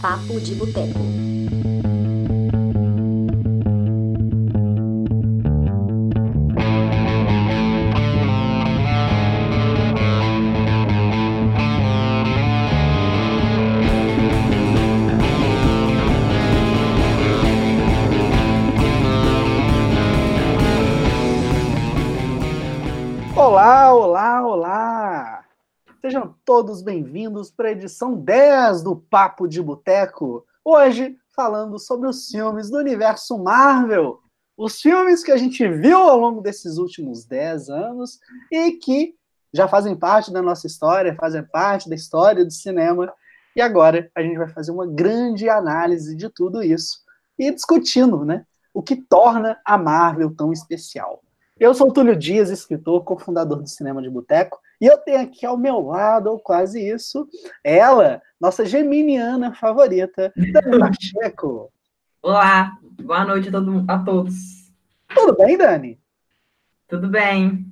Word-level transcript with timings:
Papo 0.00 0.38
de 0.40 0.54
Boteco. 0.54 1.75
Todos 26.66 26.82
bem-vindos 26.82 27.48
para 27.48 27.68
a 27.68 27.70
edição 27.70 28.16
10 28.16 28.82
do 28.82 28.96
Papo 28.96 29.46
de 29.46 29.62
Boteco. 29.62 30.44
Hoje, 30.64 31.16
falando 31.28 31.78
sobre 31.78 32.08
os 32.08 32.28
filmes 32.28 32.68
do 32.68 32.78
universo 32.78 33.38
Marvel. 33.38 34.18
Os 34.56 34.80
filmes 34.80 35.22
que 35.22 35.30
a 35.30 35.36
gente 35.36 35.68
viu 35.68 35.96
ao 35.96 36.18
longo 36.18 36.40
desses 36.40 36.76
últimos 36.76 37.24
10 37.24 37.68
anos 37.68 38.18
e 38.50 38.72
que 38.72 39.14
já 39.54 39.68
fazem 39.68 39.94
parte 39.94 40.32
da 40.32 40.42
nossa 40.42 40.66
história, 40.66 41.14
fazem 41.14 41.44
parte 41.44 41.88
da 41.88 41.94
história 41.94 42.44
do 42.44 42.50
cinema. 42.50 43.14
E 43.54 43.60
agora 43.60 44.10
a 44.12 44.20
gente 44.20 44.36
vai 44.36 44.48
fazer 44.48 44.72
uma 44.72 44.88
grande 44.88 45.48
análise 45.48 46.16
de 46.16 46.28
tudo 46.28 46.64
isso 46.64 46.98
e 47.38 47.48
discutindo, 47.52 48.24
né, 48.24 48.44
o 48.74 48.82
que 48.82 48.96
torna 48.96 49.56
a 49.64 49.78
Marvel 49.78 50.34
tão 50.34 50.52
especial. 50.52 51.22
Eu 51.60 51.72
sou 51.74 51.90
o 51.90 51.92
Túlio 51.92 52.16
Dias, 52.16 52.50
escritor, 52.50 53.04
cofundador 53.04 53.62
do 53.62 53.68
Cinema 53.68 54.02
de 54.02 54.10
Boteco, 54.10 54.58
e 54.80 54.86
eu 54.86 54.98
tenho 54.98 55.20
aqui 55.20 55.46
ao 55.46 55.56
meu 55.56 55.80
lado, 55.80 56.30
ou 56.30 56.38
quase 56.38 56.86
isso, 56.86 57.28
ela, 57.64 58.20
nossa 58.40 58.64
geminiana 58.64 59.54
favorita, 59.54 60.32
Dani 60.36 60.78
Pacheco. 60.78 61.72
Olá, 62.22 62.72
boa 63.02 63.24
noite 63.24 63.48
a, 63.48 63.52
todo, 63.52 63.84
a 63.88 63.98
todos. 63.98 64.34
Tudo 65.14 65.36
bem, 65.36 65.56
Dani? 65.56 66.00
Tudo 66.88 67.08
bem. 67.08 67.66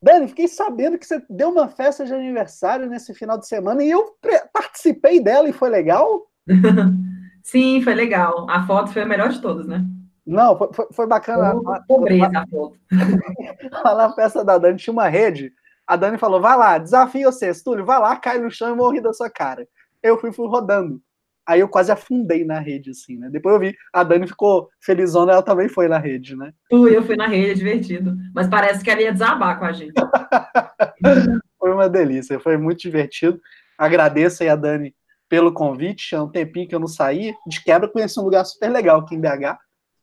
Dani, 0.00 0.28
fiquei 0.28 0.46
sabendo 0.46 0.98
que 0.98 1.06
você 1.06 1.22
deu 1.28 1.50
uma 1.50 1.68
festa 1.68 2.04
de 2.04 2.14
aniversário 2.14 2.86
nesse 2.86 3.12
final 3.12 3.38
de 3.38 3.46
semana 3.46 3.82
e 3.82 3.90
eu 3.90 4.14
participei 4.52 5.20
dela 5.20 5.48
e 5.48 5.52
foi 5.52 5.68
legal? 5.68 6.30
Sim, 7.42 7.80
foi 7.82 7.94
legal. 7.94 8.48
A 8.50 8.66
foto 8.66 8.92
foi 8.92 9.02
a 9.02 9.06
melhor 9.06 9.30
de 9.30 9.40
todas, 9.40 9.66
né? 9.66 9.84
Não, 10.26 10.56
foi, 10.58 10.68
foi, 10.92 11.06
bacana. 11.06 11.54
Foi 11.62 11.80
pobreza 11.86 12.30
a 12.34 12.46
foto. 12.46 12.76
Lá 13.84 13.94
na 13.94 14.12
festa 14.14 14.44
da 14.44 14.58
Dani 14.58 14.76
tinha 14.76 14.92
uma 14.92 15.08
rede. 15.08 15.52
A 15.86 15.96
Dani 15.96 16.18
falou: 16.18 16.40
vai 16.40 16.56
lá, 16.56 16.78
desafio 16.78 17.30
você, 17.30 17.52
Túlio, 17.62 17.84
vai 17.84 17.98
lá, 17.98 18.16
cai 18.16 18.38
no 18.38 18.50
chão 18.50 18.72
e 18.72 18.76
morri 18.76 19.00
da 19.00 19.12
sua 19.12 19.30
cara. 19.30 19.66
Eu 20.02 20.18
fui, 20.18 20.32
fui 20.32 20.48
rodando. 20.48 21.00
Aí 21.46 21.60
eu 21.60 21.68
quase 21.68 21.92
afundei 21.92 22.44
na 22.44 22.58
rede, 22.58 22.90
assim, 22.90 23.16
né? 23.16 23.28
Depois 23.30 23.54
eu 23.54 23.60
vi, 23.60 23.76
a 23.92 24.02
Dani 24.02 24.26
ficou 24.26 24.68
felizona, 24.80 25.32
ela 25.32 25.42
também 25.42 25.68
foi 25.68 25.86
na 25.86 25.96
rede, 25.96 26.34
né? 26.34 26.52
Fui, 26.68 26.96
eu 26.96 27.04
fui 27.04 27.14
na 27.14 27.28
rede, 27.28 27.50
é 27.50 27.54
divertido. 27.54 28.16
Mas 28.34 28.48
parece 28.48 28.82
que 28.82 28.90
ela 28.90 29.00
ia 29.00 29.12
desabar 29.12 29.56
com 29.56 29.64
a 29.64 29.72
gente. 29.72 29.94
foi 31.56 31.72
uma 31.72 31.88
delícia, 31.88 32.40
foi 32.40 32.56
muito 32.56 32.80
divertido. 32.80 33.40
Agradeço 33.78 34.42
aí 34.42 34.48
a 34.48 34.56
Dani 34.56 34.92
pelo 35.28 35.52
convite. 35.52 36.16
Há 36.16 36.22
um 36.24 36.30
tempinho 36.30 36.68
que 36.68 36.74
eu 36.74 36.80
não 36.80 36.88
saí. 36.88 37.32
De 37.46 37.62
quebra, 37.62 37.88
conheci 37.88 38.18
um 38.18 38.24
lugar 38.24 38.44
super 38.44 38.68
legal 38.68 39.00
aqui 39.00 39.14
em 39.14 39.20
BH. 39.20 39.56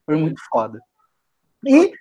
Foi 0.06 0.16
muito 0.16 0.42
foda. 0.50 0.80
E, 1.66 1.92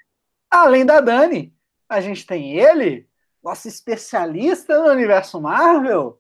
além 0.49 0.87
da 0.87 1.01
Dani, 1.01 1.53
a 1.89 2.01
gente 2.01 2.25
tem 2.25 2.59
ele, 2.59 3.09
nosso 3.43 3.67
especialista 3.67 4.79
no 4.79 4.91
universo 4.91 5.41
Marvel, 5.41 6.19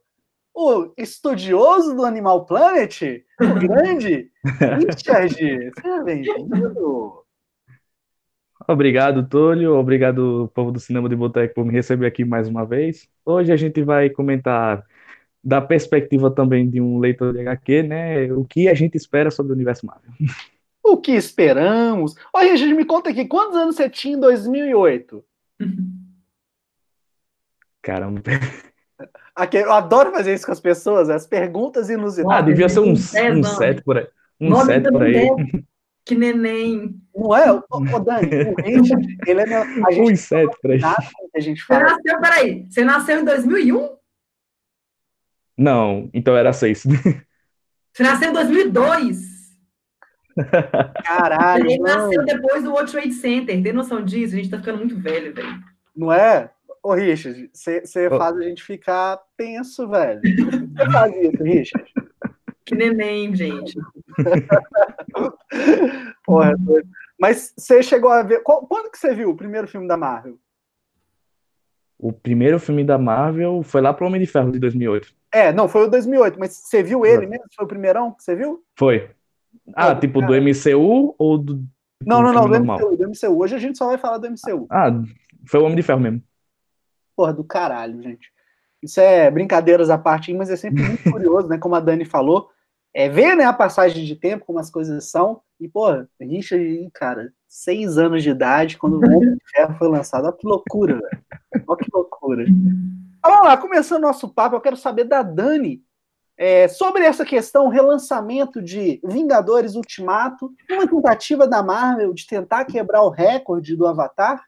o 0.54 0.92
estudioso 0.98 1.94
do 1.94 2.04
Animal 2.04 2.44
Planet, 2.44 3.24
o 3.40 3.54
grande 3.60 4.30
Richard. 4.44 5.34
Seja 5.34 6.04
bem-vindo. 6.04 7.22
Obrigado, 8.68 9.26
Túlio. 9.26 9.74
Obrigado, 9.74 10.50
povo 10.54 10.70
do 10.70 10.80
Cinema 10.80 11.08
de 11.08 11.16
Boteco, 11.16 11.54
por 11.54 11.64
me 11.64 11.72
receber 11.72 12.06
aqui 12.06 12.24
mais 12.24 12.48
uma 12.48 12.64
vez. 12.64 13.08
Hoje 13.24 13.52
a 13.52 13.56
gente 13.56 13.82
vai 13.82 14.10
comentar 14.10 14.84
da 15.42 15.60
perspectiva 15.60 16.30
também 16.30 16.68
de 16.68 16.80
um 16.80 16.98
leitor 16.98 17.32
de 17.32 17.40
HQ, 17.40 17.82
né? 17.82 18.32
O 18.32 18.44
que 18.44 18.68
a 18.68 18.74
gente 18.74 18.96
espera 18.96 19.30
sobre 19.30 19.52
o 19.52 19.54
universo 19.54 19.86
Marvel. 19.86 20.10
O 20.84 20.96
que 20.96 21.12
esperamos? 21.12 22.14
Olha, 22.32 22.52
Richard, 22.52 22.74
me 22.74 22.84
conta 22.84 23.10
aqui, 23.10 23.24
quantos 23.24 23.56
anos 23.56 23.76
você 23.76 23.88
tinha 23.88 24.16
em 24.16 24.20
2008? 24.20 25.24
Caramba. 27.82 28.22
Aqui, 29.34 29.56
eu 29.56 29.72
adoro 29.72 30.12
fazer 30.12 30.34
isso 30.34 30.46
com 30.46 30.52
as 30.52 30.60
pessoas, 30.60 31.10
as 31.10 31.26
perguntas 31.26 31.90
inusitadas. 31.90 32.38
Ah, 32.38 32.42
devia 32.42 32.68
ser 32.68 32.80
um, 32.80 32.92
um 32.92 32.96
set 32.96 33.82
por 33.82 33.98
aí. 33.98 34.06
Um 34.40 34.54
set 34.64 34.88
por 34.90 35.02
aí. 35.02 35.28
Que 36.04 36.14
neném. 36.14 36.94
Não 37.14 37.36
é? 37.36 37.52
Ô, 37.52 37.62
ô 37.70 37.98
Dani, 38.00 38.26
o 38.26 38.54
Richard, 38.62 39.16
ele 39.26 39.40
é 39.40 39.46
meu. 39.46 39.86
A 39.86 39.90
gente 39.92 40.12
Um 40.12 40.16
set 40.16 40.50
por 40.60 40.70
aí. 40.72 40.80
A 40.84 41.40
gente 41.40 41.60
Você 41.60 41.66
fala. 41.66 41.82
nasceu, 41.84 42.20
peraí, 42.20 42.66
você 42.68 42.84
nasceu 42.84 43.20
em 43.20 43.24
2001? 43.24 43.96
Não, 45.56 46.10
então 46.12 46.36
era 46.36 46.52
seis. 46.52 46.84
Você 47.92 48.02
nasceu 48.02 48.30
em 48.30 48.32
2002? 48.32 49.32
Caralho, 51.04 51.66
Ele 51.66 51.78
nasceu 51.78 52.24
depois 52.24 52.64
do 52.64 52.72
World 52.72 52.90
Trade 52.90 53.12
Center. 53.12 53.62
Tem 53.62 53.72
noção 53.72 54.02
disso? 54.02 54.34
A 54.34 54.38
gente 54.38 54.50
tá 54.50 54.58
ficando 54.58 54.78
muito 54.78 54.98
velho, 54.98 55.34
velho. 55.34 55.60
não 55.94 56.12
é? 56.12 56.50
Ô, 56.82 56.94
Richard, 56.94 57.50
você 57.52 58.08
Ô. 58.08 58.18
faz 58.18 58.36
a 58.36 58.42
gente 58.42 58.62
ficar 58.62 59.20
tenso, 59.36 59.88
velho. 59.88 60.20
Você 60.20 60.90
faz 60.90 61.16
isso, 61.16 61.42
Richard? 61.42 61.92
Que 62.64 62.74
neném, 62.74 63.34
gente. 63.34 63.78
Porra, 66.24 66.56
doido. 66.56 66.88
Mas 67.20 67.52
você 67.56 67.82
chegou 67.82 68.10
a 68.10 68.22
ver. 68.22 68.42
qual- 68.42 68.66
quando 68.66 68.90
que 68.90 68.98
você 68.98 69.14
viu 69.14 69.30
o 69.30 69.36
primeiro 69.36 69.68
filme 69.68 69.86
da 69.86 69.96
Marvel? 69.96 70.38
O 71.98 72.12
primeiro 72.12 72.58
filme 72.58 72.82
da 72.82 72.98
Marvel 72.98 73.62
foi 73.62 73.80
lá 73.80 73.94
pro 73.94 74.06
Homem 74.06 74.20
de 74.20 74.26
Ferro 74.26 74.50
de 74.50 74.58
2008. 74.58 75.14
É, 75.32 75.52
não, 75.52 75.68
foi 75.68 75.86
o 75.86 75.90
2008, 75.90 76.38
mas 76.38 76.52
você 76.52 76.82
viu 76.82 77.06
ele 77.06 77.26
mesmo? 77.26 77.44
Foi 77.54 77.64
o 77.64 77.68
primeirão 77.68 78.12
que 78.12 78.24
você 78.24 78.34
viu? 78.34 78.62
Foi. 78.76 79.08
Ah, 79.74 79.94
tipo 79.94 80.20
do. 80.20 80.34
MCU 80.34 81.14
ou 81.16 81.38
do, 81.38 81.64
Não, 82.04 82.22
não, 82.22 82.32
não, 82.32 82.42
do 82.42 82.58
normal? 82.58 82.78
MCU, 82.78 82.96
do 82.96 83.08
MCU. 83.08 83.38
Hoje 83.38 83.54
a 83.54 83.58
gente 83.58 83.78
só 83.78 83.86
vai 83.86 83.98
falar 83.98 84.18
do 84.18 84.26
MCU. 84.26 84.66
Ah, 84.68 84.90
foi 85.46 85.60
o 85.60 85.64
Homem 85.64 85.76
de 85.76 85.82
Ferro 85.82 86.00
mesmo. 86.00 86.20
Porra, 87.16 87.32
do 87.32 87.44
caralho, 87.44 88.02
gente. 88.02 88.30
Isso 88.82 89.00
é 89.00 89.30
brincadeiras 89.30 89.90
à 89.90 89.98
parte, 89.98 90.32
mas 90.34 90.50
é 90.50 90.56
sempre 90.56 90.82
muito 90.82 91.10
curioso, 91.10 91.48
né? 91.48 91.58
Como 91.58 91.74
a 91.74 91.80
Dani 91.80 92.04
falou, 92.04 92.50
é 92.94 93.08
ver 93.08 93.36
né, 93.36 93.44
a 93.44 93.52
passagem 93.52 94.04
de 94.04 94.16
tempo, 94.16 94.44
como 94.44 94.58
as 94.58 94.70
coisas 94.70 95.10
são. 95.10 95.40
E, 95.60 95.68
porra, 95.68 96.08
Richard, 96.20 96.90
cara, 96.92 97.32
seis 97.48 97.96
anos 97.96 98.22
de 98.22 98.30
idade, 98.30 98.76
quando 98.76 98.94
o 98.94 99.04
Homem 99.04 99.34
de 99.34 99.50
Ferro 99.54 99.76
foi 99.78 99.88
lançado. 99.88 100.24
Olha 100.24 100.36
que 100.36 100.46
loucura, 100.46 100.94
velho. 100.94 101.64
Olha 101.66 101.78
que 101.78 101.90
loucura. 101.92 102.44
Vamos 103.24 103.46
lá, 103.46 103.56
começando 103.56 104.02
nosso 104.02 104.28
papo, 104.28 104.56
eu 104.56 104.60
quero 104.60 104.76
saber 104.76 105.04
da 105.04 105.22
Dani 105.22 105.80
é, 106.36 106.66
sobre 106.66 107.04
essa 107.04 107.24
questão, 107.24 107.68
relançamento 107.68 108.60
de 108.60 109.00
Vingadores 109.04 109.76
Ultimato, 109.76 110.52
uma 110.70 110.88
tentativa 110.88 111.46
da 111.46 111.62
Marvel 111.62 112.12
de 112.12 112.26
tentar 112.26 112.64
quebrar 112.64 113.02
o 113.02 113.10
recorde 113.10 113.76
do 113.76 113.86
Avatar. 113.86 114.42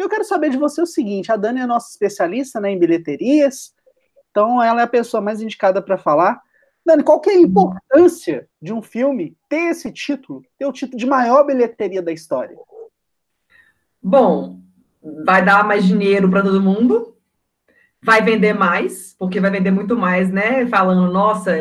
E 0.00 0.02
eu 0.02 0.08
quero 0.08 0.24
saber 0.24 0.48
de 0.48 0.56
você 0.56 0.80
o 0.80 0.86
seguinte: 0.86 1.30
a 1.30 1.36
Dani 1.36 1.60
é 1.60 1.66
nossa 1.66 1.90
especialista 1.90 2.58
né, 2.58 2.70
em 2.70 2.78
bilheterias, 2.78 3.74
então 4.30 4.62
ela 4.62 4.80
é 4.80 4.84
a 4.84 4.88
pessoa 4.88 5.20
mais 5.20 5.42
indicada 5.42 5.82
para 5.82 5.98
falar. 5.98 6.40
Dani, 6.86 7.02
qual 7.02 7.20
que 7.20 7.28
é 7.28 7.34
a 7.34 7.38
importância 7.38 8.48
de 8.62 8.72
um 8.72 8.80
filme 8.80 9.36
ter 9.46 9.72
esse 9.72 9.92
título, 9.92 10.42
ter 10.58 10.64
o 10.64 10.72
título 10.72 10.96
de 10.96 11.04
maior 11.04 11.44
bilheteria 11.44 12.00
da 12.00 12.10
história? 12.10 12.56
Bom, 14.02 14.60
vai 15.26 15.44
dar 15.44 15.68
mais 15.68 15.84
dinheiro 15.84 16.30
para 16.30 16.44
todo 16.44 16.62
mundo, 16.62 17.14
vai 18.02 18.22
vender 18.22 18.54
mais, 18.54 19.14
porque 19.18 19.38
vai 19.38 19.50
vender 19.50 19.70
muito 19.70 19.94
mais, 19.94 20.32
né? 20.32 20.66
Falando, 20.68 21.12
nossa, 21.12 21.52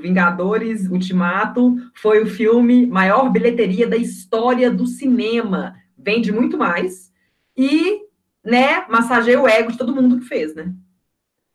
Vingadores 0.00 0.88
Ultimato 0.90 1.76
foi 1.94 2.24
o 2.24 2.26
filme 2.26 2.86
maior 2.86 3.30
bilheteria 3.30 3.86
da 3.86 3.96
história 3.96 4.68
do 4.68 4.84
cinema, 4.84 5.76
vende 5.96 6.32
muito 6.32 6.58
mais 6.58 7.13
e, 7.56 8.02
né, 8.44 8.86
massageia 8.88 9.40
o 9.40 9.48
ego 9.48 9.72
de 9.72 9.78
todo 9.78 9.94
mundo 9.94 10.18
que 10.18 10.26
fez, 10.26 10.54
né? 10.54 10.72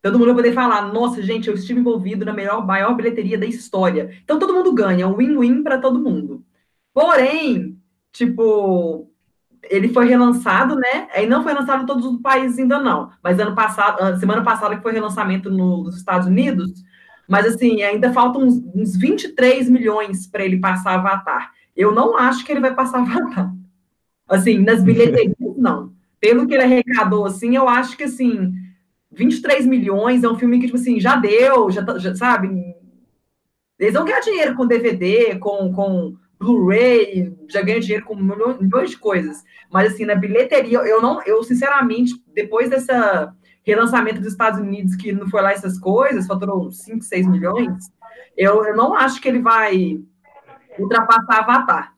Todo 0.02 0.18
mundo 0.18 0.28
vai 0.28 0.36
poder 0.36 0.54
falar, 0.54 0.94
nossa, 0.94 1.22
gente, 1.22 1.50
eu 1.50 1.56
estive 1.56 1.80
envolvido 1.80 2.26
na 2.26 2.34
melhor, 2.34 2.66
maior 2.66 2.96
bilheteria 2.96 3.38
da 3.38 3.46
história. 3.46 4.18
Então 4.24 4.40
todo 4.40 4.54
mundo 4.54 4.74
ganha, 4.74 5.08
um 5.08 5.16
win-win 5.18 5.62
para 5.64 5.78
todo 5.80 6.00
mundo. 6.00 6.44
Porém, 6.94 7.78
tipo, 8.14 9.10
ele 9.64 9.90
foi 9.90 10.08
relançado, 10.08 10.76
né? 10.76 11.08
Aí 11.14 11.28
não 11.28 11.44
foi 11.44 11.54
lançado 11.54 11.84
em 11.84 11.86
todos 11.86 12.06
os 12.06 12.22
países 12.22 12.58
ainda 12.60 12.80
não. 12.80 13.12
Mas 13.24 13.40
ano 13.40 13.56
passado, 13.56 14.02
ah, 14.02 14.18
semana 14.18 14.44
passada 14.44 14.76
que 14.78 14.82
foi 14.84 14.94
relançamento 14.94 15.50
no- 15.50 15.84
nos 15.84 15.98
Estados 15.98 16.28
Unidos. 16.28 16.72
Mas 17.28 17.46
assim, 17.46 17.84
ainda 17.84 18.12
faltam 18.14 18.44
uns, 18.44 18.56
uns 18.76 18.96
23 18.98 19.70
milhões 19.70 20.28
para 20.28 20.44
ele 20.46 20.60
passar 20.60 20.96
Avatar. 20.96 21.52
Eu 21.76 21.94
não 21.94 22.18
acho 22.18 22.46
que 22.46 22.52
ele 22.52 22.62
vai 22.62 22.74
passar 22.74 23.00
Avatar. 23.04 23.54
Assim, 24.30 24.60
nas 24.60 24.84
bilheterias, 24.86 25.36
não. 25.58 25.94
Pelo 26.20 26.48
que 26.48 26.54
ele 26.54 26.64
arrecadou, 26.64 27.26
assim, 27.26 27.56
eu 27.56 27.68
acho 27.68 27.98
que 27.98 28.04
assim, 28.04 28.54
23 29.12 29.66
milhões 29.66 30.24
é 30.24 30.30
um 30.30 30.38
filme 30.38 30.60
que, 30.60 30.66
tipo 30.66 30.78
assim, 30.78 31.00
já 31.00 31.16
deu, 31.16 31.72
já, 31.72 31.84
tá- 31.84 31.98
já 31.98 32.16
sabe? 32.16 32.50
Eles 33.80 33.94
vão 33.94 34.06
ganhar 34.06 34.20
dinheiro 34.20 34.56
com 34.56 34.68
DVD, 34.68 35.40
com, 35.40 35.72
com 35.74 36.16
Blu-ray, 36.38 37.34
já 37.50 37.62
ganham 37.62 37.80
dinheiro 37.80 38.06
com 38.06 38.16
milhões 38.16 38.92
de 38.92 38.98
coisas. 38.98 39.44
Mas 39.72 39.94
assim, 39.94 40.06
na 40.06 40.16
bilheteria, 40.16 40.80
eu 40.80 41.02
não, 41.02 41.22
eu 41.24 41.44
sinceramente, 41.44 42.14
depois 42.34 42.70
dessa 42.70 43.34
relançamento 43.64 44.20
dos 44.20 44.32
Estados 44.32 44.60
Unidos, 44.60 44.96
que 44.96 45.12
não 45.12 45.30
foi 45.30 45.42
lá 45.42 45.52
essas 45.52 45.78
coisas, 45.78 46.28
faturou 46.28 46.72
5, 46.72 47.04
6 47.04 47.28
milhões, 47.28 47.92
eu, 48.36 48.66
eu 48.66 48.76
não 48.76 48.94
acho 48.96 49.22
que 49.22 49.28
ele 49.28 49.40
vai 49.40 50.00
ultrapassar 50.78 51.40
Avatar. 51.40 51.94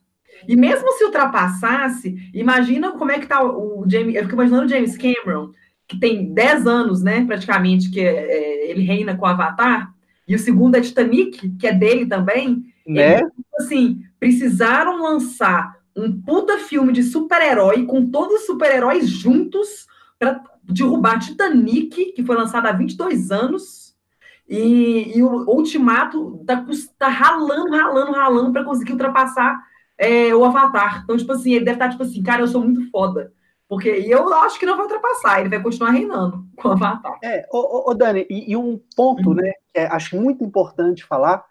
E 0.48 0.56
mesmo 0.56 0.92
se 0.94 1.04
ultrapassasse, 1.04 2.30
imagina 2.34 2.92
como 2.92 3.12
é 3.12 3.20
que 3.20 3.28
tá 3.28 3.44
o 3.44 3.86
James. 3.88 4.16
Eu 4.16 4.24
fico 4.24 4.36
imaginando 4.36 4.66
o 4.66 4.70
James 4.70 4.98
Cameron, 4.98 5.52
que 5.88 6.00
tem 6.00 6.34
10 6.34 6.68
anos, 6.68 7.02
né, 7.02 7.26
praticamente, 7.26 7.90
que 7.90 8.00
é, 8.00 8.70
ele 8.70 8.84
reina 8.84 9.16
com 9.16 9.26
Avatar, 9.26 9.94
e 10.28 10.36
o 10.36 10.40
segundo 10.40 10.76
é 10.76 10.82
Titanic, 10.82 11.50
que 11.58 11.68
é 11.68 11.74
dele 11.74 12.06
também. 12.06 12.64
Né? 12.88 13.20
Ele, 13.20 13.30
assim, 13.60 14.06
precisaram 14.20 15.02
lançar 15.02 15.76
um 15.96 16.22
puta 16.22 16.58
filme 16.58 16.94
de 16.94 17.04
super-herói 17.04 17.86
com 17.86 18.10
todos 18.10 18.42
os 18.42 18.46
super-heróis 18.46 19.10
juntos 19.10 19.88
para 20.18 20.42
derrubar 20.64 21.20
Titanic, 21.20 22.14
que 22.14 22.24
foi 22.24 22.36
lançado 22.36 22.68
há 22.68 22.72
22 22.72 23.32
anos. 23.32 23.94
E, 24.48 25.18
e 25.18 25.24
o 25.24 25.50
Ultimato 25.50 26.44
tá, 26.46 26.66
tá 26.98 27.08
ralando, 27.08 27.72
ralando, 27.72 28.12
ralando 28.12 28.52
para 28.52 28.64
conseguir 28.64 28.94
ultrapassar 28.94 29.62
é, 29.98 30.34
o 30.34 30.44
Avatar. 30.44 31.04
Então, 31.04 31.18
tipo 31.18 31.32
assim, 31.32 31.54
ele 31.54 31.66
deve 31.66 31.76
estar 31.76 31.90
tipo 31.90 32.04
assim, 32.04 32.24
cara, 32.24 32.42
eu 32.42 32.48
sou 32.48 32.62
muito 32.62 32.90
foda. 32.90 33.34
Porque 33.68 33.88
eu 33.88 34.34
acho 34.34 34.60
que 34.60 34.66
não 34.66 34.76
vai 34.76 34.86
ultrapassar, 34.86 35.40
ele 35.40 35.50
vai 35.50 35.62
continuar 35.62 35.92
reinando 35.92 36.46
com 36.58 36.68
o 36.68 36.72
Avatar. 36.72 37.18
É, 37.24 37.48
ô, 37.52 37.90
ô, 37.90 37.94
Dani, 37.94 38.28
e, 38.30 38.52
e, 38.52 38.58
um 38.58 38.80
ponto, 38.96 39.30
uhum. 39.30 39.36
né, 39.36 39.54
que 39.74 39.80
é, 39.80 39.86
acho 39.88 40.20
muito 40.20 40.44
importante 40.44 41.06
falar, 41.06 41.46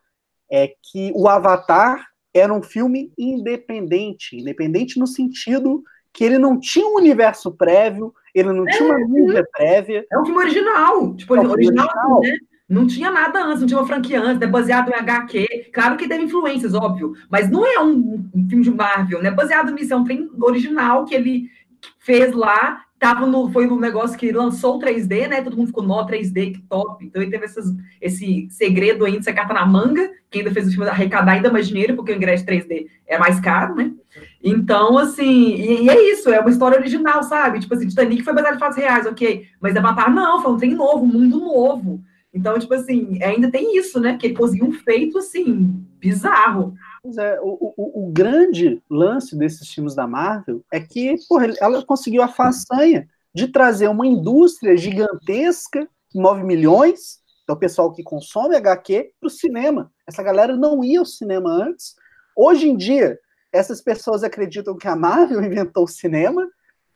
é 0.51 0.75
que 0.83 1.13
o 1.15 1.29
Avatar 1.29 2.07
era 2.35 2.53
um 2.53 2.63
filme 2.63 3.13
independente. 3.17 4.37
Independente 4.37 4.99
no 4.99 5.07
sentido 5.07 5.83
que 6.13 6.25
ele 6.25 6.39
não 6.39 6.59
tinha 6.59 6.87
um 6.87 6.97
universo 6.97 7.53
prévio, 7.53 8.13
ele 8.35 8.53
não 8.53 8.69
é, 8.69 8.73
tinha 8.73 8.89
uma 8.89 9.09
mídia 9.09 9.47
prévia. 9.53 10.05
É 10.11 10.19
um 10.19 10.25
filme 10.25 10.41
original. 10.41 11.15
Tipo, 11.17 11.37
é 11.37 11.41
um 11.41 11.51
original, 11.51 11.87
original. 11.87 12.21
Né? 12.21 12.37
Não 12.71 12.87
tinha 12.87 13.11
nada 13.11 13.43
antes, 13.45 13.61
não 13.61 13.67
tinha 13.67 13.81
uma 13.81 13.87
franquia 13.87 14.23
antes, 14.23 14.41
é 14.41 14.47
baseado 14.47 14.91
em 14.91 14.95
HQ. 14.95 15.71
Claro 15.75 15.97
que 15.97 16.07
teve 16.07 16.23
influências, 16.23 16.73
óbvio, 16.73 17.15
mas 17.29 17.51
não 17.51 17.67
é 17.67 17.83
um, 17.83 18.31
um 18.33 18.49
filme 18.49 18.63
de 18.63 18.71
Marvel, 18.71 19.21
né? 19.21 19.33
Baseado 19.33 19.73
nisso, 19.73 19.93
é 19.93 19.97
um 19.97 20.07
filme 20.07 20.31
original 20.41 21.05
que 21.05 21.13
ele 21.13 21.51
fez 21.99 22.33
lá, 22.33 22.85
tava 22.97 23.27
no, 23.27 23.51
foi 23.51 23.67
no 23.67 23.81
negócio 23.81 24.17
que 24.17 24.31
lançou 24.31 24.77
o 24.77 24.79
3D, 24.79 25.27
né? 25.27 25.43
Todo 25.43 25.57
mundo 25.57 25.67
ficou, 25.67 25.83
nó, 25.83 26.07
3D, 26.07 26.53
que 26.53 26.63
top. 26.69 27.05
Então 27.05 27.21
ele 27.21 27.33
teve 27.33 27.45
essas, 27.45 27.75
esse 28.01 28.47
segredo 28.51 29.05
ainda, 29.05 29.19
essa 29.19 29.33
carta 29.33 29.53
na 29.53 29.67
manga, 29.67 30.09
que 30.31 30.39
ainda 30.39 30.53
fez 30.53 30.69
o 30.69 30.71
filme 30.71 30.87
arrecadar 30.89 31.33
ainda 31.33 31.51
mais 31.51 31.67
dinheiro, 31.67 31.97
porque 31.97 32.13
o 32.13 32.17
ingresso 32.17 32.47
3D 32.47 32.87
é 33.05 33.19
mais 33.19 33.41
caro, 33.41 33.75
né? 33.75 33.91
Então, 34.41 34.97
assim, 34.97 35.55
e, 35.57 35.87
e, 35.87 35.91
é 35.91 36.13
isso, 36.13 36.31
é 36.31 36.39
uma 36.39 36.51
história 36.51 36.79
original, 36.79 37.25
sabe? 37.25 37.59
Tipo 37.59 37.75
assim, 37.75 37.89
Titanic 37.89 38.23
foi 38.23 38.33
baseado 38.33 38.55
em 38.55 38.61
fatos 38.61 38.77
reais, 38.77 39.07
ok. 39.07 39.45
Mas 39.61 39.75
Avatar, 39.75 40.15
não, 40.15 40.41
foi 40.41 40.53
um 40.53 40.57
trem 40.57 40.75
novo, 40.75 41.03
um 41.03 41.09
mundo 41.09 41.41
novo. 41.41 42.01
Então, 42.33 42.59
tipo 42.59 42.73
assim, 42.75 43.23
ainda 43.23 43.51
tem 43.51 43.77
isso, 43.77 43.99
né? 43.99 44.17
Que 44.17 44.29
ele 44.29 44.37
conseguiu 44.37 44.67
um 44.67 44.73
feito, 44.73 45.19
assim, 45.19 45.85
bizarro. 45.99 46.75
Pois 47.03 47.17
é, 47.17 47.41
o, 47.41 47.75
o, 47.77 48.07
o, 48.07 48.13
grande 48.13 48.83
lance 48.89 49.37
desses 49.37 49.69
filmes 49.69 49.95
da 49.95 50.07
Marvel 50.07 50.63
é 50.73 50.79
que 50.79 51.17
porra, 51.29 51.49
ela 51.61 51.85
conseguiu 51.85 52.23
a 52.23 52.29
façanha 52.29 53.09
de 53.35 53.49
trazer 53.49 53.89
uma 53.89 54.07
indústria 54.07 54.77
gigantesca 54.77 55.89
que 56.11 56.19
move 56.19 56.43
milhões, 56.43 57.21
então 57.43 57.57
o 57.57 57.59
pessoal 57.59 57.93
que 57.93 58.03
consome 58.03 58.57
HQ, 58.57 59.13
para 59.19 59.27
o 59.27 59.31
cinema. 59.31 59.91
Essa 60.07 60.23
galera 60.23 60.57
não 60.57 60.85
ia 60.85 60.99
ao 60.99 61.07
cinema 61.07 61.51
antes. 61.51 61.95
Hoje 62.37 62.69
em 62.69 62.77
dia, 62.77 63.19
essas 63.53 63.81
pessoas 63.81 64.23
acreditam 64.23 64.77
que 64.77 64.89
a 64.89 64.97
Marvel 64.97 65.43
inventou 65.45 65.85
o 65.85 65.89
cinema, 65.89 66.49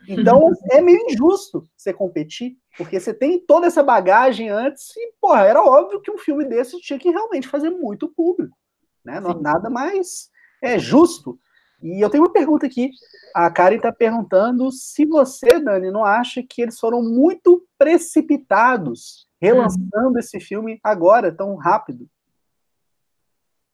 então 0.09 0.51
é 0.71 0.81
meio 0.81 1.01
injusto 1.09 1.69
você 1.77 1.93
competir. 1.93 2.57
Porque 2.77 2.99
você 2.99 3.15
tem 3.15 3.39
toda 3.39 3.67
essa 3.67 3.83
bagagem 3.83 4.49
antes 4.49 4.97
e, 4.97 5.13
porra, 5.21 5.43
era 5.43 5.63
óbvio 5.63 6.01
que 6.01 6.11
um 6.11 6.19
filme 6.19 6.45
desse 6.45 6.81
tinha 6.81 6.99
que 6.99 7.11
realmente 7.11 7.47
fazer 7.47 7.71
muito 7.71 8.09
público. 8.09 8.57
Né? 9.05 9.21
Nada 9.21 9.71
mais 9.71 10.31
é 10.63 10.79
justo. 10.79 11.39
E 11.83 12.05
eu 12.05 12.11
tenho 12.11 12.25
uma 12.25 12.33
pergunta 12.33 12.67
aqui. 12.67 12.91
A 13.35 13.51
Karen 13.51 13.77
está 13.77 13.93
perguntando 13.93 14.71
se 14.73 15.05
você, 15.07 15.61
Dani, 15.61 15.91
não 15.91 16.05
acha 16.05 16.43
que 16.43 16.63
eles 16.63 16.79
foram 16.79 17.03
muito 17.03 17.67
precipitados 17.79 19.29
relançando 19.41 20.13
uhum. 20.13 20.19
esse 20.19 20.41
filme 20.41 20.81
agora, 20.83 21.31
tão 21.31 21.55
rápido. 21.57 22.05
O 22.05 22.09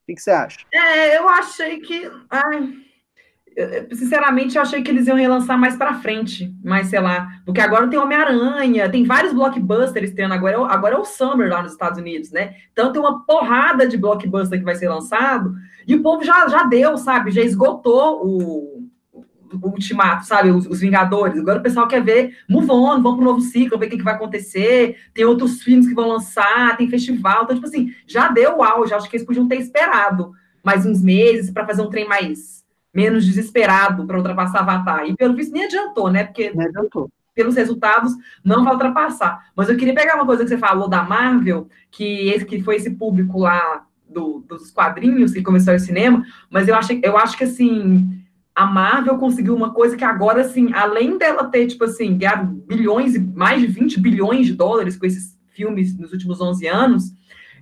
que, 0.06 0.14
que 0.14 0.20
você 0.20 0.32
acha? 0.32 0.58
É, 0.74 1.16
eu 1.16 1.28
achei 1.28 1.80
que. 1.80 2.10
Ai 2.28 2.89
sinceramente, 3.92 4.56
eu 4.56 4.62
achei 4.62 4.82
que 4.82 4.90
eles 4.90 5.06
iam 5.06 5.16
relançar 5.16 5.58
mais 5.58 5.76
para 5.76 5.94
frente, 5.94 6.54
mais, 6.62 6.86
sei 6.86 7.00
lá, 7.00 7.28
porque 7.44 7.60
agora 7.60 7.88
tem 7.88 7.98
Homem-Aranha, 7.98 8.88
tem 8.88 9.04
vários 9.04 9.32
blockbusters 9.32 10.12
tendo 10.12 10.32
agora, 10.32 10.56
é 10.56 10.72
agora 10.72 10.94
é 10.94 10.98
o 10.98 11.04
Summer 11.04 11.48
lá 11.48 11.62
nos 11.62 11.72
Estados 11.72 11.98
Unidos, 11.98 12.30
né? 12.30 12.54
Então 12.72 12.92
tem 12.92 13.00
uma 13.00 13.24
porrada 13.24 13.86
de 13.86 13.96
blockbuster 13.96 14.58
que 14.58 14.64
vai 14.64 14.76
ser 14.76 14.88
lançado, 14.88 15.54
e 15.86 15.94
o 15.94 16.02
povo 16.02 16.24
já, 16.24 16.48
já 16.48 16.62
deu, 16.62 16.96
sabe? 16.96 17.30
Já 17.30 17.42
esgotou 17.42 18.24
o, 18.24 18.88
o 19.12 19.68
ultimato, 19.68 20.24
sabe? 20.24 20.50
Os, 20.50 20.66
os, 20.66 20.80
Vingadores. 20.80 21.38
Agora 21.38 21.58
o 21.58 21.62
pessoal 21.62 21.88
quer 21.88 22.02
ver 22.02 22.36
move 22.48 22.70
on, 22.70 23.02
vamos 23.02 23.16
pro 23.16 23.24
novo 23.24 23.40
ciclo, 23.40 23.78
ver 23.78 23.86
o 23.86 23.90
que, 23.90 23.98
que 23.98 24.04
vai 24.04 24.14
acontecer. 24.14 24.96
Tem 25.12 25.24
outros 25.24 25.62
filmes 25.62 25.88
que 25.88 25.94
vão 25.94 26.08
lançar, 26.08 26.76
tem 26.76 26.88
festival. 26.88 27.42
Então, 27.42 27.56
tipo 27.56 27.66
assim, 27.66 27.92
já 28.06 28.28
deu 28.28 28.58
o 28.58 28.62
auge. 28.62 28.94
Acho 28.94 29.10
que 29.10 29.16
eles 29.16 29.26
podiam 29.26 29.48
ter 29.48 29.56
esperado 29.56 30.32
mais 30.64 30.86
uns 30.86 31.02
meses 31.02 31.50
para 31.50 31.66
fazer 31.66 31.82
um 31.82 31.90
trem 31.90 32.06
mais 32.06 32.60
menos 32.92 33.24
desesperado 33.24 34.06
para 34.06 34.16
ultrapassar 34.16 34.60
Avatar. 34.60 35.04
E 35.06 35.16
pelo 35.16 35.34
visto 35.34 35.52
nem 35.52 35.64
adiantou, 35.64 36.10
né? 36.10 36.24
Porque 36.24 36.52
adiantou. 36.56 37.10
pelos 37.34 37.56
resultados 37.56 38.12
não 38.44 38.64
vai 38.64 38.72
ultrapassar. 38.74 39.50
Mas 39.54 39.68
eu 39.68 39.76
queria 39.76 39.94
pegar 39.94 40.16
uma 40.16 40.26
coisa 40.26 40.42
que 40.42 40.48
você 40.48 40.58
falou 40.58 40.88
da 40.88 41.02
Marvel, 41.02 41.68
que 41.90 42.28
esse 42.30 42.44
que 42.44 42.62
foi 42.62 42.76
esse 42.76 42.90
público 42.90 43.40
lá 43.40 43.84
do, 44.08 44.44
dos 44.46 44.70
quadrinhos 44.70 45.32
que 45.32 45.42
começou 45.42 45.74
o 45.74 45.78
cinema, 45.78 46.24
mas 46.50 46.66
eu 46.66 46.74
acho, 46.74 46.92
eu 47.02 47.16
acho 47.16 47.38
que 47.38 47.44
assim 47.44 48.20
a 48.54 48.66
Marvel 48.66 49.16
conseguiu 49.16 49.54
uma 49.54 49.72
coisa 49.72 49.96
que 49.96 50.04
agora, 50.04 50.42
assim, 50.42 50.72
além 50.74 51.16
dela 51.16 51.44
ter, 51.44 51.66
tipo 51.66 51.84
assim, 51.84 52.18
ganhado 52.18 52.46
bilhões, 52.66 53.16
mais 53.34 53.60
de 53.60 53.66
20 53.66 53.98
bilhões 54.00 54.46
de 54.46 54.52
dólares 54.52 54.96
com 54.96 55.06
esses 55.06 55.38
filmes 55.48 55.96
nos 55.96 56.12
últimos 56.12 56.40
11 56.40 56.66
anos, 56.66 57.04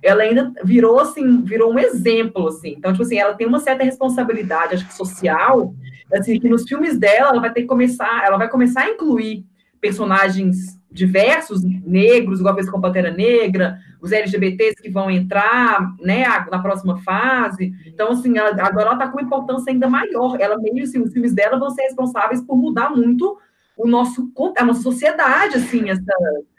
ela 0.03 0.23
ainda 0.23 0.53
virou 0.63 0.99
assim, 0.99 1.41
virou 1.43 1.73
um 1.73 1.79
exemplo, 1.79 2.47
assim. 2.47 2.75
Então, 2.77 2.91
tipo 2.91 3.03
assim, 3.03 3.17
ela 3.17 3.33
tem 3.33 3.47
uma 3.47 3.59
certa 3.59 3.83
responsabilidade, 3.83 4.75
acho 4.75 4.87
que 4.87 4.93
social, 4.93 5.73
assim, 6.13 6.39
que 6.39 6.49
nos 6.49 6.63
filmes 6.63 6.97
dela 6.97 7.29
ela 7.29 7.41
vai 7.41 7.53
ter 7.53 7.61
que 7.61 7.67
começar, 7.67 8.23
ela 8.25 8.37
vai 8.37 8.49
começar 8.49 8.81
a 8.81 8.89
incluir 8.89 9.45
personagens 9.79 10.79
diversos, 10.91 11.63
negros, 11.63 12.39
igual 12.39 12.53
a 12.53 12.55
vez 12.55 12.69
com 12.69 12.81
Pantera 12.81 13.11
Negra, 13.11 13.77
os 14.01 14.11
LGBTs 14.11 14.81
que 14.81 14.89
vão 14.89 15.09
entrar, 15.09 15.93
né, 16.01 16.23
na 16.49 16.59
próxima 16.59 16.97
fase. 17.03 17.73
Então, 17.85 18.11
assim, 18.11 18.37
ela, 18.37 18.49
agora 18.49 18.87
ela 18.87 18.93
está 18.93 19.07
com 19.07 19.17
uma 19.17 19.25
importância 19.25 19.71
ainda 19.71 19.87
maior. 19.87 20.39
Ela 20.39 20.57
meio 20.57 20.83
assim, 20.83 20.99
os 20.99 21.13
filmes 21.13 21.33
dela 21.33 21.59
vão 21.59 21.69
ser 21.69 21.83
responsáveis 21.83 22.41
por 22.41 22.57
mudar 22.57 22.89
muito 22.89 23.37
o 23.77 23.87
nosso, 23.87 24.31
a 24.57 24.65
nossa 24.65 24.81
sociedade, 24.81 25.57
assim, 25.57 25.89
essa, 25.89 26.03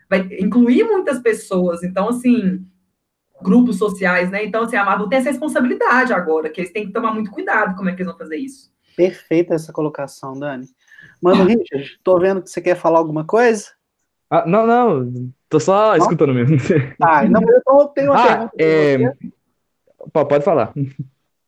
vai 0.09 0.26
incluir 0.38 0.85
muitas 0.85 1.19
pessoas. 1.21 1.83
Então, 1.83 2.09
assim, 2.09 2.64
grupos 3.42 3.78
sociais, 3.78 4.30
né? 4.30 4.44
Então, 4.44 4.64
assim, 4.64 4.76
a 4.76 4.85
Marvel 4.85 5.09
tem 5.09 5.18
essa 5.18 5.30
responsabilidade 5.30 6.12
agora, 6.12 6.49
que 6.49 6.61
eles 6.61 6.73
têm 6.73 6.87
que 6.87 6.92
tomar 6.92 7.12
muito 7.12 7.30
cuidado 7.30 7.76
como 7.76 7.88
é 7.88 7.92
que 7.92 8.02
eles 8.02 8.11
vão 8.11 8.18
fazer 8.18 8.37
isso. 8.37 8.70
Perfeita 8.97 9.54
essa 9.54 9.73
colocação, 9.73 10.38
Dani. 10.38 10.66
Mano, 11.23 11.44
Richard, 11.44 11.99
tô 12.02 12.18
vendo 12.18 12.42
que 12.42 12.50
você 12.50 12.61
quer 12.61 12.76
falar 12.76 12.99
alguma 12.99 13.25
coisa? 13.25 13.66
Ah, 14.30 14.44
não, 14.47 14.66
não, 14.66 15.32
tô 15.49 15.59
só 15.59 15.97
não? 15.97 15.97
escutando 15.97 16.35
mesmo. 16.35 16.56
Ah, 17.02 17.25
não, 17.25 17.40
eu 17.42 17.87
tenho 17.88 18.11
uma 18.11 18.23
ah, 18.23 18.26
pergunta. 18.26 18.52
É... 18.59 19.12
Pode 20.12 20.44
falar. 20.44 20.73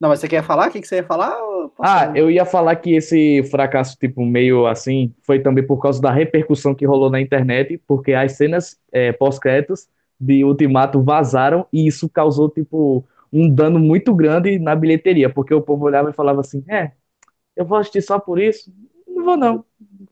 Não, 0.00 0.08
mas 0.08 0.18
você 0.18 0.28
quer 0.28 0.42
falar? 0.42 0.68
O 0.68 0.72
que, 0.72 0.80
que 0.80 0.88
você 0.88 0.96
ia 0.96 1.04
falar? 1.04 1.32
Ah, 1.78 2.10
eu 2.14 2.30
ia 2.30 2.44
falar 2.44 2.74
que 2.76 2.96
esse 2.96 3.42
fracasso, 3.44 3.96
tipo, 3.96 4.24
meio 4.24 4.66
assim, 4.66 5.14
foi 5.22 5.40
também 5.40 5.64
por 5.64 5.80
causa 5.80 6.02
da 6.02 6.10
repercussão 6.10 6.74
que 6.74 6.84
rolou 6.84 7.08
na 7.08 7.20
internet, 7.20 7.80
porque 7.86 8.12
as 8.12 8.32
cenas 8.32 8.76
é, 8.90 9.12
pós-créditos 9.12 9.88
de 10.22 10.44
Ultimato 10.44 11.02
vazaram 11.02 11.66
e 11.72 11.86
isso 11.86 12.08
causou, 12.08 12.48
tipo, 12.48 13.04
um 13.32 13.52
dano 13.52 13.80
muito 13.80 14.14
grande 14.14 14.56
na 14.58 14.76
bilheteria, 14.76 15.28
porque 15.28 15.52
o 15.52 15.60
povo 15.60 15.84
olhava 15.84 16.10
e 16.10 16.14
falava 16.14 16.40
assim: 16.40 16.62
é, 16.68 16.92
eu 17.56 17.64
vou 17.64 17.76
assistir 17.76 18.02
só 18.02 18.20
por 18.20 18.40
isso? 18.40 18.72
Não 19.08 19.24
vou, 19.24 19.36
não. 19.36 19.64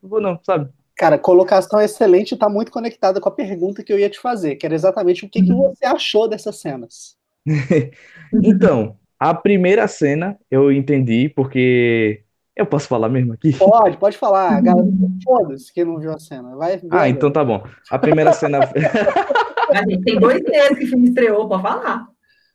Não 0.02 0.11
vou, 0.11 0.21
não, 0.21 0.38
sabe? 0.43 0.69
Cara, 0.97 1.17
colocação 1.17 1.81
excelente 1.81 2.35
está 2.35 2.49
muito 2.49 2.73
conectada 2.73 3.21
com 3.21 3.29
a 3.29 3.33
pergunta 3.33 3.85
que 3.85 3.93
eu 3.93 3.99
ia 3.99 4.11
te 4.11 4.19
fazer, 4.19 4.57
que 4.57 4.67
era 4.67 4.75
exatamente 4.75 5.25
o 5.25 5.29
que, 5.29 5.43
que 5.43 5.52
você 5.52 5.87
achou 5.87 6.29
dessas 6.29 6.61
cenas. 6.61 7.17
então, 8.43 8.97
a 9.19 9.33
primeira 9.33 9.87
cena 9.87 10.37
eu 10.50 10.73
entendi, 10.73 11.29
porque. 11.29 12.25
Eu 12.57 12.67
posso 12.67 12.88
falar 12.88 13.09
mesmo 13.09 13.33
aqui? 13.33 13.55
Pode, 13.55 13.97
pode 13.97 14.19
falar. 14.19 14.61
Galera, 14.61 14.87
foda-se 15.25 15.73
quem 15.73 15.85
não 15.85 15.99
viu 15.99 16.12
a 16.12 16.19
cena. 16.19 16.55
Vai, 16.57 16.76
vai 16.79 16.88
ah, 16.90 17.09
então 17.09 17.31
tá 17.31 17.43
bom. 17.43 17.62
A 17.90 17.99
primeira 17.99 18.33
cena. 18.33 18.59
A 19.73 19.83
gente 19.89 20.03
tem 20.03 20.19
dois 20.19 20.43
meses 20.43 20.79
que 20.79 20.85
o 20.85 20.89
filme 20.89 21.09
estreou, 21.09 21.49
pode 21.49 21.62
falar. 21.62 22.09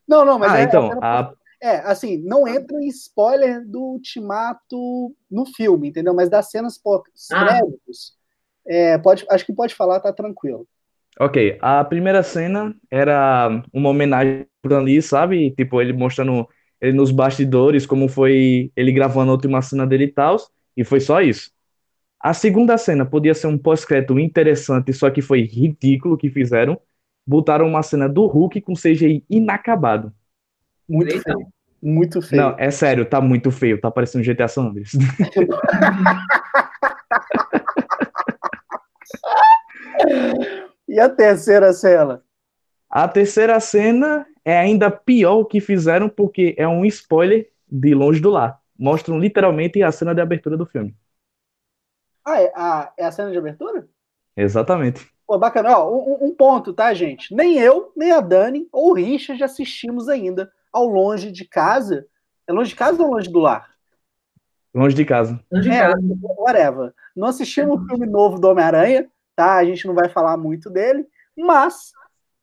Não, 0.07 0.25
não, 0.25 0.39
mas 0.39 0.53
Ah, 0.53 0.59
é, 0.59 0.63
então, 0.63 0.91
é, 0.91 0.97
a, 1.01 1.33
é, 1.61 1.77
assim, 1.79 2.17
não 2.23 2.47
entra 2.47 2.77
em 2.81 2.87
spoiler 2.87 3.65
do 3.65 3.81
Ultimato 3.81 5.15
no 5.29 5.45
filme, 5.45 5.89
entendeu? 5.89 6.13
Mas 6.13 6.29
das 6.29 6.49
cenas 6.51 6.77
pós-créditos, 6.77 8.13
é, 8.67 8.97
pode, 8.97 9.25
acho 9.29 9.45
que 9.45 9.53
pode 9.53 9.75
falar, 9.75 9.99
tá 9.99 10.13
tranquilo. 10.13 10.67
ok, 11.19 11.57
a 11.61 11.83
primeira 11.83 12.23
cena 12.23 12.75
era 12.91 13.63
uma 13.73 13.89
homenagem 13.89 14.47
pro 14.61 14.77
ali, 14.77 15.01
sabe? 15.01 15.51
Tipo, 15.51 15.81
ele 15.81 15.93
mostrando 15.93 16.47
ele 16.81 16.93
nos 16.93 17.11
bastidores, 17.11 17.85
como 17.85 18.07
foi 18.07 18.71
ele 18.75 18.91
gravando 18.91 19.31
a 19.31 19.33
última 19.35 19.61
cena 19.61 19.87
dele 19.87 20.05
e 20.05 20.11
tal, 20.11 20.37
e 20.75 20.83
foi 20.83 20.99
só 20.99 21.21
isso. 21.21 21.51
A 22.19 22.33
segunda 22.33 22.77
cena 22.77 23.05
podia 23.05 23.33
ser 23.35 23.47
um 23.47 23.57
pós-crédito 23.57 24.19
interessante, 24.19 24.93
só 24.93 25.09
que 25.11 25.21
foi 25.21 25.41
ridículo 25.43 26.15
o 26.15 26.17
que 26.17 26.29
fizeram. 26.29 26.79
Botaram 27.25 27.67
uma 27.67 27.81
cena 27.83 28.07
do 28.07 28.25
Hulk 28.27 28.61
com 28.61 28.73
CGI 28.73 29.25
inacabado. 29.29 30.13
Muito 30.87 31.13
Eita. 31.13 31.33
feio. 31.33 31.47
Muito 31.81 32.21
feio. 32.21 32.41
Não, 32.41 32.55
é 32.57 32.71
sério, 32.71 33.05
tá 33.05 33.21
muito 33.21 33.51
feio, 33.51 33.79
tá 33.79 33.91
parecendo 33.91 34.23
GTA 34.23 34.47
San 34.47 34.63
Andreas. 34.63 34.91
E 40.87 40.99
a 40.99 41.09
terceira 41.09 41.73
cena? 41.73 42.23
A 42.89 43.07
terceira 43.07 43.59
cena 43.59 44.25
é 44.43 44.57
ainda 44.57 44.89
pior 44.89 45.39
o 45.39 45.45
que 45.45 45.59
fizeram, 45.59 46.07
porque 46.07 46.55
é 46.57 46.67
um 46.67 46.85
spoiler 46.85 47.49
de 47.69 47.93
Longe 47.93 48.21
do 48.21 48.29
Lar. 48.29 48.61
Mostram 48.77 49.19
literalmente 49.19 49.81
a 49.81 49.91
cena 49.91 50.13
de 50.13 50.21
abertura 50.21 50.55
do 50.55 50.65
filme. 50.65 50.95
Ah, 52.23 52.41
é 52.41 52.51
a, 52.55 52.93
é 52.97 53.05
a 53.05 53.11
cena 53.11 53.31
de 53.31 53.37
abertura? 53.37 53.87
Exatamente. 54.37 55.05
Pô, 55.27 55.37
bacana. 55.37 55.77
Ó, 55.79 55.91
um, 55.91 56.27
um 56.27 56.35
ponto, 56.35 56.73
tá, 56.73 56.93
gente? 56.93 57.33
Nem 57.33 57.57
eu, 57.57 57.91
nem 57.95 58.11
a 58.11 58.19
Dani 58.19 58.67
ou 58.71 58.91
o 58.91 58.93
Richard 58.93 59.43
assistimos 59.43 60.07
ainda 60.07 60.51
ao 60.71 60.85
Longe 60.85 61.31
de 61.31 61.45
Casa. 61.45 62.07
É 62.47 62.53
longe 62.53 62.69
de 62.69 62.75
casa 62.75 63.01
ou 63.01 63.11
longe 63.11 63.27
do 63.29 63.39
lar? 63.39 63.71
Longe 64.73 64.95
de 64.95 65.03
casa. 65.03 65.39
Longe 65.51 65.67
de 65.69 65.75
É, 65.75 65.79
casa. 65.79 65.97
whatever. 66.37 66.93
Não 67.15 67.27
assistimos 67.27 67.81
o 67.81 67.87
filme 67.87 68.05
novo 68.05 68.37
do 68.39 68.47
Homem-Aranha, 68.49 69.09
tá? 69.35 69.55
A 69.55 69.65
gente 69.65 69.87
não 69.87 69.95
vai 69.95 70.09
falar 70.09 70.37
muito 70.37 70.69
dele, 70.69 71.07
mas 71.35 71.91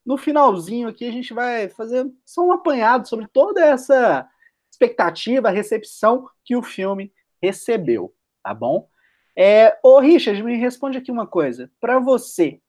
no 0.04 0.16
finalzinho 0.16 0.88
aqui 0.88 1.06
a 1.06 1.12
gente 1.12 1.32
vai 1.32 1.68
fazer 1.68 2.10
só 2.24 2.44
um 2.44 2.50
apanhado 2.52 3.06
sobre 3.06 3.28
toda 3.28 3.64
essa 3.64 4.28
expectativa, 4.72 5.50
recepção 5.50 6.28
que 6.44 6.56
o 6.56 6.62
filme 6.62 7.12
recebeu, 7.40 8.12
tá 8.42 8.52
bom? 8.52 8.88
É, 9.36 9.78
ô 9.82 10.00
Richard, 10.00 10.42
me 10.42 10.56
responde 10.56 10.98
aqui 10.98 11.12
uma 11.12 11.26
coisa. 11.28 11.70
Para 11.80 12.00
você, 12.00 12.60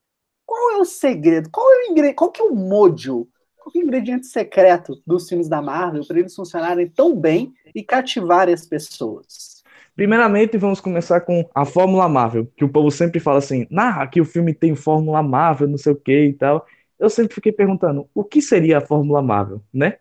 qual 0.46 0.72
é 0.72 0.78
o 0.78 0.86
segredo? 0.86 1.50
Qual 1.52 1.70
é 1.70 1.76
o 1.76 1.92
ingre... 1.92 2.14
qual 2.14 2.32
que 2.32 2.42
é 2.42 2.46
o 2.46 2.56
mojo? 2.56 3.28
Qual 3.58 3.72
é 3.76 3.80
o 3.80 3.82
ingrediente 3.82 4.28
secreto 4.28 5.02
dos 5.06 5.28
filmes 5.28 5.48
da 5.48 5.62
Marvel 5.62 6.06
para 6.06 6.20
eles 6.20 6.36
funcionarem 6.36 6.88
tão 6.88 7.16
bem 7.16 7.54
e 7.74 7.84
cativarem 7.84 8.54
as 8.54 8.66
pessoas? 8.66 9.64
Primeiramente, 9.96 10.58
vamos 10.58 10.82
começar 10.82 11.22
com 11.22 11.48
a 11.54 11.66
Fórmula 11.66 12.10
Marvel, 12.10 12.52
que 12.58 12.66
o 12.66 12.70
povo 12.70 12.90
sempre 12.90 13.20
fala 13.20 13.38
assim, 13.38 13.68
narra 13.70 14.08
que 14.08 14.20
o 14.20 14.26
filme 14.26 14.54
tem 14.54 14.76
Fórmula 14.76 15.22
Marvel, 15.22 15.68
não 15.68 15.78
sei 15.78 15.94
o 15.94 15.96
que 15.96 16.26
e 16.26 16.34
tal. 16.34 16.66
Eu 17.00 17.10
sempre 17.10 17.36
fiquei 17.36 17.52
perguntando, 17.52 18.10
o 18.14 18.24
que 18.24 18.42
seria 18.42 18.80
a 18.80 18.82
Fórmula 18.82 19.22
Marvel, 19.22 19.62
né? 19.72 19.98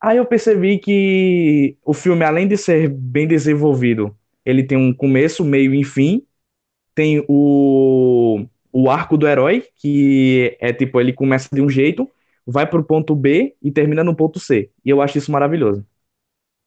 Aí 0.00 0.18
eu 0.18 0.26
percebi 0.26 0.78
que 0.78 1.78
o 1.84 1.94
filme, 1.94 2.24
além 2.24 2.46
de 2.46 2.56
ser 2.56 2.88
bem 2.90 3.26
desenvolvido, 3.26 4.14
ele 4.44 4.62
tem 4.62 4.76
um 4.76 4.92
começo, 4.92 5.44
meio 5.44 5.74
e 5.74 5.82
fim. 5.84 6.26
Tem 6.94 7.24
o, 7.28 8.44
o 8.74 8.90
arco 8.90 9.16
do 9.16 9.28
herói, 9.28 9.64
que 9.76 10.56
é 10.60 10.72
tipo, 10.72 11.00
ele 11.00 11.12
começa 11.12 11.48
de 11.52 11.62
um 11.62 11.70
jeito, 11.70 12.10
vai 12.44 12.66
pro 12.68 12.82
ponto 12.84 13.14
B 13.14 13.56
e 13.62 13.70
termina 13.70 14.02
no 14.02 14.16
ponto 14.16 14.40
C. 14.40 14.70
E 14.84 14.90
eu 14.90 15.00
acho 15.00 15.16
isso 15.18 15.30
maravilhoso. 15.30 15.86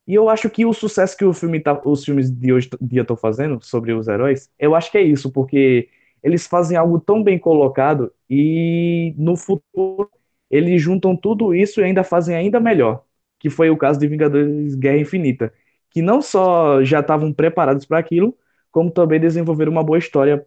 E 0.08 0.16
eu 0.16 0.30
acho 0.30 0.50
que 0.50 0.66
o 0.66 0.74
sucesso 0.74 1.18
que 1.18 1.26
o 1.26 1.34
filme 1.34 1.60
tá, 1.60 1.80
os 1.86 2.06
filmes 2.06 2.32
de 2.32 2.54
hoje 2.54 2.70
dia 2.82 3.02
estão 3.02 3.18
fazendo 3.18 3.62
sobre 3.64 3.94
os 3.94 4.08
heróis, 4.08 4.50
eu 4.58 4.76
acho 4.76 4.92
que 4.92 4.98
é 4.98 5.02
isso, 5.04 5.32
porque 5.32 5.90
eles 6.24 6.48
fazem 6.48 6.78
algo 6.78 7.00
tão 7.00 7.24
bem 7.24 7.38
colocado 7.40 8.14
e 8.30 9.14
no 9.18 9.36
futuro 9.36 10.10
eles 10.50 10.82
juntam 10.82 11.16
tudo 11.16 11.54
isso 11.54 11.82
e 11.82 11.84
ainda 11.84 12.04
fazem 12.06 12.36
ainda 12.36 12.60
melhor, 12.60 13.04
que 13.40 13.50
foi 13.50 13.70
o 13.70 13.78
caso 13.78 14.00
de 14.00 14.08
Vingadores 14.08 14.76
Guerra 14.76 15.00
Infinita, 15.00 15.54
que 15.90 16.02
não 16.02 16.22
só 16.22 16.84
já 16.84 17.02
estavam 17.02 17.34
preparados 17.34 17.86
para 17.86 18.00
aquilo, 18.00 18.38
como 18.72 18.92
também 18.92 19.20
desenvolveram 19.20 19.72
uma 19.74 19.84
boa 19.84 19.98
história 20.00 20.46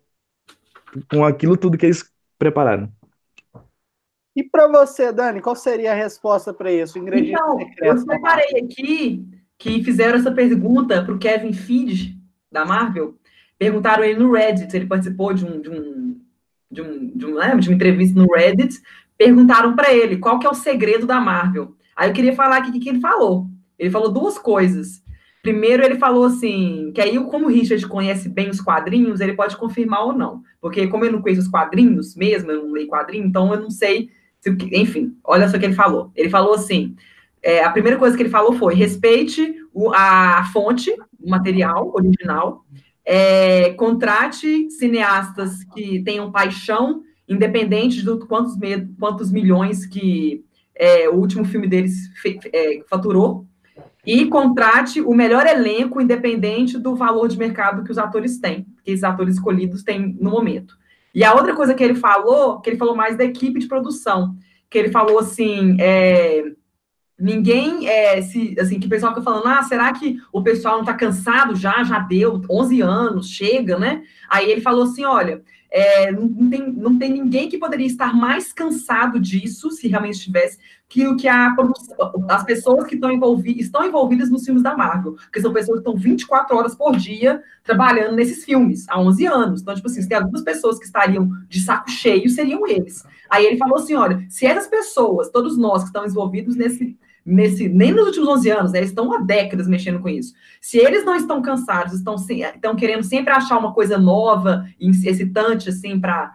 com 1.11 1.25
aquilo 1.25 1.57
tudo 1.57 1.77
que 1.79 1.87
eles 1.87 2.05
prepararam. 2.39 2.91
E 4.35 4.45
para 4.45 4.69
você, 4.69 5.13
Dani, 5.13 5.41
qual 5.41 5.57
seria 5.57 5.93
a 5.93 5.95
resposta 5.95 6.55
para 6.55 6.73
isso? 6.73 6.99
O 6.99 7.03
ingrediente 7.03 7.33
Então, 7.33 7.59
secreto. 7.59 7.85
eu 7.85 7.99
separei 7.99 8.61
aqui 8.63 9.29
que 9.59 9.83
fizeram 9.85 10.19
essa 10.19 10.33
pergunta 10.33 11.05
para 11.05 11.13
o 11.13 11.19
Kevin 11.19 11.53
Feige, 11.53 12.17
da 12.51 12.65
Marvel. 12.65 13.17
Perguntaram 13.59 14.03
ele 14.05 14.19
no 14.19 14.33
Reddit, 14.33 14.75
ele 14.75 14.87
participou 14.87 15.35
de 15.35 15.45
um, 15.45 15.61
de 15.61 15.69
um, 15.69 16.21
de 16.71 16.83
um, 16.83 17.07
de 17.09 17.27
um, 17.27 17.35
né, 17.35 17.57
de 17.57 17.69
uma 17.69 17.75
entrevista 17.75 18.19
no 18.19 18.33
Reddit. 18.33 18.81
Perguntaram 19.19 19.75
para 19.77 19.93
ele 19.93 20.17
qual 20.17 20.39
que 20.39 20.47
é 20.47 20.51
o 20.51 20.55
segredo 20.55 21.07
da 21.07 21.21
Marvel. 21.21 21.75
Aí 21.95 22.09
eu 22.09 22.15
queria 22.15 22.35
falar 22.35 22.59
aqui 22.59 22.71
o 22.71 22.81
que 22.81 22.89
ele 22.89 23.01
falou. 23.01 23.47
Ele 23.79 23.91
falou 23.91 24.11
duas 24.11 24.39
coisas. 24.39 25.03
Primeiro, 25.43 25.83
ele 25.83 25.97
falou 25.97 26.25
assim, 26.25 26.93
que 26.95 27.01
aí, 27.01 27.19
como 27.25 27.47
o 27.47 27.51
Richard 27.51 27.87
conhece 27.87 28.29
bem 28.29 28.51
os 28.51 28.61
quadrinhos, 28.61 29.21
ele 29.21 29.33
pode 29.33 29.57
confirmar 29.57 30.05
ou 30.05 30.13
não. 30.13 30.43
Porque 30.61 30.87
como 30.87 31.05
eu 31.05 31.13
não 31.13 31.23
conheço 31.23 31.43
os 31.43 31.49
quadrinhos 31.49 32.15
mesmo, 32.15 32.51
eu 32.51 32.65
não 32.65 32.73
leio 32.73 32.89
quadrinho, 32.89 33.27
então 33.27 33.53
eu 33.55 33.61
não 33.61 33.71
sei 33.71 34.11
se, 34.39 34.51
enfim, 34.73 35.17
olha 35.25 35.49
só 35.49 35.57
o 35.57 35.61
que 35.61 35.67
ele 35.67 35.75
falou. 35.75 36.11
Ele 36.15 36.29
falou 36.29 36.55
assim: 36.55 36.95
é, 37.43 37.65
a 37.65 37.71
primeira 37.71 37.99
coisa 37.99 38.17
que 38.17 38.23
ele 38.23 38.31
falou 38.31 38.53
foi 38.53 38.75
respeite 38.75 39.55
o, 39.73 39.93
a 39.95 40.45
fonte, 40.53 40.91
o 41.19 41.31
material 41.31 41.91
original, 41.95 42.65
é, 43.05 43.71
contrate 43.75 44.71
cineastas 44.71 45.65
que 45.75 46.03
tenham 46.03 46.31
paixão, 46.31 47.03
independente 47.29 48.03
de 48.03 48.27
quantos, 48.27 48.57
quantos 48.99 49.33
milhões 49.33 49.87
que 49.87 50.45
é, 50.75 51.09
o 51.09 51.15
último 51.15 51.45
filme 51.45 51.69
deles 51.69 52.09
fe, 52.21 52.39
é, 52.53 52.83
faturou, 52.89 53.47
e 54.07 54.27
contrate 54.27 55.01
o 55.01 55.15
melhor 55.15 55.47
elenco, 55.47 56.01
independente 56.01 56.79
do 56.79 56.95
valor 56.95 57.29
de 57.29 57.39
mercado 57.39 57.85
que 57.85 57.91
os 57.91 57.99
atores 57.99 58.39
têm, 58.39 58.67
que 58.83 58.91
esses 58.91 59.05
atores 59.05 59.35
escolhidos 59.35 59.83
têm 59.83 60.17
no 60.21 60.31
momento. 60.31 60.79
E 61.15 61.25
a 61.25 61.35
outra 61.35 61.55
coisa 61.55 61.75
que 61.75 61.83
ele 61.83 61.95
falou, 61.95 62.61
que 62.61 62.71
ele 62.71 62.79
falou 62.79 62.95
mais 62.95 63.17
da 63.17 63.25
equipe 63.25 63.59
de 63.59 63.67
produção, 63.67 64.35
que 64.71 64.79
ele 64.79 64.91
falou 64.91 65.19
assim, 65.19 65.77
é, 65.81 66.45
ninguém, 67.19 67.89
é, 67.89 68.23
se, 68.23 68.55
assim, 68.59 68.79
que 68.79 68.87
o 68.87 68.91
pessoal 68.91 69.13
fica 69.13 69.25
falando, 69.25 69.47
ah, 69.47 69.63
será 69.63 69.93
que 69.93 70.19
o 70.33 70.43
pessoal 70.43 70.75
não 70.75 70.83
está 70.83 70.95
cansado 70.95 71.55
já, 71.57 71.83
já 71.83 71.99
deu 71.99 72.41
11 72.49 72.81
anos, 72.81 73.29
chega, 73.29 73.79
né? 73.79 74.03
Aí 74.29 74.51
ele 74.51 74.61
falou 74.61 74.85
assim, 74.85 75.05
olha, 75.05 75.43
é, 75.71 76.11
não, 76.11 76.51
tem, 76.51 76.73
não 76.73 76.99
tem 76.99 77.13
ninguém 77.13 77.49
que 77.49 77.59
poderia 77.59 77.87
estar 77.87 78.15
mais 78.15 78.53
cansado 78.53 79.21
disso, 79.21 79.71
se 79.71 79.87
realmente 79.87 80.15
estivesse, 80.15 80.59
que 80.89 81.07
o 81.07 81.17
que 81.17 81.29
a, 81.29 81.55
as 82.29 82.43
pessoas 82.43 82.87
que 82.89 82.97
estão, 82.97 83.13
envolvi, 83.13 83.61
estão 83.61 83.85
envolvidas 83.85 84.29
nos 84.29 84.45
filmes 84.45 84.63
da 84.63 84.77
Marvel, 84.77 85.13
porque 85.13 85.41
são 85.41 85.53
pessoas 85.53 85.81
que 85.81 85.89
estão 85.89 85.97
24 85.97 86.57
horas 86.57 86.75
por 86.75 86.97
dia 86.97 87.41
trabalhando 87.63 88.17
nesses 88.17 88.45
filmes, 88.45 88.89
há 88.89 89.01
11 89.01 89.27
anos. 89.27 89.63
Então, 89.63 89.75
tipo 89.75 89.87
assim, 89.87 90.03
se 90.03 90.09
tem 90.09 90.19
algumas 90.19 90.43
pessoas 90.43 90.79
que 90.79 90.85
estariam 90.85 91.31
de 91.49 91.61
saco 91.61 91.89
cheio, 91.89 92.29
seriam 92.29 92.67
eles. 92.67 93.05
Aí 93.29 93.47
ele 93.47 93.57
falou 93.57 93.77
assim, 93.77 93.95
olha, 93.95 94.27
se 94.29 94.45
essas 94.45 94.67
pessoas, 94.67 95.31
todos 95.31 95.57
nós 95.57 95.83
que 95.83 95.89
estamos 95.89 96.11
envolvidos 96.11 96.57
nesse 96.57 96.99
nesse, 97.31 97.69
nem 97.69 97.93
nos 97.93 98.07
últimos 98.07 98.29
11 98.29 98.51
anos, 98.51 98.73
né, 98.73 98.79
eles 98.79 98.91
estão 98.91 99.13
há 99.13 99.19
décadas 99.19 99.69
mexendo 99.69 100.01
com 100.01 100.09
isso. 100.09 100.35
Se 100.61 100.79
eles 100.79 101.05
não 101.05 101.15
estão 101.15 101.41
cansados, 101.41 101.95
estão, 101.95 102.17
estão 102.17 102.77
querendo 102.77 103.05
sempre 103.05 103.33
achar 103.33 103.59
uma 103.59 103.73
coisa 103.73 103.97
nova, 103.97 104.67
excitante, 104.79 105.69
assim, 105.69 106.01
para 106.01 106.35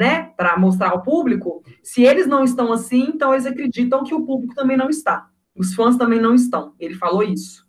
né, 0.00 0.32
mostrar 0.58 0.90
ao 0.90 1.02
público, 1.02 1.62
se 1.82 2.02
eles 2.02 2.26
não 2.26 2.42
estão 2.42 2.72
assim, 2.72 3.10
então 3.14 3.32
eles 3.32 3.46
acreditam 3.46 4.04
que 4.04 4.14
o 4.14 4.24
público 4.24 4.54
também 4.54 4.76
não 4.76 4.88
está. 4.88 5.28
Os 5.54 5.74
fãs 5.74 5.96
também 5.96 6.20
não 6.20 6.34
estão. 6.34 6.72
Ele 6.80 6.94
falou 6.94 7.22
isso. 7.22 7.66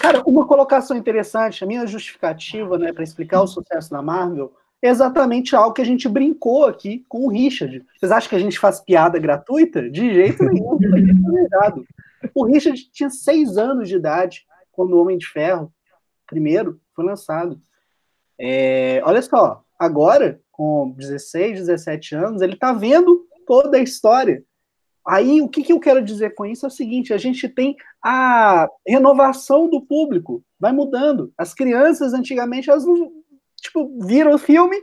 Cara, 0.00 0.22
uma 0.24 0.46
colocação 0.46 0.96
interessante, 0.96 1.64
a 1.64 1.66
minha 1.66 1.86
justificativa, 1.86 2.78
né, 2.78 2.92
para 2.92 3.02
explicar 3.02 3.42
o 3.42 3.46
sucesso 3.46 3.90
da 3.90 4.00
Marvel, 4.00 4.52
exatamente 4.82 5.54
algo 5.54 5.74
que 5.74 5.82
a 5.82 5.86
gente 5.86 6.08
brincou 6.08 6.66
aqui 6.66 7.04
com 7.08 7.26
o 7.26 7.28
Richard. 7.28 7.84
Vocês 7.98 8.10
acham 8.10 8.30
que 8.30 8.36
a 8.36 8.40
gente 8.40 8.58
faz 8.58 8.80
piada 8.80 9.18
gratuita? 9.18 9.88
De 9.90 10.12
jeito 10.12 10.44
nenhum. 10.44 10.78
o 12.34 12.44
Richard 12.44 12.90
tinha 12.90 13.10
seis 13.10 13.58
anos 13.58 13.88
de 13.88 13.96
idade 13.96 14.46
quando 14.72 14.94
o 14.94 15.00
Homem 15.00 15.18
de 15.18 15.26
Ferro, 15.26 15.72
primeiro, 16.26 16.80
foi 16.94 17.04
lançado. 17.04 17.60
É, 18.38 19.02
olha 19.04 19.20
só, 19.20 19.62
agora, 19.78 20.40
com 20.50 20.94
16, 20.96 21.58
17 21.60 22.14
anos, 22.14 22.40
ele 22.40 22.54
está 22.54 22.72
vendo 22.72 23.26
toda 23.46 23.76
a 23.76 23.82
história. 23.82 24.42
Aí, 25.06 25.42
o 25.42 25.48
que, 25.48 25.62
que 25.62 25.72
eu 25.72 25.80
quero 25.80 26.02
dizer 26.02 26.34
com 26.34 26.46
isso 26.46 26.64
é 26.64 26.68
o 26.68 26.72
seguinte: 26.72 27.12
a 27.12 27.18
gente 27.18 27.48
tem 27.48 27.76
a 28.02 28.68
renovação 28.86 29.68
do 29.68 29.80
público, 29.80 30.42
vai 30.58 30.72
mudando. 30.72 31.32
As 31.36 31.52
crianças, 31.52 32.14
antigamente, 32.14 32.70
elas 32.70 32.84
não 32.84 33.19
tipo, 33.60 33.98
viram 34.00 34.34
o 34.34 34.38
filme, 34.38 34.76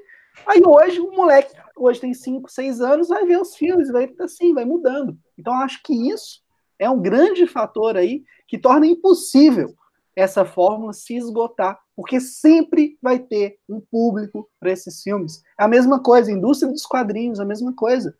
Aí 0.45 0.61
hoje, 0.63 0.99
o 0.99 1.11
moleque, 1.11 1.55
hoje 1.75 1.99
tem 1.99 2.13
5, 2.13 2.49
6 2.49 2.81
anos, 2.81 3.07
vai 3.07 3.25
ver 3.25 3.39
os 3.39 3.55
filmes, 3.55 3.89
vai 3.91 4.13
assim, 4.19 4.53
vai 4.53 4.65
mudando. 4.65 5.17
Então, 5.37 5.53
acho 5.53 5.81
que 5.81 5.93
isso 6.11 6.41
é 6.77 6.89
um 6.89 7.01
grande 7.01 7.47
fator 7.47 7.97
aí 7.97 8.23
que 8.47 8.57
torna 8.57 8.85
impossível 8.85 9.73
essa 10.15 10.43
fórmula 10.45 10.93
se 10.93 11.15
esgotar, 11.15 11.79
porque 11.95 12.19
sempre 12.19 12.97
vai 13.01 13.19
ter 13.19 13.59
um 13.69 13.79
público 13.79 14.49
para 14.59 14.71
esses 14.71 15.01
filmes. 15.01 15.43
É 15.59 15.63
a 15.63 15.67
mesma 15.67 16.01
coisa, 16.01 16.31
a 16.31 16.33
indústria 16.33 16.71
dos 16.71 16.85
quadrinhos, 16.85 17.39
a 17.39 17.45
mesma 17.45 17.73
coisa. 17.73 18.15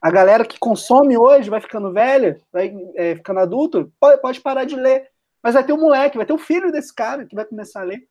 A 0.00 0.10
galera 0.10 0.44
que 0.44 0.58
consome 0.58 1.16
hoje 1.16 1.50
vai 1.50 1.60
ficando 1.60 1.92
velha, 1.92 2.40
vai 2.52 2.74
é, 2.96 3.16
ficando 3.16 3.40
adulto, 3.40 3.92
pode, 4.00 4.20
pode 4.20 4.40
parar 4.40 4.64
de 4.64 4.76
ler. 4.76 5.08
Mas 5.42 5.54
vai 5.54 5.64
ter 5.64 5.72
um 5.72 5.80
moleque, 5.80 6.16
vai 6.16 6.26
ter 6.26 6.32
um 6.32 6.38
filho 6.38 6.72
desse 6.72 6.94
cara 6.94 7.26
que 7.26 7.34
vai 7.34 7.44
começar 7.44 7.82
a 7.82 7.84
ler. 7.84 8.08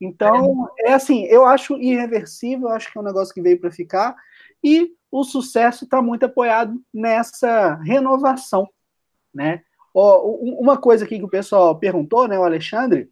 Então, 0.00 0.68
é 0.78 0.92
assim, 0.92 1.24
eu 1.24 1.44
acho 1.44 1.76
irreversível, 1.78 2.68
acho 2.68 2.90
que 2.90 2.98
é 2.98 3.00
um 3.00 3.04
negócio 3.04 3.32
que 3.32 3.40
veio 3.40 3.60
para 3.60 3.70
ficar, 3.70 4.16
e 4.62 4.92
o 5.10 5.22
sucesso 5.24 5.84
está 5.84 6.02
muito 6.02 6.24
apoiado 6.26 6.80
nessa 6.92 7.76
renovação, 7.76 8.68
né? 9.32 9.62
Uma 9.94 10.76
coisa 10.76 11.04
aqui 11.04 11.18
que 11.18 11.24
o 11.24 11.30
pessoal 11.30 11.78
perguntou, 11.78 12.26
né, 12.26 12.36
o 12.36 12.42
Alexandre, 12.44 13.08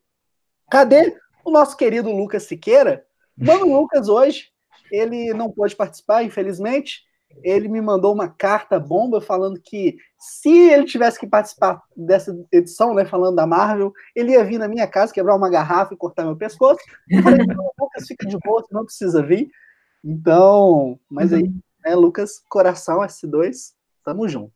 cadê 0.69 1.17
o 1.45 1.51
nosso 1.51 1.77
querido 1.77 2.11
Lucas 2.11 2.43
Siqueira? 2.43 3.07
O 3.39 3.45
Mano 3.47 3.81
Lucas 3.81 4.09
hoje, 4.09 4.51
ele 4.91 5.33
não 5.33 5.51
pôde 5.51 5.77
participar, 5.77 6.25
infelizmente, 6.25 7.03
ele 7.43 7.69
me 7.69 7.81
mandou 7.81 8.13
uma 8.13 8.29
carta 8.29 8.79
bomba 8.79 9.21
falando 9.21 9.61
que 9.61 9.97
se 10.19 10.51
ele 10.51 10.85
tivesse 10.85 11.19
que 11.19 11.27
participar 11.27 11.83
dessa 11.97 12.37
edição, 12.53 12.95
né, 12.95 13.05
falando 13.05 13.37
da 13.37 13.47
Marvel, 13.47 13.93
ele 14.15 14.33
ia 14.33 14.45
vir 14.45 14.59
na 14.59 14.69
minha 14.69 14.87
casa, 14.87 15.13
quebrar 15.13 15.37
uma 15.37 15.51
garrafa 15.51 15.95
e 15.95 15.97
cortar 15.97 16.25
meu 16.25 16.37
pescoço. 16.37 16.81
Eu 17.11 17.23
falei, 17.23 17.47
não, 17.47 17.71
Lucas, 17.79 18.07
fica 18.07 18.27
de 18.27 18.39
boa, 18.39 18.65
não 18.71 18.85
precisa 18.85 19.23
vir. 19.23 19.51
Então, 20.05 20.99
mas 21.11 21.33
aí, 21.33 21.51
né, 21.85 21.95
Lucas, 21.95 22.43
coração 22.49 23.01
S2, 23.01 23.73
tamo 24.05 24.29
junto. 24.29 24.53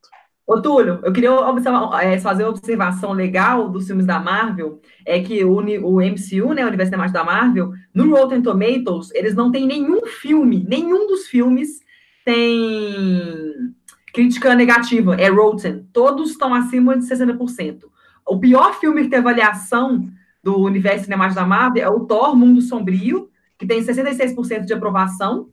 Ô, 0.47 0.62
Túlio, 0.62 1.00
eu 1.02 1.12
queria 1.12 1.33
observar, 1.33 2.04
é, 2.04 2.18
fazer 2.21 2.45
uma 2.45 2.50
observação 2.50 3.12
legal 3.12 3.68
dos 3.68 3.87
filmes 3.88 4.06
da 4.06 4.21
Marvel, 4.21 4.80
é 5.04 5.21
que 5.21 5.45
o, 5.45 5.56
o 5.56 6.00
MCU, 6.00 6.54
né, 6.54 6.62
o 6.62 6.68
Universo 6.68 6.90
Cinemático 6.90 7.18
da 7.18 7.25
Marvel, 7.25 7.73
no 7.92 8.14
Rotten 8.14 8.40
Tomatoes, 8.40 9.11
eles 9.12 9.35
não 9.35 9.50
têm 9.50 9.66
nenhum 9.66 10.06
filme, 10.06 10.64
nenhum 10.68 11.09
dos 11.09 11.26
filmes 11.26 11.80
tem 12.26 13.73
crítica 14.12 14.52
negativa, 14.56 15.14
é 15.14 15.28
Rotten. 15.28 15.87
Todos 15.92 16.30
estão 16.30 16.52
acima 16.52 16.99
de 16.99 17.06
60%. 17.06 17.85
O 18.26 18.40
pior 18.40 18.75
filme 18.80 19.04
que 19.04 19.09
tem 19.09 19.21
avaliação 19.21 20.11
do 20.42 20.59
universo 20.59 21.04
cinemático 21.04 21.37
da 21.37 21.47
Marvel 21.47 21.85
é 21.85 21.88
o 21.88 22.00
Thor, 22.00 22.35
Mundo 22.35 22.61
Sombrio, 22.61 23.30
que 23.56 23.64
tem 23.64 23.80
66% 23.80 24.64
de 24.64 24.73
aprovação. 24.73 25.50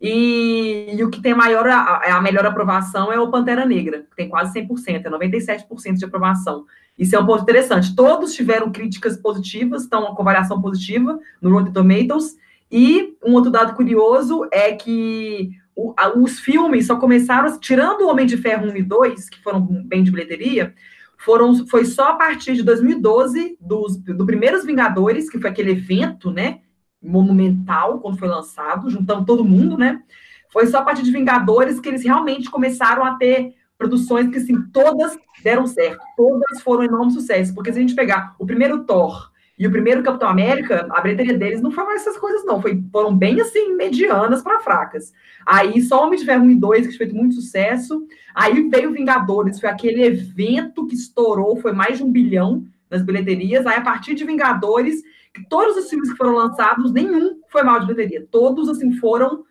E, 0.00 0.94
e, 0.96 1.02
o 1.02 1.10
que 1.10 1.20
tem 1.20 1.34
maior, 1.34 1.66
a, 1.66 2.16
a, 2.16 2.20
melhor 2.20 2.46
aprovação 2.46 3.12
é 3.12 3.18
o 3.18 3.30
Pantera 3.30 3.64
Negra, 3.64 4.06
que 4.08 4.14
tem 4.14 4.28
quase 4.28 4.60
100%, 4.60 5.06
é 5.06 5.10
97% 5.10 5.94
de 5.94 6.04
aprovação. 6.04 6.66
Isso 6.96 7.16
é 7.16 7.18
um 7.18 7.26
ponto 7.26 7.42
interessante. 7.42 7.96
Todos 7.96 8.34
tiveram 8.34 8.70
críticas 8.70 9.16
positivas, 9.16 9.82
estão 9.82 10.14
com 10.14 10.22
avaliação 10.22 10.60
positiva 10.60 11.18
no 11.42 11.50
Rotten 11.50 11.72
Tomatoes. 11.72 12.36
E 12.70 13.16
um 13.24 13.32
outro 13.32 13.50
dado 13.50 13.74
curioso 13.74 14.46
é 14.52 14.72
que 14.72 15.50
o, 15.76 15.92
a, 15.94 16.08
os 16.18 16.40
filmes 16.40 16.86
só 16.86 16.96
começaram, 16.96 17.60
tirando 17.60 18.00
o 18.00 18.08
Homem 18.08 18.24
de 18.24 18.38
Ferro 18.38 18.66
1 18.72 18.76
e 18.76 18.82
2, 18.82 19.28
que 19.28 19.42
foram 19.42 19.60
bem 19.60 20.02
de 20.02 20.10
bilheteria, 20.10 20.74
foram, 21.18 21.66
foi 21.66 21.84
só 21.84 22.10
a 22.10 22.14
partir 22.14 22.54
de 22.54 22.62
2012, 22.62 23.58
dos 23.60 23.96
do 23.98 24.24
Primeiros 24.24 24.64
Vingadores, 24.64 25.28
que 25.28 25.38
foi 25.38 25.50
aquele 25.50 25.72
evento, 25.72 26.30
né, 26.30 26.60
monumental, 27.02 28.00
quando 28.00 28.18
foi 28.18 28.26
lançado, 28.26 28.88
juntando 28.88 29.26
todo 29.26 29.44
mundo, 29.44 29.76
né, 29.76 30.02
foi 30.50 30.66
só 30.66 30.78
a 30.78 30.82
partir 30.82 31.02
de 31.02 31.12
Vingadores 31.12 31.78
que 31.78 31.88
eles 31.88 32.02
realmente 32.02 32.50
começaram 32.50 33.04
a 33.04 33.14
ter 33.16 33.54
produções 33.76 34.30
que, 34.30 34.38
assim, 34.38 34.62
todas 34.72 35.18
deram 35.42 35.66
certo, 35.66 36.02
todas 36.16 36.62
foram 36.62 36.84
enorme 36.84 37.12
sucesso, 37.12 37.54
porque 37.54 37.70
se 37.70 37.78
a 37.78 37.82
gente 37.82 37.94
pegar 37.94 38.34
o 38.38 38.46
primeiro 38.46 38.84
Thor, 38.84 39.30
e 39.58 39.66
o 39.66 39.70
primeiro 39.70 40.02
Capitão 40.02 40.28
América, 40.28 40.86
a 40.90 41.00
bilheteria 41.00 41.38
deles 41.38 41.62
não 41.62 41.70
foi 41.70 41.84
mais 41.84 42.02
essas 42.02 42.18
coisas, 42.18 42.44
não. 42.44 42.60
Foi, 42.60 42.82
foram 42.92 43.16
bem 43.16 43.40
assim, 43.40 43.74
medianas 43.74 44.42
para 44.42 44.60
fracas. 44.60 45.14
Aí 45.46 45.80
só 45.80 46.04
Homem 46.04 46.18
de 46.18 46.26
Ferro 46.26 46.44
1 46.44 46.50
e 46.50 46.54
2, 46.56 46.86
que 46.88 46.98
fez 46.98 47.12
muito 47.12 47.36
sucesso. 47.36 48.06
Aí 48.34 48.68
veio 48.68 48.92
Vingadores, 48.92 49.58
foi 49.58 49.70
aquele 49.70 50.02
evento 50.04 50.86
que 50.86 50.94
estourou, 50.94 51.56
foi 51.56 51.72
mais 51.72 51.96
de 51.96 52.04
um 52.04 52.12
bilhão 52.12 52.66
nas 52.90 53.02
bilheterias. 53.02 53.66
Aí, 53.66 53.76
a 53.76 53.80
partir 53.80 54.14
de 54.14 54.26
Vingadores, 54.26 55.02
todos 55.48 55.76
os 55.76 55.88
filmes 55.88 56.10
que 56.10 56.18
foram 56.18 56.34
lançados, 56.34 56.92
nenhum 56.92 57.40
foi 57.48 57.62
mal 57.62 57.80
de 57.80 57.86
bilheteria. 57.86 58.26
Todos, 58.30 58.68
assim, 58.68 58.92
foram. 58.92 59.42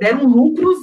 deram 0.00 0.26
lucros 0.26 0.78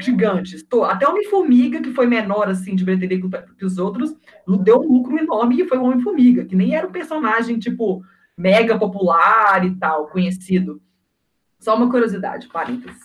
gigantes. 0.00 0.64
Até 0.84 1.08
Homem-Formiga, 1.08 1.80
que 1.80 1.92
foi 1.92 2.06
menor 2.06 2.48
assim 2.48 2.74
de 2.74 2.84
bilheteria 2.84 3.20
que 3.58 3.64
os 3.64 3.78
outros, 3.78 4.14
deu 4.62 4.80
um 4.80 4.92
lucro 4.92 5.18
enorme 5.18 5.60
e 5.60 5.68
foi 5.68 5.78
o 5.78 5.84
Homem-Formiga, 5.84 6.44
que 6.44 6.56
nem 6.56 6.74
era 6.74 6.86
um 6.86 6.92
personagem 6.92 7.58
tipo 7.58 8.02
mega 8.36 8.78
popular 8.78 9.64
e 9.64 9.74
tal, 9.76 10.08
conhecido. 10.08 10.80
Só 11.58 11.74
uma 11.74 11.90
curiosidade, 11.90 12.48
parênteses. 12.48 13.00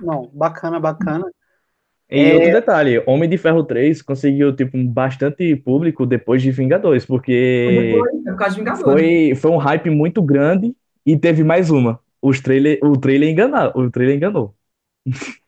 Não, 0.00 0.30
bacana, 0.32 0.78
bacana. 0.78 1.26
E 2.08 2.20
é... 2.20 2.34
outro 2.34 2.52
detalhe, 2.52 3.02
Homem 3.04 3.28
de 3.28 3.36
Ferro 3.36 3.64
3 3.64 4.00
conseguiu 4.00 4.54
tipo 4.54 4.82
bastante 4.84 5.56
público 5.56 6.06
depois 6.06 6.40
de 6.40 6.52
Vingadores, 6.52 7.04
porque 7.04 7.98
foi, 7.98 8.48
de 8.50 8.56
Vingadores. 8.56 8.82
foi, 8.82 9.34
foi 9.34 9.50
um 9.50 9.56
hype 9.56 9.90
muito 9.90 10.22
grande 10.22 10.74
e 11.04 11.16
teve 11.16 11.42
mais 11.42 11.70
uma. 11.70 11.98
Os 12.22 12.40
trailer, 12.40 12.78
o 12.82 12.96
trailer 12.96 13.28
enganou, 13.28 13.72
o 13.74 13.90
trailer 13.90 14.16
enganou. 14.16 14.54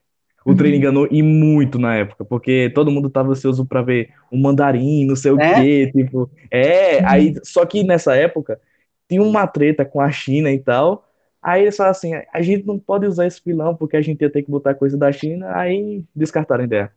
O 0.48 0.56
trailer 0.56 0.80
enganou 0.80 1.06
e 1.10 1.22
muito 1.22 1.78
na 1.78 1.94
época, 1.96 2.24
porque 2.24 2.70
todo 2.74 2.90
mundo 2.90 3.10
tava 3.10 3.32
ansioso 3.32 3.66
para 3.66 3.82
ver 3.82 4.08
o 4.30 4.38
mandarim, 4.38 5.04
não 5.04 5.14
sei 5.14 5.32
o 5.32 5.38
é? 5.38 5.54
quê, 5.54 5.92
tipo. 5.92 6.30
É, 6.50 7.04
aí, 7.04 7.34
só 7.42 7.66
que 7.66 7.84
nessa 7.84 8.16
época 8.16 8.58
tinha 9.06 9.22
uma 9.22 9.46
treta 9.46 9.84
com 9.84 10.00
a 10.00 10.10
China 10.10 10.50
e 10.50 10.58
tal. 10.58 11.06
Aí 11.42 11.62
eles 11.62 11.76
falaram 11.76 11.90
assim: 11.90 12.12
a 12.32 12.40
gente 12.40 12.66
não 12.66 12.78
pode 12.78 13.06
usar 13.06 13.26
esse 13.26 13.42
vilão 13.44 13.76
porque 13.76 13.96
a 13.96 14.00
gente 14.00 14.22
ia 14.22 14.30
ter 14.30 14.42
que 14.42 14.50
botar 14.50 14.74
coisa 14.74 14.96
da 14.96 15.12
China, 15.12 15.54
aí 15.54 16.02
descartaram 16.16 16.62
a 16.62 16.66
ideia. 16.66 16.92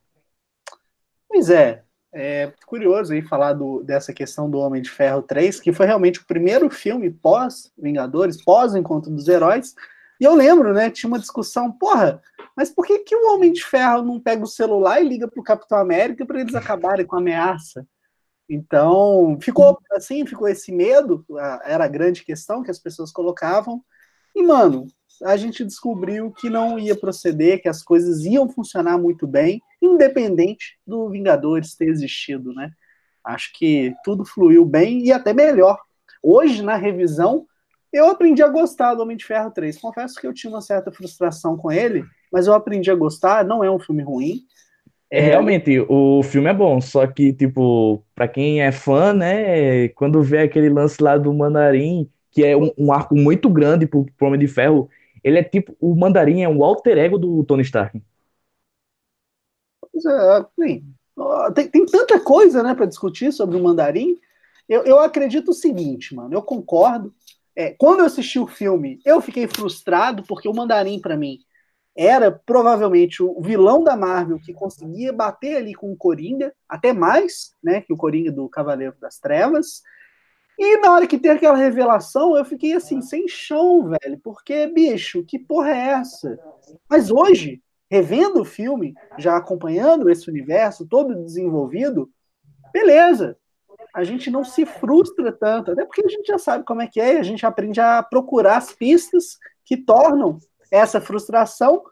Pois 1.28 1.50
é, 1.50 1.84
é 2.14 2.54
curioso 2.66 3.12
aí 3.12 3.22
falar 3.22 3.52
do, 3.52 3.84
dessa 3.84 4.14
questão 4.14 4.50
do 4.50 4.60
Homem 4.60 4.82
de 4.82 4.90
Ferro 4.90 5.22
3, 5.24 5.60
que 5.60 5.74
foi 5.74 5.86
realmente 5.86 6.20
o 6.20 6.26
primeiro 6.26 6.70
filme 6.70 7.10
pós-Vingadores, 7.10 8.42
pós-Encontro 8.42 9.12
dos 9.12 9.28
Heróis. 9.28 9.76
E 10.22 10.24
eu 10.24 10.36
lembro, 10.36 10.72
né? 10.72 10.92
Tinha 10.92 11.08
uma 11.08 11.18
discussão, 11.18 11.72
porra, 11.72 12.22
mas 12.56 12.70
por 12.70 12.86
que, 12.86 13.00
que 13.00 13.16
o 13.16 13.34
Homem 13.34 13.52
de 13.52 13.66
Ferro 13.66 14.04
não 14.04 14.20
pega 14.20 14.44
o 14.44 14.48
celular 14.48 15.02
e 15.02 15.08
liga 15.10 15.28
para 15.28 15.42
o 15.42 15.44
Capitão 15.44 15.80
América 15.80 16.24
para 16.28 16.40
eles 16.40 16.54
acabarem 16.54 17.08
com 17.08 17.16
a 17.16 17.20
ameaça? 17.20 17.88
Então, 18.48 19.40
ficou 19.42 19.80
assim, 19.94 20.24
ficou 20.24 20.48
esse 20.48 20.72
medo, 20.72 21.26
era 21.64 21.86
a 21.86 21.88
grande 21.88 22.24
questão 22.24 22.62
que 22.62 22.70
as 22.70 22.78
pessoas 22.78 23.12
colocavam. 23.12 23.84
E, 24.36 24.44
mano, 24.44 24.86
a 25.24 25.36
gente 25.38 25.66
descobriu 25.66 26.32
que 26.32 26.52
não 26.52 26.78
ia 26.78 26.96
proceder, 26.96 27.60
que 27.60 27.68
as 27.68 27.82
coisas 27.82 28.24
iam 28.24 28.48
funcionar 28.48 29.00
muito 29.00 29.26
bem, 29.26 29.60
independente 29.82 30.78
do 30.86 31.10
Vingadores 31.10 31.74
ter 31.74 31.88
existido, 31.88 32.54
né? 32.54 32.70
Acho 33.24 33.52
que 33.56 33.92
tudo 34.04 34.24
fluiu 34.24 34.66
bem 34.66 35.04
e 35.04 35.12
até 35.12 35.34
melhor. 35.34 35.80
Hoje, 36.22 36.62
na 36.62 36.76
revisão, 36.76 37.48
eu 37.92 38.10
aprendi 38.10 38.42
a 38.42 38.48
gostar 38.48 38.96
do 38.96 39.04
Homem 39.04 39.18
de 39.18 39.26
Ferro 39.26 39.52
3. 39.52 39.78
Confesso 39.78 40.20
que 40.20 40.26
eu 40.26 40.34
tinha 40.34 40.52
uma 40.52 40.62
certa 40.62 40.92
frustração 40.92 41.58
com 41.58 41.72
ele, 41.72 42.04
mas 42.32 42.48
eu 42.48 42.54
aprendi 42.54 42.90
a 42.90 42.96
gostar, 42.96 43.44
não 43.46 43.64
é 43.64 43.70
um 43.70 43.80
filme 43.80 44.02
ruim. 44.02 44.42
É, 45.10 45.20
realmente, 45.20 45.78
o 45.90 46.24
filme 46.24 46.50
é 46.50 46.54
bom, 46.54 46.80
só 46.80 47.06
que, 47.06 47.34
tipo, 47.34 48.02
para 48.16 48.30
quem 48.30 48.62
é 48.62 48.72
fã, 48.72 49.14
né, 49.14 49.90
quando 49.90 50.22
vê 50.24 50.40
aquele 50.40 50.70
lance 50.70 51.04
lá 51.04 51.18
do 51.18 51.34
Mandarim, 51.34 52.10
que 52.32 52.46
é 52.46 52.56
um, 52.56 52.72
um 52.78 52.94
arco 52.94 53.14
muito 53.14 53.50
grande 53.50 53.86
pro, 53.86 54.06
pro 54.18 54.28
Homem 54.28 54.40
de 54.40 54.48
Ferro, 54.48 54.90
ele 55.22 55.38
é 55.38 55.44
tipo, 55.44 55.76
o 55.82 55.94
Mandarim 55.94 56.44
é 56.44 56.48
um 56.48 56.64
alter 56.64 56.98
ego 56.98 57.18
do 57.18 57.44
Tony 57.44 57.62
Stark. 57.62 58.02
Pois 59.82 60.06
é, 60.06 60.46
tem, 61.54 61.68
tem 61.70 61.86
tanta 61.86 62.18
coisa, 62.20 62.64
né, 62.64 62.74
para 62.74 62.86
discutir 62.86 63.34
sobre 63.34 63.58
o 63.58 63.64
Mandarim. 63.64 64.18
Eu, 64.68 64.84
eu 64.84 65.00
acredito 65.00 65.50
o 65.50 65.54
seguinte, 65.54 66.16
mano, 66.16 66.34
eu 66.34 66.42
concordo. 66.42 67.14
É, 67.56 67.76
quando 67.78 68.00
eu 68.00 68.06
assisti 68.06 68.40
o 68.40 68.48
filme, 68.48 69.00
eu 69.06 69.20
fiquei 69.22 69.48
frustrado 69.48 70.24
porque 70.28 70.48
o 70.48 70.54
Mandarim, 70.54 71.00
para 71.00 71.18
mim, 71.18 71.40
era 71.96 72.32
provavelmente 72.32 73.22
o 73.22 73.42
vilão 73.42 73.84
da 73.84 73.96
Marvel 73.98 74.40
que 74.40 74.54
conseguia 74.54 75.12
bater 75.12 75.58
ali 75.58 75.74
com 75.74 75.92
o 75.92 75.98
Coringa, 75.98 76.54
até 76.68 76.94
mais, 76.94 77.54
né, 77.62 77.82
que 77.82 77.92
o 77.92 77.98
Coringa 77.98 78.32
do 78.32 78.48
Cavaleiro 78.48 78.96
das 79.00 79.20
Trevas. 79.20 79.82
E 80.58 80.78
na 80.78 80.94
hora 80.94 81.08
que 81.08 81.18
tem 81.18 81.32
aquela 81.32 81.58
revelação, 81.58 82.38
eu 82.38 82.46
fiquei 82.46 82.74
assim, 82.74 83.02
sem 83.02 83.28
chão, 83.28 83.90
velho, 83.90 84.20
porque, 84.24 84.68
bicho, 84.68 85.24
que 85.26 85.40
porra 85.40 85.72
é 85.72 85.88
essa? 85.90 86.40
Mas 86.90 87.12
hoje, 87.12 87.62
revendo 87.90 88.42
o 88.42 88.46
filme, 88.46 88.94
já 89.18 89.36
acompanhando 89.36 90.10
esse 90.10 90.30
universo 90.30 90.88
todo 90.88 91.24
desenvolvido, 91.24 92.10
beleza. 92.72 93.38
A 93.94 94.04
gente 94.04 94.30
não 94.30 94.44
se 94.44 94.66
frustra 94.66 95.32
tanto, 95.32 95.72
até 95.72 95.86
porque 95.86 96.04
a 96.06 96.10
gente 96.10 96.26
já 96.26 96.38
sabe 96.38 96.64
como 96.64 96.82
é 96.82 96.88
que 96.88 97.00
é, 97.00 97.20
a 97.20 97.24
gente 97.24 97.46
aprende 97.46 97.80
a 97.80 98.02
procurar 98.02 98.58
as 98.58 98.72
pistas 98.72 99.38
que 99.66 99.78
tornam 99.78 100.40
essa 100.72 101.02
frustração, 101.02 101.84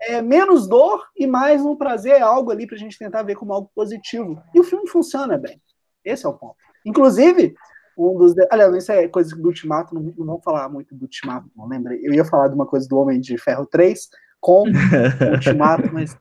é, 0.00 0.20
menos 0.22 0.68
dor 0.68 1.02
e 1.16 1.26
mais 1.26 1.62
um 1.62 1.76
prazer, 1.76 2.22
algo 2.22 2.50
ali 2.50 2.66
para 2.66 2.76
a 2.76 2.78
gente 2.78 2.98
tentar 2.98 3.22
ver 3.22 3.34
como 3.34 3.52
algo 3.52 3.70
positivo. 3.74 4.42
E 4.54 4.60
o 4.60 4.64
filme 4.64 4.88
funciona 4.88 5.38
bem. 5.38 5.60
Esse 6.04 6.26
é 6.26 6.28
o 6.28 6.34
ponto. 6.34 6.56
Inclusive, 6.84 7.54
um 7.96 8.16
dos. 8.16 8.34
Aliás, 8.50 8.74
isso 8.76 8.92
é 8.92 9.08
coisa 9.08 9.34
do 9.34 9.48
Ultimato, 9.48 9.94
não, 9.94 10.02
não 10.02 10.26
vamos 10.26 10.44
falar 10.44 10.68
muito 10.68 10.94
do 10.94 11.02
Ultimato, 11.02 11.50
não 11.56 11.66
lembra? 11.66 11.94
Eu 11.96 12.12
ia 12.12 12.24
falar 12.24 12.48
de 12.48 12.54
uma 12.54 12.66
coisa 12.66 12.86
do 12.88 12.98
Homem 12.98 13.20
de 13.20 13.38
Ferro 13.38 13.66
3 13.66 14.08
com 14.40 14.64
o 14.64 15.32
Ultimato, 15.32 15.88
mas. 15.92 16.16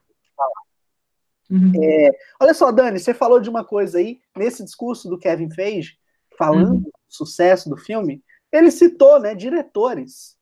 Uhum. 1.49 1.71
É, 1.75 2.09
olha 2.39 2.53
só, 2.53 2.71
Dani, 2.71 2.99
você 2.99 3.13
falou 3.13 3.39
de 3.39 3.49
uma 3.49 3.63
coisa 3.63 3.99
aí, 3.99 4.19
nesse 4.35 4.63
discurso 4.63 5.09
do 5.09 5.17
Kevin 5.17 5.49
Feige, 5.49 5.97
falando 6.37 6.73
uhum. 6.73 6.81
do 6.81 6.91
sucesso 7.07 7.69
do 7.69 7.77
filme, 7.77 8.23
ele 8.51 8.71
citou, 8.71 9.19
né, 9.19 9.35
diretores. 9.35 10.35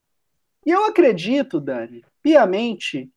E 0.66 0.72
eu 0.72 0.86
acredito, 0.86 1.60
Dani, 1.60 2.04
piamente, 2.22 3.12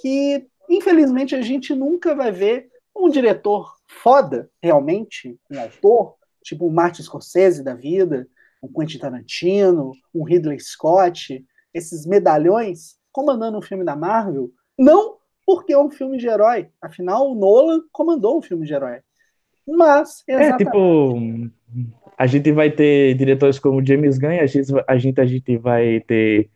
que 0.00 0.46
infelizmente 0.68 1.34
a 1.34 1.42
gente 1.42 1.74
nunca 1.74 2.14
vai 2.14 2.32
ver 2.32 2.68
um 2.94 3.08
diretor 3.08 3.76
foda, 3.86 4.50
realmente, 4.62 5.38
um 5.50 5.60
autor, 5.60 6.16
tipo 6.42 6.66
o 6.66 6.72
Martin 6.72 7.02
Scorsese 7.02 7.62
da 7.62 7.74
vida, 7.74 8.26
um 8.62 8.72
Quentin 8.72 8.98
Tarantino, 8.98 9.92
um 10.14 10.24
Ridley 10.24 10.58
Scott, 10.58 11.44
esses 11.72 12.06
medalhões 12.06 12.96
comandando 13.12 13.58
um 13.58 13.62
filme 13.62 13.84
da 13.84 13.96
Marvel, 13.96 14.50
não 14.78 15.16
porque 15.46 15.72
é 15.72 15.78
um 15.78 15.90
filme 15.90 16.18
de 16.18 16.26
herói. 16.26 16.68
Afinal, 16.82 17.30
o 17.30 17.34
Nolan 17.36 17.82
comandou 17.92 18.38
um 18.38 18.42
filme 18.42 18.66
de 18.66 18.74
herói. 18.74 18.98
Mas, 19.66 20.24
exatamente... 20.26 20.62
É, 20.62 20.66
tipo, 20.66 21.50
a 22.18 22.26
gente 22.26 22.52
vai 22.52 22.70
ter 22.70 23.14
diretores 23.14 23.58
como 23.58 23.84
James 23.84 24.18
Gunn, 24.18 24.40
a 24.40 24.46
gente, 24.46 24.72
a 24.86 24.98
gente, 24.98 25.20
a 25.20 25.24
gente 25.24 25.56
vai 25.56 26.00
ter 26.00 26.50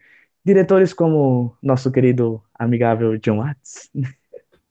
diretores 0.45 0.93
como 0.93 1.57
nosso 1.63 1.93
querido 1.93 2.43
amigável 2.55 3.17
John 3.19 3.39
Watts. 3.39 3.91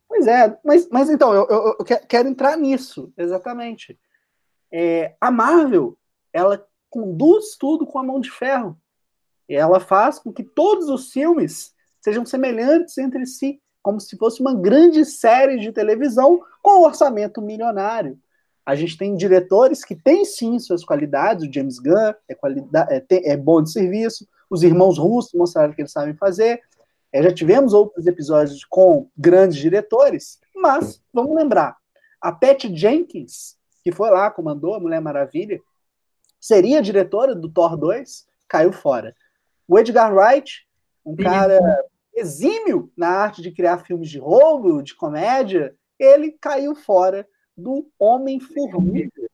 Pois 0.07 0.27
é, 0.27 0.57
mas, 0.65 0.89
mas 0.89 1.09
então, 1.09 1.33
eu, 1.33 1.47
eu, 1.49 1.75
eu 1.79 1.85
quero 2.07 2.27
entrar 2.27 2.57
nisso, 2.57 3.13
exatamente. 3.17 3.97
É, 4.71 5.15
a 5.21 5.31
Marvel, 5.31 5.97
ela 6.33 6.65
conduz 6.89 7.55
tudo 7.57 7.85
com 7.85 7.99
a 7.99 8.03
mão 8.03 8.19
de 8.19 8.31
ferro. 8.31 8.77
E 9.47 9.55
ela 9.55 9.79
faz 9.79 10.19
com 10.19 10.33
que 10.33 10.43
todos 10.43 10.89
os 10.89 11.11
filmes 11.11 11.73
sejam 12.01 12.25
semelhantes 12.25 12.97
entre 12.97 13.25
si, 13.25 13.61
como 13.81 13.99
se 13.99 14.17
fosse 14.17 14.41
uma 14.41 14.53
grande 14.53 15.05
série 15.05 15.59
de 15.59 15.71
televisão 15.71 16.41
com 16.61 16.79
um 16.79 16.83
orçamento 16.83 17.41
milionário. 17.41 18.19
A 18.65 18.75
gente 18.75 18.97
tem 18.97 19.15
diretores 19.15 19.83
que 19.83 19.95
têm 19.95 20.25
sim 20.25 20.59
suas 20.59 20.83
qualidades, 20.83 21.47
o 21.47 21.51
James 21.51 21.79
Gunn 21.79 22.13
é, 22.27 22.37
é, 23.09 23.31
é 23.31 23.37
bom 23.37 23.63
de 23.63 23.71
serviço, 23.71 24.27
os 24.49 24.63
irmãos 24.63 24.97
russos 24.97 25.33
mostraram 25.33 25.73
que 25.73 25.81
eles 25.81 25.91
sabem 25.91 26.15
fazer, 26.15 26.61
é, 27.11 27.23
já 27.23 27.33
tivemos 27.33 27.73
outros 27.73 28.05
episódios 28.05 28.63
com 28.65 29.07
grandes 29.17 29.57
diretores, 29.57 30.39
mas 30.55 31.01
vamos 31.11 31.35
lembrar, 31.35 31.77
a 32.21 32.31
Pat 32.31 32.65
Jenkins, 32.65 33.57
que 33.83 33.91
foi 33.91 34.11
lá, 34.11 34.29
comandou 34.29 34.75
a 34.75 34.79
Mulher 34.79 35.01
Maravilha, 35.01 35.59
seria 36.39 36.81
diretora 36.81 37.33
do 37.33 37.49
Thor 37.49 37.75
2, 37.75 38.27
caiu 38.47 38.71
fora. 38.71 39.15
O 39.67 39.79
Edgar 39.79 40.13
Wright, 40.13 40.67
um 41.05 41.15
cara 41.15 41.59
exímio 42.19 42.91
na 42.95 43.09
arte 43.09 43.41
de 43.41 43.51
criar 43.51 43.79
filmes 43.79 44.09
de 44.09 44.19
roubo, 44.19 44.81
de 44.81 44.95
comédia, 44.95 45.75
ele 45.97 46.35
caiu 46.39 46.75
fora 46.75 47.27
do 47.55 47.87
Homem-Formiga. 47.97 49.29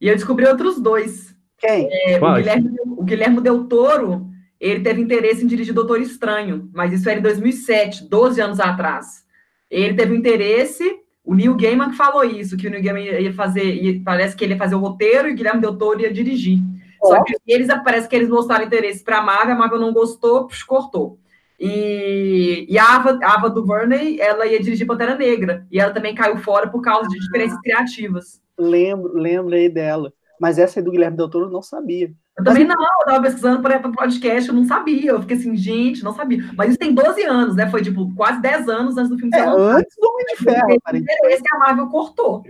E 0.00 0.08
eu 0.08 0.14
descobri 0.14 0.46
outros 0.46 0.80
dois. 0.80 1.34
Quem? 1.58 1.88
É, 1.90 2.18
o, 2.18 2.34
Guilherme, 2.34 2.76
o 2.84 3.02
Guilherme 3.04 3.40
Del 3.40 3.64
Toro, 3.68 4.26
ele 4.60 4.80
teve 4.80 5.00
interesse 5.00 5.44
em 5.44 5.46
dirigir 5.46 5.72
Doutor 5.72 6.00
Estranho, 6.00 6.68
mas 6.72 6.92
isso 6.92 7.08
era 7.08 7.20
em 7.20 7.22
2007, 7.22 8.08
12 8.08 8.40
anos 8.40 8.60
atrás. 8.60 9.24
Ele 9.70 9.94
teve 9.94 10.14
interesse, 10.14 10.98
o 11.24 11.34
Neil 11.34 11.56
Gaiman 11.56 11.90
que 11.90 11.96
falou 11.96 12.24
isso, 12.24 12.56
que 12.56 12.66
o 12.66 12.70
Neil 12.70 12.82
Gaiman 12.82 13.04
ia 13.04 13.32
fazer, 13.32 13.64
ia, 13.64 14.02
parece 14.04 14.36
que 14.36 14.44
ele 14.44 14.54
ia 14.54 14.58
fazer 14.58 14.74
o 14.74 14.80
roteiro 14.80 15.28
e 15.28 15.32
o 15.32 15.36
Guilherme 15.36 15.60
Del 15.60 15.78
Toro 15.78 16.00
ia 16.00 16.12
dirigir. 16.12 16.58
Oh. 17.00 17.08
Só 17.08 17.22
que 17.22 17.34
eles, 17.46 17.68
parece 17.84 18.08
que 18.08 18.16
eles 18.16 18.28
mostraram 18.28 18.66
interesse 18.66 19.02
para 19.02 19.18
a 19.18 19.22
Marvel, 19.22 19.54
a 19.54 19.58
Marvel 19.58 19.80
não 19.80 19.92
gostou, 19.92 20.46
pux, 20.46 20.62
cortou. 20.62 21.18
E, 21.64 22.66
e, 22.68 22.76
a, 22.76 22.96
Ava, 22.96 23.20
a 23.22 23.34
Ava 23.34 23.48
DuVernay, 23.48 24.20
ela 24.20 24.44
ia 24.44 24.60
dirigir 24.60 24.84
Pantera 24.84 25.14
Negra, 25.14 25.64
e 25.70 25.78
ela 25.78 25.92
também 25.92 26.12
caiu 26.12 26.36
fora 26.38 26.68
por 26.68 26.82
causa 26.82 27.08
de 27.08 27.16
diferenças 27.20 27.56
criativas. 27.60 28.42
Lembro, 28.58 29.12
lembro 29.14 29.54
aí 29.54 29.68
dela. 29.68 30.12
Mas 30.40 30.58
essa 30.58 30.80
aí 30.80 30.84
do 30.84 30.90
Guilherme 30.90 31.16
Del 31.16 31.30
Toro 31.30 31.46
eu 31.46 31.52
não 31.52 31.62
sabia. 31.62 32.12
Eu 32.36 32.42
também 32.42 32.64
não, 32.64 32.74
eu 32.74 33.06
tava 33.06 33.22
pesquisando 33.22 33.62
para 33.62 33.86
o 33.86 33.92
podcast, 33.92 34.48
eu 34.48 34.56
não 34.56 34.64
sabia. 34.64 35.12
Eu 35.12 35.20
fiquei 35.20 35.36
assim, 35.36 35.54
gente, 35.54 36.02
não 36.02 36.12
sabia. 36.12 36.50
Mas 36.56 36.70
isso 36.70 36.78
tem 36.80 36.92
12 36.92 37.22
anos, 37.22 37.54
né? 37.54 37.70
Foi 37.70 37.80
tipo 37.80 38.12
quase 38.16 38.42
10 38.42 38.68
anos 38.68 38.96
antes 38.96 39.10
do 39.10 39.18
filme 39.18 39.36
é, 39.36 39.40
Antes 39.40 39.96
do 39.96 40.08
Homem 40.08 40.26
de 40.26 40.36
Ferro, 40.38 41.28
Esse 41.28 41.42
que 41.44 41.54
a 41.54 41.58
Marvel 41.60 41.86
cortou. 41.90 42.42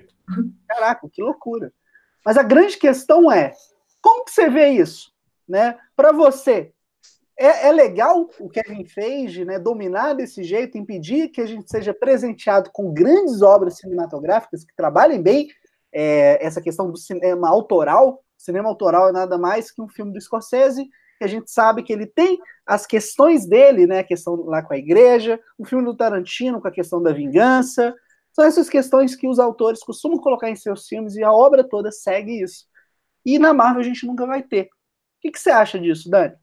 Caraca, 0.67 1.07
que 1.13 1.23
loucura. 1.23 1.71
Mas 2.25 2.39
a 2.39 2.43
grande 2.43 2.79
questão 2.79 3.31
é: 3.31 3.53
como 4.01 4.25
que 4.25 4.31
você 4.31 4.49
vê 4.49 4.69
isso? 4.71 5.13
Né? 5.47 5.77
Para 5.95 6.13
você, 6.13 6.72
é, 7.45 7.69
é, 7.69 7.73
legal 7.73 8.29
o 8.39 8.49
Kevin 8.49 8.85
Feige 8.85 9.45
né, 9.45 9.59
dominar 9.59 10.15
desse 10.15 10.43
jeito, 10.43 10.79
impedir 10.79 11.29
que 11.29 11.41
a 11.41 11.47
gente 11.47 11.71
seja 11.71 11.93
presenteado 11.93 12.71
com 12.73 12.93
grandes 12.93 13.43
obras 13.43 13.79
cinematográficas 13.79 14.65
que 14.65 14.75
trabalhem 14.77 15.23
bem 15.23 15.49
é, 15.93 16.45
essa 16.45 16.61
questão 16.61 16.91
do 16.91 16.97
cinema 16.97 17.49
autoral, 17.49 18.23
Cinema 18.43 18.69
autoral 18.69 19.09
é 19.09 19.13
nada 19.13 19.39
mais 19.39 19.71
que 19.71 19.81
um 19.81 19.89
filme 19.89 20.13
do 20.13 20.21
Scorsese, 20.21 20.89
que 21.17 21.25
a 21.25 21.29
gente 21.29 21.49
sabe 21.49 21.85
que 21.85 21.93
ele 21.93 22.07
tem 22.07 22.41
as 22.67 22.85
questões 22.85 23.47
dele, 23.47 23.87
né? 23.87 24.01
A 24.01 24.05
questão 24.05 24.35
lá 24.35 24.61
com 24.61 24.75
a 24.75 24.77
igreja, 24.77 25.41
um 25.57 25.65
filme 25.65 25.85
do 25.85 25.97
Tarantino 25.97 26.61
com 26.61 26.67
a 26.67 26.73
questão 26.73 27.01
da 27.01 27.13
vingança. 27.13 27.95
São 28.33 28.45
essas 28.45 28.69
questões 28.69 29.15
que 29.15 29.29
os 29.29 29.39
autores 29.39 29.85
costumam 29.85 30.19
colocar 30.19 30.51
em 30.51 30.57
seus 30.57 30.89
filmes 30.89 31.15
e 31.15 31.23
a 31.23 31.33
obra 31.33 31.63
toda 31.63 31.93
segue 31.93 32.43
isso. 32.43 32.67
E 33.25 33.39
na 33.39 33.55
Marvel 33.55 33.81
a 33.81 33.85
gente 33.85 34.05
nunca 34.05 34.27
vai 34.27 34.43
ter. 34.43 34.65
O 34.65 34.69
que, 35.21 35.31
que 35.31 35.39
você 35.39 35.51
acha 35.51 35.79
disso, 35.79 36.11
Dani? 36.11 36.35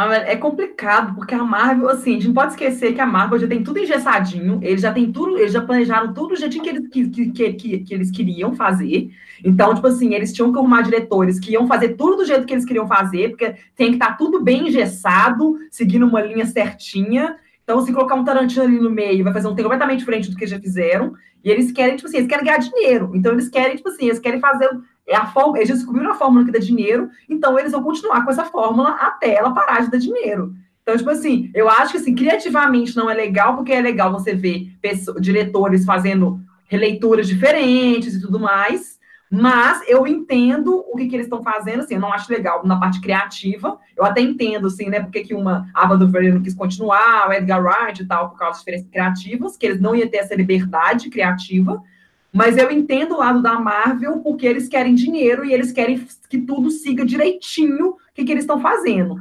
Ah, 0.00 0.14
é 0.14 0.36
complicado, 0.36 1.12
porque 1.16 1.34
a 1.34 1.42
Marvel, 1.42 1.88
assim, 1.88 2.10
a 2.10 2.14
gente 2.14 2.28
não 2.28 2.34
pode 2.34 2.52
esquecer 2.52 2.94
que 2.94 3.00
a 3.00 3.06
Marvel 3.06 3.36
já 3.36 3.48
tem 3.48 3.64
tudo 3.64 3.80
engessadinho, 3.80 4.60
eles 4.62 4.80
já 4.80 4.92
tem 4.92 5.10
tudo, 5.10 5.36
eles 5.36 5.52
já 5.52 5.60
planejaram 5.60 6.14
tudo 6.14 6.34
o 6.34 6.36
jeitinho 6.36 6.62
que 6.62 6.70
eles, 6.70 6.88
que, 6.88 7.08
que, 7.08 7.52
que, 7.52 7.78
que, 7.80 7.94
eles 7.94 8.08
queriam 8.08 8.54
fazer. 8.54 9.10
Então, 9.44 9.74
tipo 9.74 9.88
assim, 9.88 10.14
eles 10.14 10.32
tinham 10.32 10.52
que 10.52 10.58
arrumar 10.60 10.82
diretores 10.82 11.40
que 11.40 11.50
iam 11.50 11.66
fazer 11.66 11.96
tudo 11.96 12.18
do 12.18 12.24
jeito 12.24 12.46
que 12.46 12.54
eles 12.54 12.64
queriam 12.64 12.86
fazer, 12.86 13.30
porque 13.30 13.56
tem 13.74 13.88
que 13.88 13.94
estar 13.94 14.10
tá 14.10 14.12
tudo 14.12 14.40
bem 14.40 14.68
engessado, 14.68 15.58
seguindo 15.68 16.06
uma 16.06 16.20
linha 16.20 16.46
certinha. 16.46 17.34
Então, 17.64 17.80
se 17.80 17.92
colocar 17.92 18.14
um 18.14 18.22
Tarantino 18.22 18.62
ali 18.66 18.78
no 18.78 18.90
meio, 18.90 19.24
vai 19.24 19.32
fazer 19.32 19.48
um 19.48 19.54
tempo 19.56 19.68
completamente 19.68 19.98
diferente 19.98 20.30
do 20.30 20.36
que 20.36 20.46
já 20.46 20.60
fizeram. 20.60 21.12
E 21.42 21.50
eles 21.50 21.72
querem, 21.72 21.96
tipo 21.96 22.06
assim, 22.06 22.18
eles 22.18 22.28
querem 22.28 22.44
ganhar 22.44 22.58
dinheiro. 22.58 23.10
Então, 23.14 23.32
eles 23.32 23.48
querem, 23.48 23.74
tipo 23.74 23.88
assim, 23.88 24.06
eles 24.06 24.20
querem 24.20 24.38
fazer 24.38 24.70
é 25.08 25.16
a 25.16 25.26
forma, 25.26 25.58
eles 25.58 25.70
descobriram 25.70 26.10
a 26.10 26.14
fórmula 26.14 26.44
que 26.44 26.52
dá 26.52 26.58
dinheiro, 26.58 27.08
então 27.28 27.58
eles 27.58 27.72
vão 27.72 27.82
continuar 27.82 28.22
com 28.24 28.30
essa 28.30 28.44
fórmula 28.44 28.90
até 28.90 29.34
ela 29.34 29.54
parar 29.54 29.80
de 29.80 29.90
dar 29.90 29.98
dinheiro. 29.98 30.54
Então, 30.82 30.96
tipo 30.96 31.10
assim, 31.10 31.50
eu 31.54 31.68
acho 31.68 31.92
que 31.92 31.98
assim, 31.98 32.14
criativamente 32.14 32.96
não 32.96 33.10
é 33.10 33.14
legal, 33.14 33.56
porque 33.56 33.72
é 33.72 33.80
legal 33.80 34.12
você 34.12 34.34
ver 34.34 34.72
pessoas, 34.80 35.20
diretores 35.20 35.84
fazendo 35.84 36.40
releituras 36.66 37.26
diferentes 37.26 38.14
e 38.14 38.20
tudo 38.20 38.38
mais, 38.38 38.98
mas 39.30 39.82
eu 39.86 40.06
entendo 40.06 40.84
o 40.90 40.96
que, 40.96 41.06
que 41.06 41.16
eles 41.16 41.26
estão 41.26 41.42
fazendo, 41.42 41.80
assim, 41.80 41.94
eu 41.94 42.00
não 42.00 42.12
acho 42.12 42.32
legal 42.32 42.66
na 42.66 42.78
parte 42.78 43.00
criativa, 43.00 43.78
eu 43.96 44.04
até 44.04 44.20
entendo, 44.20 44.66
assim, 44.66 44.88
né, 44.88 45.00
porque 45.00 45.20
que 45.20 45.34
uma 45.34 45.68
Ava 45.74 45.96
do 45.96 46.08
Verde 46.08 46.32
não 46.32 46.42
quis 46.42 46.54
continuar, 46.54 47.28
o 47.28 47.32
Edgar 47.32 47.62
Wright 47.62 48.02
e 48.02 48.06
tal, 48.06 48.30
por 48.30 48.38
causa 48.38 48.58
de 48.58 48.60
diferenças 48.60 48.90
criativas, 48.90 49.56
que 49.56 49.66
eles 49.66 49.80
não 49.80 49.94
iam 49.94 50.08
ter 50.08 50.18
essa 50.18 50.34
liberdade 50.34 51.10
criativa, 51.10 51.82
mas 52.32 52.56
eu 52.56 52.70
entendo 52.70 53.14
o 53.14 53.18
lado 53.18 53.42
da 53.42 53.58
Marvel 53.58 54.18
porque 54.20 54.46
eles 54.46 54.68
querem 54.68 54.94
dinheiro 54.94 55.44
e 55.44 55.52
eles 55.52 55.72
querem 55.72 56.06
que 56.28 56.38
tudo 56.38 56.70
siga 56.70 57.04
direitinho 57.04 57.90
o 57.90 57.96
que, 58.14 58.24
que 58.24 58.32
eles 58.32 58.44
estão 58.44 58.60
fazendo. 58.60 59.16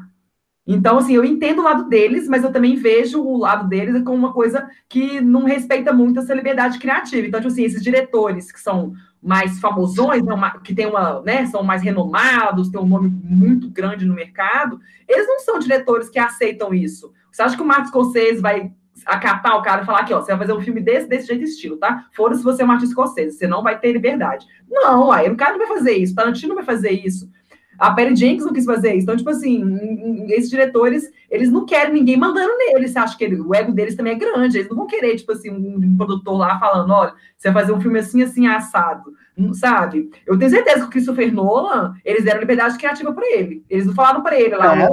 Então, 0.69 0.97
assim, 0.97 1.15
eu 1.15 1.23
entendo 1.23 1.59
o 1.59 1.63
lado 1.63 1.87
deles, 1.87 2.27
mas 2.27 2.43
eu 2.43 2.51
também 2.51 2.75
vejo 2.75 3.21
o 3.21 3.37
lado 3.37 3.69
deles 3.69 4.03
como 4.03 4.17
uma 4.17 4.33
coisa 4.33 4.69
que 4.89 5.21
não 5.21 5.45
respeita 5.45 5.93
muito 5.93 6.19
essa 6.19 6.33
liberdade 6.33 6.77
criativa. 6.77 7.25
Então, 7.25 7.39
tipo 7.39 7.51
assim, 7.51 7.63
esses 7.63 7.81
diretores 7.81 8.51
que 8.51 8.59
são 8.59 8.91
mais 9.23 9.59
famosões, 9.61 10.21
que 10.65 10.75
tem 10.75 10.85
uma, 10.85 11.21
né, 11.21 11.45
são 11.45 11.63
mais 11.63 11.81
renomados, 11.81 12.69
têm 12.69 12.81
um 12.81 12.85
nome 12.85 13.09
muito 13.23 13.69
grande 13.69 14.05
no 14.05 14.13
mercado, 14.13 14.79
eles 15.07 15.25
não 15.25 15.39
são 15.39 15.57
diretores 15.57 16.09
que 16.09 16.19
aceitam 16.19 16.73
isso. 16.73 17.13
Você 17.31 17.41
acha 17.41 17.55
que 17.55 17.63
o 17.63 17.65
Marcos 17.65 17.89
Scorsese 17.89 18.41
vai 18.41 18.73
acatar 19.07 19.57
o 19.57 19.61
cara 19.61 19.81
e 19.81 19.85
falar 19.85 19.99
aqui, 19.99 20.13
ó, 20.13 20.21
você 20.21 20.31
vai 20.31 20.39
fazer 20.45 20.53
um 20.53 20.61
filme 20.61 20.81
desse, 20.81 21.07
desse 21.07 21.27
jeito 21.27 21.43
estilo, 21.43 21.77
tá? 21.77 22.05
Fora 22.15 22.35
se 22.35 22.43
você 22.43 22.61
é 22.61 22.65
um 22.65 22.71
artista 22.71 22.91
escocese, 22.91 23.37
você 23.37 23.47
não 23.47 23.63
vai 23.63 23.79
ter 23.79 23.91
liberdade. 23.93 24.45
Não, 24.69 25.11
aí 25.11 25.29
o 25.29 25.37
cara 25.37 25.51
não 25.51 25.59
vai 25.65 25.77
fazer 25.77 25.93
isso, 25.93 26.13
o 26.13 26.15
Tarantino 26.15 26.49
não 26.49 26.55
vai 26.57 26.65
fazer 26.65 26.91
isso. 26.91 27.29
A 27.79 27.91
Perry 27.91 28.15
Jenkins 28.15 28.43
não 28.43 28.53
quis 28.53 28.65
fazer 28.65 28.95
isso. 28.95 29.03
Então, 29.03 29.15
tipo 29.15 29.29
assim, 29.29 30.25
esses 30.29 30.49
diretores, 30.49 31.09
eles 31.29 31.51
não 31.51 31.65
querem 31.65 31.93
ninguém 31.93 32.17
mandando 32.17 32.57
neles. 32.57 32.91
Você 32.91 32.99
acha 32.99 33.17
que 33.17 33.23
ele, 33.23 33.39
o 33.39 33.53
ego 33.53 33.71
deles 33.71 33.95
também 33.95 34.13
é 34.13 34.17
grande. 34.17 34.57
Eles 34.57 34.69
não 34.69 34.77
vão 34.77 34.87
querer, 34.87 35.15
tipo 35.15 35.31
assim, 35.31 35.51
um, 35.51 35.77
um 35.77 35.95
produtor 35.95 36.37
lá 36.37 36.59
falando, 36.59 36.91
olha, 36.91 37.13
você 37.37 37.51
vai 37.51 37.61
fazer 37.61 37.73
um 37.73 37.81
filme 37.81 37.99
assim, 37.99 38.23
assim, 38.23 38.47
assado. 38.47 39.13
Sabe? 39.53 40.09
Eu 40.25 40.37
tenho 40.39 40.49
certeza 40.49 40.79
que 40.79 40.85
o 40.85 40.89
Christopher 40.89 41.31
Nolan, 41.31 41.93
eles 42.03 42.23
deram 42.23 42.39
liberdade 42.39 42.77
criativa 42.77 43.13
para 43.13 43.27
ele. 43.27 43.63
Eles 43.69 43.85
não 43.85 43.93
falaram 43.93 44.23
para 44.23 44.39
ele 44.39 44.55
lá, 44.55 44.75
é. 44.75 44.89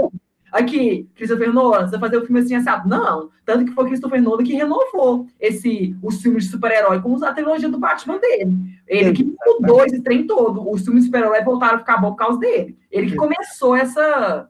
Aqui, 0.54 1.08
Christopher 1.14 1.52
Nolan, 1.52 1.86
você 1.86 1.98
vai 1.98 2.08
fazer 2.08 2.22
o 2.22 2.26
filme 2.26 2.40
assim 2.40 2.54
assado. 2.54 2.88
Não, 2.88 3.28
tanto 3.44 3.64
que 3.64 3.72
foi 3.72 3.86
Christopher 3.86 4.22
Nolan 4.22 4.44
que 4.44 4.54
renovou 4.54 5.26
esse, 5.40 5.96
os 6.02 6.22
filmes 6.22 6.44
de 6.44 6.50
super-herói 6.50 7.02
com 7.02 7.22
a 7.24 7.32
trilogia 7.32 7.68
do 7.68 7.78
Batman 7.78 8.18
dele. 8.18 8.56
Ele 8.86 9.12
que 9.12 9.34
mudou 9.46 9.84
esse 9.84 10.00
trem 10.00 10.26
todo. 10.26 10.70
Os 10.70 10.82
filmes 10.82 11.04
de 11.04 11.08
super-herói 11.08 11.42
voltaram 11.42 11.76
a 11.76 11.78
ficar 11.80 11.98
bom 11.98 12.10
por 12.10 12.18
causa 12.18 12.38
dele. 12.38 12.78
Ele 12.90 13.10
que 13.10 13.16
começou 13.16 13.74
essa 13.74 14.48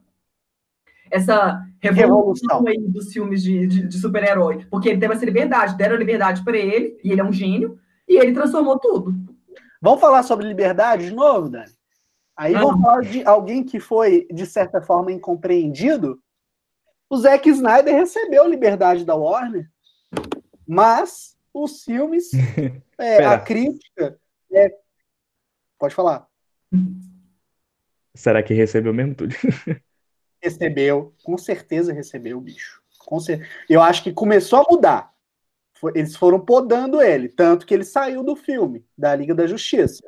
essa 1.11 1.62
revolução, 1.81 2.62
revolução. 2.62 2.67
aí 2.67 2.81
dos 2.90 3.12
filmes 3.12 3.43
de, 3.43 3.67
de, 3.67 3.87
de 3.87 3.99
super-herói, 3.99 4.67
porque 4.69 4.88
ele 4.88 4.99
teve 4.99 5.14
essa 5.14 5.25
liberdade, 5.25 5.77
deram 5.77 5.97
liberdade 5.97 6.43
para 6.43 6.57
ele, 6.57 6.99
e 7.05 7.12
ele 7.12 7.21
é 7.21 7.25
um 7.25 7.33
gênio, 7.33 7.79
e 8.09 8.19
ele 8.19 8.33
transformou 8.33 8.79
tudo. 8.81 9.14
Vamos 9.81 10.01
falar 10.01 10.25
sobre 10.25 10.49
liberdade 10.49 11.07
de 11.07 11.14
novo, 11.14 11.49
Dani? 11.49 11.71
Aí 12.37 12.53
vamos 12.53 12.83
falar 12.83 13.03
de 13.03 13.25
alguém 13.25 13.62
que 13.62 13.79
foi, 13.79 14.27
de 14.33 14.44
certa 14.44 14.83
forma, 14.83 15.12
incompreendido. 15.12 16.20
O 17.09 17.16
Zack 17.16 17.49
Snyder 17.49 17.94
recebeu 17.94 18.49
liberdade 18.49 19.05
da 19.05 19.14
Warner, 19.14 19.70
mas 20.66 21.37
os 21.53 21.85
filmes, 21.85 22.31
é, 22.99 23.25
a 23.25 23.38
crítica. 23.38 24.18
É... 24.53 24.75
Pode 25.79 25.94
falar. 25.94 26.27
Será 28.14 28.42
que 28.42 28.55
recebeu 28.55 28.92
mesmo 28.92 29.14
tudo? 29.14 29.35
recebeu, 30.42 31.14
com 31.23 31.38
certeza 31.38 31.92
recebeu, 31.92 32.40
bicho. 32.40 32.83
Cer... 33.20 33.49
Eu 33.68 33.83
acho 33.83 34.03
que 34.03 34.12
começou 34.12 34.61
a 34.61 34.66
mudar. 34.68 35.14
Eles 35.94 36.16
foram 36.16 36.40
podando 36.40 37.03
ele, 37.03 37.29
tanto 37.29 37.66
que 37.66 37.75
ele 37.75 37.85
saiu 37.85 38.23
do 38.23 38.35
filme, 38.35 38.87
da 38.97 39.14
Liga 39.14 39.35
da 39.35 39.47
Justiça. 39.47 40.03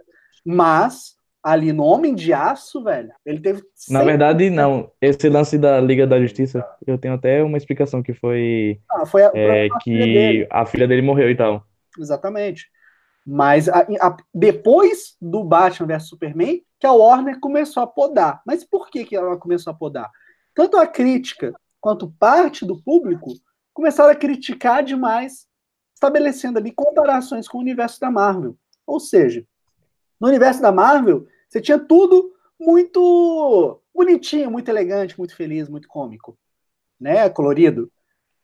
Mas, 0.45 1.16
ali 1.47 1.73
no 1.73 1.85
Homem 1.85 2.13
de 2.13 2.33
Aço, 2.33 2.83
velho, 2.83 3.13
ele 3.25 3.39
teve. 3.39 3.63
Na 3.89 4.03
verdade, 4.03 4.51
não. 4.51 4.91
Esse 5.01 5.29
lance 5.29 5.57
da 5.57 5.81
Liga 5.81 6.05
da 6.05 6.21
Justiça, 6.21 6.67
eu 6.85 6.99
tenho 6.99 7.15
até 7.15 7.41
uma 7.41 7.57
explicação 7.57 8.03
que 8.03 8.13
foi. 8.13 8.81
Ah, 8.91 9.07
foi 9.07 9.25
a, 9.25 9.31
é, 9.33 9.67
a 9.67 9.79
que 9.79 10.03
filha 10.03 10.49
a 10.51 10.67
filha 10.67 10.89
dele 10.89 11.03
morreu 11.03 11.31
e 11.31 11.37
tal. 11.37 11.65
Exatamente. 11.97 12.67
Mas 13.25 13.69
a, 13.69 13.87
a, 14.01 14.17
depois 14.35 15.17
do 15.23 15.45
Batman 15.45 15.87
vs 15.87 16.09
Superman, 16.09 16.63
que 16.81 16.87
a 16.87 16.93
Warner 16.93 17.39
começou 17.39 17.81
a 17.81 17.87
podar. 17.87 18.43
Mas 18.45 18.65
por 18.65 18.91
que, 18.91 19.05
que 19.05 19.15
ela 19.15 19.37
começou 19.37 19.71
a 19.71 19.77
podar? 19.77 20.11
Tanto 20.53 20.77
a 20.77 20.87
crítica 20.87 21.55
quanto 21.81 22.13
parte 22.19 22.67
do 22.67 22.83
público 22.83 23.31
começaram 23.73 24.11
a 24.11 24.17
criticar 24.17 24.83
demais 24.83 25.47
estabelecendo 25.95 26.59
ali 26.59 26.73
comparações 26.73 27.47
com 27.47 27.59
o 27.59 27.61
universo 27.61 28.01
da 28.01 28.11
Marvel. 28.11 28.57
Ou 28.85 28.99
seja, 28.99 29.45
no 30.21 30.27
universo 30.29 30.61
da 30.61 30.73
Marvel, 30.73 31.27
você 31.49 31.61
tinha 31.61 31.79
tudo 31.79 32.33
muito 32.59 33.81
bonitinho, 33.95 34.51
muito 34.51 34.69
elegante, 34.69 35.19
muito 35.19 35.35
feliz, 35.35 35.69
muito 35.69 35.89
cômico, 35.89 36.39
né, 37.01 37.29
colorido. 37.29 37.91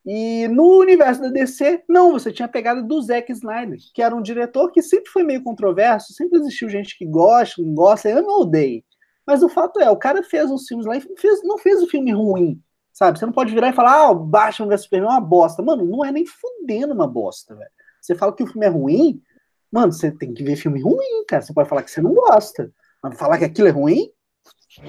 E 0.04 0.48
no 0.48 0.80
universo 0.80 1.22
da 1.22 1.28
DC, 1.28 1.84
não, 1.88 2.12
você 2.12 2.32
tinha 2.32 2.46
a 2.46 2.50
pegada 2.50 2.82
do 2.82 3.00
Zack 3.00 3.30
Snyder, 3.30 3.78
que 3.94 4.02
era 4.02 4.14
um 4.14 4.22
diretor 4.22 4.70
que 4.72 4.82
sempre 4.82 5.10
foi 5.10 5.22
meio 5.22 5.44
controverso, 5.44 6.12
sempre 6.12 6.38
existiu 6.38 6.68
gente 6.68 6.98
que 6.98 7.06
gosta, 7.06 7.62
não 7.62 7.72
gosta, 7.74 8.08
eu 8.08 8.22
não 8.22 8.40
odeio. 8.40 8.82
Mas 9.24 9.42
o 9.42 9.48
fato 9.48 9.80
é, 9.80 9.88
o 9.88 9.96
cara 9.96 10.22
fez 10.24 10.50
uns 10.50 10.66
filmes 10.66 10.86
lá 10.86 10.96
e 10.96 11.00
fez, 11.00 11.42
não 11.44 11.56
fez 11.56 11.80
o 11.80 11.84
um 11.84 11.88
filme 11.88 12.12
ruim. 12.12 12.60
Sabe? 12.92 13.18
Você 13.18 13.24
não 13.24 13.32
pode 13.32 13.54
virar 13.54 13.70
e 13.70 13.72
falar, 13.72 13.94
ah, 13.94 14.10
o 14.10 14.14
Batman 14.14 14.68
vs 14.68 14.82
Superman 14.82 15.08
é 15.08 15.12
uma 15.12 15.20
bosta. 15.20 15.62
Mano, 15.62 15.84
não 15.84 16.04
é 16.04 16.12
nem 16.12 16.26
fudendo 16.26 16.92
uma 16.92 17.06
bosta, 17.06 17.54
velho. 17.54 17.70
Você 18.00 18.14
fala 18.14 18.34
que 18.34 18.42
o 18.42 18.46
filme 18.46 18.66
é 18.66 18.68
ruim, 18.68 19.22
mano, 19.70 19.92
você 19.92 20.10
tem 20.10 20.34
que 20.34 20.42
ver 20.42 20.56
filme 20.56 20.82
ruim, 20.82 21.24
cara. 21.26 21.42
Você 21.42 21.54
pode 21.54 21.68
falar 21.68 21.84
que 21.84 21.90
você 21.90 22.02
não 22.02 22.12
gosta. 22.12 22.70
Mas 23.02 23.18
falar 23.18 23.38
que 23.38 23.44
aquilo 23.44 23.68
é 23.68 23.70
ruim, 23.70 24.08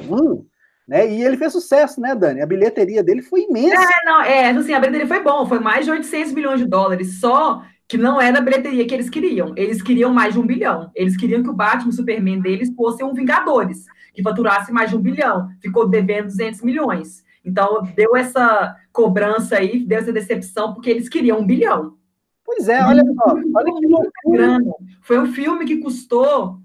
hum, 0.10 0.45
né? 0.88 1.10
E 1.10 1.23
ele 1.23 1.38
fez 1.38 1.52
sucesso, 1.52 1.99
né, 1.99 2.13
Dani? 2.13 2.41
A 2.41 2.45
bilheteria 2.45 3.04
dele 3.04 3.21
foi 3.21 3.41
imensa. 3.41 3.82
É, 3.82 4.06
não, 4.06 4.21
é, 4.21 4.49
assim, 4.49 4.73
a 4.73 4.80
bilheteria 4.80 5.08
foi 5.08 5.23
bom, 5.23 5.45
foi 5.45 5.60
mais 5.60 5.86
de 5.86 5.91
800 5.91 6.34
milhões 6.34 6.60
de 6.60 6.67
dólares, 6.67 7.19
só 7.19 7.63
que 7.88 7.97
não 7.97 8.19
era 8.19 8.39
a 8.39 8.41
bilheteria 8.41 8.86
que 8.86 8.93
eles 8.93 9.10
queriam. 9.10 9.54
Eles 9.56 9.82
queriam 9.82 10.13
mais 10.13 10.34
de 10.34 10.39
um 10.39 10.45
bilhão. 10.45 10.89
Eles 10.95 11.17
queriam 11.17 11.43
que 11.43 11.49
o 11.49 11.54
Batman 11.54 11.89
o 11.89 11.93
Superman 11.93 12.39
deles 12.39 12.73
fosse 12.76 13.04
um 13.04 13.13
Vingadores, 13.13 13.86
que 14.13 14.23
faturasse 14.23 14.71
mais 14.71 14.89
de 14.89 14.95
um 14.95 15.02
bilhão. 15.02 15.49
Ficou 15.62 15.88
devendo 15.88 16.26
200 16.26 16.62
milhões. 16.62 17.23
Então, 17.45 17.84
deu 17.95 18.15
essa 18.15 18.76
cobrança 18.91 19.58
aí, 19.58 19.86
deu 19.86 19.99
essa 19.99 20.13
decepção, 20.13 20.73
porque 20.73 20.89
eles 20.89 21.10
queriam 21.10 21.39
um 21.39 21.45
bilhão. 21.45 21.97
Pois 22.45 22.69
é, 22.69 22.84
olha 22.84 23.04
só. 23.04 23.36
Olha 23.36 23.73
que 23.73 23.88
loucura. 23.88 24.60
Foi 25.02 25.19
um 25.19 25.32
filme 25.32 25.65
que 25.65 25.78
custou 25.78 26.62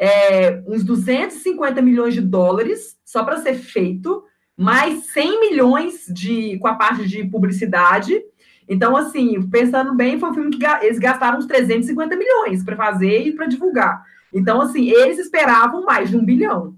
é, 0.00 0.62
uns 0.66 0.82
250 0.82 1.82
milhões 1.82 2.14
de 2.14 2.22
dólares 2.22 2.96
só 3.04 3.22
para 3.22 3.36
ser 3.36 3.54
feito, 3.54 4.24
mais 4.56 5.04
100 5.12 5.40
milhões 5.40 6.06
de, 6.08 6.58
com 6.58 6.66
a 6.66 6.74
parte 6.74 7.06
de 7.06 7.22
publicidade. 7.24 8.18
Então, 8.66 8.96
assim, 8.96 9.46
pensando 9.50 9.94
bem, 9.94 10.18
foi 10.18 10.30
um 10.30 10.34
filme 10.34 10.50
que 10.50 10.64
eles 10.82 10.98
gastaram 10.98 11.38
uns 11.38 11.46
350 11.46 12.16
milhões 12.16 12.64
para 12.64 12.76
fazer 12.76 13.26
e 13.26 13.32
para 13.32 13.46
divulgar. 13.46 14.02
Então, 14.32 14.62
assim, 14.62 14.88
eles 14.88 15.18
esperavam 15.18 15.84
mais 15.84 16.08
de 16.08 16.16
um 16.16 16.24
bilhão. 16.24 16.74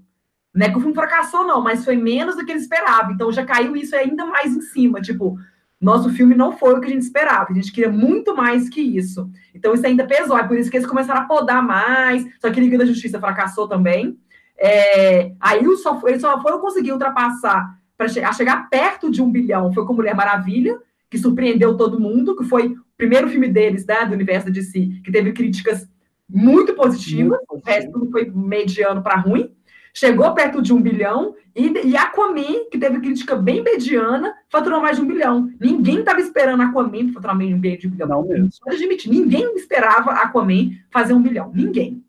Não 0.53 0.67
é 0.67 0.69
que 0.69 0.77
o 0.77 0.81
filme 0.81 0.93
fracassou, 0.93 1.47
não, 1.47 1.61
mas 1.61 1.85
foi 1.85 1.95
menos 1.95 2.35
do 2.35 2.45
que 2.45 2.51
ele 2.51 2.59
esperava. 2.59 3.11
Então 3.11 3.31
já 3.31 3.43
caiu 3.43 3.75
isso 3.75 3.95
ainda 3.95 4.25
mais 4.25 4.55
em 4.55 4.61
cima. 4.61 5.01
Tipo, 5.01 5.37
nosso 5.83 6.09
filme 6.11 6.33
não 6.33 6.57
foi 6.57 6.73
o 6.73 6.79
que 6.79 6.87
a 6.87 6.89
gente 6.89 7.01
esperava. 7.01 7.47
A 7.51 7.53
gente 7.53 7.71
queria 7.71 7.91
muito 7.91 8.35
mais 8.35 8.69
que 8.69 8.79
isso. 8.79 9.29
Então 9.53 9.73
isso 9.73 9.85
ainda 9.85 10.07
pesou. 10.07 10.37
É 10.37 10.47
por 10.47 10.57
isso 10.57 10.71
que 10.71 10.77
eles 10.77 10.87
começaram 10.87 11.21
a 11.21 11.25
podar 11.25 11.61
mais. 11.61 12.25
Só 12.39 12.49
que 12.49 12.59
Liga 12.59 12.77
da 12.77 12.85
Justiça 12.85 13.19
fracassou 13.19 13.67
também. 13.67 14.17
É, 14.57 15.33
aí 15.39 15.67
o 15.67 15.75
só, 15.75 15.99
ele 16.05 16.19
só 16.19 16.41
foi 16.41 16.57
conseguir 16.59 16.93
ultrapassar 16.93 17.77
para 17.97 18.07
che 18.07 18.21
chegar 18.33 18.69
perto 18.69 19.11
de 19.11 19.21
um 19.21 19.29
bilhão. 19.29 19.73
Foi 19.73 19.85
com 19.85 19.93
Mulher 19.93 20.15
Maravilha, 20.15 20.79
que 21.09 21.17
surpreendeu 21.17 21.75
todo 21.75 21.99
mundo, 21.99 22.35
que 22.35 22.45
foi 22.45 22.67
o 22.67 22.77
primeiro 22.95 23.27
filme 23.29 23.49
deles, 23.49 23.85
né, 23.85 24.05
do 24.05 24.13
universo 24.13 24.49
de 24.49 24.63
si, 24.63 25.01
que 25.03 25.11
teve 25.11 25.33
críticas 25.33 25.87
muito 26.29 26.73
positivas. 26.73 27.39
Muito 27.49 27.61
o 27.65 27.69
resto 27.69 28.09
foi 28.09 28.31
mediano 28.33 29.03
para 29.03 29.17
ruim 29.17 29.51
chegou 29.93 30.33
perto 30.33 30.61
de 30.61 30.73
um 30.73 30.81
bilhão, 30.81 31.35
e, 31.55 31.89
e 31.89 31.95
Aquaman, 31.95 32.65
que 32.71 32.77
teve 32.79 32.99
crítica 32.99 33.35
bem 33.35 33.61
mediana, 33.61 34.35
faturou 34.49 34.81
mais 34.81 34.97
de 34.97 35.03
um 35.03 35.07
bilhão. 35.07 35.51
Ninguém 35.59 35.99
estava 35.99 36.19
esperando 36.19 36.63
Aquaman 36.63 37.13
faturar 37.13 37.35
mais 37.35 37.49
de 37.49 37.55
um 37.55 37.59
bilhão. 37.59 38.07
Não 38.07 38.27
mesmo. 38.27 38.49
Pode 38.61 38.75
admitir, 38.75 39.11
ninguém 39.11 39.55
esperava 39.55 40.11
Aquaman 40.11 40.71
fazer 40.91 41.13
um 41.13 41.21
bilhão. 41.21 41.51
Ninguém. 41.53 42.03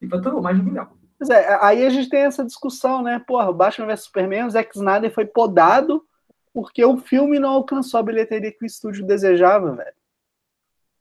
E 0.00 0.08
faturou 0.08 0.40
mais 0.40 0.56
de 0.56 0.62
um 0.62 0.66
bilhão. 0.66 0.88
Pois 1.18 1.30
é, 1.30 1.58
aí 1.60 1.84
a 1.84 1.90
gente 1.90 2.08
tem 2.08 2.20
essa 2.20 2.44
discussão, 2.44 3.02
né? 3.02 3.20
Porra, 3.26 3.50
o 3.50 3.54
Batman 3.54 3.86
vs 3.86 4.04
Superman, 4.04 4.44
o 4.44 4.50
Zack 4.50 4.76
Snyder 4.76 5.12
foi 5.12 5.24
podado 5.24 6.04
porque 6.52 6.84
o 6.84 6.96
filme 6.96 7.40
não 7.40 7.50
alcançou 7.50 7.98
a 7.98 8.02
bilheteria 8.02 8.52
que 8.52 8.62
o 8.62 8.66
estúdio 8.66 9.04
desejava, 9.04 9.74
velho. 9.74 9.96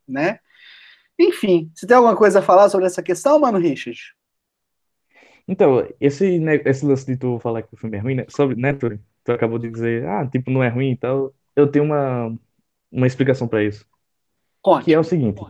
Né? 0.07 0.39
Enfim, 1.17 1.71
você 1.75 1.85
tem 1.85 1.95
alguma 1.95 2.15
coisa 2.15 2.39
a 2.39 2.41
falar 2.41 2.69
sobre 2.69 2.87
essa 2.87 3.03
questão, 3.03 3.39
mano, 3.39 3.59
Richard? 3.59 4.15
Então, 5.47 5.86
esse, 5.99 6.39
né, 6.39 6.56
esse 6.65 6.86
lance 6.86 7.06
de 7.06 7.17
tu 7.17 7.39
falar 7.39 7.63
que 7.63 7.73
o 7.73 7.77
filme 7.77 7.97
é 7.97 7.99
ruim, 7.99 8.15
né? 8.15 8.25
Sobre, 8.29 8.56
né, 8.56 8.73
tu, 8.73 8.97
tu 9.23 9.32
acabou 9.32 9.60
de 9.60 9.69
dizer, 9.69 10.06
ah, 10.08 10.25
tipo, 10.27 10.49
não 10.49 10.63
é 10.63 10.69
ruim 10.69 10.91
e 10.91 10.97
tal. 10.97 11.34
Eu 11.56 11.69
tenho 11.69 11.86
uma, 11.86 12.36
uma 12.91 13.08
explicação 13.08 13.47
pra 13.47 13.63
isso. 13.63 13.86
Conte. 14.62 14.86
Que 14.86 14.93
é 14.93 14.99
o 14.99 15.03
seguinte. 15.03 15.41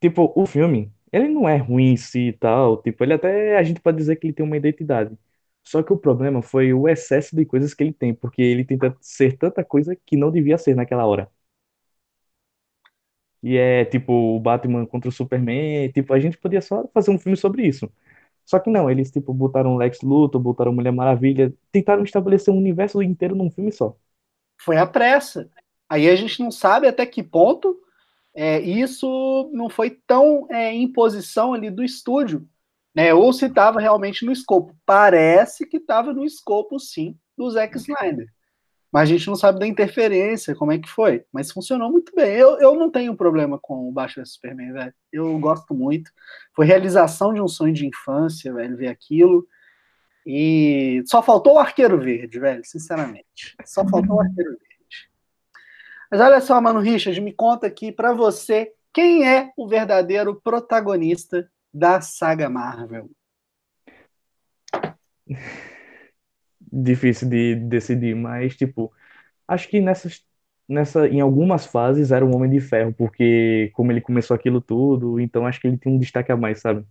Tipo, 0.00 0.32
o 0.36 0.46
filme, 0.46 0.92
ele 1.12 1.28
não 1.28 1.48
é 1.48 1.56
ruim 1.56 1.92
em 1.92 1.96
si 1.96 2.28
e 2.28 2.32
tal. 2.32 2.80
Tipo, 2.82 3.04
ele 3.04 3.14
até, 3.14 3.56
a 3.58 3.62
gente 3.62 3.80
pode 3.80 3.96
dizer 3.98 4.16
que 4.16 4.26
ele 4.28 4.34
tem 4.34 4.46
uma 4.46 4.56
identidade. 4.56 5.16
Só 5.64 5.82
que 5.82 5.92
o 5.92 5.98
problema 5.98 6.40
foi 6.42 6.72
o 6.72 6.88
excesso 6.88 7.36
de 7.36 7.44
coisas 7.44 7.74
que 7.74 7.82
ele 7.82 7.92
tem, 7.92 8.14
porque 8.14 8.40
ele 8.42 8.64
tenta 8.64 8.96
ser 9.00 9.36
tanta 9.36 9.64
coisa 9.64 9.96
que 10.06 10.16
não 10.16 10.30
devia 10.30 10.56
ser 10.56 10.74
naquela 10.74 11.06
hora. 11.06 11.30
E 13.42 13.56
é 13.56 13.84
tipo 13.84 14.12
o 14.12 14.40
Batman 14.40 14.84
contra 14.86 15.08
o 15.08 15.12
Superman, 15.12 15.90
tipo, 15.92 16.12
a 16.12 16.18
gente 16.20 16.36
podia 16.38 16.60
só 16.60 16.88
fazer 16.92 17.10
um 17.10 17.18
filme 17.18 17.36
sobre 17.36 17.66
isso. 17.66 17.90
Só 18.48 18.58
que 18.58 18.70
não, 18.70 18.90
eles, 18.90 19.10
tipo, 19.10 19.34
botaram 19.34 19.76
Lex 19.76 20.00
Luthor, 20.00 20.40
botaram 20.40 20.72
Mulher 20.72 20.90
Maravilha, 20.90 21.52
tentaram 21.70 22.02
estabelecer 22.02 22.52
um 22.52 22.56
universo 22.56 23.02
inteiro 23.02 23.36
num 23.36 23.50
filme 23.50 23.70
só. 23.70 23.94
Foi 24.58 24.78
a 24.78 24.86
pressa. 24.86 25.50
Aí 25.86 26.08
a 26.08 26.16
gente 26.16 26.42
não 26.42 26.50
sabe 26.50 26.88
até 26.88 27.04
que 27.04 27.22
ponto 27.22 27.78
é, 28.34 28.58
isso 28.58 29.50
não 29.52 29.68
foi 29.68 29.90
tão 29.90 30.46
é, 30.50 30.74
imposição 30.74 31.52
ali 31.52 31.70
do 31.70 31.84
estúdio, 31.84 32.48
né? 32.94 33.12
Ou 33.12 33.34
se 33.34 33.44
estava 33.44 33.80
realmente 33.80 34.24
no 34.24 34.32
escopo. 34.32 34.74
Parece 34.86 35.66
que 35.66 35.76
estava 35.76 36.14
no 36.14 36.24
escopo, 36.24 36.80
sim, 36.80 37.18
do 37.36 37.50
Zack 37.50 37.76
Snyder. 37.76 38.32
Mas 38.90 39.02
a 39.02 39.12
gente 39.12 39.26
não 39.26 39.36
sabe 39.36 39.58
da 39.58 39.66
interferência, 39.66 40.54
como 40.54 40.72
é 40.72 40.78
que 40.78 40.88
foi. 40.88 41.24
Mas 41.32 41.52
funcionou 41.52 41.90
muito 41.90 42.12
bem. 42.14 42.34
Eu, 42.34 42.58
eu 42.58 42.74
não 42.74 42.90
tenho 42.90 43.14
problema 43.14 43.58
com 43.60 43.88
o 43.88 43.92
Batman 43.92 44.24
Superman, 44.24 44.72
velho. 44.72 44.94
Eu 45.12 45.38
gosto 45.38 45.74
muito. 45.74 46.10
Foi 46.54 46.64
realização 46.64 47.34
de 47.34 47.40
um 47.40 47.48
sonho 47.48 47.74
de 47.74 47.86
infância, 47.86 48.52
velho, 48.52 48.76
ver 48.76 48.88
aquilo. 48.88 49.46
E 50.26 51.02
só 51.06 51.22
faltou 51.22 51.54
o 51.54 51.58
Arqueiro 51.58 51.98
Verde, 51.98 52.38
velho, 52.38 52.64
sinceramente. 52.64 53.56
Só 53.64 53.86
faltou 53.86 54.16
o 54.16 54.20
Arqueiro 54.20 54.50
Verde. 54.50 54.68
Mas 56.10 56.20
olha 56.20 56.40
só, 56.40 56.58
mano, 56.60 56.80
Richard, 56.80 57.20
me 57.20 57.32
conta 57.32 57.66
aqui 57.66 57.92
para 57.92 58.14
você 58.14 58.72
quem 58.92 59.28
é 59.28 59.52
o 59.56 59.68
verdadeiro 59.68 60.40
protagonista 60.40 61.50
da 61.72 62.00
saga 62.00 62.48
Marvel. 62.48 63.10
difícil 66.72 67.28
de 67.28 67.54
decidir, 67.54 68.14
mas, 68.14 68.56
tipo, 68.56 68.92
acho 69.46 69.68
que 69.68 69.80
nessas, 69.80 70.24
nessa, 70.68 71.08
em 71.08 71.20
algumas 71.20 71.66
fases 71.66 72.12
era 72.12 72.24
um 72.24 72.34
Homem 72.34 72.50
de 72.50 72.60
Ferro, 72.60 72.92
porque 72.92 73.70
como 73.74 73.90
ele 73.90 74.00
começou 74.00 74.34
aquilo 74.34 74.60
tudo, 74.60 75.18
então 75.18 75.46
acho 75.46 75.60
que 75.60 75.66
ele 75.66 75.78
tem 75.78 75.92
um 75.92 75.98
destaque 75.98 76.30
a 76.30 76.36
mais, 76.36 76.60
sabe? 76.60 76.84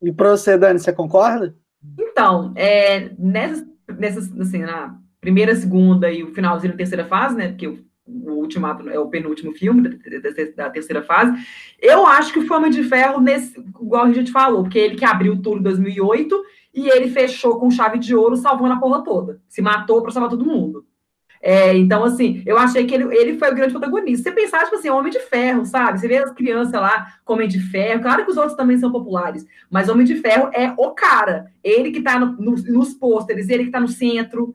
E 0.00 0.12
pra 0.12 0.30
você, 0.30 0.56
Dani, 0.56 0.78
você 0.78 0.92
concorda? 0.92 1.56
Então, 1.98 2.52
é, 2.56 3.10
nessas, 3.18 3.66
nessas, 3.98 4.40
assim, 4.40 4.58
na 4.58 4.98
primeira, 5.20 5.56
segunda 5.56 6.10
e 6.10 6.22
o 6.22 6.34
finalzinho 6.34 6.72
da 6.72 6.76
terceira 6.76 7.06
fase, 7.06 7.36
né? 7.36 7.48
Porque 7.48 7.66
o, 7.66 7.78
o 8.06 8.32
Ultimato 8.32 8.88
é 8.90 8.98
o 8.98 9.08
penúltimo 9.08 9.52
filme 9.52 9.82
da, 9.82 9.90
da, 9.90 10.44
da, 10.56 10.70
terceira 10.70 11.02
fase. 11.02 11.32
Eu 11.80 12.06
acho 12.06 12.32
que 12.32 12.38
o 12.38 12.46
Fama 12.46 12.68
de 12.68 12.84
Ferro, 12.84 13.20
nesse, 13.20 13.58
igual 13.58 14.04
a 14.04 14.12
gente 14.12 14.30
falou, 14.30 14.62
porque 14.62 14.78
ele 14.78 14.96
que 14.96 15.04
abriu 15.04 15.40
tudo 15.40 15.60
em 15.60 15.62
2008 15.62 16.44
e 16.74 16.88
ele 16.88 17.08
fechou 17.08 17.58
com 17.58 17.70
chave 17.70 17.98
de 17.98 18.14
ouro, 18.14 18.36
salvando 18.36 18.74
a 18.74 18.78
porra 18.78 19.04
toda. 19.04 19.40
Se 19.48 19.62
matou 19.62 20.02
para 20.02 20.10
salvar 20.10 20.30
todo 20.30 20.44
mundo. 20.44 20.84
É, 21.46 21.76
então, 21.76 22.02
assim, 22.02 22.42
eu 22.46 22.56
achei 22.56 22.86
que 22.86 22.94
ele, 22.94 23.04
ele 23.14 23.38
foi 23.38 23.52
o 23.52 23.54
grande 23.54 23.72
protagonista. 23.72 24.30
Você 24.30 24.34
pensar, 24.34 24.64
tipo 24.64 24.76
assim, 24.76 24.88
Homem 24.88 25.12
de 25.12 25.20
Ferro, 25.20 25.66
sabe? 25.66 26.00
Você 26.00 26.08
vê 26.08 26.16
as 26.16 26.32
crianças 26.32 26.72
lá 26.72 27.06
com 27.22 27.34
Homem 27.34 27.46
de 27.46 27.60
Ferro. 27.60 28.00
Claro 28.00 28.24
que 28.24 28.30
os 28.30 28.38
outros 28.38 28.56
também 28.56 28.78
são 28.78 28.90
populares, 28.90 29.46
mas 29.70 29.90
Homem 29.90 30.06
de 30.06 30.16
Ferro 30.16 30.48
é 30.54 30.72
o 30.78 30.92
cara. 30.92 31.52
Ele 31.62 31.90
que 31.90 32.00
tá 32.00 32.18
no, 32.18 32.32
no, 32.32 32.52
nos 32.52 32.94
pôsteres, 32.94 33.50
ele 33.50 33.66
que 33.66 33.70
tá 33.70 33.78
no 33.78 33.88
centro 33.88 34.54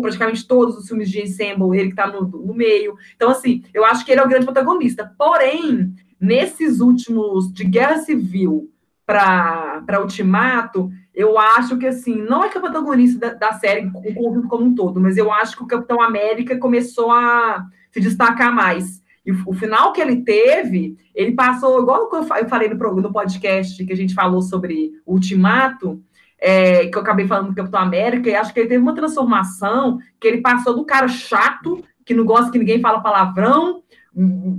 praticamente 0.00 0.46
todos 0.46 0.76
os 0.76 0.88
filmes 0.88 1.10
de 1.10 1.20
ensemble, 1.20 1.78
ele 1.78 1.90
que 1.90 1.96
tá 1.96 2.06
no, 2.06 2.22
no 2.22 2.54
meio. 2.54 2.96
Então, 3.14 3.30
assim, 3.30 3.62
eu 3.74 3.84
acho 3.84 4.04
que 4.04 4.12
ele 4.12 4.20
é 4.20 4.24
o 4.24 4.28
grande 4.28 4.44
protagonista. 4.44 5.12
Porém, 5.18 5.94
nesses 6.20 6.80
últimos, 6.80 7.52
de 7.52 7.64
Guerra 7.64 7.98
Civil 7.98 8.70
para 9.04 10.00
Ultimato, 10.00 10.90
eu 11.16 11.38
acho 11.38 11.78
que, 11.78 11.86
assim, 11.86 12.14
não 12.14 12.44
é 12.44 12.50
que 12.50 12.58
é 12.58 12.60
o 12.60 12.62
protagonista 12.62 13.18
da, 13.18 13.32
da 13.32 13.52
série, 13.54 13.86
o 13.86 14.14
conjunto 14.14 14.48
como 14.48 14.66
um 14.66 14.74
todo, 14.74 15.00
mas 15.00 15.16
eu 15.16 15.32
acho 15.32 15.56
que 15.56 15.62
o 15.62 15.66
Capitão 15.66 16.02
América 16.02 16.58
começou 16.58 17.10
a 17.10 17.64
se 17.90 18.00
destacar 18.00 18.54
mais. 18.54 19.02
E 19.24 19.32
o, 19.32 19.54
final 19.54 19.94
que 19.94 20.00
ele 20.00 20.22
teve, 20.22 20.98
ele 21.14 21.32
passou, 21.32 21.80
igual 21.80 22.10
eu 22.12 22.48
falei 22.48 22.68
no, 22.68 22.76
no 22.76 23.12
podcast 23.12 23.82
que 23.82 23.92
a 23.92 23.96
gente 23.96 24.12
falou 24.12 24.42
sobre 24.42 24.92
o 25.06 25.14
Ultimato, 25.14 26.02
é, 26.38 26.86
que 26.86 26.96
eu 26.96 27.00
acabei 27.00 27.26
falando 27.26 27.48
do 27.48 27.54
Capitão 27.54 27.80
América, 27.80 28.28
e 28.28 28.34
acho 28.34 28.52
que 28.52 28.60
ele 28.60 28.68
teve 28.68 28.82
uma 28.82 28.94
transformação 28.94 29.98
que 30.20 30.28
ele 30.28 30.42
passou 30.42 30.76
do 30.76 30.84
cara 30.84 31.08
chato, 31.08 31.82
que 32.04 32.12
não 32.12 32.26
gosta 32.26 32.52
que 32.52 32.58
ninguém 32.58 32.78
fala 32.78 33.00
palavrão, 33.00 33.82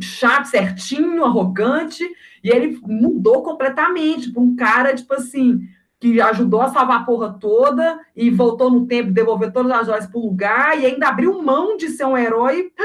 chato, 0.01 0.45
certinho, 0.45 1.23
arrogante, 1.23 2.03
e 2.43 2.49
ele 2.49 2.79
mudou 2.83 3.43
completamente 3.43 4.31
para 4.31 4.41
um 4.41 4.55
cara, 4.55 4.95
tipo 4.95 5.13
assim, 5.13 5.61
que 5.99 6.21
ajudou 6.21 6.61
a 6.61 6.69
salvar 6.69 7.01
a 7.01 7.03
porra 7.03 7.37
toda 7.39 7.99
e 8.15 8.29
voltou 8.29 8.69
no 8.69 8.85
tempo, 8.85 9.11
devolver 9.11 9.51
todas 9.51 9.71
as 9.71 9.87
joias 9.87 10.05
pro 10.07 10.19
lugar 10.19 10.79
e 10.79 10.85
ainda 10.85 11.07
abriu 11.07 11.41
mão 11.41 11.75
de 11.75 11.89
ser 11.89 12.05
um 12.05 12.17
herói. 12.17 12.71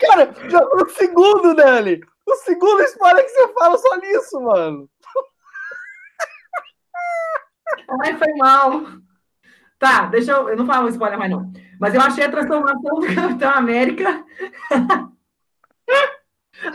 Cara, 0.00 0.32
já 0.48 0.60
no 0.60 0.88
segundo, 0.90 1.54
Dani. 1.54 2.00
O 2.26 2.34
segundo 2.36 2.82
spoiler 2.84 3.24
que 3.24 3.30
você 3.30 3.52
fala 3.52 3.76
só 3.76 3.96
nisso, 3.96 4.40
mano. 4.40 4.88
Ai, 8.02 8.16
foi 8.16 8.32
mal. 8.34 8.82
Tá, 9.78 10.06
deixa 10.06 10.32
eu. 10.32 10.48
Eu 10.48 10.56
não 10.56 10.66
falo 10.66 10.88
spoiler 10.88 11.18
mais, 11.18 11.30
não. 11.30 11.52
Mas 11.80 11.94
eu 11.94 12.00
achei 12.00 12.24
a 12.24 12.30
transformação 12.30 13.00
do 13.00 13.14
Capitão 13.14 13.50
América. 13.50 14.24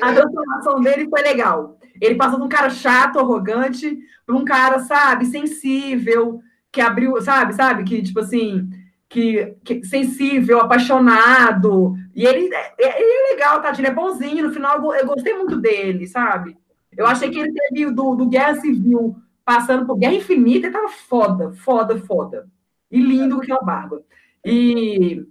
A 0.02 0.14
transformação 0.14 0.82
dele 0.82 1.10
foi 1.10 1.22
legal. 1.22 1.78
Ele 2.02 2.16
passou 2.16 2.40
de 2.40 2.46
um 2.46 2.50
cara 2.50 2.70
chato, 2.70 3.20
arrogante, 3.20 3.98
para 4.26 4.36
um 4.36 4.46
cara, 4.46 4.80
sabe, 4.80 5.26
sensível, 5.26 6.42
que 6.72 6.82
abriu, 6.82 7.20
sabe, 7.22 7.54
sabe, 7.54 7.84
que 7.84 8.02
tipo 8.02 8.20
assim, 8.20 8.70
que, 9.10 9.56
que 9.64 9.84
sensível, 9.84 10.60
apaixonado. 10.60 11.96
E 12.16 12.26
ele, 12.26 12.54
é, 12.54 12.74
é, 12.80 13.02
ele 13.02 13.12
é 13.12 13.34
legal? 13.34 13.62
Ele 13.78 13.88
é 13.88 13.94
bonzinho. 13.94 14.48
No 14.48 14.54
final, 14.54 14.94
eu 14.94 15.08
gostei 15.08 15.34
muito 15.34 15.58
dele, 15.58 16.08
sabe? 16.08 16.56
Eu 16.96 17.06
achei 17.06 17.30
que 17.30 17.40
ele 17.40 17.52
teve 17.52 17.92
do, 17.92 18.16
do 18.16 18.28
Guerra 18.28 18.56
Civil 18.56 19.16
passando 19.50 19.84
por 19.84 19.98
Guerra 19.98 20.14
Infinita, 20.14 20.68
ele 20.68 20.76
tava 20.76 20.90
foda, 20.90 21.52
foda, 21.54 21.98
foda. 21.98 22.48
E 22.92 23.02
lindo 23.02 23.36
com 23.36 23.42
aquela 23.42 23.62
barba. 23.62 24.04
E 24.46 25.26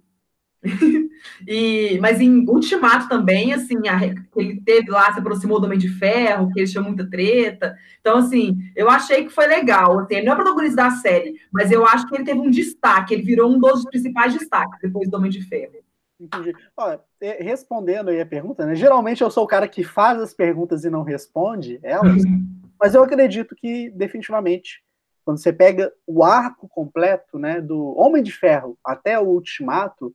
e, 1.46 1.98
mas 2.00 2.20
em 2.20 2.48
Ultimato 2.48 3.08
também, 3.08 3.52
assim, 3.52 3.76
a, 3.88 3.98
ele 4.36 4.60
teve 4.60 4.90
lá, 4.90 5.12
se 5.12 5.20
aproximou 5.20 5.60
do 5.60 5.66
Homem 5.66 5.78
de 5.78 5.88
Ferro, 5.88 6.50
que 6.52 6.60
ele 6.60 6.68
tinha 6.68 6.82
muita 6.82 7.08
treta. 7.08 7.76
Então, 8.00 8.18
assim, 8.18 8.58
eu 8.74 8.90
achei 8.90 9.24
que 9.24 9.30
foi 9.30 9.46
legal. 9.46 10.00
Assim, 10.00 10.16
ele 10.16 10.26
não 10.26 10.32
é 10.32 10.36
protagonista 10.36 10.76
da 10.76 10.90
série, 10.90 11.36
mas 11.52 11.70
eu 11.70 11.86
acho 11.86 12.08
que 12.08 12.14
ele 12.14 12.24
teve 12.24 12.40
um 12.40 12.50
destaque, 12.50 13.14
ele 13.14 13.22
virou 13.22 13.50
um 13.50 13.58
dos 13.58 13.84
principais 13.84 14.34
destaques 14.34 14.80
depois 14.82 15.08
do 15.08 15.16
Homem 15.16 15.30
de 15.30 15.42
Ferro. 15.42 15.72
Entendi. 16.20 16.52
Olha, 16.76 17.00
respondendo 17.20 18.08
aí 18.08 18.20
a 18.20 18.26
pergunta, 18.26 18.66
né? 18.66 18.74
Geralmente 18.74 19.22
eu 19.22 19.30
sou 19.30 19.44
o 19.44 19.48
cara 19.48 19.68
que 19.68 19.84
faz 19.84 20.20
as 20.20 20.34
perguntas 20.34 20.84
e 20.84 20.90
não 20.90 21.04
responde 21.04 21.78
elas, 21.80 22.22
mas 22.80 22.92
eu 22.92 23.04
acredito 23.04 23.54
que 23.54 23.88
definitivamente 23.90 24.82
quando 25.28 25.38
você 25.38 25.52
pega 25.52 25.92
o 26.06 26.24
arco 26.24 26.66
completo, 26.66 27.38
né, 27.38 27.60
do 27.60 27.94
Homem 27.98 28.22
de 28.22 28.32
Ferro 28.32 28.78
até 28.82 29.20
o 29.20 29.26
Ultimato, 29.26 30.10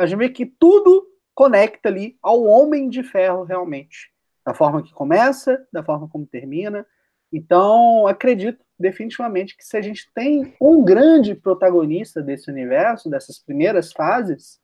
a 0.00 0.06
gente 0.06 0.18
vê 0.18 0.28
que 0.30 0.46
tudo 0.46 1.06
conecta 1.34 1.90
ali 1.90 2.16
ao 2.22 2.42
Homem 2.42 2.88
de 2.88 3.02
Ferro 3.02 3.44
realmente. 3.44 4.10
Da 4.44 4.54
forma 4.54 4.82
que 4.82 4.94
começa, 4.94 5.62
da 5.70 5.82
forma 5.82 6.08
como 6.08 6.26
termina. 6.26 6.86
Então, 7.30 8.06
acredito 8.06 8.64
definitivamente 8.78 9.54
que 9.54 9.62
se 9.64 9.76
a 9.76 9.82
gente 9.82 10.10
tem 10.14 10.54
um 10.58 10.82
grande 10.82 11.34
protagonista 11.34 12.22
desse 12.22 12.50
universo, 12.50 13.10
dessas 13.10 13.38
primeiras 13.38 13.92
fases, 13.92 14.58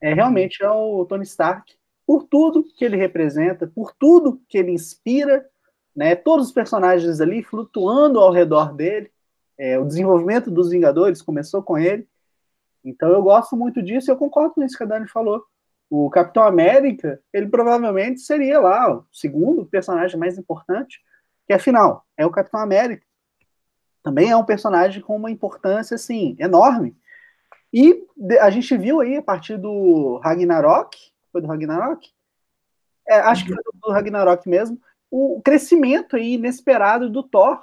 é 0.00 0.14
realmente 0.14 0.64
é 0.64 0.70
o 0.70 1.04
Tony 1.04 1.24
Stark, 1.24 1.74
por 2.06 2.24
tudo 2.24 2.64
que 2.64 2.82
ele 2.82 2.96
representa, 2.96 3.66
por 3.66 3.92
tudo 3.92 4.40
que 4.48 4.56
ele 4.56 4.72
inspira, 4.72 5.46
né? 5.94 6.16
Todos 6.16 6.46
os 6.46 6.52
personagens 6.52 7.20
ali 7.20 7.42
flutuando 7.42 8.18
ao 8.18 8.32
redor 8.32 8.74
dele. 8.74 9.10
É, 9.58 9.78
o 9.78 9.84
desenvolvimento 9.84 10.50
dos 10.50 10.70
Vingadores 10.70 11.20
começou 11.20 11.62
com 11.62 11.76
ele. 11.76 12.08
Então 12.84 13.10
eu 13.10 13.22
gosto 13.22 13.56
muito 13.56 13.82
disso 13.82 14.10
e 14.10 14.12
eu 14.12 14.16
concordo 14.16 14.54
com 14.54 14.62
isso 14.62 14.76
que 14.76 14.82
a 14.82 14.86
Dani 14.86 15.08
falou. 15.08 15.44
O 15.88 16.08
Capitão 16.08 16.44
América, 16.44 17.20
ele 17.32 17.48
provavelmente 17.48 18.20
seria 18.20 18.60
lá 18.60 18.94
o 18.94 19.04
segundo 19.12 19.66
personagem 19.66 20.18
mais 20.18 20.38
importante, 20.38 21.00
que 21.46 21.52
afinal 21.52 22.06
é 22.16 22.24
o 22.24 22.30
Capitão 22.30 22.60
América. 22.60 23.04
Também 24.02 24.30
é 24.30 24.36
um 24.36 24.44
personagem 24.44 25.02
com 25.02 25.16
uma 25.16 25.30
importância 25.30 25.94
assim 25.94 26.36
enorme. 26.38 26.96
E 27.72 28.06
a 28.40 28.50
gente 28.50 28.76
viu 28.76 29.00
aí 29.00 29.16
a 29.16 29.22
partir 29.22 29.56
do 29.56 30.20
Ragnarok, 30.22 30.96
foi 31.30 31.40
do 31.40 31.48
Ragnarok? 31.48 32.08
É, 33.06 33.16
acho 33.16 33.44
que 33.44 33.52
foi 33.52 33.62
do 33.74 33.90
Ragnarok 33.90 34.48
mesmo, 34.48 34.80
o 35.10 35.40
crescimento 35.42 36.16
aí 36.16 36.34
inesperado 36.34 37.10
do 37.10 37.22
Thor 37.22 37.60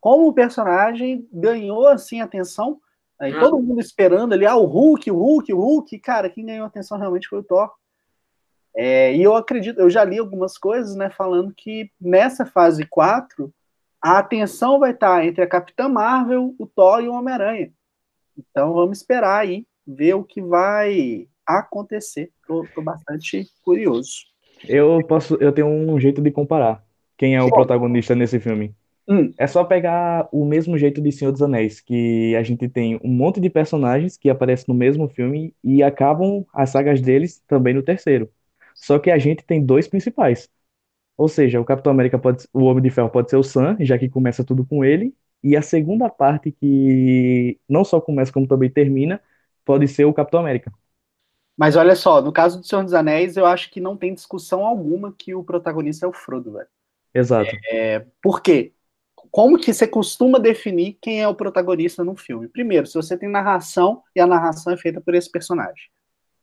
como 0.00 0.26
o 0.26 0.32
personagem 0.32 1.28
ganhou 1.32 1.86
assim 1.86 2.20
atenção 2.20 2.80
Aí 3.20 3.34
ah. 3.34 3.40
todo 3.40 3.62
mundo 3.62 3.80
esperando 3.80 4.32
ali, 4.32 4.46
ah, 4.46 4.56
o 4.56 4.64
Hulk, 4.64 5.10
o 5.10 5.16
Hulk, 5.16 5.52
o 5.52 5.60
Hulk. 5.60 5.98
Cara, 5.98 6.30
quem 6.30 6.46
ganhou 6.46 6.66
atenção 6.66 6.98
realmente 6.98 7.28
foi 7.28 7.40
o 7.40 7.44
Thor. 7.44 7.70
É, 8.74 9.14
e 9.14 9.22
eu 9.22 9.36
acredito, 9.36 9.80
eu 9.80 9.90
já 9.90 10.04
li 10.04 10.18
algumas 10.18 10.56
coisas, 10.56 10.94
né, 10.94 11.10
falando 11.10 11.52
que 11.52 11.90
nessa 12.00 12.46
fase 12.46 12.86
4, 12.86 13.52
a 14.00 14.18
atenção 14.18 14.78
vai 14.78 14.92
estar 14.92 15.24
entre 15.26 15.42
a 15.42 15.46
Capitã 15.46 15.88
Marvel, 15.88 16.54
o 16.58 16.66
Thor 16.66 17.02
e 17.02 17.08
o 17.08 17.12
Homem-Aranha. 17.12 17.72
Então 18.38 18.72
vamos 18.72 18.98
esperar 18.98 19.40
aí, 19.40 19.66
ver 19.86 20.14
o 20.14 20.24
que 20.24 20.40
vai 20.40 21.28
acontecer. 21.44 22.30
Tô, 22.46 22.64
tô 22.74 22.80
bastante 22.80 23.46
curioso. 23.62 24.30
Eu 24.66 25.04
posso, 25.06 25.34
eu 25.40 25.52
tenho 25.52 25.66
um 25.66 25.98
jeito 25.98 26.22
de 26.22 26.30
comparar 26.30 26.82
quem 27.18 27.34
é 27.34 27.42
o 27.42 27.50
protagonista 27.50 28.14
nesse 28.14 28.38
filme. 28.38 28.74
Hum. 29.10 29.34
É 29.36 29.46
só 29.48 29.64
pegar 29.64 30.28
o 30.30 30.44
mesmo 30.44 30.78
jeito 30.78 31.00
de 31.00 31.10
Senhor 31.10 31.32
dos 31.32 31.42
Anéis, 31.42 31.80
que 31.80 32.36
a 32.36 32.44
gente 32.44 32.68
tem 32.68 33.00
um 33.02 33.08
monte 33.08 33.40
de 33.40 33.50
personagens 33.50 34.16
que 34.16 34.30
aparecem 34.30 34.66
no 34.68 34.74
mesmo 34.74 35.08
filme 35.08 35.52
e 35.64 35.82
acabam 35.82 36.46
as 36.54 36.70
sagas 36.70 37.00
deles 37.00 37.42
também 37.48 37.74
no 37.74 37.82
terceiro. 37.82 38.30
Só 38.72 39.00
que 39.00 39.10
a 39.10 39.18
gente 39.18 39.44
tem 39.44 39.66
dois 39.66 39.88
principais. 39.88 40.48
Ou 41.16 41.28
seja, 41.28 41.60
o 41.60 41.64
Capitão 41.64 41.92
América 41.92 42.18
pode, 42.18 42.46
o 42.52 42.64
Homem 42.64 42.82
de 42.82 42.90
Ferro 42.90 43.10
pode 43.10 43.30
ser 43.30 43.36
o 43.36 43.42
Sam, 43.42 43.76
já 43.80 43.98
que 43.98 44.08
começa 44.08 44.44
tudo 44.44 44.64
com 44.64 44.84
ele, 44.84 45.12
e 45.42 45.56
a 45.56 45.62
segunda 45.62 46.08
parte 46.08 46.52
que 46.52 47.58
não 47.68 47.84
só 47.84 48.00
começa 48.00 48.32
como 48.32 48.46
também 48.46 48.70
termina, 48.70 49.20
pode 49.64 49.88
ser 49.88 50.04
o 50.04 50.14
Capitão 50.14 50.40
América. 50.40 50.72
Mas 51.56 51.76
olha 51.76 51.96
só, 51.96 52.22
no 52.22 52.32
caso 52.32 52.60
do 52.60 52.66
Senhor 52.66 52.84
dos 52.84 52.94
Anéis, 52.94 53.36
eu 53.36 53.44
acho 53.44 53.70
que 53.70 53.80
não 53.80 53.96
tem 53.96 54.14
discussão 54.14 54.64
alguma 54.64 55.12
que 55.12 55.34
o 55.34 55.44
protagonista 55.44 56.06
é 56.06 56.08
o 56.08 56.12
Frodo, 56.12 56.52
velho. 56.52 56.68
Exato. 57.12 57.50
É, 57.70 58.06
por 58.22 58.40
quê? 58.40 58.72
Como 59.30 59.58
que 59.58 59.72
você 59.72 59.86
costuma 59.86 60.38
definir 60.38 60.98
quem 61.00 61.22
é 61.22 61.28
o 61.28 61.34
protagonista 61.34 62.02
num 62.02 62.16
filme? 62.16 62.48
Primeiro, 62.48 62.86
se 62.86 62.94
você 62.94 63.16
tem 63.16 63.28
narração 63.28 64.02
e 64.14 64.20
a 64.20 64.26
narração 64.26 64.72
é 64.72 64.76
feita 64.76 65.00
por 65.00 65.14
esse 65.14 65.30
personagem. 65.30 65.84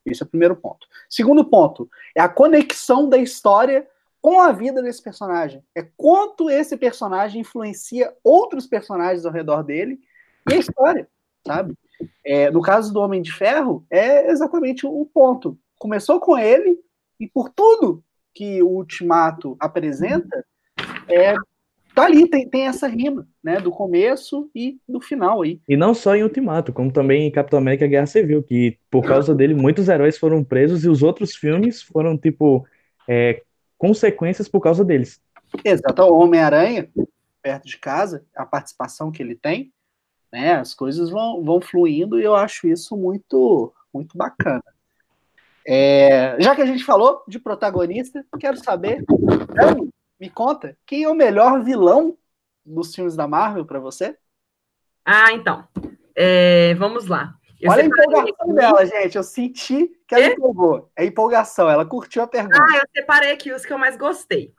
Esse 0.05 0.23
é 0.23 0.25
o 0.25 0.29
primeiro 0.29 0.55
ponto. 0.55 0.87
Segundo 1.09 1.43
ponto, 1.43 1.89
é 2.15 2.21
a 2.21 2.29
conexão 2.29 3.09
da 3.09 3.17
história 3.17 3.87
com 4.21 4.41
a 4.41 4.51
vida 4.51 4.81
desse 4.81 5.01
personagem. 5.01 5.63
É 5.75 5.85
quanto 5.95 6.49
esse 6.49 6.77
personagem 6.77 7.41
influencia 7.41 8.13
outros 8.23 8.65
personagens 8.65 9.25
ao 9.25 9.31
redor 9.31 9.63
dele 9.63 9.99
e 10.49 10.53
a 10.53 10.57
história, 10.57 11.07
sabe? 11.45 11.73
É, 12.23 12.49
no 12.51 12.61
caso 12.61 12.93
do 12.93 12.99
Homem 13.01 13.21
de 13.21 13.31
Ferro, 13.31 13.85
é 13.89 14.29
exatamente 14.29 14.85
o 14.85 15.05
ponto. 15.05 15.57
Começou 15.77 16.19
com 16.19 16.37
ele, 16.37 16.79
e 17.19 17.27
por 17.27 17.49
tudo 17.49 18.03
que 18.33 18.61
o 18.61 18.67
Ultimato 18.67 19.57
apresenta, 19.59 20.45
é, 21.07 21.35
tá 21.97 22.05
ali, 22.05 22.29
tem, 22.29 22.47
tem 22.47 22.67
essa 22.67 22.87
rima, 22.87 23.27
né? 23.43 23.59
Do 23.59 23.71
começo 23.71 24.51
e 24.53 24.79
do 24.87 25.01
final 25.01 25.41
aí. 25.41 25.59
E 25.67 25.75
não 25.75 25.95
só 25.95 26.15
em 26.15 26.21
Ultimato, 26.21 26.71
como 26.71 26.91
também 26.91 27.27
em 27.27 27.31
Capitão 27.31 27.57
América 27.57 27.87
Guerra 27.87 28.05
Civil, 28.05 28.43
que 28.43 28.77
por 28.91 29.03
causa 29.03 29.33
dele 29.33 29.55
muitos 29.55 29.89
heróis 29.89 30.15
foram 30.15 30.43
presos 30.43 30.85
e 30.85 30.89
os 30.89 31.01
outros 31.01 31.35
filmes 31.35 31.81
foram, 31.81 32.15
tipo, 32.15 32.67
é, 33.07 33.41
consequências 33.79 34.47
por 34.47 34.61
causa 34.61 34.85
deles. 34.85 35.19
Exato, 35.65 36.03
o 36.03 36.19
Homem-Aranha, 36.19 36.87
perto 37.41 37.65
de 37.65 37.79
casa, 37.79 38.23
a 38.35 38.45
participação 38.45 39.11
que 39.11 39.23
ele 39.23 39.33
tem, 39.33 39.73
né? 40.31 40.53
As 40.53 40.75
coisas 40.75 41.09
vão, 41.09 41.43
vão 41.43 41.59
fluindo 41.59 42.19
e 42.19 42.23
eu 42.23 42.35
acho 42.35 42.67
isso 42.67 42.95
muito, 42.95 43.73
muito 43.91 44.15
bacana. 44.15 44.63
É, 45.65 46.39
já 46.39 46.55
que 46.55 46.61
a 46.61 46.65
gente 46.65 46.83
falou 46.83 47.23
de 47.27 47.39
protagonista, 47.39 48.23
quero 48.39 48.55
saber, 48.63 49.03
Dani, 49.53 49.89
me 50.19 50.29
conta, 50.29 50.77
quem 50.85 51.03
é 51.03 51.09
o 51.09 51.15
melhor 51.15 51.63
vilão 51.63 52.17
dos 52.65 52.93
filmes 52.93 53.15
da 53.15 53.27
Marvel 53.27 53.65
para 53.65 53.79
você? 53.79 54.17
Ah, 55.05 55.31
então. 55.31 55.67
É, 56.15 56.73
vamos 56.75 57.07
lá. 57.07 57.33
Eu 57.59 57.71
Olha 57.71 57.83
a 57.83 57.85
empolgação 57.85 58.53
dela, 58.53 58.85
gente. 58.85 59.15
Eu 59.15 59.23
senti 59.23 59.87
que 60.07 60.13
ela 60.13 60.25
é? 60.25 60.33
empolgou. 60.33 60.91
É 60.95 61.05
empolgação, 61.05 61.69
ela 61.69 61.85
curtiu 61.85 62.21
a 62.21 62.27
pergunta. 62.27 62.61
Ah, 62.61 62.77
eu 62.77 62.83
separei 62.95 63.31
aqui 63.31 63.51
os 63.51 63.65
que 63.65 63.73
eu 63.73 63.77
mais 63.77 63.97
gostei. 63.97 64.53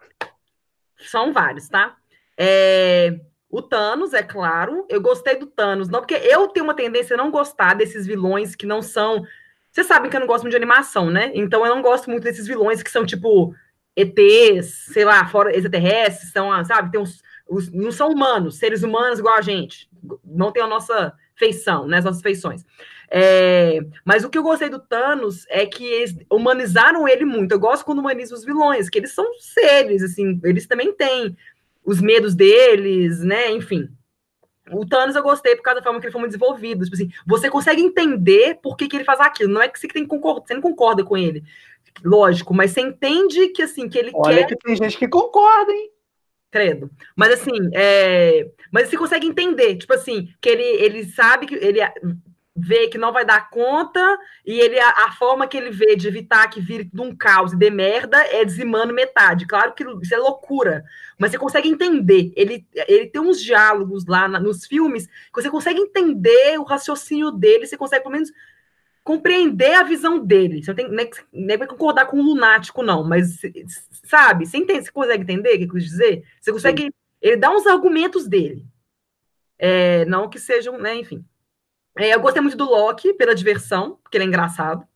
São 0.99 1.33
vários, 1.33 1.69
tá? 1.69 1.97
É... 2.37 3.21
O 3.51 3.63
Thanos, 3.63 4.13
é 4.13 4.23
claro. 4.23 4.85
Eu 4.89 5.01
gostei 5.01 5.37
do 5.37 5.47
Thanos, 5.47 5.89
não, 5.89 6.01
porque 6.01 6.15
eu 6.15 6.49
tenho 6.49 6.65
uma 6.65 6.75
tendência 6.75 7.15
a 7.15 7.17
não 7.17 7.31
gostar 7.31 7.75
desses 7.75 8.07
vilões 8.07 8.55
que 8.55 8.67
não 8.67 8.83
são 8.83 9.25
vocês 9.71 9.87
sabem 9.87 10.11
que 10.11 10.17
eu 10.17 10.21
não 10.21 10.27
gosto 10.27 10.43
muito 10.43 10.53
de 10.53 10.57
animação, 10.57 11.11
né? 11.11 11.31
Então 11.35 11.65
eu 11.65 11.75
não 11.75 11.83
gosto 11.83 12.11
muito 12.11 12.25
desses 12.25 12.47
vilões 12.47 12.83
que 12.83 12.91
são 12.91 13.07
tipo 13.07 13.55
ETs, 13.99 14.93
sei 14.93 15.05
lá, 15.05 15.27
fora 15.27 15.55
extraterrestres, 15.55 16.31
são, 16.31 16.65
sabe, 16.65 16.93
tem 16.93 17.01
uns, 17.01 17.23
os, 17.49 17.71
não 17.73 17.91
são 17.91 18.11
humanos, 18.11 18.59
seres 18.59 18.83
humanos 18.83 19.19
igual 19.19 19.37
a 19.37 19.43
gente. 19.43 19.89
Não 20.25 20.53
tem 20.53 20.63
a 20.63 20.67
nossa 20.67 21.13
feição, 21.35 21.87
né? 21.87 21.99
As 21.99 22.05
nossas 22.05 22.23
feições. 22.23 22.65
É, 23.11 23.81
mas 24.05 24.23
o 24.23 24.29
que 24.29 24.37
eu 24.37 24.43
gostei 24.43 24.69
do 24.69 24.79
Thanos 24.79 25.47
é 25.49 25.65
que 25.65 25.85
eles 25.85 26.17
humanizaram 26.31 27.09
ele 27.09 27.25
muito. 27.25 27.53
Eu 27.53 27.59
gosto 27.59 27.85
quando 27.85 28.01
humanizam 28.01 28.37
os 28.37 28.45
vilões, 28.45 28.91
que 28.91 28.99
eles 28.99 29.13
são 29.13 29.27
seres, 29.39 30.03
assim, 30.03 30.39
eles 30.45 30.67
também 30.67 30.93
têm 30.93 31.37
os 31.85 32.01
medos 32.01 32.35
deles, 32.35 33.21
né? 33.21 33.51
Enfim. 33.51 33.89
O 34.71 34.87
Thanos 34.87 35.17
eu 35.17 35.23
gostei 35.23 35.57
por 35.57 35.63
causa 35.63 35.81
da 35.81 35.85
forma 35.85 35.99
que 35.99 36.07
ele 36.07 36.13
foi 36.13 36.21
muito 36.21 36.33
desenvolvido. 36.33 36.85
Tipo 36.85 36.97
assim, 36.97 37.11
você 37.27 37.49
consegue 37.49 37.81
entender 37.81 38.59
por 38.63 38.77
que, 38.77 38.87
que 38.87 38.97
ele 38.97 39.05
faz 39.05 39.19
aquilo. 39.21 39.51
Não 39.51 39.63
é 39.63 39.69
que 39.69 39.81
você 39.81 39.89
tem 39.89 40.03
que 40.03 40.09
concordar, 40.09 40.47
você 40.47 40.53
não 40.53 40.61
concorda 40.61 41.03
com 41.03 41.17
ele. 41.17 41.43
Lógico, 42.05 42.55
mas 42.55 42.73
você 42.73 42.81
entende 42.81 43.49
que 43.49 43.63
assim, 43.63 43.89
que 43.89 43.99
ele 43.99 44.11
Olha 44.15 44.39
quer. 44.39 44.47
que 44.47 44.57
tem 44.57 44.77
gente 44.77 44.97
que 44.97 45.09
concorda, 45.09 45.73
hein? 45.73 45.91
Credo. 46.51 46.91
Mas 47.17 47.33
assim, 47.33 47.71
é... 47.75 48.49
mas 48.73 48.89
você 48.89 48.97
consegue 48.97 49.27
entender, 49.27 49.77
tipo 49.77 49.93
assim, 49.93 50.29
que 50.41 50.49
ele, 50.49 50.63
ele 50.63 51.05
sabe 51.05 51.47
que 51.47 51.55
ele 51.55 51.81
vê 52.59 52.89
que 52.89 52.99
não 52.99 53.13
vai 53.13 53.25
dar 53.25 53.49
conta 53.51 54.19
e 54.45 54.59
ele 54.59 54.79
a, 54.79 54.89
a, 55.07 55.13
forma 55.13 55.47
que 55.47 55.57
ele 55.57 55.71
vê 55.71 55.95
de 55.95 56.09
evitar 56.09 56.49
que 56.49 56.61
vire 56.61 56.91
um 56.99 57.15
caos 57.15 57.53
e 57.53 57.57
dê 57.57 57.71
merda 57.71 58.19
é 58.19 58.45
dizimando 58.45 58.93
metade. 58.93 59.47
Claro 59.47 59.73
que 59.75 59.85
isso 60.03 60.15
é 60.15 60.19
loucura, 60.19 60.85
mas 61.19 61.31
você 61.31 61.39
consegue 61.39 61.69
entender. 61.69 62.33
Ele, 62.35 62.67
ele 62.89 63.07
tem 63.07 63.21
uns 63.21 63.41
diálogos 63.41 64.07
lá 64.07 64.27
na, 64.27 64.41
nos 64.41 64.67
filmes 64.67 65.07
que 65.07 65.41
você 65.43 65.51
consegue 65.51 65.81
entender 65.81 66.59
o 66.59 66.65
raciocínio 66.65 67.31
dele, 67.31 67.67
você 67.67 67.77
consegue 67.77 68.03
pelo 68.03 68.15
menos 68.15 68.31
compreender 69.09 69.73
a 69.73 69.83
visão 69.85 70.19
dele. 70.19 70.63
Você 70.63 70.71
não 70.71 70.77
tem 70.77 70.91
nem, 70.91 71.11
nem 71.33 71.57
vai 71.57 71.67
concordar 71.67 72.05
com 72.05 72.19
um 72.19 72.23
lunático 72.23 72.83
não, 72.83 73.03
mas 73.03 73.41
sabe, 74.05 74.45
você 74.45 74.59
entende, 74.59 74.85
você 74.85 74.93
consegue 74.93 75.23
entender 75.23 75.55
o 75.55 75.57
que 75.57 75.65
eu 75.65 75.71
quis 75.71 75.85
dizer? 75.85 76.25
Você 76.39 76.53
consegue 76.53 76.83
Sim. 76.83 76.91
ele 77.23 77.39
dá 77.39 77.51
uns 77.51 77.67
argumentos 77.67 78.29
dele. 78.29 78.67
É, 79.59 80.05
não 80.05 80.29
que 80.29 80.39
sejam, 80.39 80.77
né, 80.77 80.95
enfim. 80.95 81.25
É, 81.97 82.15
eu 82.15 82.21
gostei 82.21 82.43
muito 82.43 82.57
do 82.59 82.69
Loki 82.69 83.15
pela 83.15 83.35
diversão, 83.35 83.99
porque 84.03 84.19
ele 84.19 84.25
é 84.25 84.27
engraçado. 84.27 84.87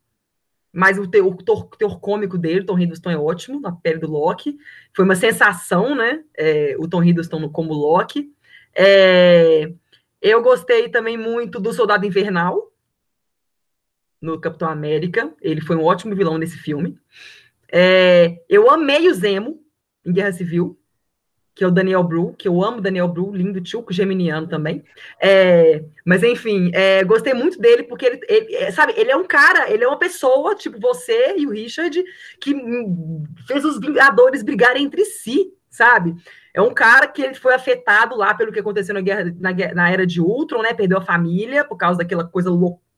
Mas 0.70 0.98
o 0.98 1.08
teor, 1.08 1.34
o 1.34 1.76
teor 1.78 1.98
cômico 1.98 2.36
dele, 2.36 2.60
o 2.60 2.66
Tom 2.66 2.78
Hiddleston 2.78 3.10
é 3.12 3.16
ótimo 3.16 3.60
na 3.60 3.72
pele 3.72 3.98
do 3.98 4.10
Loki. 4.10 4.58
Foi 4.94 5.06
uma 5.06 5.16
sensação, 5.16 5.94
né? 5.94 6.22
É, 6.36 6.76
o 6.78 6.86
Tom 6.86 7.02
Hiddleston 7.02 7.48
como 7.48 7.72
Loki. 7.72 8.30
É, 8.74 9.72
eu 10.20 10.42
gostei 10.42 10.90
também 10.90 11.16
muito 11.16 11.58
do 11.58 11.72
Soldado 11.72 12.04
Invernal 12.04 12.71
no 14.22 14.40
Capitão 14.40 14.68
América. 14.68 15.30
Ele 15.42 15.60
foi 15.60 15.76
um 15.76 15.84
ótimo 15.84 16.14
vilão 16.14 16.38
nesse 16.38 16.56
filme. 16.56 16.96
É, 17.70 18.40
eu 18.48 18.70
amei 18.70 19.08
o 19.08 19.14
Zemo 19.14 19.60
em 20.06 20.12
Guerra 20.12 20.32
Civil 20.32 20.78
que 21.54 21.62
é 21.62 21.66
o 21.66 21.70
Daniel 21.70 22.02
Bru, 22.02 22.32
que 22.32 22.48
eu 22.48 22.62
amo 22.64 22.80
Daniel 22.80 23.08
Bru, 23.08 23.34
lindo 23.34 23.60
tio, 23.60 23.84
geminiano 23.90 24.46
também. 24.46 24.82
É, 25.20 25.84
mas 26.04 26.22
enfim, 26.22 26.70
é, 26.72 27.04
gostei 27.04 27.34
muito 27.34 27.58
dele 27.58 27.82
porque 27.82 28.06
ele, 28.06 28.20
ele, 28.26 28.56
é, 28.56 28.70
sabe, 28.70 28.94
ele 28.96 29.10
é 29.10 29.16
um 29.16 29.26
cara, 29.26 29.70
ele 29.70 29.84
é 29.84 29.88
uma 29.88 29.98
pessoa, 29.98 30.54
tipo 30.54 30.80
você 30.80 31.36
e 31.36 31.46
o 31.46 31.50
Richard, 31.50 32.02
que 32.40 32.54
fez 33.46 33.64
os 33.64 33.78
Vingadores 33.78 34.42
brigarem 34.42 34.84
entre 34.84 35.04
si, 35.04 35.52
sabe? 35.68 36.14
É 36.54 36.62
um 36.62 36.72
cara 36.72 37.06
que 37.06 37.22
ele 37.22 37.34
foi 37.34 37.54
afetado 37.54 38.16
lá 38.16 38.32
pelo 38.32 38.52
que 38.52 38.60
aconteceu 38.60 38.94
na, 38.94 39.00
guerra, 39.00 39.34
na, 39.38 39.52
na 39.74 39.90
era 39.90 40.06
de 40.06 40.20
Ultron, 40.20 40.62
né? 40.62 40.72
Perdeu 40.72 40.98
a 40.98 41.02
família 41.02 41.64
por 41.64 41.76
causa 41.76 41.98
daquela 41.98 42.24
coisa 42.24 42.50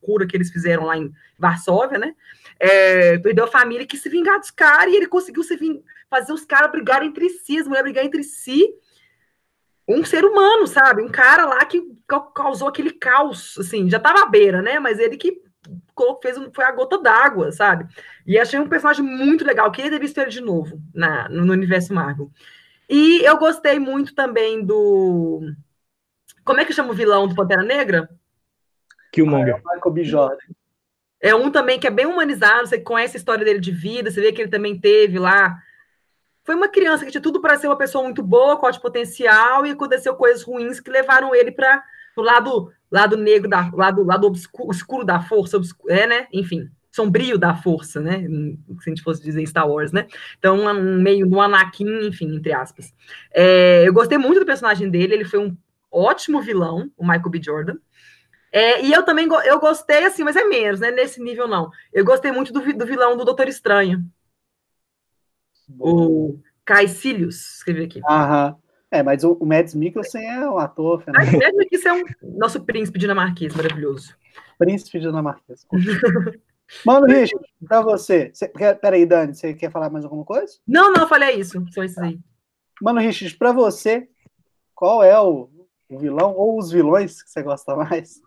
loucura 0.05 0.27
que 0.27 0.37
eles 0.37 0.51
fizeram 0.51 0.85
lá 0.85 0.97
em 0.97 1.11
Varsóvia, 1.39 1.99
né? 1.99 2.15
É, 2.61 3.19
perdeu 3.19 3.45
a 3.45 3.49
família 3.49 3.83
e 3.83 3.87
quis 3.87 4.01
se 4.01 4.09
vingar 4.09 4.39
dos 4.39 4.51
caras 4.51 4.93
e 4.93 4.97
ele 4.97 5.09
conseguiu 5.09 5.43
se 5.43 5.57
vingar 5.57 5.83
fazer 6.09 6.33
os 6.33 6.45
caras 6.45 6.71
brigarem 6.71 7.09
entre 7.09 7.29
si, 7.29 7.59
as 7.59 7.67
mulheres 7.67 7.85
brigarem 7.85 8.07
entre 8.07 8.23
si. 8.23 8.73
Um 9.87 10.05
ser 10.05 10.25
humano, 10.25 10.67
sabe? 10.67 11.03
Um 11.03 11.09
cara 11.09 11.45
lá 11.45 11.65
que 11.65 11.83
causou 12.35 12.69
aquele 12.69 12.93
caos, 12.93 13.59
assim, 13.59 13.91
já 13.91 13.99
tava 13.99 14.23
à 14.23 14.27
beira, 14.27 14.63
né? 14.63 14.79
Mas 14.79 14.99
ele 14.99 15.17
que 15.17 15.43
fez 16.23 16.37
foi 16.55 16.65
a 16.65 16.73
gota 16.73 16.99
d'água, 16.99 17.51
sabe? 17.51 17.87
E 18.27 18.39
achei 18.39 18.59
um 18.59 18.69
personagem 18.69 19.05
muito 19.05 19.45
legal. 19.45 19.71
Queria 19.73 19.91
ter 19.91 19.99
visto 19.99 20.19
ele 20.19 20.31
de 20.31 20.41
novo 20.41 20.81
na, 20.95 21.29
no 21.29 21.53
universo 21.53 21.93
Marvel. 21.93 22.31
E 22.89 23.23
eu 23.25 23.37
gostei 23.39 23.79
muito 23.79 24.15
também 24.15 24.65
do. 24.65 25.41
Como 26.45 26.61
é 26.61 26.65
que 26.65 26.73
chama 26.73 26.93
o 26.93 26.95
vilão 26.95 27.27
do 27.27 27.35
Pantera 27.35 27.63
Negra? 27.63 28.09
Killmonger. 29.15 29.55
Ah, 29.55 29.59
é 29.59 29.75
Michael 29.75 29.93
B. 29.93 30.05
Jordan. 30.05 30.37
É 31.21 31.35
um 31.35 31.51
também 31.51 31.79
que 31.79 31.87
é 31.87 31.91
bem 31.91 32.07
humanizado, 32.07 32.67
você 32.67 32.79
conhece 32.79 33.17
a 33.17 33.19
história 33.19 33.45
dele 33.45 33.61
de 33.61 33.71
vida, 33.71 34.11
você 34.11 34.21
vê 34.21 34.33
que 34.33 34.43
ele 34.43 34.51
também 34.51 34.79
teve 34.79 35.19
lá 35.19 35.57
foi 36.45 36.55
uma 36.55 36.69
criança 36.69 37.05
que 37.05 37.11
tinha 37.11 37.23
tudo 37.23 37.41
para 37.41 37.57
ser 37.59 37.67
uma 37.67 37.77
pessoa 37.77 38.05
muito 38.05 38.23
boa, 38.23 38.59
com 38.59 38.67
ótimo 38.67 38.83
potencial, 38.83 39.65
e 39.65 39.71
aconteceu 39.71 40.15
coisas 40.15 40.43
ruins 40.43 40.79
que 40.79 40.91
levaram 40.91 41.35
ele 41.35 41.51
para 41.51 41.83
o 42.17 42.21
lado, 42.21 42.71
lado 42.91 43.17
negro, 43.17 43.49
da, 43.49 43.71
lado, 43.73 44.05
lado 44.05 44.27
obscuro, 44.27 44.71
escuro 44.71 45.05
da 45.05 45.21
força, 45.21 45.57
obscuro, 45.57 45.93
é, 45.93 46.07
né? 46.07 46.29
Enfim, 46.31 46.69
sombrio 46.93 47.39
da 47.39 47.55
força, 47.55 47.99
né? 47.99 48.19
Se 48.81 48.89
a 48.89 48.91
gente 48.91 49.03
fosse 49.03 49.23
dizer 49.23 49.47
Star 49.47 49.67
Wars, 49.67 49.91
né? 49.91 50.07
Então, 50.39 50.67
um 50.67 51.01
meio 51.01 51.27
do 51.27 51.41
Anakin, 51.41 52.07
enfim, 52.07 52.37
entre 52.37 52.53
aspas. 52.53 52.93
É, 53.33 53.89
eu 53.89 53.95
gostei 53.95 54.19
muito 54.19 54.41
do 54.41 54.47
personagem 54.47 54.91
dele, 54.91 55.15
ele 55.15 55.25
foi 55.25 55.41
um 55.41 55.57
ótimo 55.91 56.43
vilão, 56.43 56.91
o 56.95 57.05
Michael 57.05 57.31
B. 57.31 57.41
Jordan. 57.43 57.77
É, 58.55 58.85
e 58.85 58.93
eu 58.93 59.05
também 59.05 59.27
eu 59.47 59.59
gostei, 59.59 60.05
assim, 60.05 60.23
mas 60.23 60.37
é 60.37 60.45
menos, 60.45 60.79
né? 60.79 60.93
Nesse 60.93 61.21
nível, 61.21 61.49
não. 61.49 61.73
Eu 61.93 62.05
gostei 62.05 62.31
muito 62.31 62.53
do, 62.53 62.61
do 62.61 62.87
vilão 62.87 63.17
do 63.17 63.25
Doutor 63.25 63.49
Estranho. 63.49 64.05
O 65.77 66.39
Caecilius, 66.65 67.57
escrevi 67.57 67.83
aqui. 67.83 68.01
Aham. 68.09 68.57
É, 68.93 69.03
mas 69.03 69.25
o, 69.25 69.33
o 69.33 69.45
Mads 69.45 69.75
Mikkelsen 69.75 70.25
é 70.25 70.49
um 70.49 70.57
ator 70.57 71.03
fenomenal. 71.03 71.33
Mads 71.33 71.57
Mikkelsen 71.57 71.91
é 71.91 71.95
um 72.25 72.39
nosso 72.39 72.65
príncipe 72.65 72.97
dinamarquês 72.97 73.53
maravilhoso. 73.57 74.15
Príncipe 74.57 75.01
dinamarquês. 75.01 75.67
Mano, 76.87 77.07
Richard, 77.09 77.45
pra 77.67 77.83
você. 77.83 78.31
você 78.33 78.47
peraí, 78.49 79.05
Dani, 79.05 79.35
você 79.35 79.53
quer 79.53 79.73
falar 79.73 79.91
mais 79.91 80.05
alguma 80.05 80.25
coisa? 80.25 80.53
Não, 80.65 80.93
não, 80.93 81.09
falei 81.09 81.41
isso. 81.41 81.61
Só 81.73 81.83
isso 81.83 82.01
aí. 82.01 82.21
Mano, 82.81 83.01
Richard, 83.01 83.37
pra 83.37 83.51
você, 83.51 84.09
qual 84.77 85.03
é 85.03 85.19
o, 85.21 85.51
o 85.89 85.99
vilão 85.99 86.37
ou 86.37 86.57
os 86.57 86.71
vilões 86.71 87.21
que 87.21 87.29
você 87.29 87.43
gosta 87.43 87.75
mais? 87.75 88.23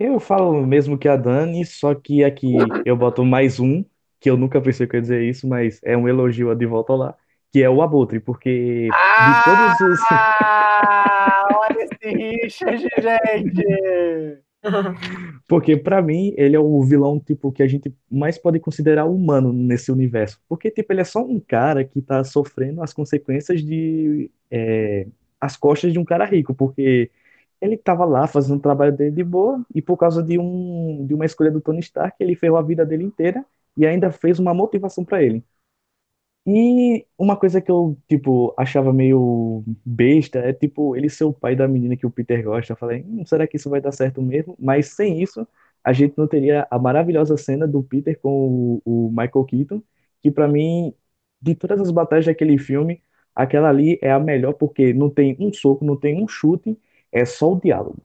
Eu 0.00 0.18
falo 0.18 0.66
mesmo 0.66 0.96
que 0.96 1.06
a 1.06 1.14
Dani, 1.14 1.62
só 1.66 1.94
que 1.94 2.24
aqui 2.24 2.54
eu 2.86 2.96
boto 2.96 3.22
mais 3.22 3.60
um, 3.60 3.84
que 4.18 4.30
eu 4.30 4.36
nunca 4.38 4.58
pensei 4.58 4.86
que 4.86 4.96
ia 4.96 5.02
dizer 5.02 5.22
isso, 5.22 5.46
mas 5.46 5.78
é 5.84 5.94
um 5.94 6.08
elogio 6.08 6.54
de 6.54 6.64
volta 6.64 6.94
lá, 6.94 7.14
que 7.52 7.62
é 7.62 7.68
o 7.68 7.82
Abutre, 7.82 8.18
porque 8.18 8.88
ah, 8.94 9.28
de 9.28 9.44
todos 9.44 9.92
os. 9.92 10.00
Ah, 10.10 11.48
olha 11.68 11.84
esse 11.84 12.08
Richard, 12.16 12.80
gente! 12.80 14.42
Porque 15.48 15.74
pra 15.74 16.02
mim 16.02 16.34
ele 16.36 16.54
é 16.54 16.60
o 16.60 16.82
vilão 16.82 17.18
tipo 17.18 17.50
que 17.50 17.62
a 17.62 17.66
gente 17.66 17.94
mais 18.10 18.36
pode 18.36 18.60
considerar 18.60 19.06
humano 19.06 19.54
nesse 19.54 19.90
universo. 19.90 20.38
Porque 20.46 20.70
tipo 20.70 20.92
ele 20.92 21.00
é 21.00 21.04
só 21.04 21.24
um 21.24 21.40
cara 21.40 21.82
que 21.82 22.02
tá 22.02 22.22
sofrendo 22.24 22.82
as 22.82 22.92
consequências 22.92 23.62
de 23.62 24.30
é, 24.50 25.06
as 25.40 25.56
costas 25.56 25.94
de 25.94 25.98
um 25.98 26.04
cara 26.04 26.26
rico, 26.26 26.54
porque 26.54 27.10
ele 27.60 27.76
tava 27.76 28.04
lá 28.04 28.26
fazendo 28.26 28.58
o 28.58 28.62
trabalho 28.62 28.96
dele 28.96 29.10
de 29.12 29.24
boa 29.24 29.64
e 29.74 29.82
por 29.82 29.96
causa 29.96 30.22
de 30.22 30.38
um 30.38 31.06
de 31.06 31.14
uma 31.14 31.24
escolha 31.26 31.50
do 31.50 31.60
Tony 31.60 31.80
Stark 31.80 32.16
ele 32.22 32.34
ferrou 32.36 32.58
a 32.58 32.62
vida 32.62 32.84
dele 32.86 33.04
inteira 33.04 33.44
e 33.76 33.86
ainda 33.86 34.10
fez 34.12 34.38
uma 34.38 34.54
motivação 34.54 35.04
pra 35.04 35.22
ele. 35.22 35.44
E 36.46 37.06
uma 37.18 37.36
coisa 37.36 37.60
que 37.60 37.70
eu, 37.70 37.96
tipo, 38.08 38.54
achava 38.58 38.92
meio 38.92 39.62
besta 39.84 40.38
é, 40.40 40.52
tipo, 40.52 40.96
ele 40.96 41.08
ser 41.08 41.24
o 41.24 41.32
pai 41.34 41.54
da 41.54 41.68
menina 41.68 41.96
que 41.96 42.06
o 42.06 42.10
Peter 42.10 42.42
gosta. 42.42 42.72
Eu 42.72 42.76
falei, 42.76 43.02
hum, 43.06 43.24
será 43.26 43.46
que 43.46 43.56
isso 43.56 43.68
vai 43.70 43.80
dar 43.80 43.92
certo 43.92 44.22
mesmo? 44.22 44.56
Mas 44.58 44.88
sem 44.88 45.22
isso, 45.22 45.46
a 45.84 45.92
gente 45.92 46.16
não 46.16 46.26
teria 46.26 46.66
a 46.70 46.78
maravilhosa 46.78 47.36
cena 47.36 47.66
do 47.68 47.82
Peter 47.82 48.18
com 48.20 48.80
o, 48.84 49.06
o 49.08 49.10
Michael 49.10 49.44
Keaton, 49.44 49.82
que 50.22 50.30
pra 50.30 50.48
mim, 50.48 50.94
de 51.40 51.54
todas 51.54 51.80
as 51.80 51.90
batalhas 51.90 52.26
daquele 52.26 52.58
filme, 52.58 53.02
aquela 53.34 53.68
ali 53.68 53.98
é 54.02 54.10
a 54.10 54.18
melhor 54.18 54.54
porque 54.54 54.92
não 54.94 55.10
tem 55.10 55.36
um 55.38 55.52
soco, 55.52 55.84
não 55.84 55.96
tem 55.96 56.22
um 56.22 56.26
chute, 56.28 56.76
é 57.12 57.24
só 57.24 57.52
o 57.52 57.60
diálogo. 57.60 58.02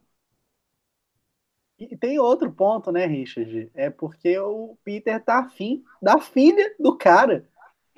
E 1.77 1.95
tem 1.97 2.17
outro 2.19 2.51
ponto, 2.51 2.91
né, 2.91 3.05
Richard? 3.05 3.69
É 3.73 3.89
porque 3.89 4.37
o 4.39 4.77
Peter 4.83 5.21
tá 5.23 5.39
afim 5.39 5.83
da 6.01 6.19
filha 6.19 6.73
do 6.79 6.97
cara. 6.97 7.47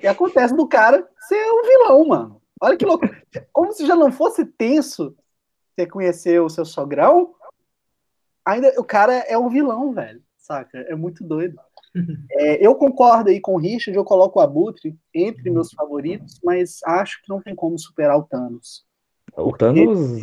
E 0.00 0.06
acontece 0.06 0.54
do 0.54 0.66
cara 0.66 1.08
ser 1.28 1.44
um 1.52 1.62
vilão, 1.62 2.06
mano. 2.06 2.42
Olha 2.60 2.76
que 2.76 2.84
louco. 2.84 3.06
Como 3.52 3.72
se 3.72 3.86
já 3.86 3.94
não 3.94 4.10
fosse 4.10 4.44
tenso 4.44 5.16
você 5.74 5.86
conhecer 5.86 6.40
o 6.40 6.48
seu 6.48 6.64
sogrão, 6.64 7.34
ainda 8.44 8.72
o 8.78 8.84
cara 8.84 9.14
é 9.14 9.38
um 9.38 9.48
vilão, 9.48 9.92
velho. 9.92 10.20
Saca? 10.36 10.78
É 10.78 10.94
muito 10.94 11.24
doido. 11.24 11.58
É, 12.30 12.64
eu 12.64 12.76
concordo 12.76 13.30
aí 13.30 13.40
com 13.40 13.54
o 13.54 13.58
Richard, 13.58 13.96
eu 13.96 14.04
coloco 14.04 14.38
o 14.38 14.42
Abutre 14.42 14.96
entre 15.12 15.50
meus 15.50 15.72
favoritos, 15.72 16.38
mas 16.44 16.80
acho 16.84 17.20
que 17.20 17.28
não 17.28 17.40
tem 17.40 17.56
como 17.56 17.76
superar 17.76 18.16
o 18.16 18.22
Thanos. 18.22 18.84
O 19.36 19.56
Thanos, 19.56 20.22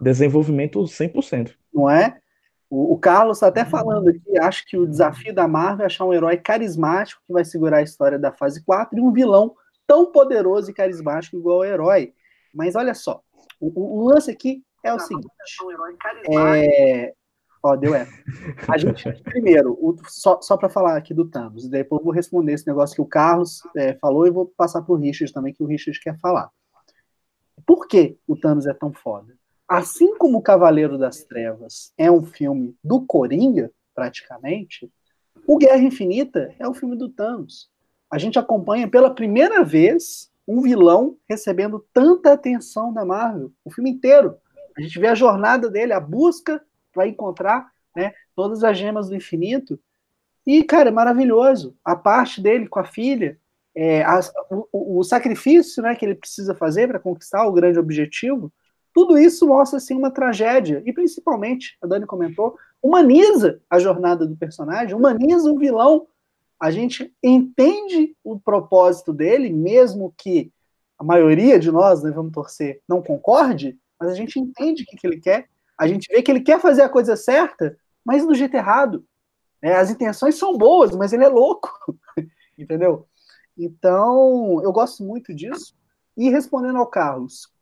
desenvolvimento 0.00 0.80
100%. 0.80 1.54
Não 1.72 1.88
é? 1.88 2.18
O, 2.68 2.94
o 2.94 2.98
Carlos 2.98 3.38
está 3.38 3.46
até 3.46 3.64
falando 3.64 4.08
aqui, 4.08 4.38
acho 4.38 4.66
que 4.66 4.76
o 4.76 4.86
desafio 4.86 5.34
da 5.34 5.46
Marvel 5.46 5.84
é 5.84 5.86
achar 5.86 6.04
um 6.04 6.12
herói 6.12 6.36
carismático 6.36 7.22
que 7.26 7.32
vai 7.32 7.44
segurar 7.44 7.78
a 7.78 7.82
história 7.82 8.18
da 8.18 8.32
fase 8.32 8.64
4 8.64 8.98
e 8.98 9.00
um 9.00 9.12
vilão 9.12 9.54
tão 9.86 10.10
poderoso 10.10 10.70
e 10.70 10.74
carismático 10.74 11.36
igual 11.36 11.58
o 11.58 11.64
herói. 11.64 12.12
Mas 12.52 12.74
olha 12.74 12.94
só, 12.94 13.22
o, 13.60 14.00
o 14.00 14.08
lance 14.08 14.30
aqui 14.30 14.62
é 14.82 14.92
o 14.92 14.98
seguinte. 14.98 15.28
É... 16.28 17.14
Ó, 17.62 17.74
deu 17.74 17.94
é. 17.94 18.06
A 18.68 18.78
gente, 18.78 19.10
primeiro, 19.24 19.72
o, 19.72 19.96
só, 20.08 20.40
só 20.40 20.56
para 20.56 20.68
falar 20.68 20.96
aqui 20.96 21.14
do 21.14 21.28
Thanos, 21.28 21.68
depois 21.68 22.00
eu 22.00 22.04
vou 22.04 22.14
responder 22.14 22.52
esse 22.52 22.66
negócio 22.66 22.94
que 22.94 23.02
o 23.02 23.06
Carlos 23.06 23.60
é, 23.76 23.94
falou 23.94 24.26
e 24.26 24.30
vou 24.30 24.46
passar 24.56 24.82
para 24.82 24.92
o 24.92 24.98
Richard 24.98 25.32
também, 25.32 25.52
que 25.52 25.62
o 25.62 25.66
Richard 25.66 25.98
quer 26.00 26.18
falar. 26.18 26.50
Por 27.64 27.86
que 27.88 28.18
o 28.26 28.36
Thanos 28.36 28.66
é 28.66 28.74
tão 28.74 28.92
foda? 28.92 29.36
Assim 29.68 30.16
como 30.16 30.38
o 30.38 30.42
Cavaleiro 30.42 30.96
das 30.98 31.24
Trevas 31.24 31.92
é 31.96 32.10
um 32.10 32.24
filme 32.24 32.76
do 32.82 33.04
Coringa, 33.04 33.70
praticamente, 33.94 34.90
o 35.46 35.58
Guerra 35.58 35.82
Infinita 35.82 36.54
é 36.58 36.68
o 36.68 36.74
filme 36.74 36.96
do 36.96 37.08
Thanos. 37.08 37.70
A 38.10 38.18
gente 38.18 38.38
acompanha 38.38 38.88
pela 38.88 39.14
primeira 39.14 39.64
vez 39.64 40.30
um 40.46 40.60
vilão 40.60 41.16
recebendo 41.28 41.84
tanta 41.92 42.32
atenção 42.32 42.92
da 42.92 43.04
Marvel, 43.04 43.52
o 43.64 43.70
filme 43.70 43.90
inteiro. 43.90 44.36
A 44.76 44.80
gente 44.80 44.98
vê 44.98 45.08
a 45.08 45.14
jornada 45.14 45.70
dele, 45.70 45.92
a 45.92 46.00
busca 46.00 46.62
para 46.92 47.08
encontrar 47.08 47.70
né, 47.94 48.12
todas 48.34 48.62
as 48.62 48.76
gemas 48.78 49.08
do 49.08 49.16
infinito. 49.16 49.78
E, 50.46 50.62
cara, 50.62 50.90
é 50.90 50.92
maravilhoso. 50.92 51.76
A 51.84 51.96
parte 51.96 52.40
dele 52.40 52.68
com 52.68 52.78
a 52.78 52.84
filha, 52.84 53.38
é, 53.74 54.02
a, 54.04 54.20
o, 54.72 55.00
o, 55.00 55.04
sacrifício 55.04 55.82
né, 55.82 55.94
que 55.96 56.04
ele 56.04 56.14
precisa 56.14 56.54
fazer 56.54 56.86
para 56.86 57.00
conquistar 57.00 57.46
o 57.46 57.52
grande 57.52 57.78
objetivo, 57.78 58.52
tudo 58.96 59.18
isso 59.18 59.46
mostra 59.46 59.76
assim 59.76 59.94
uma 59.94 60.10
tragédia 60.10 60.82
e 60.86 60.90
principalmente, 60.90 61.76
a 61.82 61.86
Dani 61.86 62.06
comentou, 62.06 62.56
humaniza 62.82 63.60
a 63.68 63.78
jornada 63.78 64.26
do 64.26 64.34
personagem, 64.34 64.96
humaniza 64.96 65.52
o 65.52 65.58
vilão. 65.58 66.06
A 66.58 66.70
gente 66.70 67.14
entende 67.22 68.16
o 68.24 68.40
propósito 68.40 69.12
dele, 69.12 69.52
mesmo 69.52 70.14
que 70.16 70.50
a 70.98 71.04
maioria 71.04 71.58
de 71.58 71.70
nós, 71.70 72.02
né, 72.02 72.10
vamos 72.10 72.32
torcer, 72.32 72.80
não 72.88 73.02
concorde, 73.02 73.78
mas 74.00 74.12
a 74.12 74.14
gente 74.14 74.40
entende 74.40 74.82
o 74.82 74.86
que, 74.86 74.96
que 74.96 75.06
ele 75.06 75.20
quer. 75.20 75.46
A 75.76 75.86
gente 75.86 76.08
vê 76.10 76.22
que 76.22 76.30
ele 76.30 76.40
quer 76.40 76.58
fazer 76.58 76.80
a 76.80 76.88
coisa 76.88 77.16
certa, 77.16 77.76
mas 78.02 78.26
do 78.26 78.34
jeito 78.34 78.56
errado. 78.56 79.04
É, 79.60 79.76
as 79.76 79.90
intenções 79.90 80.36
são 80.36 80.56
boas, 80.56 80.96
mas 80.96 81.12
ele 81.12 81.24
é 81.24 81.28
louco, 81.28 81.70
entendeu? 82.56 83.06
Então, 83.58 84.62
eu 84.64 84.72
gosto 84.72 85.04
muito 85.04 85.34
disso. 85.34 85.76
E 86.16 86.30
respondendo 86.30 86.78
ao 86.78 86.86
Carlos, 86.86 87.54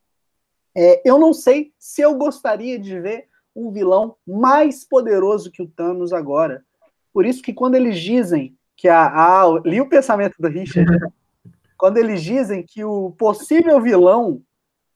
é, 0.77 1.03
eu 1.09 1.19
não 1.19 1.33
sei 1.33 1.73
se 1.79 2.03
eu 2.03 2.17
gostaria 2.17 2.79
de 2.79 3.01
ver 3.01 3.29
um 3.55 3.71
vilão 3.71 4.17
mais 4.27 4.85
poderoso 4.85 5.51
que 5.51 5.63
o 5.63 5.69
Thanos 5.69 6.13
agora. 6.13 6.65
Por 7.13 7.25
isso 7.25 7.43
que 7.43 7.53
quando 7.53 7.77
eles 7.77 8.01
dizem 8.01 8.57
que 8.77 8.89
a, 8.89 9.07
a 9.07 9.61
li 9.65 9.81
o 9.81 9.89
pensamento 9.89 10.35
do 10.39 10.49
Richard, 10.49 10.91
quando 11.79 11.99
eles 11.99 12.23
dizem 12.23 12.65
que 12.65 12.85
o 12.85 13.13
possível 13.13 13.81
vilão 13.81 14.43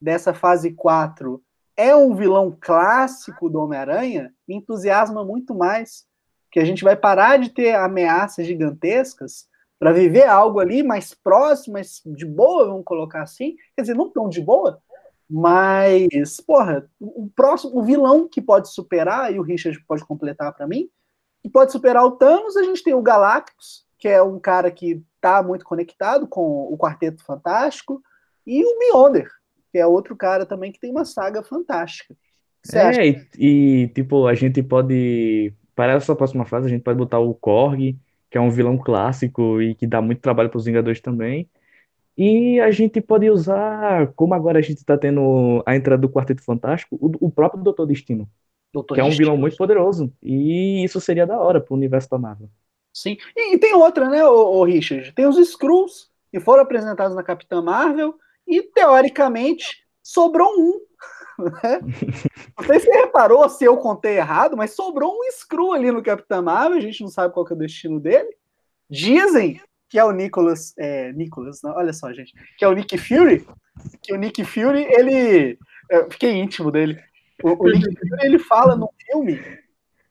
dessa 0.01 0.35
fase 0.35 0.73
4 0.73 1.41
é 1.77 1.95
um 1.95 2.15
vilão 2.15 2.57
clássico 2.61 3.49
do 3.49 3.61
Homem-Aranha, 3.61 4.35
me 4.49 4.57
entusiasma 4.57 5.25
muito 5.25 5.55
mais, 5.55 6.05
que 6.51 6.59
a 6.59 6.65
gente 6.65 6.83
vai 6.83 6.97
parar 6.97 7.39
de 7.39 7.51
ter 7.51 7.75
ameaças 7.77 8.47
gigantescas 8.47 9.47
para 9.79 9.93
viver 9.93 10.25
algo 10.25 10.59
ali 10.59 10.83
mais 10.83 11.15
próximo, 11.15 11.75
mais 11.75 12.03
de 12.05 12.27
boa, 12.27 12.67
vamos 12.67 12.85
colocar 12.85 13.23
assim, 13.23 13.55
quer 13.77 13.83
dizer, 13.83 13.95
não 13.95 14.11
tão 14.11 14.29
de 14.29 14.41
boa, 14.41 14.83
mas, 15.29 16.41
porra, 16.47 16.89
o 16.99 17.29
próximo, 17.35 17.79
o 17.79 17.83
vilão 17.83 18.27
que 18.29 18.41
pode 18.41 18.73
superar, 18.73 19.33
e 19.33 19.39
o 19.39 19.43
Richard 19.43 19.79
pode 19.87 20.05
completar 20.05 20.55
para 20.55 20.67
mim, 20.67 20.89
que 21.43 21.51
pode 21.51 21.71
superar 21.71 22.05
o 22.05 22.13
Thanos, 22.13 22.57
a 22.57 22.63
gente 22.63 22.83
tem 22.83 22.95
o 22.95 23.03
Galactus, 23.03 23.85
que 23.99 24.09
é 24.09 24.23
um 24.23 24.39
cara 24.39 24.71
que 24.71 25.03
tá 25.21 25.43
muito 25.43 25.65
conectado 25.65 26.27
com 26.27 26.73
o 26.73 26.79
Quarteto 26.79 27.23
Fantástico, 27.25 28.03
e 28.47 28.65
o 28.65 28.79
Beyonder, 28.79 29.31
que 29.71 29.79
é 29.79 29.87
outro 29.87 30.17
cara 30.17 30.47
também 30.47 30.73
que 30.73 30.81
tem 30.81 30.91
uma 30.91 31.05
saga 31.05 31.43
fantástica. 31.43 32.17
É, 32.73 33.07
e, 33.07 33.27
e, 33.39 33.89
tipo, 33.89 34.27
a 34.27 34.35
gente 34.35 34.63
pode. 34.63 35.53
Para 35.75 35.93
essa 35.93 36.17
próxima 36.17 36.45
fase, 36.45 36.67
a 36.67 36.71
gente 36.71 36.83
pode 36.83 36.99
botar 36.99 37.19
o 37.19 37.35
Korg, 37.35 37.97
que 38.31 38.37
é 38.37 38.41
um 38.41 38.51
vilão 38.51 38.77
clássico 38.77 39.63
e 39.63 39.75
que 39.75 39.87
dá 39.87 40.03
muito 40.03 40.21
trabalho 40.21 40.51
para 40.51 40.59
os 40.59 40.65
Vingadores 40.65 41.01
também. 41.01 41.49
E 42.19 42.59
a 42.61 42.73
gente 42.73 43.01
pode 43.01 43.31
usar, 43.31 44.13
como 44.15 44.35
agora 44.35 44.59
a 44.59 44.63
gente 44.63 44.79
está 44.79 44.99
tendo 44.99 45.63
a 45.65 45.77
entrada 45.77 46.03
do 46.03 46.09
Quarteto 46.09 46.43
Fantástico, 46.43 46.99
o, 47.01 47.29
o 47.29 47.31
próprio 47.31 47.63
Doutor 47.63 47.87
Destino, 47.87 48.29
Doutor 48.73 48.97
que 48.97 49.01
é 49.01 49.05
um 49.05 49.11
vilão 49.11 49.37
muito 49.37 49.57
poderoso. 49.57 50.13
E 50.21 50.85
isso 50.85 51.01
seria 51.01 51.25
da 51.25 51.39
hora 51.39 51.61
para 51.61 51.73
o 51.73 51.77
universo 51.77 52.11
da 52.11 52.19
Marvel. 52.19 52.51
Sim. 52.93 53.17
E, 53.37 53.55
e 53.55 53.59
tem 53.59 53.73
outra, 53.73 54.09
né, 54.11 54.25
o, 54.27 54.65
Richard? 54.65 55.13
Tem 55.13 55.29
os 55.29 55.39
Skrulls, 55.39 56.11
que 56.33 56.41
foram 56.41 56.65
apresentados 56.65 57.15
na 57.15 57.23
Capitã 57.23 57.63
Marvel, 57.63 58.17
e 58.45 58.63
teoricamente 58.63 59.85
sobrou 60.03 60.49
um. 60.59 60.81
Né? 61.39 61.79
Não 62.59 62.67
sei 62.67 62.81
se 62.81 62.87
você 62.87 62.91
reparou 62.91 63.49
se 63.49 63.65
eu 63.65 63.77
contei 63.77 64.17
errado, 64.17 64.57
mas 64.57 64.73
sobrou 64.73 65.13
um 65.13 65.25
Skrull 65.29 65.73
ali 65.73 65.93
no 65.93 66.03
Capitã 66.03 66.43
Marvel, 66.43 66.79
a 66.79 66.81
gente 66.81 67.01
não 67.01 67.09
sabe 67.09 67.33
qual 67.33 67.47
é 67.49 67.53
o 67.53 67.57
destino 67.57 68.01
dele. 68.01 68.29
Dizem 68.91 69.61
que 69.89 69.99
é 69.99 70.05
o 70.05 70.13
Nicholas, 70.13 70.75
é, 70.79 71.13
Nicholas, 71.13 71.61
não, 71.63 71.73
olha 71.73 71.93
só, 71.93 72.13
gente, 72.13 72.35
que 72.57 72.65
é 72.65 72.69
o 72.69 72.73
Nick 72.73 72.97
Fury, 72.99 73.47
que 74.03 74.13
o 74.13 74.17
Nick 74.17 74.45
Fury, 74.45 74.87
ele, 74.91 75.59
eu 75.91 76.11
fiquei 76.11 76.33
íntimo 76.33 76.71
dele, 76.71 77.03
o, 77.43 77.51
o 77.51 77.71
Nick 77.71 77.97
Fury, 77.97 78.27
ele 78.27 78.39
fala 78.39 78.77
no 78.77 78.91
filme, 79.07 79.41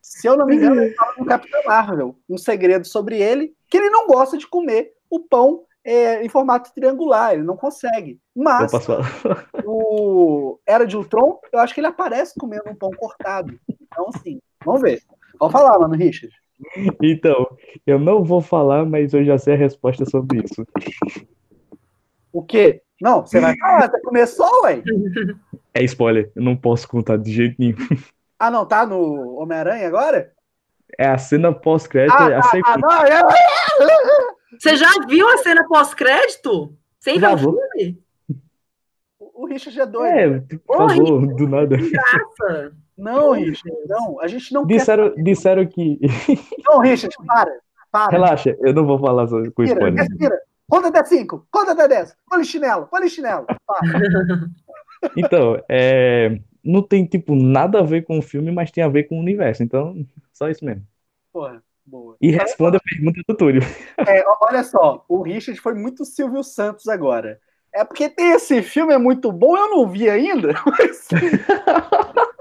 se 0.01 0.27
eu 0.27 0.35
não 0.35 0.45
me 0.45 0.55
engano, 0.55 0.81
ele 0.81 0.95
fala 0.95 1.13
no 1.17 1.25
Capitão 1.25 1.63
Marvel, 1.65 2.15
um 2.27 2.37
segredo 2.37 2.87
sobre 2.87 3.21
ele, 3.21 3.53
que 3.69 3.77
ele 3.77 3.89
não 3.89 4.07
gosta 4.07 4.37
de 4.37 4.47
comer 4.47 4.93
o 5.09 5.19
pão 5.19 5.63
é, 5.83 6.23
em 6.23 6.29
formato 6.29 6.73
triangular, 6.73 7.33
ele 7.33 7.43
não 7.43 7.55
consegue, 7.55 8.19
mas 8.35 8.71
o 9.63 10.59
Era 10.65 10.85
de 10.85 10.97
Ultron, 10.97 11.39
eu 11.51 11.59
acho 11.59 11.73
que 11.73 11.79
ele 11.79 11.87
aparece 11.87 12.33
comendo 12.37 12.69
um 12.69 12.75
pão 12.75 12.89
cortado, 12.91 13.57
então 13.69 14.09
assim, 14.09 14.41
vamos 14.65 14.81
ver, 14.81 15.03
vamos 15.39 15.53
falar, 15.53 15.77
mano, 15.79 15.95
Richard. 15.95 16.35
Então, 17.01 17.57
eu 17.85 17.99
não 17.99 18.23
vou 18.23 18.41
falar, 18.41 18.85
mas 18.85 19.13
eu 19.13 19.23
já 19.23 19.37
sei 19.37 19.53
a 19.53 19.57
resposta 19.57 20.05
sobre 20.05 20.43
isso. 20.43 20.65
O 22.31 22.43
quê? 22.43 22.81
Não, 22.99 23.21
você 23.21 23.39
vai 23.39 23.55
falar, 23.57 23.89
você 23.89 24.01
começou, 24.01 24.63
ué? 24.63 24.81
É 25.73 25.83
spoiler, 25.83 26.31
eu 26.35 26.41
não 26.41 26.55
posso 26.55 26.87
contar 26.87 27.17
de 27.17 27.31
jeito 27.31 27.55
nenhum. 27.59 27.75
Ah, 28.39 28.49
não, 28.49 28.65
tá 28.65 28.85
no 28.85 29.35
Homem-Aranha 29.35 29.87
agora? 29.87 30.31
É 30.97 31.07
a 31.07 31.17
cena 31.17 31.53
pós-crédito. 31.53 32.15
Ah, 32.17 32.31
é 32.31 32.39
tá, 32.39 32.49
ah, 32.65 32.77
não, 32.77 33.03
é... 33.03 33.21
Você 34.57 34.75
já 34.75 34.89
viu 35.07 35.27
a 35.29 35.37
cena 35.37 35.67
pós-crédito? 35.67 36.73
Sem 36.99 37.19
ver 37.19 37.33
o 37.33 37.37
filme? 37.37 38.01
O 39.19 39.45
Richard 39.45 39.79
é 39.79 39.85
doido. 39.85 40.17
É, 40.17 40.57
por 40.65 40.89
favor, 40.89 41.35
do 41.35 41.47
nada. 41.47 41.77
Graça. 41.77 42.75
Não, 42.97 43.31
Richard, 43.33 43.77
não. 43.87 44.19
A 44.19 44.27
gente 44.27 44.53
não 44.53 44.65
disseram, 44.65 45.11
quer. 45.11 45.23
Disseram 45.23 45.65
que. 45.67 45.99
Não, 46.67 46.79
Richard, 46.79 47.15
para. 47.25 47.51
para. 47.91 48.11
Relaxa, 48.11 48.57
eu 48.61 48.73
não 48.73 48.85
vou 48.85 48.97
falar 48.97 49.27
com 49.27 49.37
respira, 49.37 49.65
spoiler. 49.65 49.99
Respira. 49.99 50.39
Conta 50.69 50.89
até 50.89 51.03
5, 51.03 51.47
conta 51.49 51.71
até 51.71 51.87
10. 51.87 52.17
Polichinelo, 52.29 52.87
polichinelo. 52.87 53.45
então, 55.15 55.63
é, 55.69 56.39
não 56.61 56.81
tem, 56.81 57.05
tipo, 57.05 57.35
nada 57.35 57.79
a 57.79 57.83
ver 57.83 58.03
com 58.03 58.19
o 58.19 58.21
filme, 58.21 58.51
mas 58.51 58.69
tem 58.69 58.83
a 58.83 58.89
ver 58.89 59.03
com 59.03 59.15
o 59.15 59.21
universo. 59.21 59.63
Então, 59.63 60.05
só 60.33 60.49
isso 60.49 60.65
mesmo. 60.65 60.83
Porra, 61.31 61.63
boa. 61.85 62.17
E 62.19 62.31
responda 62.31 62.77
a 62.77 62.81
pergunta 62.81 63.21
do 63.25 63.37
Túlio. 63.37 63.61
É, 64.05 64.23
olha 64.41 64.63
só, 64.63 65.05
o 65.07 65.21
Richard 65.21 65.59
foi 65.61 65.73
muito 65.73 66.03
Silvio 66.03 66.43
Santos 66.43 66.87
agora. 66.89 67.39
É 67.73 67.85
porque 67.85 68.09
tem 68.09 68.31
esse 68.31 68.61
filme, 68.61 68.93
é 68.93 68.97
muito 68.97 69.31
bom, 69.31 69.55
eu 69.55 69.69
não 69.69 69.87
vi 69.87 70.09
ainda. 70.09 70.49
Mas... 70.65 71.07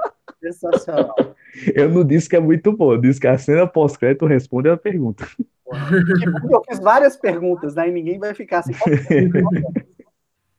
Sensacional. 0.52 1.14
Eu 1.74 1.88
não 1.88 2.04
disse 2.04 2.28
que 2.28 2.36
é 2.36 2.40
muito 2.40 2.70
bom, 2.70 2.92
eu 2.92 2.98
disse 2.98 3.18
que 3.18 3.26
a 3.26 3.38
cena 3.38 3.66
pós-crédito 3.66 4.26
responde 4.26 4.68
a 4.68 4.76
pergunta. 4.76 5.26
Eu 6.50 6.62
fiz 6.68 6.78
várias 6.78 7.16
perguntas, 7.16 7.74
né? 7.74 7.88
E 7.88 7.92
ninguém 7.92 8.18
vai 8.18 8.34
ficar 8.34 8.58
assim. 8.58 8.72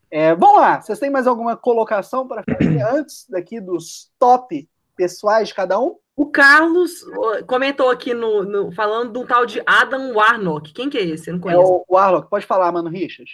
É, 0.10 0.34
vamos 0.34 0.62
lá, 0.62 0.82
vocês 0.82 0.98
têm 1.00 1.10
mais 1.10 1.28
alguma 1.28 1.56
colocação 1.56 2.28
para 2.28 2.42
fazer 2.42 2.82
antes 2.82 3.28
daqui 3.30 3.60
dos 3.60 4.10
top 4.18 4.68
pessoais 4.96 5.50
de 5.50 5.54
cada 5.54 5.80
um? 5.80 5.98
O 6.16 6.26
Carlos 6.26 7.06
comentou 7.46 7.92
aqui 7.92 8.14
no, 8.14 8.44
no 8.44 8.72
falando 8.72 9.14
de 9.14 9.20
um 9.20 9.26
tal 9.26 9.46
de 9.46 9.62
Adam 9.66 10.14
Warnock. 10.16 10.74
Quem 10.74 10.90
que 10.90 10.98
é 10.98 11.04
esse? 11.04 11.30
Eu 11.30 11.36
não 11.36 11.42
conheço. 11.42 11.62
É 11.62 11.66
o 11.66 11.86
Warnock. 11.88 12.28
Pode 12.28 12.46
falar, 12.46 12.72
mano, 12.72 12.90
Richard. 12.90 13.30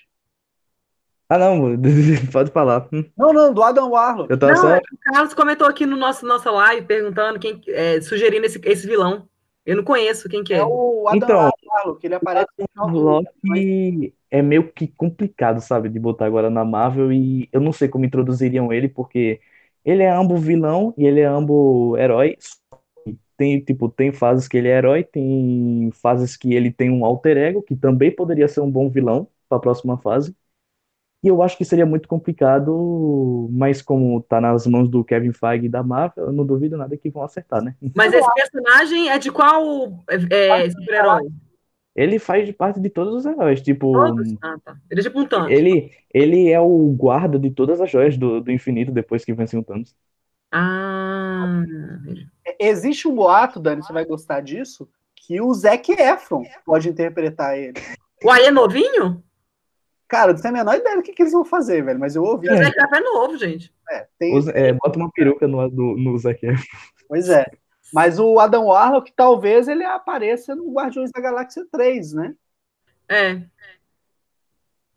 Ah, 1.33 1.37
não, 1.37 1.75
pode 2.31 2.51
falar. 2.51 2.87
Não, 3.17 3.33
não, 3.33 3.53
do 3.53 3.63
Adam 3.63 3.89
Warlock. 3.89 4.29
Eu 4.29 4.37
não, 4.37 4.55
só... 4.55 4.69
é 4.69 4.77
o 4.77 4.97
Carlos 5.01 5.33
comentou 5.33 5.67
aqui 5.67 5.85
no 5.85 5.97
nosso 5.97 6.25
nossa 6.27 6.51
live 6.51 6.85
perguntando 6.85 7.39
quem 7.39 7.59
é, 7.67 7.99
sugerindo 8.01 8.45
esse, 8.45 8.61
esse 8.63 8.85
vilão. 8.85 9.27
Eu 9.65 9.77
não 9.77 9.83
conheço 9.83 10.29
quem 10.29 10.43
que 10.43 10.53
é. 10.53 10.57
É 10.57 10.65
o 10.65 11.05
Adam 11.07 11.17
então, 11.17 11.51
Warlock, 11.67 12.05
ele 12.05 12.15
aparece 12.15 12.47
no 12.75 12.83
Warlock 12.83 14.13
é 14.29 14.41
meio 14.41 14.71
que 14.71 14.87
complicado, 14.87 15.61
sabe, 15.61 15.89
de 15.89 15.99
botar 15.99 16.25
agora 16.25 16.49
na 16.49 16.65
Marvel 16.65 17.13
e 17.13 17.47
eu 17.51 17.61
não 17.61 17.71
sei 17.71 17.87
como 17.87 18.03
introduziriam 18.03 18.73
ele 18.73 18.89
porque 18.89 19.39
ele 19.85 20.01
é 20.01 20.09
ambos 20.09 20.43
vilão 20.43 20.93
e 20.97 21.05
ele 21.05 21.19
é 21.19 21.25
ambos 21.25 21.97
herói. 21.99 22.37
Tem, 23.37 23.59
tipo, 23.59 23.89
tem 23.89 24.11
fases 24.11 24.47
que 24.47 24.57
ele 24.57 24.69
é 24.69 24.77
herói, 24.77 25.03
tem 25.03 25.89
fases 25.93 26.35
que 26.35 26.53
ele 26.53 26.71
tem 26.71 26.89
um 26.89 27.05
alter 27.05 27.37
ego, 27.37 27.61
que 27.61 27.75
também 27.75 28.09
poderia 28.09 28.47
ser 28.47 28.61
um 28.61 28.71
bom 28.71 28.89
vilão 28.89 29.27
para 29.47 29.57
a 29.57 29.61
próxima 29.61 29.97
fase. 29.97 30.35
E 31.23 31.29
eu 31.29 31.41
acho 31.41 31.57
que 31.57 31.63
seria 31.63 31.85
muito 31.85 32.05
complicado, 32.05 33.47
mas 33.49 33.81
como 33.81 34.21
tá 34.21 34.41
nas 34.41 34.67
mãos 34.67 34.89
do 34.89 35.05
Kevin 35.05 35.31
Feige 35.31 35.67
e 35.67 35.69
da 35.69 35.81
Marvel, 35.81 36.25
eu 36.25 36.31
não 36.33 36.45
duvido 36.45 36.75
nada 36.75 36.97
que 36.97 37.09
vão 37.09 37.23
acertar, 37.23 37.63
né? 37.63 37.75
Mas 37.95 38.13
esse 38.13 38.29
personagem 38.33 39.09
é 39.09 39.17
de 39.17 39.31
qual 39.31 40.03
é, 40.09 40.69
super-herói? 40.69 41.29
Ele 41.95 42.19
faz 42.19 42.51
parte 42.51 42.81
de 42.81 42.89
todos 42.89 43.13
os 43.13 43.25
heróis, 43.25 43.61
tipo... 43.61 43.93
Todos? 43.93 44.35
Ah, 44.41 44.57
tá. 44.65 44.75
Ele 44.91 44.99
é 44.99 45.03
tipo 45.03 45.19
um 45.19 45.25
Thanos. 45.25 45.49
Ele, 45.49 45.91
ele 46.13 46.49
é 46.51 46.59
o 46.59 46.89
guarda 46.91 47.39
de 47.39 47.51
todas 47.51 47.79
as 47.79 47.89
joias 47.89 48.17
do, 48.17 48.41
do 48.41 48.51
infinito 48.51 48.91
depois 48.91 49.23
que 49.23 49.33
vence 49.33 49.55
o 49.55 49.63
Thanos. 49.63 49.95
Ah... 50.51 51.63
Existe 52.59 53.07
um 53.07 53.15
boato, 53.15 53.59
Dani, 53.59 53.81
você 53.81 53.93
vai 53.93 54.03
gostar 54.03 54.41
disso, 54.41 54.89
que 55.15 55.39
o 55.39 55.53
Zac 55.53 55.89
Efron 55.89 56.43
pode 56.65 56.89
interpretar 56.89 57.57
ele. 57.57 57.79
O 58.23 58.29
aí 58.29 58.45
é 58.45 58.51
novinho? 58.51 59.23
Cara, 60.07 60.33
não 60.33 60.41
tenho 60.41 60.53
a 60.53 60.57
menor 60.57 60.75
ideia 60.75 60.97
do 60.97 61.03
que, 61.03 61.13
que 61.13 61.21
eles 61.23 61.33
vão 61.33 61.45
fazer, 61.45 61.83
velho, 61.83 61.99
mas 61.99 62.15
eu 62.15 62.23
ouvi. 62.23 62.49
O 62.49 62.57
Zac 62.57 62.77
Efron 62.77 62.95
é 62.95 62.99
novo, 63.01 63.37
gente. 63.37 63.73
É, 63.89 64.07
tem... 64.19 64.35
é, 64.53 64.73
bota 64.73 64.97
uma 64.97 65.11
peruca 65.11 65.47
no, 65.47 65.67
no, 65.69 65.97
no 65.97 66.17
Zac 66.17 66.45
Efron. 66.45 66.77
Pois 67.07 67.29
é. 67.29 67.45
Mas 67.93 68.19
o 68.19 68.39
Adam 68.39 68.65
Warlock, 68.65 69.11
talvez 69.15 69.67
ele 69.67 69.83
apareça 69.83 70.55
no 70.55 70.71
Guardiões 70.73 71.11
da 71.11 71.21
Galáxia 71.21 71.65
3, 71.71 72.13
né? 72.13 72.35
É. 73.07 73.41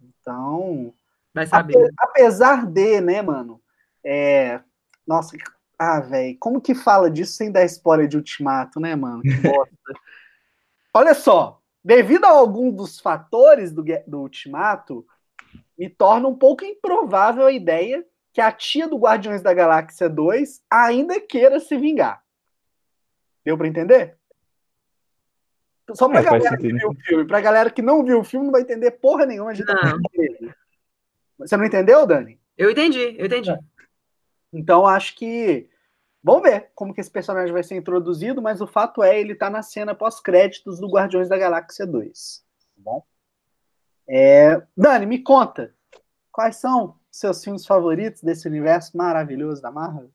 Então. 0.00 0.94
Vai 1.34 1.46
saber. 1.46 1.92
Apesar 1.98 2.64
de, 2.64 3.00
né, 3.00 3.20
mano? 3.20 3.60
É... 4.02 4.60
Nossa, 5.06 5.36
ah, 5.78 6.00
velho, 6.00 6.36
como 6.40 6.60
que 6.60 6.74
fala 6.74 7.10
disso 7.10 7.34
sem 7.34 7.52
dar 7.52 7.64
spoiler 7.64 8.08
de 8.08 8.16
Ultimato, 8.16 8.80
né, 8.80 8.96
mano? 8.96 9.20
Que 9.22 9.36
bosta. 9.36 9.76
Olha 10.94 11.14
só, 11.14 11.60
devido 11.86 12.24
a 12.24 12.30
algum 12.30 12.72
dos 12.72 12.98
fatores 12.98 13.70
do, 13.70 13.84
do 14.08 14.22
Ultimato, 14.22 15.06
me 15.78 15.88
torna 15.88 16.26
um 16.26 16.34
pouco 16.34 16.64
improvável 16.64 17.46
a 17.46 17.52
ideia 17.52 18.04
que 18.32 18.40
a 18.40 18.50
tia 18.50 18.88
do 18.88 18.98
Guardiões 18.98 19.40
da 19.40 19.54
Galáxia 19.54 20.08
2 20.08 20.64
ainda 20.68 21.20
queira 21.20 21.60
se 21.60 21.76
vingar. 21.76 22.24
Deu 23.44 23.56
para 23.56 23.68
entender? 23.68 24.16
Só 25.94 26.08
pra 26.08 26.18
é, 26.18 26.24
galera 26.24 26.56
que 26.56 26.72
viu 26.72 26.88
o 26.88 26.94
filme. 26.96 27.24
Pra 27.24 27.40
galera 27.40 27.70
que 27.70 27.82
não 27.82 28.04
viu 28.04 28.18
o 28.18 28.24
filme, 28.24 28.46
não 28.46 28.52
vai 28.52 28.62
entender 28.62 28.90
porra 28.90 29.24
nenhuma. 29.24 29.54
De 29.54 29.64
não. 29.64 30.00
Você 31.38 31.56
não 31.56 31.64
entendeu, 31.64 32.04
Dani? 32.04 32.40
Eu 32.58 32.68
entendi, 32.68 33.14
eu 33.16 33.26
entendi. 33.26 33.56
Então, 34.52 34.84
acho 34.84 35.14
que 35.14 35.70
Vamos 36.26 36.42
ver 36.42 36.72
como 36.74 36.92
que 36.92 37.00
esse 37.00 37.08
personagem 37.08 37.52
vai 37.52 37.62
ser 37.62 37.76
introduzido, 37.76 38.42
mas 38.42 38.60
o 38.60 38.66
fato 38.66 39.00
é 39.00 39.16
ele 39.16 39.32
tá 39.32 39.48
na 39.48 39.62
cena 39.62 39.94
pós-créditos 39.94 40.80
do 40.80 40.88
Guardiões 40.88 41.28
da 41.28 41.38
Galáxia 41.38 41.86
2. 41.86 42.44
Tá 42.74 42.82
bom? 42.82 43.06
É... 44.08 44.60
Dani, 44.76 45.06
me 45.06 45.22
conta. 45.22 45.72
Quais 46.32 46.56
são 46.56 46.98
seus 47.12 47.44
filmes 47.44 47.64
favoritos 47.64 48.22
desse 48.22 48.48
universo 48.48 48.96
maravilhoso 48.96 49.62
da 49.62 49.70
Marvel? 49.70 50.10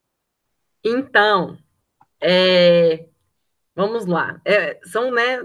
Então, 0.84 1.58
é... 2.20 3.06
vamos 3.74 4.06
lá. 4.06 4.42
É, 4.44 4.82
são, 4.84 5.12
né, 5.12 5.38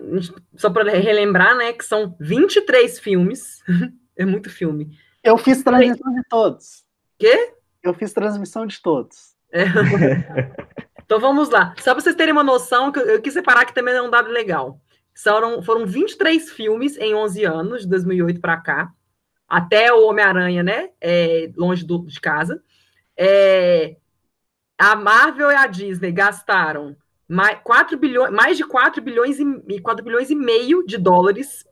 só 0.57 0.69
para 0.69 0.91
relembrar, 0.91 1.57
né, 1.57 1.75
que 1.75 1.85
são 1.85 2.17
23 2.19 2.99
filmes. 2.99 3.63
é 4.19 4.25
muito 4.25 4.51
filme. 4.51 4.99
Eu 5.23 5.39
fiz 5.39 5.63
transmissão 5.63 6.13
de 6.13 6.23
todos. 6.29 6.85
Quê? 7.17 7.55
Eu 7.85 7.95
fiz 7.95 8.13
transmissão 8.13 8.67
de 8.67 8.83
todos. 8.83 9.36
É. 9.53 9.65
então 11.05 11.21
vamos 11.21 11.49
lá. 11.51 11.75
Só 11.79 11.93
para 11.93 12.03
vocês 12.03 12.17
terem 12.17 12.33
uma 12.33 12.45
noção, 12.45 12.93
que 12.93 12.99
eu 12.99 13.21
quis 13.21 13.33
separar 13.33 13.65
que 13.65 13.75
também 13.75 13.95
é 13.95 14.03
um 14.03 14.11
dado 14.11 14.31
legal. 14.31 14.81
Foram, 15.15 15.63
foram 15.63 15.87
23 15.87 16.51
filmes 16.51 16.97
em 16.99 17.15
11 17.15 17.45
anos, 17.45 17.83
de 17.83 17.89
2008 17.89 18.41
para 18.41 18.59
cá, 18.59 18.93
até 19.49 19.93
o 19.93 20.07
Homem-Aranha, 20.07 20.63
né? 20.63 20.91
É, 21.01 21.51
longe 21.57 21.85
do, 21.85 22.05
de 22.07 22.21
casa. 22.21 22.63
É, 23.17 23.97
a 24.79 24.95
Marvel 24.95 25.51
e 25.51 25.55
a 25.55 25.67
Disney 25.67 26.13
gastaram 26.13 26.97
mais, 27.29 27.59
4 27.65 27.97
bilhões, 27.97 28.31
mais 28.31 28.57
de 28.57 28.65
4 28.65 29.03
bilhões 29.03 29.39
e 29.41 29.81
4 29.81 30.05
bilhões 30.05 30.31
e 30.31 30.35
meio 30.35 30.85
de 30.85 30.99
dólares 30.99 31.65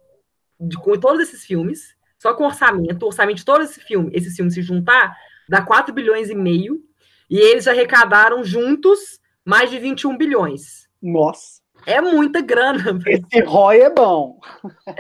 de, 0.59 0.77
com 0.77 0.99
todos 0.99 1.21
esses 1.21 1.45
filmes, 1.45 1.95
só 2.19 2.35
com 2.35 2.45
orçamento, 2.45 3.03
o 3.03 3.07
orçamento 3.07 3.39
de 3.39 3.45
todos 3.45 3.71
esses 3.71 3.83
filmes, 3.83 4.13
esses 4.15 4.35
filmes 4.35 4.55
se 4.55 4.63
juntar, 4.63 5.15
dá 5.49 5.61
4 5.63 5.93
bilhões 5.93 6.31
e 6.31 6.35
meio 6.35 6.83
e 7.29 7.39
eles 7.39 7.67
arrecadaram 7.67 8.45
juntos 8.45 9.21
mais 9.45 9.71
de 9.71 9.79
21 9.79 10.17
bilhões. 10.17 10.89
Nossa. 11.03 11.63
É 11.87 12.01
muita 12.01 12.41
grana. 12.41 12.99
Esse 13.07 13.45
ROI 13.45 13.81
é 13.81 13.91
bom. 13.91 14.39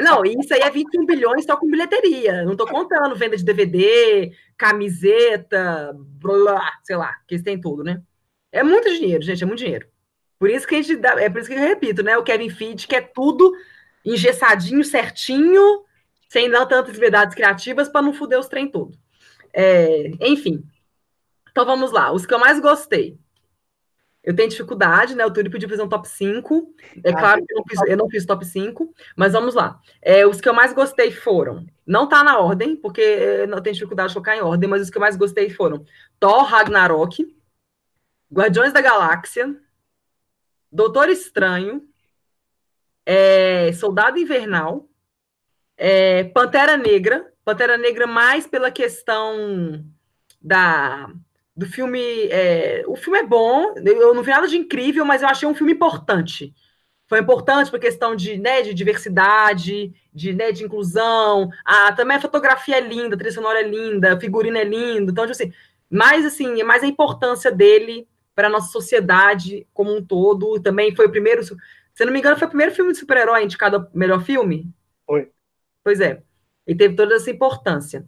Não, 0.01 0.25
isso 0.25 0.53
aí 0.53 0.61
é 0.61 0.71
21 0.71 1.07
bilhões 1.07 1.45
só 1.45 1.57
com 1.57 1.71
bilheteria. 1.71 2.45
Não 2.45 2.53
estou 2.53 2.67
contando 2.67 3.17
venda 3.17 3.37
de 3.37 3.45
DVD, 3.45 4.33
camiseta, 4.57 5.93
blá, 5.97 6.71
sei 6.83 6.97
lá, 6.97 7.15
que 7.27 7.35
eles 7.35 7.45
têm 7.45 7.59
tudo, 7.59 7.83
né? 7.83 8.03
É 8.53 8.63
muito 8.63 8.89
dinheiro, 8.91 9.23
gente, 9.23 9.43
é 9.43 9.47
muito 9.47 9.61
dinheiro. 9.61 9.87
Por 10.39 10.51
isso 10.51 10.67
que 10.67 10.75
a 10.75 10.83
gente 10.83 10.97
dá, 10.97 11.21
é 11.21 11.31
por 11.31 11.41
isso 11.41 11.49
que 11.49 11.55
eu 11.55 11.61
repito, 11.61 12.03
né? 12.03 12.19
O 12.19 12.23
Kevin 12.23 12.51
Feige 12.51 12.87
quer 12.87 13.13
tudo 13.13 13.53
engessadinho, 14.05 14.85
certinho, 14.85 15.85
sem 16.29 16.51
dar 16.51 16.67
tantas 16.67 16.95
liberdades 16.95 17.35
criativas 17.35 17.89
para 17.89 18.03
não 18.03 18.13
fuder 18.13 18.39
os 18.39 18.49
trem 18.49 18.69
todo. 18.69 18.97
É, 19.53 20.11
enfim, 20.21 20.63
então 21.55 21.65
vamos 21.65 21.93
lá, 21.93 22.11
os 22.11 22.27
que 22.27 22.35
eu 22.35 22.39
mais 22.41 22.59
gostei. 22.59 23.17
Eu 24.25 24.35
tenho 24.35 24.49
dificuldade, 24.49 25.15
né? 25.15 25.25
O 25.25 25.31
Túlio 25.31 25.53
pediu 25.53 25.69
fazer 25.69 25.83
um 25.83 25.89
top 25.89 26.09
5. 26.09 26.75
É 27.05 27.11
ah, 27.11 27.17
claro 27.17 27.45
que 27.47 27.53
eu 27.53 27.57
não, 27.57 27.65
fiz, 27.65 27.81
eu 27.87 27.97
não 27.97 28.11
fiz 28.11 28.27
top 28.27 28.45
5, 28.45 28.93
mas 29.15 29.35
vamos 29.35 29.55
lá. 29.55 29.79
É, 30.03 30.27
os 30.27 30.41
que 30.41 30.49
eu 30.49 30.53
mais 30.53 30.73
gostei 30.73 31.13
foram. 31.13 31.65
Não 31.87 32.09
tá 32.09 32.25
na 32.25 32.41
ordem, 32.41 32.75
porque 32.75 33.01
eu 33.01 33.61
tenho 33.61 33.75
dificuldade 33.75 34.09
de 34.09 34.15
colocar 34.15 34.37
em 34.37 34.41
ordem, 34.41 34.69
mas 34.69 34.83
os 34.83 34.91
que 34.91 34.97
eu 34.97 35.01
mais 35.01 35.15
gostei 35.15 35.49
foram 35.49 35.85
Thor 36.19 36.43
Ragnarok, 36.43 37.25
Guardiões 38.33 38.73
da 38.73 38.81
Galáxia, 38.81 39.55
Doutor 40.73 41.09
Estranho, 41.09 41.87
é, 43.07 43.73
Soldado 43.75 44.19
Invernal, 44.19 44.89
é, 45.77 46.25
Pantera 46.25 46.77
Negra. 46.77 47.33
Pantera 47.45 47.79
Negra 47.79 48.09
mais 48.09 48.45
pela 48.45 48.73
questão 48.73 49.85
da 50.43 51.09
do 51.57 51.67
filme. 51.67 52.01
É, 52.31 52.85
o 52.87 52.97
filme 52.97 53.19
é 53.19 53.27
bom, 53.27 53.75
eu 53.77 54.15
não 54.15 54.23
vi 54.23 54.31
nada 54.31 54.49
de 54.49 54.57
incrível, 54.57 55.05
mas 55.05 55.23
eu 55.23 55.29
achei 55.29 55.49
um 55.49 55.55
filme 55.55 55.73
importante. 55.73 56.55
Foi 57.07 57.21
importante 57.21 57.71
por 57.71 57.79
questão 57.79 58.17
de, 58.17 58.39
né, 58.39 58.63
de 58.63 58.73
diversidade, 58.73 59.93
de, 60.13 60.33
né, 60.33 60.53
de 60.53 60.65
inclusão. 60.65 61.51
A, 61.65 61.93
também 61.93 62.17
a 62.17 62.21
fotografia 62.21 62.79
é 62.79 62.81
linda, 62.81 63.15
a 63.15 63.19
trilha 63.19 63.33
sonora 63.33 63.61
é 63.61 63.69
linda, 63.69 64.15
a 64.15 64.21
figurina 64.21 64.59
é 64.59 64.65
linda. 64.65 65.13
Então, 65.13 65.25
tipo 65.25 65.33
assim, 65.33 65.53
mais 65.91 66.25
assim, 66.25 66.63
mais 66.63 66.83
a 66.83 66.87
importância 66.87 67.53
dele 67.53 68.09
para 68.35 68.49
a 68.49 68.51
nossa 68.51 68.73
sociedade 68.73 69.67
como 69.73 69.95
um 69.95 70.05
todo. 70.05 70.61
Também 70.61 70.95
foi 70.95 71.07
o 71.07 71.11
primeiro, 71.11 71.45
se 71.45 72.05
não 72.05 72.13
me 72.13 72.19
engano, 72.19 72.39
foi 72.39 72.47
o 72.47 72.51
primeiro 72.51 72.75
filme 72.75 72.93
de 72.93 72.99
super-herói 72.99 73.45
indicado 73.45 73.77
ao 73.77 73.89
melhor 73.95 74.23
filme. 74.23 74.73
Foi. 75.07 75.31
Pois 75.85 76.01
é. 76.01 76.23
E 76.67 76.75
teve 76.75 76.97
toda 76.97 77.15
essa 77.15 77.31
importância. 77.31 78.07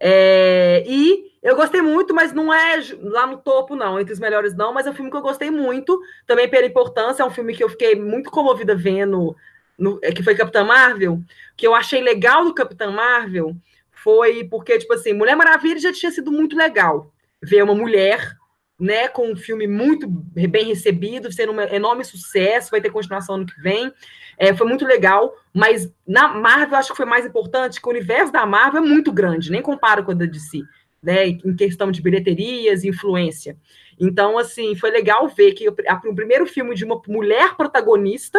É, 0.00 0.82
e 0.86 1.30
eu 1.42 1.54
gostei 1.54 1.82
muito, 1.82 2.14
mas 2.14 2.32
não 2.32 2.52
é 2.52 2.82
lá 3.02 3.26
no 3.26 3.36
topo, 3.36 3.76
não, 3.76 4.00
entre 4.00 4.14
os 4.14 4.18
melhores, 4.18 4.56
não, 4.56 4.72
mas 4.72 4.86
é 4.86 4.90
um 4.90 4.94
filme 4.94 5.10
que 5.10 5.16
eu 5.16 5.22
gostei 5.22 5.50
muito, 5.50 6.00
também 6.26 6.48
pela 6.48 6.66
importância, 6.66 7.22
é 7.22 7.26
um 7.26 7.30
filme 7.30 7.54
que 7.54 7.62
eu 7.62 7.68
fiquei 7.68 7.94
muito 7.94 8.30
comovida 8.30 8.74
vendo, 8.74 9.36
no, 9.78 9.98
é, 10.02 10.10
que 10.10 10.22
foi 10.22 10.34
Capitã 10.34 10.64
Marvel, 10.64 11.20
que 11.56 11.66
eu 11.66 11.74
achei 11.74 12.00
legal 12.00 12.44
do 12.44 12.54
Capitã 12.54 12.90
Marvel 12.90 13.54
foi 14.02 14.44
porque, 14.44 14.78
tipo 14.78 14.94
assim, 14.94 15.12
Mulher 15.12 15.36
Maravilha 15.36 15.78
já 15.78 15.92
tinha 15.92 16.10
sido 16.10 16.32
muito 16.32 16.56
legal. 16.56 17.12
Ver 17.42 17.62
uma 17.62 17.74
mulher, 17.74 18.34
né, 18.80 19.08
com 19.08 19.30
um 19.30 19.36
filme 19.36 19.66
muito 19.66 20.08
bem 20.08 20.64
recebido, 20.64 21.30
sendo 21.30 21.52
um 21.52 21.60
enorme 21.60 22.02
sucesso, 22.02 22.70
vai 22.70 22.80
ter 22.80 22.90
continuação 22.90 23.34
ano 23.34 23.46
que 23.46 23.60
vem. 23.60 23.92
É, 24.38 24.54
foi 24.54 24.66
muito 24.66 24.86
legal, 24.86 25.34
mas 25.52 25.92
na 26.06 26.28
Marvel 26.28 26.78
acho 26.78 26.90
que 26.90 26.96
foi 26.96 27.04
mais 27.04 27.26
importante, 27.26 27.78
que 27.78 27.86
o 27.86 27.90
universo 27.90 28.32
da 28.32 28.46
Marvel 28.46 28.82
é 28.82 28.86
muito 28.86 29.12
grande, 29.12 29.50
nem 29.50 29.60
comparo 29.60 30.02
com 30.02 30.12
a 30.12 30.14
da 30.14 30.24
DC, 30.24 30.62
né, 31.02 31.26
em 31.28 31.54
questão 31.54 31.90
de 31.90 32.00
bilheterias, 32.00 32.82
influência. 32.82 33.56
Então, 33.98 34.38
assim, 34.38 34.74
foi 34.74 34.90
legal 34.90 35.28
ver 35.28 35.52
que 35.52 35.68
o 35.68 36.14
primeiro 36.14 36.46
filme 36.46 36.74
de 36.74 36.86
uma 36.86 37.00
mulher 37.06 37.54
protagonista, 37.54 38.38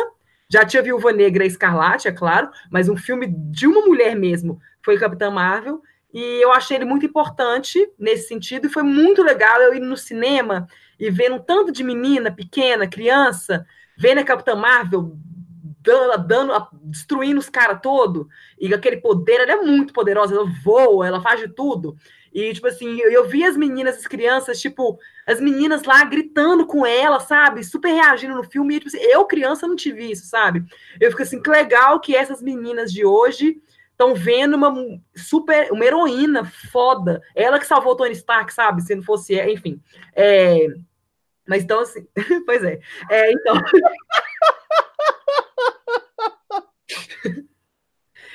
já 0.49 0.65
tinha 0.65 0.81
Viúva 0.81 1.13
Negra 1.13 1.43
e 1.43 1.47
Escarlate, 1.47 2.07
é 2.07 2.11
claro, 2.11 2.49
mas 2.71 2.89
um 2.89 2.97
filme 2.97 3.27
de 3.27 3.67
uma 3.67 3.85
mulher 3.85 4.15
mesmo 4.15 4.59
foi 4.83 4.97
Capitã 4.97 5.29
Marvel. 5.29 5.81
E 6.13 6.43
eu 6.43 6.51
achei 6.51 6.77
ele 6.77 6.85
muito 6.85 7.05
importante 7.05 7.89
nesse 7.97 8.27
sentido, 8.27 8.67
e 8.67 8.69
foi 8.69 8.83
muito 8.83 9.23
legal 9.23 9.61
eu 9.61 9.73
ir 9.73 9.79
no 9.79 9.95
cinema 9.95 10.67
e 10.99 11.09
vendo 11.09 11.35
um 11.35 11.39
tanto 11.39 11.71
de 11.71 11.83
menina 11.83 12.31
pequena, 12.31 12.87
criança, 12.87 13.65
vendo 13.97 14.19
a 14.19 14.23
Capitã 14.23 14.55
Marvel 14.55 15.17
dando, 15.81 16.27
dando 16.27 16.67
destruindo 16.83 17.39
os 17.39 17.49
caras 17.49 17.79
todo, 17.81 18.27
e 18.59 18.73
aquele 18.73 18.97
poder, 18.97 19.41
ela 19.41 19.53
é 19.53 19.61
muito 19.61 19.93
poderosa, 19.93 20.35
ela 20.35 20.49
voa, 20.63 21.07
ela 21.07 21.21
faz 21.21 21.39
de 21.39 21.47
tudo. 21.47 21.95
E, 22.33 22.53
tipo 22.53 22.67
assim, 22.67 22.97
eu, 22.99 23.11
eu 23.11 23.27
vi 23.27 23.43
as 23.43 23.57
meninas, 23.57 23.97
as 23.97 24.07
crianças, 24.07 24.61
tipo, 24.61 24.97
as 25.27 25.41
meninas 25.41 25.83
lá 25.83 26.03
gritando 26.05 26.65
com 26.65 26.85
ela, 26.85 27.19
sabe? 27.19 27.63
Super 27.63 27.91
reagindo 27.91 28.35
no 28.35 28.43
filme. 28.43 28.75
E, 28.75 28.79
tipo 28.79 28.95
assim, 28.95 29.05
eu, 29.05 29.25
criança, 29.25 29.67
não 29.67 29.75
tive 29.75 30.09
isso, 30.09 30.27
sabe? 30.27 30.63
Eu 30.99 31.09
fico 31.11 31.23
assim, 31.23 31.41
que 31.41 31.49
legal 31.49 31.99
que 31.99 32.15
essas 32.15 32.41
meninas 32.41 32.91
de 32.91 33.05
hoje 33.05 33.61
estão 34.01 34.15
vendo 34.15 34.55
uma 34.55 34.73
super, 35.15 35.71
uma 35.71 35.85
heroína 35.85 36.43
foda. 36.71 37.21
Ela 37.35 37.59
que 37.59 37.67
salvou 37.67 37.95
Tony 37.95 38.13
Stark, 38.13 38.51
sabe? 38.51 38.81
Se 38.81 38.95
não 38.95 39.03
fosse, 39.03 39.39
enfim. 39.39 39.79
É... 40.15 40.65
Mas 41.47 41.63
então, 41.63 41.79
assim, 41.79 42.07
pois 42.45 42.63
é. 42.63 42.79
é 43.09 43.31
então. 43.31 43.55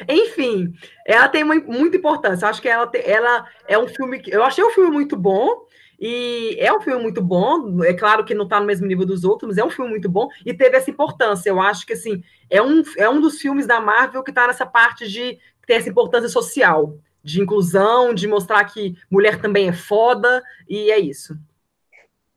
Enfim, 0.08 0.74
ela 1.06 1.26
tem 1.26 1.42
uma, 1.42 1.54
muita 1.54 1.96
importância. 1.96 2.46
acho 2.46 2.60
que 2.60 2.68
ela, 2.68 2.86
tem, 2.86 3.02
ela 3.06 3.46
é 3.66 3.78
um 3.78 3.88
filme 3.88 4.20
que 4.20 4.30
eu 4.30 4.44
achei 4.44 4.62
o 4.62 4.68
um 4.68 4.70
filme 4.70 4.90
muito 4.90 5.16
bom. 5.16 5.66
E 5.98 6.56
é 6.60 6.72
um 6.72 6.80
filme 6.80 7.02
muito 7.02 7.22
bom, 7.22 7.82
é 7.82 7.94
claro 7.94 8.22
que 8.22 8.34
não 8.34 8.44
está 8.44 8.60
no 8.60 8.66
mesmo 8.66 8.86
nível 8.86 9.06
dos 9.06 9.24
outros, 9.24 9.48
mas 9.48 9.58
é 9.58 9.64
um 9.64 9.70
filme 9.70 9.90
muito 9.90 10.10
bom 10.10 10.28
e 10.44 10.52
teve 10.52 10.76
essa 10.76 10.90
importância. 10.90 11.48
Eu 11.48 11.58
acho 11.58 11.86
que 11.86 11.94
assim 11.94 12.22
é 12.50 12.60
um, 12.60 12.82
é 12.98 13.08
um 13.08 13.20
dos 13.20 13.40
filmes 13.40 13.66
da 13.66 13.80
Marvel 13.80 14.22
que 14.22 14.30
está 14.30 14.46
nessa 14.46 14.66
parte 14.66 15.08
de 15.08 15.38
ter 15.66 15.74
essa 15.74 15.88
importância 15.88 16.28
social, 16.28 16.96
de 17.22 17.42
inclusão, 17.42 18.14
de 18.14 18.28
mostrar 18.28 18.64
que 18.64 18.96
mulher 19.10 19.40
também 19.40 19.68
é 19.68 19.72
foda, 19.72 20.42
e 20.68 20.90
é 20.90 20.98
isso. 20.98 21.36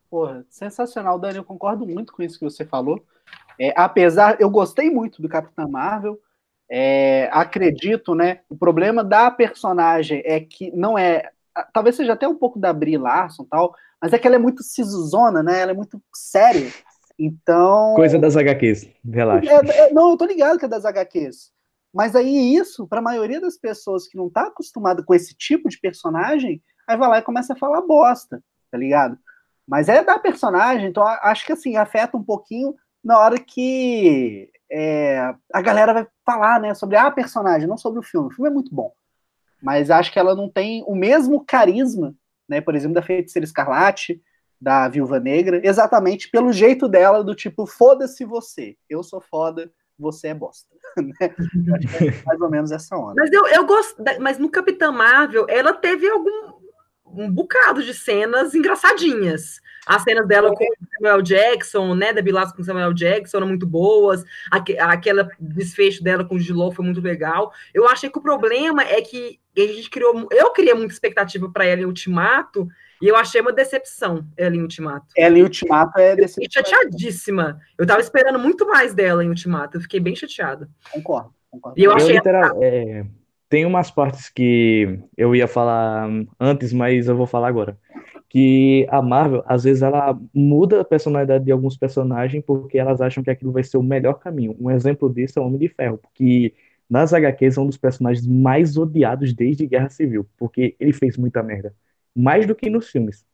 Porra, 0.10 0.44
sensacional, 0.50 1.20
Dani. 1.20 1.38
Eu 1.38 1.44
concordo 1.44 1.86
muito 1.86 2.12
com 2.12 2.24
isso 2.24 2.40
que 2.40 2.46
você 2.46 2.66
falou. 2.66 3.04
É, 3.60 3.74
apesar, 3.76 4.38
eu 4.40 4.50
gostei 4.50 4.90
muito 4.90 5.22
do 5.22 5.30
Capitão 5.30 5.70
Marvel. 5.70 6.20
É, 6.68 7.30
acredito, 7.32 8.16
né? 8.16 8.40
O 8.50 8.56
problema 8.56 9.04
da 9.04 9.30
personagem 9.30 10.22
é 10.26 10.40
que 10.40 10.72
não 10.72 10.98
é. 10.98 11.30
Talvez 11.74 11.96
seja 11.96 12.14
até 12.14 12.28
um 12.28 12.36
pouco 12.36 12.58
da 12.58 12.72
Brie 12.74 12.98
Larson 12.98 13.44
tal, 13.44 13.76
mas 14.02 14.14
é 14.14 14.18
que 14.18 14.26
ela 14.26 14.38
é 14.38 14.40
muito 14.40 14.64
cisuzona, 14.64 15.44
né? 15.44 15.62
Ela 15.62 15.72
é 15.72 15.76
muito 15.76 16.02
séria. 16.14 16.72
Então. 17.18 17.94
Coisa 17.96 18.18
das 18.18 18.38
HQs, 18.38 18.90
relaxa. 19.06 19.52
É, 19.52 19.88
é, 19.88 19.94
não, 19.94 20.12
eu 20.12 20.18
tô 20.18 20.26
ligado 20.26 20.58
que 20.58 20.66
é 20.66 20.70
das 20.70 20.86
HQs. 20.86 21.52
Mas 21.94 22.16
aí 22.16 22.56
isso, 22.56 22.88
para 22.88 23.00
a 23.00 23.04
maioria 23.04 23.42
das 23.42 23.58
pessoas 23.58 24.08
que 24.08 24.18
não 24.18 24.30
tá 24.30 24.44
acostumada 24.44 25.04
com 25.04 25.14
esse 25.14 25.34
tipo 25.36 25.70
de 25.70 25.80
personagem, 25.80 26.62
aí 26.88 26.98
vai 26.98 27.10
lá 27.10 27.20
e 27.20 27.24
começa 27.24 27.54
a 27.54 27.58
falar 27.58 27.82
bosta, 27.82 28.44
tá 28.72 28.78
ligado? 28.78 29.18
Mas 29.68 29.90
é 29.90 30.04
da 30.04 30.18
personagem, 30.18 30.90
então 30.90 31.04
acho 31.06 31.46
que 31.46 31.54
assim, 31.54 31.78
afeta 31.78 32.18
um 32.18 32.24
pouquinho 32.24 32.76
na 33.04 33.18
hora 33.18 33.40
que 33.40 34.52
é, 34.72 35.34
a 35.54 35.62
galera 35.62 35.94
vai 35.94 36.08
falar 36.26 36.60
né, 36.60 36.74
sobre 36.74 36.96
a 36.96 37.10
personagem, 37.10 37.68
não 37.68 37.78
sobre 37.78 38.00
o 38.00 38.04
filme. 38.04 38.28
O 38.28 38.32
filme 38.32 38.50
é 38.50 38.54
muito 38.54 38.74
bom. 38.74 38.92
Mas 39.62 39.90
acho 39.90 40.12
que 40.12 40.20
ela 40.20 40.36
não 40.36 40.50
tem 40.50 40.84
o 40.88 40.96
mesmo 40.96 41.44
carisma, 41.46 42.16
né, 42.48 42.62
por 42.62 42.76
exemplo, 42.76 42.96
da 42.96 43.02
Feiticeira 43.02 43.46
Escarlate, 43.46 44.22
da 44.60 44.88
Viúva 44.88 45.20
Negra, 45.20 45.62
exatamente 45.64 46.30
pelo 46.30 46.52
jeito 46.52 46.88
dela, 46.88 47.24
do 47.24 47.34
tipo, 47.34 47.66
foda-se 47.66 48.26
você, 48.26 48.76
eu 48.90 49.02
sou 49.02 49.22
foda, 49.22 49.72
você 50.00 50.30
é 50.30 50.34
bosta. 50.34 50.68
Né? 50.98 51.14
É 51.22 51.30
mais 52.26 52.42
ou 52.42 52.50
menos 52.50 52.72
essa 52.72 52.98
onda. 52.98 53.14
Mas 53.16 53.32
eu, 53.32 53.46
eu 53.48 53.66
gosto, 53.66 54.04
mas 54.20 54.40
no 54.40 54.50
Capitã 54.50 54.92
Marvel, 54.92 55.46
ela 55.48 55.72
teve 55.72 56.10
algum 56.10 56.60
um 57.06 57.32
bocado 57.32 57.84
de 57.84 57.94
cenas 57.94 58.54
engraçadinhas. 58.54 59.60
As 59.86 60.04
cenas 60.04 60.28
dela 60.28 60.54
com 60.54 60.66
Samuel 60.96 61.22
Jackson, 61.22 61.96
né, 61.96 62.14
da 62.14 62.22
Bilas 62.22 62.52
com 62.52 62.64
Samuel 62.64 62.94
Jackson 62.94 63.38
eram 63.38 63.48
muito 63.48 63.66
boas. 63.66 64.24
Aque, 64.52 64.78
aquela 64.78 65.30
desfecho 65.40 66.04
dela 66.04 66.24
com 66.24 66.36
o 66.36 66.40
Giló 66.40 66.72
foi 66.72 66.86
muito 66.86 67.02
legal. 67.02 67.52
Eu 67.74 67.88
achei 67.88 68.10
que 68.10 68.20
o 68.20 68.22
problema 68.22 68.84
é 68.84 69.02
que 69.02 69.40
a 69.58 69.62
gente 69.62 69.90
criou, 69.90 70.28
eu 70.32 70.52
criei 70.52 70.74
muita 70.74 70.94
expectativa 70.94 71.50
para 71.50 71.66
ela 71.66 71.82
em 71.82 71.86
Ultimato 71.86 72.68
e 73.02 73.08
eu 73.08 73.16
achei 73.16 73.42
uma 73.42 73.52
decepção 73.52 74.26
ela 74.36 74.56
em 74.56 74.62
Ultimato. 74.62 75.08
Ela 75.16 75.38
em 75.38 75.44
Ultimato 75.44 76.00
é 76.00 76.16
decepção. 76.16 76.44
Eu 76.44 76.66
chateadíssima. 76.66 77.60
Eu 77.78 77.86
tava 77.86 78.02
esperando 78.02 78.40
muito 78.40 78.68
mais 78.68 78.94
dela 78.94 79.24
em 79.24 79.30
Ultimato. 79.30 79.78
Eu 79.78 79.82
fiquei 79.82 80.00
bem 80.00 80.16
chateada. 80.16 80.70
Concordo, 80.92 81.34
concordo. 81.50 81.80
E 81.80 81.84
eu 81.84 81.92
achei. 81.92 82.12
Eu, 82.12 82.16
literal, 82.16 82.60
é, 82.62 83.06
tem 83.50 83.66
umas 83.66 83.90
partes 83.90 84.30
que 84.30 85.00
eu 85.18 85.36
ia 85.36 85.48
falar 85.48 86.10
antes, 86.40 86.74
mas 86.74 87.08
eu 87.08 87.16
vou 87.16 87.26
falar 87.26 87.48
agora 87.48 87.78
que 88.30 88.86
a 88.90 89.02
Marvel, 89.02 89.44
às 89.48 89.64
vezes, 89.64 89.82
ela 89.82 90.18
muda 90.34 90.82
a 90.82 90.86
personalidade 90.86 91.44
de 91.44 91.52
alguns 91.52 91.76
personagens 91.76 92.44
porque 92.46 92.78
elas 92.78 93.02
acham 93.02 93.24
que 93.24 93.32
aquilo 93.32 93.52
vai 93.52 93.64
ser 93.64 93.78
o 93.78 93.84
melhor 93.84 94.14
caminho. 94.20 94.56
Um 94.60 94.70
exemplo 94.70 95.12
disso 95.12 95.40
é 95.40 95.42
o 95.42 95.46
Homem 95.46 95.58
de 95.58 95.68
Ferro, 95.68 95.98
porque 95.98 96.54
nas 96.88 97.12
HQs 97.12 97.58
é 97.58 97.62
um 97.62 97.66
dos 97.66 97.78
personagens 97.78 98.28
mais 98.28 98.78
odiados 98.78 99.34
desde 99.34 99.66
Guerra 99.66 99.90
Civil, 99.90 100.28
porque 100.38 100.76
ele 100.80 100.94
fez 100.94 101.18
muita 101.18 101.42
merda. 101.42 101.74
Mais 102.16 102.46
do 102.46 102.56
que 102.56 102.70
nos 102.70 102.90
filmes. 102.90 103.26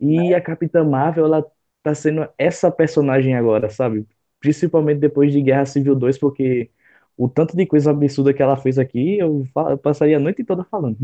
E 0.00 0.34
a 0.34 0.40
Capitã 0.40 0.84
Marvel, 0.84 1.26
ela 1.26 1.46
tá 1.82 1.94
sendo 1.94 2.28
essa 2.38 2.70
personagem 2.70 3.34
agora, 3.36 3.70
sabe? 3.70 4.06
Principalmente 4.40 4.98
depois 4.98 5.32
de 5.32 5.40
Guerra 5.40 5.66
Civil 5.66 5.94
2, 5.94 6.18
porque 6.18 6.70
o 7.16 7.28
tanto 7.28 7.56
de 7.56 7.66
coisa 7.66 7.90
absurda 7.90 8.34
que 8.34 8.42
ela 8.42 8.56
fez 8.56 8.78
aqui, 8.78 9.18
eu, 9.18 9.46
eu 9.70 9.78
passaria 9.78 10.16
a 10.16 10.20
noite 10.20 10.44
toda 10.44 10.64
falando. 10.64 10.98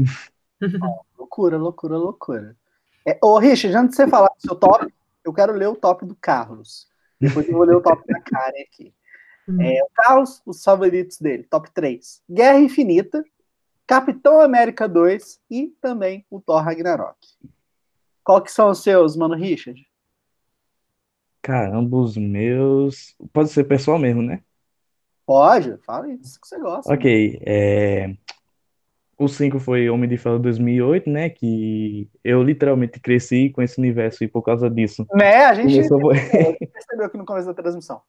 loucura, 1.19 1.57
loucura, 1.57 1.97
loucura. 1.97 2.57
É, 3.07 3.19
ô, 3.23 3.39
Richard, 3.39 3.77
antes 3.77 3.97
de 3.97 3.97
você 3.97 4.09
falar 4.09 4.29
do 4.29 4.41
seu 4.41 4.55
top, 4.55 4.93
eu 5.25 5.33
quero 5.33 5.53
ler 5.53 5.69
o 5.69 5.77
top 5.77 6.05
do 6.05 6.15
Carlos. 6.17 6.87
Depois 7.21 7.49
eu 7.49 7.55
vou 7.55 7.65
ler 7.65 7.77
o 7.77 7.81
top 7.81 8.03
da 8.07 8.21
Karen 8.21 8.63
aqui. 8.63 8.93
Hum. 9.49 9.61
É, 9.61 9.83
o 9.83 9.89
Carlos, 9.93 10.41
os 10.47 10.63
favoritos 10.63 11.19
dele, 11.19 11.43
top 11.43 11.69
3. 11.73 12.23
Guerra 12.31 12.61
Infinita, 12.61 13.25
Capitão 13.93 14.41
América 14.41 14.89
2 14.89 15.39
e 15.51 15.67
também 15.79 16.25
o 16.31 16.41
Thor 16.41 16.63
Ragnarok. 16.63 17.19
Qual 18.25 18.41
que 18.41 18.51
são 18.51 18.71
os 18.71 18.83
seus, 18.83 19.15
mano, 19.19 19.35
Richard? 19.35 19.87
Caramba, 21.43 21.99
os 21.99 22.17
meus. 22.17 23.15
Pode 23.35 23.51
ser 23.51 23.65
pessoal 23.65 23.99
mesmo, 23.99 24.23
né? 24.23 24.41
Pode, 25.27 25.77
fala 25.85 26.09
isso 26.09 26.41
que 26.41 26.49
você 26.49 26.59
gosta. 26.59 26.91
Ok, 26.91 27.39
é... 27.45 28.17
O 29.19 29.29
5 29.29 29.61
foi 29.61 29.91
Homem 29.91 30.09
de 30.09 30.17
Ferro 30.17 30.39
2008, 30.39 31.11
né? 31.11 31.29
Que 31.29 32.09
eu 32.25 32.43
literalmente 32.43 32.99
cresci 32.99 33.51
com 33.51 33.61
esse 33.61 33.79
universo 33.79 34.25
e 34.25 34.29
por 34.29 34.41
causa 34.41 34.71
disso. 34.71 35.07
Né? 35.13 35.45
A 35.45 35.53
gente 35.53 35.87
começou... 35.87 35.99
percebeu 36.73 37.05
aqui 37.05 37.19
no 37.19 37.27
começo 37.27 37.47
da 37.47 37.53
transmissão. 37.53 38.01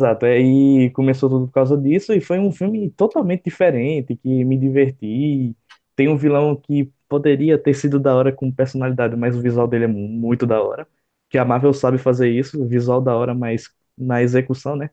Exato, 0.00 0.24
aí 0.24 0.90
começou 0.92 1.28
tudo 1.28 1.46
por 1.46 1.52
causa 1.52 1.76
disso 1.76 2.12
e 2.14 2.20
foi 2.22 2.38
um 2.38 2.50
filme 2.50 2.90
totalmente 2.90 3.44
diferente, 3.44 4.16
que 4.16 4.44
me 4.44 4.56
diverti. 4.58 5.54
Tem 5.94 6.08
um 6.08 6.16
vilão 6.16 6.56
que 6.56 6.90
poderia 7.06 7.58
ter 7.58 7.74
sido 7.74 8.00
da 8.00 8.14
hora 8.14 8.32
com 8.32 8.50
personalidade, 8.50 9.14
mas 9.16 9.36
o 9.36 9.42
visual 9.42 9.68
dele 9.68 9.84
é 9.84 9.86
muito 9.88 10.46
da 10.46 10.62
hora. 10.62 10.88
Que 11.28 11.36
a 11.36 11.44
Marvel 11.44 11.74
sabe 11.74 11.98
fazer 11.98 12.30
isso, 12.30 12.66
visual 12.66 13.00
da 13.02 13.14
hora, 13.14 13.34
mas 13.34 13.68
na 13.96 14.22
execução, 14.22 14.74
né? 14.74 14.90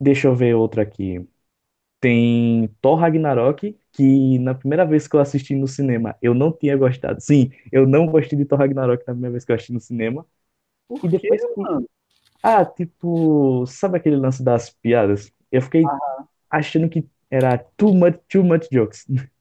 Deixa 0.00 0.28
eu 0.28 0.34
ver 0.34 0.54
outro 0.54 0.80
aqui. 0.80 1.26
Tem 2.00 2.68
Thor 2.82 2.96
Ragnarok, 2.98 3.78
que 3.92 4.38
na 4.40 4.54
primeira 4.54 4.86
vez 4.86 5.08
que 5.08 5.16
eu 5.16 5.20
assisti 5.20 5.54
no 5.56 5.68
cinema, 5.68 6.16
eu 6.22 6.34
não 6.34 6.52
tinha 6.52 6.76
gostado. 6.76 7.20
Sim, 7.20 7.50
eu 7.72 7.86
não 7.86 8.06
gostei 8.06 8.38
de 8.38 8.44
Thor 8.46 8.58
Ragnarok 8.58 9.00
na 9.06 9.14
primeira 9.14 9.32
vez 9.32 9.44
que 9.44 9.52
eu 9.52 9.56
assisti 9.56 9.72
no 9.74 9.80
cinema. 9.80 10.26
Por 10.88 11.00
E 11.02 11.08
depois 11.08 11.44
que. 11.46 11.60
mano? 11.60 11.86
Ah, 12.42 12.64
tipo, 12.64 13.66
sabe 13.66 13.98
aquele 13.98 14.16
lance 14.16 14.42
das 14.42 14.70
piadas? 14.70 15.32
Eu 15.52 15.60
fiquei 15.62 15.82
achando 16.50 16.88
que 16.88 17.06
era 17.30 17.58
too 17.76 17.94
much, 17.94 18.18
too 18.28 18.44
much 18.44 18.68
jokes. 18.72 19.06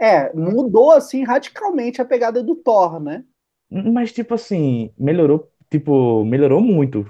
É, 0.00 0.32
mudou 0.32 0.92
assim 0.92 1.24
radicalmente 1.24 2.00
a 2.00 2.04
pegada 2.04 2.42
do 2.42 2.54
Thor, 2.54 3.00
né? 3.00 3.24
Mas, 3.70 4.12
tipo 4.12 4.34
assim, 4.34 4.90
melhorou, 4.98 5.50
tipo, 5.70 6.24
melhorou 6.24 6.60
muito 6.60 7.04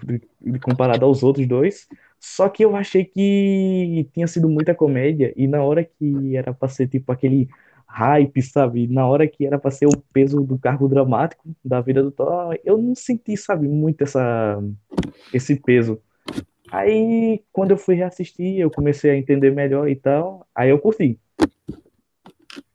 comparado 0.63 1.05
aos 1.05 1.23
outros 1.23 1.47
dois. 1.47 1.87
Só 2.19 2.49
que 2.49 2.65
eu 2.65 2.75
achei 2.75 3.05
que 3.05 4.09
tinha 4.13 4.27
sido 4.27 4.49
muita 4.49 4.75
comédia, 4.75 5.33
e 5.37 5.47
na 5.47 5.63
hora 5.63 5.85
que 5.85 6.37
era 6.37 6.53
pra 6.53 6.69
ser, 6.69 6.89
tipo, 6.89 7.13
aquele 7.13 7.49
hype, 7.89 8.43
sabe? 8.43 8.87
Na 8.89 9.07
hora 9.07 9.27
que 9.29 9.47
era 9.47 9.59
pra 9.59 9.71
ser 9.71 9.87
o 9.87 9.97
peso 10.13 10.43
do 10.43 10.59
cargo 10.59 10.89
dramático 10.89 11.49
da 11.65 11.81
vida 11.81 12.03
do 12.03 12.11
Thor, 12.13 12.59
eu 12.65 12.79
não 12.79 12.95
senti, 12.95 13.37
sabe, 13.37 13.69
muito 13.69 14.03
essa, 14.03 14.61
esse 15.33 15.57
peso. 15.57 16.01
Aí, 16.73 17.43
quando 17.53 17.73
eu 17.73 17.79
fui 17.79 17.95
reassistir, 17.97 18.59
eu 18.61 18.71
comecei 18.71 19.11
a 19.11 19.17
entender 19.17 19.53
melhor 19.53 19.89
e 19.89 19.97
tal, 19.97 20.47
aí 20.55 20.71
eu 20.71 20.79
curti. 20.79 21.19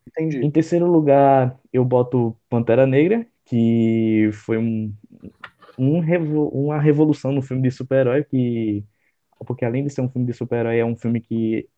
Entendi. 0.08 0.38
Em 0.46 0.52
terceiro 0.52 0.86
lugar, 0.86 1.60
eu 1.72 1.84
boto 1.84 2.38
Pantera 2.50 2.86
Negra, 2.86 3.26
que 3.46 4.30
foi 4.34 4.58
um, 4.58 4.94
um 5.78 6.00
revo- 6.00 6.50
uma 6.50 6.80
revolução 6.80 7.32
no 7.32 7.42
filme 7.42 7.64
de 7.64 7.72
super-herói, 7.72 8.24
que, 8.24 8.86
porque 9.46 9.66
além 9.66 9.84
de 9.84 9.90
ser 9.92 10.02
um 10.02 10.10
filme 10.10 10.28
de 10.28 10.34
super-herói, 10.34 10.80
é 10.80 10.86
um 10.86 10.96
filme 10.96 11.22
que 11.22 11.70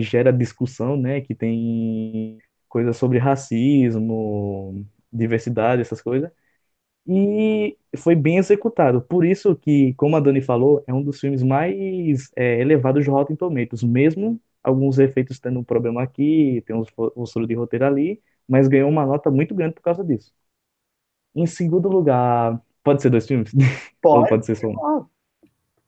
gera 0.00 0.32
discussão, 0.32 0.96
né? 0.96 1.20
Que 1.20 1.34
tem 1.34 2.38
coisas 2.70 2.96
sobre 2.98 3.18
racismo, 3.18 4.86
diversidade, 5.12 5.82
essas 5.82 6.02
coisas. 6.02 6.32
E 7.06 7.76
foi 7.98 8.14
bem 8.14 8.38
executado. 8.38 9.02
Por 9.02 9.24
isso 9.24 9.56
que, 9.56 9.94
como 9.94 10.16
a 10.16 10.20
Dani 10.20 10.40
falou, 10.42 10.84
é 10.86 10.94
um 10.94 11.02
dos 11.02 11.18
filmes 11.20 11.42
mais 11.42 12.30
é, 12.36 12.60
elevados 12.60 13.04
de 13.04 13.10
Rotten 13.10 13.36
Tomatoes, 13.36 13.82
mesmo 13.82 14.40
alguns 14.62 14.98
efeitos 14.98 15.40
tendo 15.40 15.60
um 15.60 15.64
problema 15.64 16.02
aqui, 16.02 16.62
tem 16.66 16.76
uns 16.76 16.88
fu- 16.90 17.12
uns 17.16 17.32
furos 17.32 17.48
de 17.48 17.54
roteiro 17.54 17.86
ali, 17.86 18.22
mas 18.48 18.68
ganhou 18.68 18.88
uma 18.90 19.06
nota 19.06 19.30
muito 19.30 19.54
grande 19.54 19.74
por 19.74 19.82
causa 19.82 20.04
disso. 20.04 20.32
Em 21.34 21.46
segundo 21.46 21.88
lugar, 21.88 22.60
pode 22.82 23.02
ser 23.02 23.10
dois 23.10 23.26
filmes? 23.26 23.52
Ou 24.12 24.26
Pode. 24.26 24.26
pode 24.26 24.46
ser 24.46 24.56
só 24.56 24.68
um? 24.68 24.80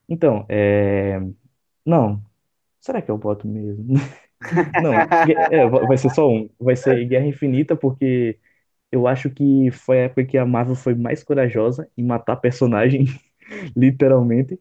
Então, 0.09 0.47
é... 0.49 1.19
Não. 1.87 2.25
Será 2.81 3.03
que 3.03 3.11
eu 3.11 3.19
boto 3.19 3.49
mesmo? 3.49 3.95
Não, 4.77 5.09
é, 5.51 5.67
vai 5.69 5.97
ser 5.99 6.11
só 6.11 6.29
um. 6.29 6.49
Vai 6.61 6.77
ser 6.77 7.05
Guerra 7.07 7.27
Infinita, 7.27 7.77
porque 7.77 8.39
eu 8.93 9.07
acho 9.07 9.31
que 9.31 9.71
foi 9.73 10.01
a 10.01 10.05
época 10.05 10.25
que 10.27 10.39
a 10.39 10.47
Marvel 10.47 10.77
foi 10.77 10.95
mais 10.95 11.25
corajosa 11.25 11.91
em 11.97 12.05
matar 12.05 12.37
personagem, 12.37 13.07
literalmente. 13.77 14.61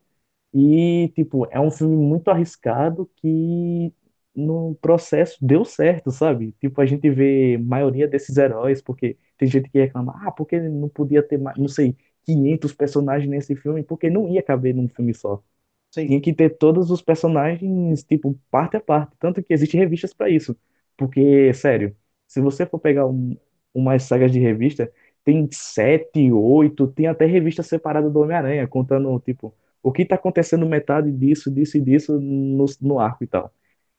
E, 0.54 1.10
tipo, 1.16 1.48
é 1.52 1.60
um 1.60 1.72
filme 1.72 1.96
muito 1.98 2.30
arriscado 2.30 3.10
que 3.18 3.94
no 4.36 4.76
processo 4.82 5.38
deu 5.46 5.66
certo, 5.66 6.12
sabe? 6.12 6.54
Tipo, 6.62 6.82
a 6.82 6.86
gente 6.88 7.10
vê 7.10 7.58
maioria 7.58 8.08
desses 8.08 8.38
heróis, 8.38 8.82
porque 8.82 9.18
tem 9.38 9.48
gente 9.50 9.70
que 9.70 9.80
reclama, 9.80 10.14
ah, 10.28 10.32
porque 10.32 10.60
não 10.62 10.90
podia 10.90 11.24
ter 11.24 11.38
mais, 11.40 11.58
não 11.58 11.68
sei, 11.70 11.96
500 12.26 12.74
personagens 12.74 13.30
nesse 13.30 13.56
filme, 13.56 13.84
porque 13.84 14.10
não 14.10 14.30
ia 14.30 14.44
caber 14.44 14.76
num 14.76 14.88
filme 14.90 15.14
só. 15.14 15.44
Sim. 15.92 16.08
Tinha 16.08 16.22
que 16.22 16.34
ter 16.34 16.58
todos 16.58 16.92
os 16.92 17.02
personagens, 17.02 18.04
tipo, 18.04 18.38
parte 18.50 18.78
a 18.78 18.82
parte. 18.82 19.16
Tanto 19.20 19.44
que 19.44 19.54
existem 19.54 19.80
revistas 19.80 20.14
para 20.14 20.30
isso. 20.30 20.56
Porque, 20.98 21.54
sério, 21.54 21.96
se 22.28 22.42
você 22.42 22.66
for 22.66 22.80
pegar 22.80 23.08
um, 23.08 23.38
umas 23.74 24.04
sagas 24.04 24.32
de 24.32 24.40
revista, 24.40 24.92
tem 25.24 25.48
sete, 25.52 26.32
oito, 26.32 26.88
tem 26.88 27.08
até 27.08 27.26
revista 27.26 27.64
separada 27.64 28.10
do 28.10 28.20
Homem-Aranha, 28.20 28.68
contando, 28.68 29.18
tipo, 29.20 29.54
o 29.84 29.92
que 29.92 30.06
tá 30.06 30.16
acontecendo 30.16 30.66
metade 30.66 31.12
disso, 31.12 31.52
disso 31.52 31.78
e 31.78 31.82
disso 31.82 32.20
no, 32.20 32.66
no 32.82 33.00
arco 33.00 33.24
e 33.24 33.28
tal. 33.28 33.54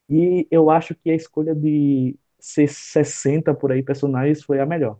E 0.09 0.47
eu 0.51 0.70
acho 0.70 0.95
que 0.97 1.11
a 1.11 1.14
escolha 1.16 1.55
de 1.55 2.16
ser 2.38 2.68
60 2.68 3.55
por 3.55 3.72
aí 3.72 3.82
personagens 3.82 4.43
foi 4.45 4.61
a 4.61 4.66
melhor. 4.66 4.99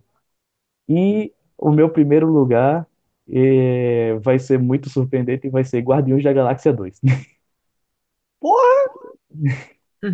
E 0.89 1.33
o 1.59 1.71
meu 1.71 1.91
primeiro 1.91 2.27
lugar 2.27 2.87
eh, 3.29 4.15
vai 4.23 4.39
ser 4.39 4.59
muito 4.59 4.89
surpreendente 4.91 5.47
e 5.47 5.51
vai 5.51 5.65
ser 5.65 5.81
Guardiões 5.83 6.25
da 6.25 6.33
Galáxia 6.33 6.73
2. 6.73 7.01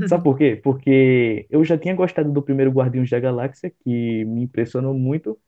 Sabe 0.05 0.25
por 0.25 0.37
quê? 0.39 0.57
Porque 0.63 1.47
eu 1.51 1.65
já 1.65 1.77
tinha 1.77 1.95
gostado 1.95 2.33
do 2.33 2.43
primeiro 2.43 2.71
Guardiões 2.71 3.11
da 3.11 3.21
Galáxia, 3.21 3.71
que 3.85 4.25
me 4.25 4.43
impressionou 4.43 4.95
muito, 4.95 5.39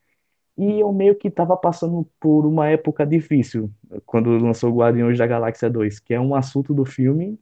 e 0.59 0.81
eu 0.81 0.93
meio 0.93 1.17
que 1.17 1.29
estava 1.29 1.57
passando 1.57 2.09
por 2.21 2.47
uma 2.47 2.69
época 2.69 3.07
difícil 3.07 3.73
quando 4.07 4.31
lançou 4.39 4.75
Guardiões 4.75 5.19
da 5.19 5.27
Galáxia 5.27 5.71
2, 5.71 6.01
que 6.01 6.15
é 6.15 6.21
um 6.21 6.35
assunto 6.35 6.75
do 6.75 6.85
filme 6.87 7.39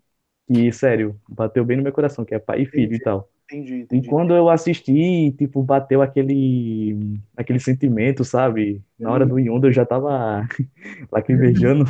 que, 0.49 0.73
sério, 0.73 1.21
bateu 1.29 1.65
bem 1.65 1.77
no 1.79 1.83
meu 1.85 1.93
coração, 1.93 2.25
que 2.25 2.35
é 2.35 2.39
pai 2.41 2.63
e 2.63 2.67
filho 2.67 2.95
e 2.95 3.01
tal. 3.01 3.31
Entendi, 3.51 3.75
E 3.91 4.03
entendi. 4.03 4.05
quando 4.05 4.35
eu 4.37 4.51
assisti, 4.51 5.33
tipo, 5.33 5.63
bateu 5.63 6.03
aquele, 6.03 7.19
aquele 7.37 7.59
sentimento, 7.59 8.23
sabe? 8.25 8.83
Na 8.99 9.11
hora 9.11 9.25
do 9.27 9.39
Yondu 9.39 9.69
eu 9.69 9.73
já 9.73 9.87
tava 9.87 10.47
lacrimejando. 11.11 11.85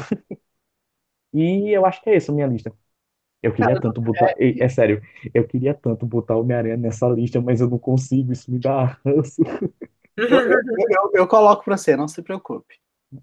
E 1.33 1.71
eu 1.77 1.85
acho 1.87 2.03
que 2.03 2.11
é 2.11 2.17
isso 2.17 2.31
a 2.31 2.35
minha 2.35 2.47
lista. 2.47 2.73
Eu 3.43 3.53
queria 3.55 3.77
tanto 3.77 4.01
botar, 4.03 4.35
Ei, 4.39 4.57
é 4.61 4.69
sério, 4.69 5.03
eu 5.35 5.47
queria 5.47 5.75
tanto 5.75 6.07
botar 6.07 6.37
o 6.37 6.41
Homem-Aranha 6.43 6.77
nessa 6.79 7.09
lista, 7.09 7.41
mas 7.41 7.61
eu 7.61 7.71
não 7.71 7.79
consigo, 7.79 8.33
isso 8.33 8.51
me 8.53 8.59
dá 8.61 8.99
ranço. 9.07 9.43
Eu, 10.17 10.39
eu- 10.91 11.11
eu 11.15 11.29
coloco 11.29 11.65
pra 11.65 11.77
você, 11.77 11.97
não 11.97 12.09
se 12.09 12.23
preocupe. 12.23 12.75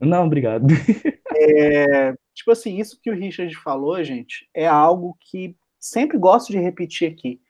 Não, 0.01 0.25
obrigado. 0.25 0.65
É, 1.37 2.13
tipo 2.33 2.51
assim, 2.51 2.79
isso 2.79 2.99
que 3.01 3.09
o 3.11 3.15
Richard 3.15 3.53
falou, 3.57 4.01
gente, 4.03 4.49
é 4.53 4.65
algo 4.67 5.17
que 5.19 5.55
sempre 5.79 6.17
gosto 6.17 6.51
de 6.51 6.59
repetir 6.59 7.11
aqui. 7.11 7.41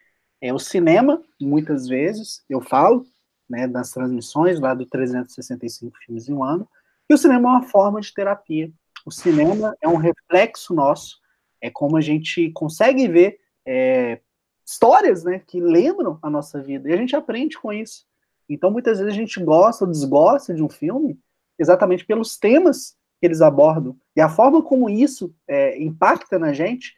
É 0.46 0.54
o 0.54 0.60
cinema, 0.60 1.24
muitas 1.42 1.88
vezes, 1.88 2.46
eu 2.48 2.62
falo, 2.62 3.04
né, 3.50 3.66
nas 3.66 3.90
transmissões 3.90 4.60
lá 4.60 4.76
do 4.76 4.86
365 4.86 5.98
filmes 6.06 6.30
em 6.30 6.34
um 6.34 6.44
ano, 6.44 6.70
e 7.10 7.16
o 7.16 7.18
cinema 7.18 7.50
é 7.50 7.52
uma 7.54 7.64
forma 7.64 8.00
de 8.00 8.14
terapia. 8.14 8.72
O 9.04 9.10
cinema 9.12 9.76
é 9.82 9.88
um 9.88 9.96
reflexo 9.96 10.72
nosso, 10.76 11.20
é 11.60 11.72
como 11.72 11.98
a 11.98 12.02
gente 12.02 12.52
consegue 12.52 13.08
ver 13.08 13.40
é, 13.66 14.20
histórias, 14.64 15.24
né, 15.24 15.40
que 15.40 15.60
lembram 15.60 16.20
a 16.22 16.30
nossa 16.30 16.62
vida, 16.62 16.90
e 16.90 16.94
a 16.94 16.98
gente 16.98 17.16
aprende 17.16 17.58
com 17.58 17.74
isso. 17.74 18.06
Então, 18.48 18.70
muitas 18.70 19.00
vezes 19.00 19.14
a 19.16 19.18
gente 19.18 19.44
gosta 19.44 19.84
ou 19.84 19.90
desgosta 19.90 20.54
de 20.54 20.62
um 20.62 20.70
filme 20.70 21.20
exatamente 21.58 22.06
pelos 22.06 22.38
temas 22.38 22.96
que 23.20 23.26
eles 23.26 23.42
abordam. 23.42 23.98
E 24.16 24.22
a 24.22 24.30
forma 24.30 24.62
como 24.62 24.92
isso 24.92 25.34
é, 25.48 25.82
impacta 25.82 26.38
na 26.38 26.54
gente 26.54 26.94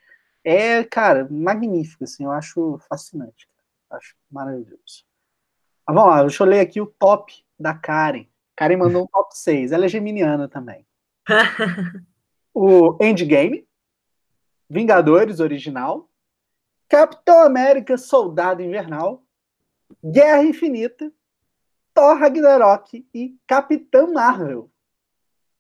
é, 0.49 0.81
cara, 0.85 1.27
magnífica, 1.29 2.05
assim, 2.05 2.23
eu 2.23 2.31
acho 2.31 2.79
fascinante. 2.87 3.49
Acho 3.89 4.15
maravilhoso. 4.31 5.03
Mas 5.85 5.93
vamos 5.93 6.09
lá, 6.09 6.21
deixa 6.21 6.41
eu 6.41 6.47
ler 6.47 6.61
aqui 6.61 6.79
o 6.79 6.85
top 6.85 7.43
da 7.59 7.73
Karen. 7.73 8.25
Karen 8.55 8.77
mandou 8.77 9.03
um 9.03 9.07
top 9.07 9.37
6, 9.37 9.73
ela 9.73 9.85
é 9.85 9.89
geminiana 9.89 10.47
também. 10.47 10.85
O 12.59 12.97
Endgame, 12.99 13.67
Vingadores 14.67 15.39
original, 15.39 16.09
Capitão 16.89 17.43
América 17.43 17.99
Soldado 17.99 18.63
Invernal, 18.63 19.23
Guerra 20.03 20.41
Infinita, 20.41 21.13
Thor 21.93 22.17
Ragnarok 22.17 23.07
e 23.13 23.37
Capitã 23.45 24.07
Marvel. 24.07 24.71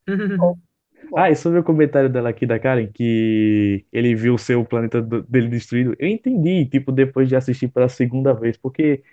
Ah, 1.15 1.29
e 1.31 1.35
sobre 1.35 1.59
o 1.59 1.63
comentário 1.63 2.09
dela 2.09 2.29
aqui 2.29 2.45
da 2.45 2.59
Karen, 2.59 2.87
que 2.91 3.85
ele 3.91 4.15
viu 4.15 4.35
o 4.35 4.37
seu 4.39 4.63
planeta 4.65 5.01
dele 5.01 5.47
destruído, 5.49 5.95
eu 5.99 6.07
entendi, 6.07 6.65
tipo, 6.65 6.91
depois 6.91 7.27
de 7.29 7.35
assistir 7.35 7.69
pela 7.69 7.89
segunda 7.89 8.33
vez, 8.33 8.57
porque 8.57 9.03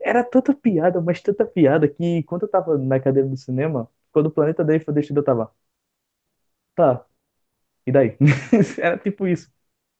era 0.00 0.24
tanta 0.24 0.54
piada, 0.54 1.00
mas 1.00 1.20
tanta 1.22 1.44
piada, 1.46 1.88
que 1.88 2.22
quando 2.24 2.44
eu 2.44 2.48
tava 2.50 2.78
na 2.78 3.00
cadeira 3.00 3.28
do 3.28 3.36
cinema, 3.36 3.88
quando 4.12 4.26
o 4.26 4.30
planeta 4.32 4.64
dele 4.64 4.80
foi 4.84 4.94
destruído, 4.94 5.20
eu 5.20 5.24
tava, 5.24 5.52
tá, 6.74 7.04
e 7.86 7.92
daí? 7.92 8.16
Era 8.78 8.98
tipo 8.98 9.26
isso. 9.28 9.50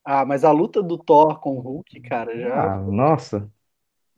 Ah, 0.05 0.25
mas 0.25 0.45
a 0.45 0.53
luta 0.53 0.81
do 0.83 0.97
Thor 0.99 1.41
com 1.41 1.57
o 1.57 1.61
Hulk, 1.61 2.01
cara, 2.01 2.39
já 2.39 2.55
Ah, 2.55 2.81
nossa, 2.83 3.51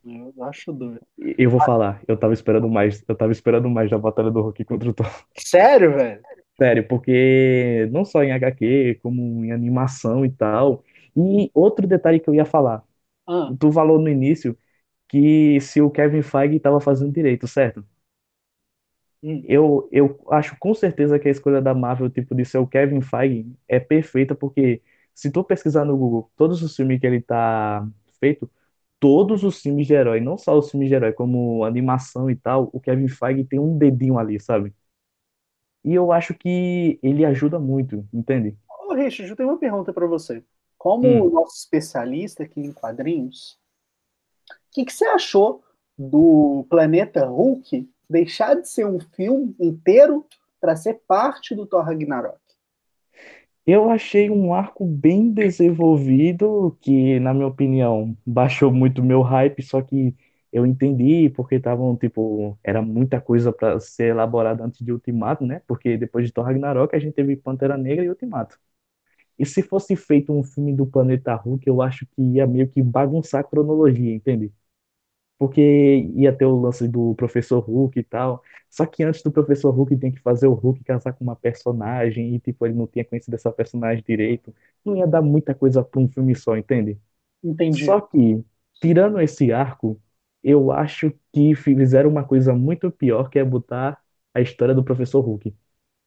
eu 0.05 0.33
acho 0.45 0.73
doido. 0.73 1.05
eu 1.19 1.51
vou 1.51 1.61
falar, 1.61 2.03
eu 2.09 2.17
tava 2.19 2.33
esperando 2.35 2.69
mais, 2.69 3.03
eu 3.09 3.17
tava 3.17 3.33
esperando 3.33 3.69
mais 3.71 3.91
da 3.91 3.99
batalha 3.99 4.31
do 4.31 4.41
Hulk 4.43 4.65
contra 4.65 4.91
o 4.91 4.95
Thor. 4.95 5.25
Sério, 5.39 5.93
velho? 5.95 6.25
Sério, 6.57 6.87
porque 6.87 7.87
não 7.91 8.05
só 8.05 8.23
em 8.23 8.31
HQ, 8.33 8.99
como 9.03 9.45
em 9.45 9.51
animação 9.53 10.25
e 10.25 10.31
tal. 10.31 10.85
E 11.17 11.51
outro 11.53 11.87
detalhe 11.87 12.21
que 12.21 12.29
eu 12.31 12.35
ia 12.35 12.45
falar, 12.45 12.85
Ah, 13.27 13.57
tu 13.59 13.73
falou 13.73 14.01
no 14.01 14.09
início 14.09 14.59
que 15.09 15.61
se 15.61 15.83
o 15.83 15.91
Kevin 15.91 16.23
Feige 16.23 16.57
estava 16.57 16.81
fazendo 16.81 17.13
direito, 17.13 17.49
certo? 17.49 17.85
hum, 19.23 19.43
Eu, 19.47 19.89
eu 19.93 20.25
acho 20.31 20.57
com 20.59 20.75
certeza 20.75 21.19
que 21.19 21.29
a 21.29 21.31
escolha 21.31 21.61
da 21.63 21.75
Marvel, 21.75 22.11
tipo, 22.11 22.35
de 22.35 22.45
ser 22.45 22.59
o 22.59 22.67
Kevin 22.67 23.01
Feige, 23.01 23.47
é 23.69 23.79
perfeita, 23.81 24.35
porque 24.35 24.83
se 25.15 25.31
tu 25.31 25.45
pesquisar 25.45 25.85
no 25.85 25.97
Google 25.97 26.31
todos 26.37 26.63
os 26.63 26.75
filmes 26.77 27.01
que 27.01 27.07
ele 27.07 27.21
tá 27.23 27.87
feito, 28.21 28.51
todos 29.01 29.45
os 29.45 29.61
filmes 29.61 29.87
de 29.87 29.95
herói, 29.95 30.21
não 30.21 30.39
só 30.39 30.59
os 30.59 30.71
filmes 30.71 30.89
de 30.89 30.95
herói, 30.95 31.13
como 31.13 31.65
animação 31.65 32.31
e 32.31 32.37
tal, 32.37 32.71
o 32.73 32.81
Kevin 32.81 33.09
Feige 33.09 33.45
tem 33.45 33.59
um 33.59 33.77
dedinho 33.79 34.19
ali, 34.19 34.41
sabe? 34.41 34.75
E 35.85 35.93
eu 35.95 36.11
acho 36.11 36.35
que 36.35 36.99
ele 37.03 37.25
ajuda 37.25 37.59
muito, 37.59 38.07
entende? 38.13 38.57
Ô, 38.89 38.95
Richard, 38.95 39.31
eu 39.31 39.37
tenho 39.37 39.51
uma 39.51 39.59
pergunta 39.59 39.93
para 39.93 40.07
você. 40.07 40.43
Como 40.79 41.07
Hum. 41.07 41.31
nosso 41.31 41.57
especialista 41.57 42.43
aqui 42.43 42.61
em 42.61 42.73
quadrinhos, 42.73 43.59
o 44.51 44.55
que, 44.73 44.85
que 44.85 44.93
você 44.93 45.05
achou 45.07 45.63
do 45.97 46.67
Planeta 46.69 47.27
Hulk 47.27 47.89
deixar 48.09 48.55
de 48.55 48.69
ser 48.69 48.87
um 48.87 48.99
filme 49.01 49.55
inteiro 49.61 50.27
para 50.61 50.77
ser 50.77 51.01
parte 51.07 51.55
do 51.55 51.67
Thor 51.67 51.85
Ragnarok? 51.85 52.39
Eu 53.67 53.91
achei 53.91 54.29
um 54.29 54.53
arco 54.53 54.85
bem 54.85 55.31
desenvolvido, 55.31 56.77
que, 56.81 57.19
na 57.19 57.33
minha 57.33 57.47
opinião, 57.47 58.15
baixou 58.27 58.71
muito 58.71 59.03
meu 59.03 59.23
hype, 59.23 59.63
só 59.63 59.81
que 59.81 60.15
eu 60.55 60.67
entendi 60.67 61.31
porque 61.31 61.57
estavam, 61.57 61.97
tipo, 61.99 62.59
era 62.65 62.83
muita 62.83 63.21
coisa 63.21 63.53
para 63.53 63.81
ser 63.81 64.09
elaborada 64.11 64.65
antes 64.65 64.85
de 64.85 64.93
Ultimato, 64.93 65.47
né? 65.47 65.63
Porque 65.69 65.99
depois 65.99 66.27
de 66.27 66.33
Thor 66.35 66.47
Ragnarok 66.47 66.97
a 66.97 67.01
gente 67.01 67.15
teve 67.15 67.37
Pantera 67.37 67.79
Negra 67.79 68.05
e 68.07 68.11
Ultimato. 68.11 68.59
E 69.39 69.47
se 69.47 69.63
fosse 69.63 69.97
feito 69.97 70.33
um 70.33 70.45
filme 70.45 70.75
do 70.75 70.87
Planeta 70.87 71.35
Hulk, 71.37 71.67
eu 71.69 71.83
acho 71.83 72.07
que 72.07 72.23
ia 72.23 72.47
meio 72.47 72.69
que 72.69 72.83
bagunçar 72.83 73.41
a 73.43 73.45
cronologia, 73.45 74.15
entende? 74.15 74.53
Porque 75.39 75.61
ia 76.17 76.33
ter 76.37 76.47
o 76.47 76.61
lance 76.61 76.89
do 76.89 77.15
Professor 77.17 77.61
Hulk 77.61 77.99
e 77.99 78.05
tal. 78.05 78.43
Só 78.71 78.87
que 78.87 79.03
antes 79.05 79.23
do 79.23 79.33
Professor 79.33 79.71
Hulk 79.75 79.97
tem 79.99 80.13
que 80.13 80.21
fazer 80.21 80.47
o 80.47 80.55
Hulk 80.55 80.85
casar 80.85 81.13
com 81.15 81.25
uma 81.25 81.37
personagem 81.37 82.35
e, 82.35 82.41
tipo, 82.41 82.65
ele 82.67 82.75
não 82.75 82.87
tinha 82.87 83.05
conhecido 83.05 83.35
essa 83.35 83.53
personagem 83.53 84.05
direito. 84.07 84.55
Não 84.85 84.97
ia 84.97 85.07
dar 85.07 85.23
muita 85.23 85.55
coisa 85.55 85.85
para 85.85 86.01
um 86.01 86.09
filme 86.09 86.35
só, 86.37 86.57
entende? 86.57 86.99
Entendi. 87.45 87.87
Só 87.87 88.01
que, 88.01 88.45
tirando 88.81 89.21
esse 89.21 89.53
arco, 89.53 90.01
eu 90.45 90.73
acho 90.73 91.13
que 91.33 91.57
fizeram 91.57 92.11
uma 92.11 92.25
coisa 92.25 92.55
muito 92.55 92.91
pior, 92.93 93.31
que 93.31 93.41
é 93.41 93.45
botar 93.45 93.99
a 94.35 94.43
história 94.43 94.75
do 94.75 94.85
Professor 94.85 95.21
Hulk. 95.23 95.55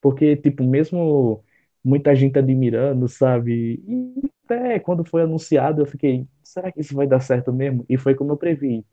Porque, 0.01 0.35
tipo, 0.37 0.63
mesmo 0.63 1.43
muita 1.83 2.15
gente 2.15 2.39
admirando, 2.39 3.07
sabe? 3.09 3.83
E 3.87 4.31
até 4.45 4.79
quando 4.79 5.05
foi 5.05 5.23
anunciado, 5.23 5.81
eu 5.81 5.87
fiquei, 5.87 6.27
será 6.43 6.71
que 6.71 6.81
isso 6.81 6.95
vai 6.95 7.07
dar 7.07 7.21
certo 7.21 7.53
mesmo? 7.53 7.85
E 7.89 7.97
foi 7.97 8.15
como 8.15 8.31
eu 8.33 8.37
previ. 8.37 8.85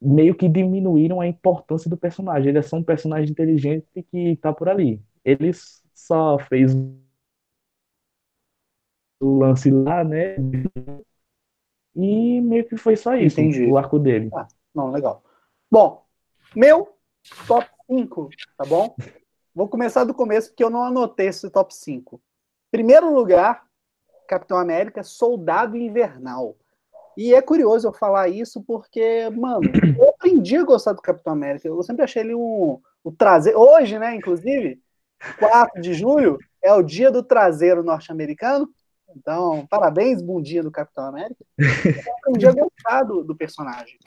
Meio 0.00 0.34
que 0.34 0.48
diminuíram 0.48 1.20
a 1.20 1.26
importância 1.26 1.90
do 1.90 1.96
personagem. 1.96 2.50
Ele 2.50 2.58
é 2.58 2.62
só 2.62 2.76
um 2.76 2.84
personagem 2.84 3.30
inteligente 3.30 3.86
que 4.12 4.36
tá 4.36 4.52
por 4.52 4.68
ali. 4.68 5.02
Ele 5.24 5.50
só 5.94 6.38
fez 6.38 6.74
o 9.20 9.38
lance 9.38 9.70
lá, 9.70 10.04
né? 10.04 10.36
E 11.94 12.40
meio 12.40 12.66
que 12.68 12.76
foi 12.76 12.96
só 12.96 13.16
isso, 13.16 13.40
Entendi. 13.40 13.66
o 13.66 13.76
arco 13.76 13.98
dele. 13.98 14.30
Não, 14.78 14.92
legal. 14.92 15.24
Bom, 15.68 16.04
meu 16.54 16.94
top 17.48 17.68
5, 17.90 18.28
tá 18.56 18.64
bom? 18.64 18.94
Vou 19.52 19.68
começar 19.68 20.04
do 20.04 20.14
começo, 20.14 20.50
porque 20.50 20.62
eu 20.62 20.70
não 20.70 20.84
anotei 20.84 21.26
esse 21.26 21.50
top 21.50 21.74
5. 21.74 22.20
Primeiro 22.70 23.12
lugar, 23.12 23.64
Capitão 24.28 24.56
América, 24.56 25.02
Soldado 25.02 25.76
Invernal. 25.76 26.56
E 27.16 27.34
é 27.34 27.42
curioso 27.42 27.88
eu 27.88 27.92
falar 27.92 28.28
isso, 28.28 28.62
porque, 28.62 29.28
mano, 29.30 29.68
eu 29.98 30.10
aprendi 30.10 30.56
a 30.56 30.62
gostar 30.62 30.92
do 30.92 31.02
Capitão 31.02 31.32
América. 31.32 31.66
Eu 31.66 31.82
sempre 31.82 32.04
achei 32.04 32.22
ele 32.22 32.36
um, 32.36 32.80
o 33.02 33.10
traseiro. 33.10 33.58
Hoje, 33.58 33.98
né, 33.98 34.14
inclusive, 34.14 34.80
4 35.40 35.82
de 35.82 35.92
julho, 35.92 36.38
é 36.62 36.72
o 36.72 36.84
dia 36.84 37.10
do 37.10 37.24
traseiro 37.24 37.82
norte-americano. 37.82 38.72
Então, 39.16 39.66
parabéns, 39.66 40.22
bom 40.22 40.40
dia 40.40 40.62
do 40.62 40.70
Capitão 40.70 41.04
América. 41.04 41.44
Eu 41.58 42.12
aprendi 42.18 42.46
a 42.46 42.52
gostar 42.52 43.02
do, 43.02 43.24
do 43.24 43.34
personagem. 43.34 43.98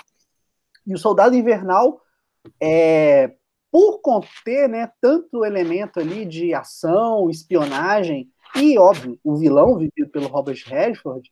E 0.86 0.94
o 0.94 0.98
Soldado 0.98 1.36
Invernal, 1.36 2.02
é, 2.60 3.36
por 3.72 4.00
conter 4.00 4.68
né, 4.68 4.92
tanto 5.00 5.46
elemento 5.46 6.00
ali 6.00 6.26
de 6.26 6.54
ação, 6.54 7.30
espionagem, 7.30 8.30
e, 8.56 8.78
óbvio, 8.78 9.18
o 9.24 9.36
vilão 9.38 9.78
vivido 9.78 10.10
pelo 10.12 10.28
Robert 10.28 10.62
Redford, 10.66 11.32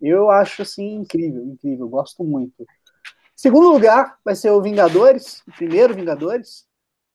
eu 0.00 0.30
acho 0.30 0.62
assim 0.62 0.94
incrível, 0.94 1.44
incrível, 1.44 1.88
gosto 1.88 2.24
muito. 2.24 2.66
Segundo 3.34 3.70
lugar 3.70 4.18
vai 4.24 4.34
ser 4.34 4.50
o 4.50 4.60
Vingadores, 4.60 5.42
o 5.46 5.52
primeiro 5.52 5.94
Vingadores, 5.94 6.66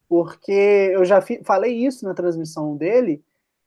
porque 0.07 0.91
eu 0.93 1.03
já 1.03 1.21
falei 1.43 1.85
isso 1.85 2.05
na 2.05 2.13
transmissão 2.13 2.77
dele. 2.77 3.23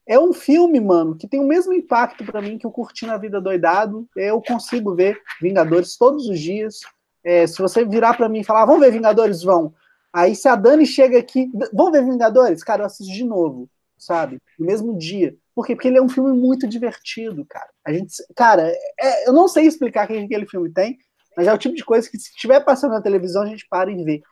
É 0.06 0.18
um 0.18 0.32
filme, 0.32 0.80
mano, 0.80 1.16
que 1.16 1.26
tem 1.26 1.40
o 1.40 1.46
mesmo 1.46 1.72
impacto 1.72 2.24
pra 2.24 2.40
mim 2.40 2.56
que 2.56 2.66
o 2.66 2.70
Curtindo 2.70 3.12
a 3.12 3.18
Vida 3.18 3.40
Doidado. 3.40 4.08
Eu 4.14 4.40
consigo 4.40 4.94
ver 4.94 5.20
Vingadores 5.42 5.96
todos 5.96 6.28
os 6.28 6.38
dias. 6.38 6.80
É, 7.26 7.44
se 7.46 7.58
você 7.60 7.84
virar 7.84 8.14
pra 8.16 8.28
mim 8.28 8.38
e 8.40 8.44
falar, 8.44 8.62
"Ah, 8.62 8.66
vamos 8.66 8.80
ver 8.82 8.92
Vingadores, 8.92 9.42
vão. 9.42 9.74
Aí 10.12 10.36
se 10.36 10.46
a 10.48 10.54
Dani 10.54 10.86
chega 10.86 11.18
aqui, 11.18 11.50
vamos 11.74 11.90
ver 11.92 12.04
Vingadores? 12.04 12.62
Cara, 12.62 12.82
eu 12.82 12.86
assisto 12.86 13.12
de 13.12 13.24
novo, 13.24 13.68
sabe? 13.98 14.38
No 14.58 14.64
mesmo 14.64 14.96
dia. 14.96 15.34
Por 15.52 15.66
quê? 15.66 15.74
Porque 15.74 15.88
ele 15.88 15.98
é 15.98 16.02
um 16.02 16.08
filme 16.08 16.32
muito 16.38 16.68
divertido, 16.68 17.44
cara. 17.44 17.68
A 17.84 17.92
gente, 17.92 18.14
cara, 18.36 18.72
é- 19.00 19.28
eu 19.28 19.32
não 19.32 19.48
sei 19.48 19.66
explicar 19.66 20.04
o 20.04 20.06
que 20.08 20.16
aquele 20.18 20.46
filme 20.46 20.70
tem, 20.72 20.96
mas 21.36 21.48
é 21.48 21.52
o 21.52 21.58
tipo 21.58 21.74
de 21.74 21.84
coisa 21.84 22.08
que 22.08 22.16
se 22.16 22.30
estiver 22.30 22.60
passando 22.60 22.92
na 22.92 23.02
televisão 23.02 23.42
a 23.42 23.46
gente 23.46 23.66
para 23.68 23.90
e 23.90 24.04
vê. 24.04 24.22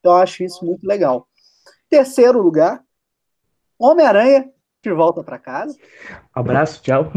Então 0.00 0.12
eu 0.12 0.18
acho 0.18 0.44
isso 0.44 0.62
muito 0.64 0.86
legal. 0.86 1.26
Terceiro 1.88 2.42
lugar, 2.42 2.82
Homem-Aranha 3.78 4.50
de 4.82 4.92
volta 4.92 5.22
para 5.24 5.38
casa. 5.38 5.76
Abraço, 6.34 6.82
tchau. 6.82 7.10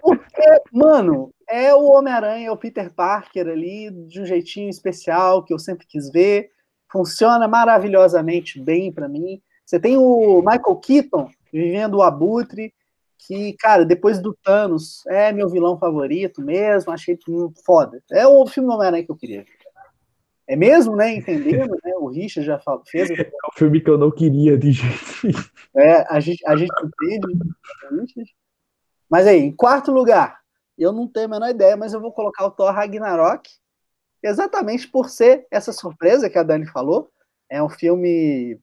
Porque, 0.00 0.42
mano, 0.72 1.32
é 1.52 1.74
o 1.74 1.84
Homem-Aranha, 1.90 2.48
é 2.48 2.50
o 2.50 2.56
Peter 2.56 2.90
Parker 2.90 3.46
ali, 3.46 3.90
de 3.90 4.20
um 4.22 4.24
jeitinho 4.26 4.70
especial 4.70 5.44
que 5.44 5.52
eu 5.52 5.58
sempre 5.58 5.86
quis 5.86 6.10
ver. 6.10 6.50
Funciona 6.90 7.46
maravilhosamente 7.46 8.58
bem 8.60 8.90
para 8.90 9.08
mim. 9.08 9.40
Você 9.64 9.78
tem 9.78 9.96
o 9.98 10.38
Michael 10.40 10.76
Keaton 10.76 11.30
vivendo 11.52 11.96
o 11.98 12.02
Abutre, 12.02 12.72
que, 13.18 13.52
cara, 13.54 13.84
depois 13.84 14.18
do 14.18 14.34
Thanos, 14.42 15.06
é 15.06 15.30
meu 15.30 15.48
vilão 15.48 15.78
favorito 15.78 16.42
mesmo. 16.42 16.90
Achei 16.90 17.18
foda. 17.64 18.02
É 18.10 18.26
o 18.26 18.46
filme 18.46 18.68
do 18.68 18.74
Homem-Aranha 18.74 19.04
que 19.04 19.12
eu 19.12 19.16
queria. 19.16 19.44
É 20.48 20.56
mesmo, 20.56 20.96
né? 20.96 21.14
Entendendo, 21.14 21.78
né? 21.84 21.92
O 21.98 22.08
Richard 22.08 22.46
já 22.46 22.58
fal- 22.58 22.82
fez. 22.86 23.08
É 23.16 23.48
um 23.48 23.58
filme 23.58 23.80
que 23.80 23.90
eu 23.90 23.98
não 23.98 24.10
queria 24.10 24.56
de 24.58 24.72
jeito. 24.72 25.50
É, 25.76 26.04
a 26.12 26.18
gente, 26.18 26.42
a 26.46 26.56
gente 26.56 26.72
entende. 26.84 27.34
né, 27.36 28.24
Mas 29.08 29.26
aí, 29.26 29.38
em 29.38 29.54
quarto 29.54 29.92
lugar, 29.92 30.41
eu 30.78 30.92
não 30.92 31.06
tenho 31.06 31.26
a 31.26 31.30
menor 31.30 31.50
ideia, 31.50 31.76
mas 31.76 31.92
eu 31.92 32.00
vou 32.00 32.12
colocar 32.12 32.46
o 32.46 32.50
Thor 32.50 32.72
Ragnarok, 32.72 33.50
exatamente 34.22 34.88
por 34.88 35.08
ser 35.08 35.46
essa 35.50 35.72
surpresa 35.72 36.30
que 36.30 36.38
a 36.38 36.42
Dani 36.42 36.66
falou. 36.66 37.10
É 37.48 37.62
um 37.62 37.68
filme 37.68 38.58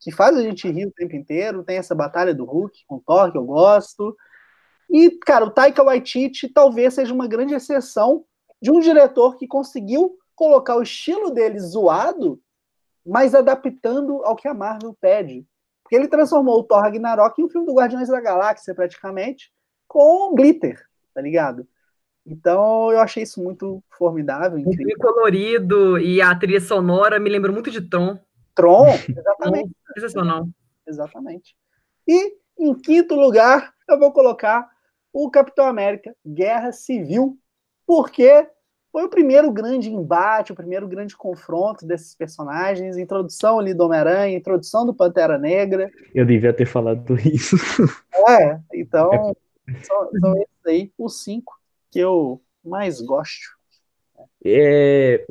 que 0.00 0.10
faz 0.10 0.36
a 0.36 0.42
gente 0.42 0.68
rir 0.70 0.86
o 0.86 0.92
tempo 0.92 1.14
inteiro, 1.14 1.64
tem 1.64 1.78
essa 1.78 1.94
batalha 1.94 2.34
do 2.34 2.44
Hulk 2.44 2.84
com 2.86 2.96
o 2.96 3.00
Thor, 3.00 3.32
que 3.32 3.38
eu 3.38 3.44
gosto. 3.44 4.16
E, 4.88 5.10
cara, 5.10 5.44
o 5.44 5.50
Taika 5.50 5.82
Waititi 5.82 6.48
talvez 6.48 6.94
seja 6.94 7.12
uma 7.12 7.26
grande 7.26 7.54
exceção 7.54 8.24
de 8.60 8.70
um 8.70 8.80
diretor 8.80 9.36
que 9.36 9.46
conseguiu 9.46 10.16
colocar 10.34 10.76
o 10.76 10.82
estilo 10.82 11.30
dele 11.30 11.58
zoado, 11.58 12.40
mas 13.04 13.34
adaptando 13.34 14.24
ao 14.24 14.36
que 14.36 14.48
a 14.48 14.54
Marvel 14.54 14.96
pede. 15.00 15.46
Porque 15.82 15.96
ele 15.96 16.08
transformou 16.08 16.58
o 16.58 16.62
Thor 16.64 16.80
Ragnarok 16.80 17.40
em 17.40 17.44
um 17.44 17.48
filme 17.48 17.66
do 17.66 17.74
Guardiões 17.74 18.08
da 18.08 18.20
Galáxia, 18.20 18.74
praticamente, 18.74 19.52
com 19.86 20.34
glitter, 20.34 20.84
tá 21.16 21.22
ligado? 21.22 21.66
Então 22.26 22.92
eu 22.92 23.00
achei 23.00 23.22
isso 23.22 23.42
muito 23.42 23.82
formidável, 23.96 24.58
O 24.58 24.60
incrível. 24.60 24.76
filme 24.76 24.94
colorido 24.96 25.98
e 25.98 26.20
a 26.20 26.34
trilha 26.34 26.60
sonora 26.60 27.18
me 27.18 27.30
lembrou 27.30 27.54
muito 27.54 27.70
de 27.70 27.80
Tron. 27.80 28.18
Tron, 28.54 28.84
exatamente, 29.08 29.70
Sensacional. 29.94 30.46
exatamente. 30.86 31.56
E 32.06 32.34
em 32.58 32.74
quinto 32.74 33.14
lugar, 33.14 33.72
eu 33.88 33.98
vou 33.98 34.12
colocar 34.12 34.68
o 35.10 35.30
Capitão 35.30 35.66
América, 35.66 36.14
Guerra 36.26 36.70
Civil, 36.70 37.38
porque 37.86 38.46
foi 38.92 39.04
o 39.04 39.08
primeiro 39.08 39.50
grande 39.52 39.90
embate, 39.90 40.52
o 40.52 40.56
primeiro 40.56 40.86
grande 40.88 41.16
confronto 41.16 41.86
desses 41.86 42.14
personagens, 42.14 42.98
introdução 42.98 43.58
ali 43.58 43.72
do 43.72 43.84
Homem-Aranha, 43.84 44.36
introdução 44.36 44.84
do 44.84 44.94
Pantera 44.94 45.38
Negra, 45.38 45.90
Eu 46.14 46.26
devia 46.26 46.52
ter 46.52 46.66
falado 46.66 47.14
isso. 47.20 47.56
É, 48.28 48.58
então 48.74 49.34
são, 49.82 50.10
são 50.20 50.36
esses 50.36 50.66
aí, 50.66 50.92
os 50.98 51.22
cinco 51.22 51.52
que 51.90 51.98
eu 51.98 52.42
mais 52.64 53.00
gosto. 53.00 53.56
É, 54.44 55.24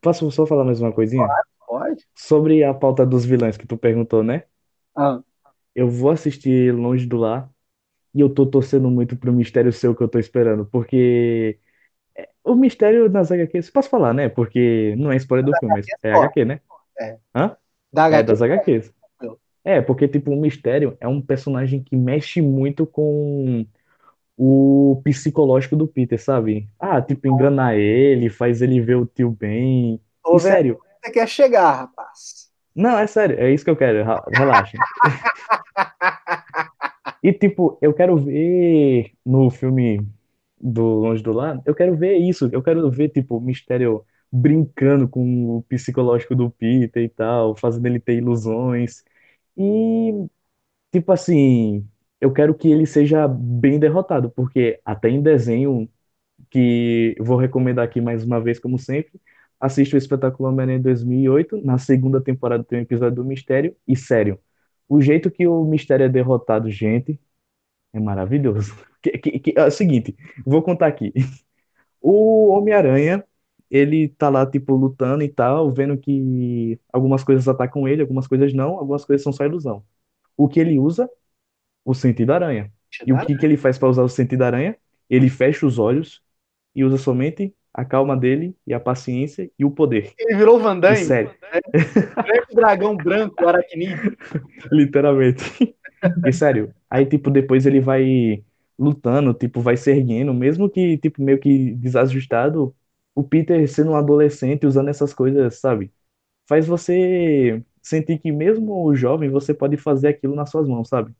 posso 0.00 0.30
só 0.30 0.46
falar 0.46 0.64
mais 0.64 0.80
uma 0.80 0.92
coisinha? 0.92 1.26
Pode? 1.66 2.06
Sobre 2.14 2.64
a 2.64 2.74
pauta 2.74 3.06
dos 3.06 3.24
vilões 3.24 3.56
que 3.56 3.66
tu 3.66 3.76
perguntou, 3.76 4.22
né? 4.22 4.44
Ah, 4.94 5.22
Eu 5.74 5.88
vou 5.88 6.10
assistir 6.10 6.74
Longe 6.74 7.06
do 7.06 7.16
Lar 7.16 7.50
e 8.14 8.20
eu 8.20 8.28
tô 8.28 8.46
torcendo 8.46 8.90
muito 8.90 9.16
pro 9.16 9.32
mistério 9.32 9.72
ser 9.72 9.88
o 9.88 9.94
que 9.94 10.02
eu 10.02 10.08
tô 10.08 10.18
esperando, 10.18 10.66
porque 10.66 11.58
é, 12.16 12.28
o 12.44 12.54
mistério 12.54 13.08
nas 13.10 13.32
HQs, 13.32 13.70
posso 13.70 13.88
falar, 13.88 14.14
né? 14.14 14.28
Porque 14.28 14.94
não 14.98 15.12
é 15.12 15.16
spoiler 15.16 15.46
do 15.46 15.56
filme, 15.58 15.76
mas 15.76 15.86
é 16.02 16.12
HQ, 16.12 16.44
né? 16.44 16.60
da 17.92 18.04
É 18.06 18.06
HQ, 18.06 18.26
das 18.26 18.42
HQs. 18.42 18.94
Eu. 19.20 19.40
É, 19.64 19.80
porque, 19.80 20.08
tipo, 20.08 20.32
o 20.32 20.40
Mistério 20.40 20.96
é 21.00 21.06
um 21.06 21.20
personagem 21.22 21.82
que 21.82 21.96
mexe 21.96 22.42
muito 22.42 22.86
com 22.86 23.64
o 24.36 25.00
psicológico 25.04 25.76
do 25.76 25.86
Peter, 25.86 26.20
sabe? 26.20 26.68
Ah, 26.78 27.00
tipo, 27.00 27.28
enganar 27.28 27.76
ele, 27.76 28.30
faz 28.30 28.62
ele 28.62 28.80
ver 28.80 28.96
o 28.96 29.06
tio 29.06 29.30
bem. 29.30 30.00
tô 30.22 30.36
E 30.36 30.40
sério, 30.40 30.78
onde 30.80 31.06
você 31.06 31.12
quer 31.12 31.28
chegar, 31.28 31.72
rapaz. 31.72 32.50
Não, 32.74 32.98
é 32.98 33.06
sério, 33.06 33.38
é 33.38 33.52
isso 33.52 33.64
que 33.64 33.70
eu 33.70 33.76
quero, 33.76 34.02
relaxa. 34.30 34.78
e, 37.22 37.32
tipo, 37.32 37.78
eu 37.82 37.92
quero 37.92 38.16
ver 38.16 39.12
no 39.24 39.50
filme 39.50 40.06
do 40.58 40.82
Longe 40.82 41.22
do 41.22 41.32
Lar, 41.32 41.60
eu 41.66 41.74
quero 41.74 41.96
ver 41.96 42.16
isso, 42.16 42.48
eu 42.52 42.62
quero 42.62 42.90
ver, 42.90 43.10
tipo, 43.10 43.36
o 43.36 43.40
Mistério 43.40 44.04
brincando 44.30 45.06
com 45.08 45.58
o 45.58 45.62
psicológico 45.64 46.34
do 46.34 46.50
Peter 46.50 47.02
e 47.02 47.08
tal, 47.08 47.54
fazendo 47.54 47.86
ele 47.86 48.00
ter 48.00 48.16
ilusões. 48.16 49.04
E, 49.56 50.26
tipo 50.92 51.12
assim, 51.12 51.88
eu 52.22 52.32
quero 52.32 52.54
que 52.54 52.70
ele 52.70 52.86
seja 52.86 53.26
bem 53.28 53.80
derrotado, 53.80 54.30
porque 54.30 54.80
até 54.84 55.10
em 55.10 55.20
desenho, 55.20 55.90
que 56.50 57.16
vou 57.20 57.36
recomendar 57.38 57.84
aqui 57.84 58.00
mais 58.00 58.24
uma 58.24 58.40
vez, 58.40 58.60
como 58.60 58.78
sempre, 58.78 59.20
assiste 59.60 59.94
o 59.96 59.98
espetáculo 59.98 60.48
Homem-Aranha 60.48 60.80
2008, 60.80 61.60
na 61.64 61.78
segunda 61.78 62.20
temporada 62.22 62.64
tem 62.64 62.80
um 62.80 62.82
episódio 62.82 63.16
do 63.16 63.24
Mistério, 63.24 63.76
e 63.88 63.96
sério, 63.96 64.40
o 64.88 65.00
jeito 65.02 65.30
que 65.30 65.46
o 65.48 65.64
Mistério 65.64 66.06
é 66.06 66.08
derrotado, 66.08 66.70
gente, 66.70 67.20
é 67.92 68.00
maravilhoso. 68.00 68.74
Que, 69.02 69.18
que, 69.18 69.38
que, 69.40 69.54
é 69.56 69.66
o 69.66 69.70
seguinte, 69.70 70.16
vou 70.46 70.62
contar 70.62 70.86
aqui. 70.88 71.12
O 72.02 72.48
Homem-Aranha, 72.50 73.24
ele 73.70 74.08
tá 74.10 74.28
lá, 74.28 74.46
tipo, 74.46 74.74
lutando 74.76 75.22
e 75.24 75.28
tal, 75.28 75.72
vendo 75.72 75.98
que 75.98 76.80
algumas 76.92 77.24
coisas 77.24 77.48
atacam 77.48 77.88
ele, 77.88 78.02
algumas 78.02 78.26
coisas 78.28 78.54
não, 78.54 78.78
algumas 78.78 79.04
coisas 79.04 79.22
são 79.24 79.32
só 79.32 79.44
ilusão. 79.44 79.84
O 80.36 80.48
que 80.48 80.60
ele 80.60 80.78
usa? 80.78 81.08
O 81.84 81.94
sentido 81.94 82.32
aranha. 82.32 82.70
E 83.06 83.12
o 83.12 83.18
que, 83.18 83.36
que 83.36 83.46
ele 83.46 83.56
faz 83.56 83.78
para 83.78 83.88
usar 83.88 84.02
o 84.02 84.08
sentido 84.08 84.42
aranha? 84.42 84.76
Ele 85.08 85.28
fecha 85.28 85.66
os 85.66 85.78
olhos 85.78 86.22
e 86.74 86.84
usa 86.84 86.96
somente 86.96 87.54
a 87.74 87.84
calma 87.84 88.16
dele 88.16 88.54
e 88.66 88.74
a 88.74 88.80
paciência 88.80 89.50
e 89.58 89.64
o 89.64 89.70
poder. 89.70 90.12
Ele 90.18 90.36
virou 90.36 90.58
Van 90.58 90.78
Damme. 90.78 90.96
sério. 90.96 91.30
É, 91.52 92.54
dragão 92.54 92.96
branco, 92.96 93.46
aracnídeo. 93.46 94.16
Literalmente. 94.70 95.74
E 96.26 96.32
sério, 96.32 96.74
aí 96.90 97.06
tipo 97.06 97.30
depois 97.30 97.64
ele 97.64 97.80
vai 97.80 98.44
lutando, 98.78 99.32
tipo 99.32 99.60
vai 99.60 99.76
se 99.76 99.90
erguendo, 99.90 100.34
mesmo 100.34 100.68
que 100.68 100.98
tipo 100.98 101.22
meio 101.22 101.38
que 101.38 101.74
desajustado, 101.74 102.74
o 103.14 103.22
Peter 103.22 103.66
sendo 103.68 103.92
um 103.92 103.96
adolescente 103.96 104.66
usando 104.66 104.88
essas 104.88 105.14
coisas, 105.14 105.58
sabe? 105.60 105.92
Faz 106.48 106.66
você 106.66 107.62
sentir 107.82 108.18
que 108.18 108.32
mesmo 108.32 108.94
jovem 108.94 109.30
você 109.30 109.54
pode 109.54 109.76
fazer 109.76 110.08
aquilo 110.08 110.34
nas 110.34 110.50
suas 110.50 110.68
mãos, 110.68 110.88
sabe? 110.88 111.14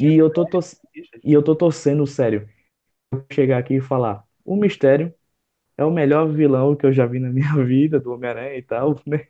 E 0.00 0.16
eu 0.16 0.30
tô, 0.30 0.44
tor 0.44 0.62
e 1.22 1.32
eu 1.32 1.42
tô 1.42 1.54
torcendo, 1.54 2.06
sério, 2.06 2.48
chegar 3.32 3.58
aqui 3.58 3.74
e 3.74 3.80
falar: 3.80 4.24
o 4.44 4.56
Mistério 4.56 5.14
é 5.76 5.84
o 5.84 5.90
melhor 5.90 6.28
vilão 6.28 6.76
que 6.76 6.86
eu 6.86 6.92
já 6.92 7.06
vi 7.06 7.18
na 7.18 7.30
minha 7.30 7.54
vida, 7.64 8.00
do 8.00 8.12
Homem-Aranha 8.12 8.56
e 8.56 8.62
tal, 8.62 9.00
né? 9.06 9.28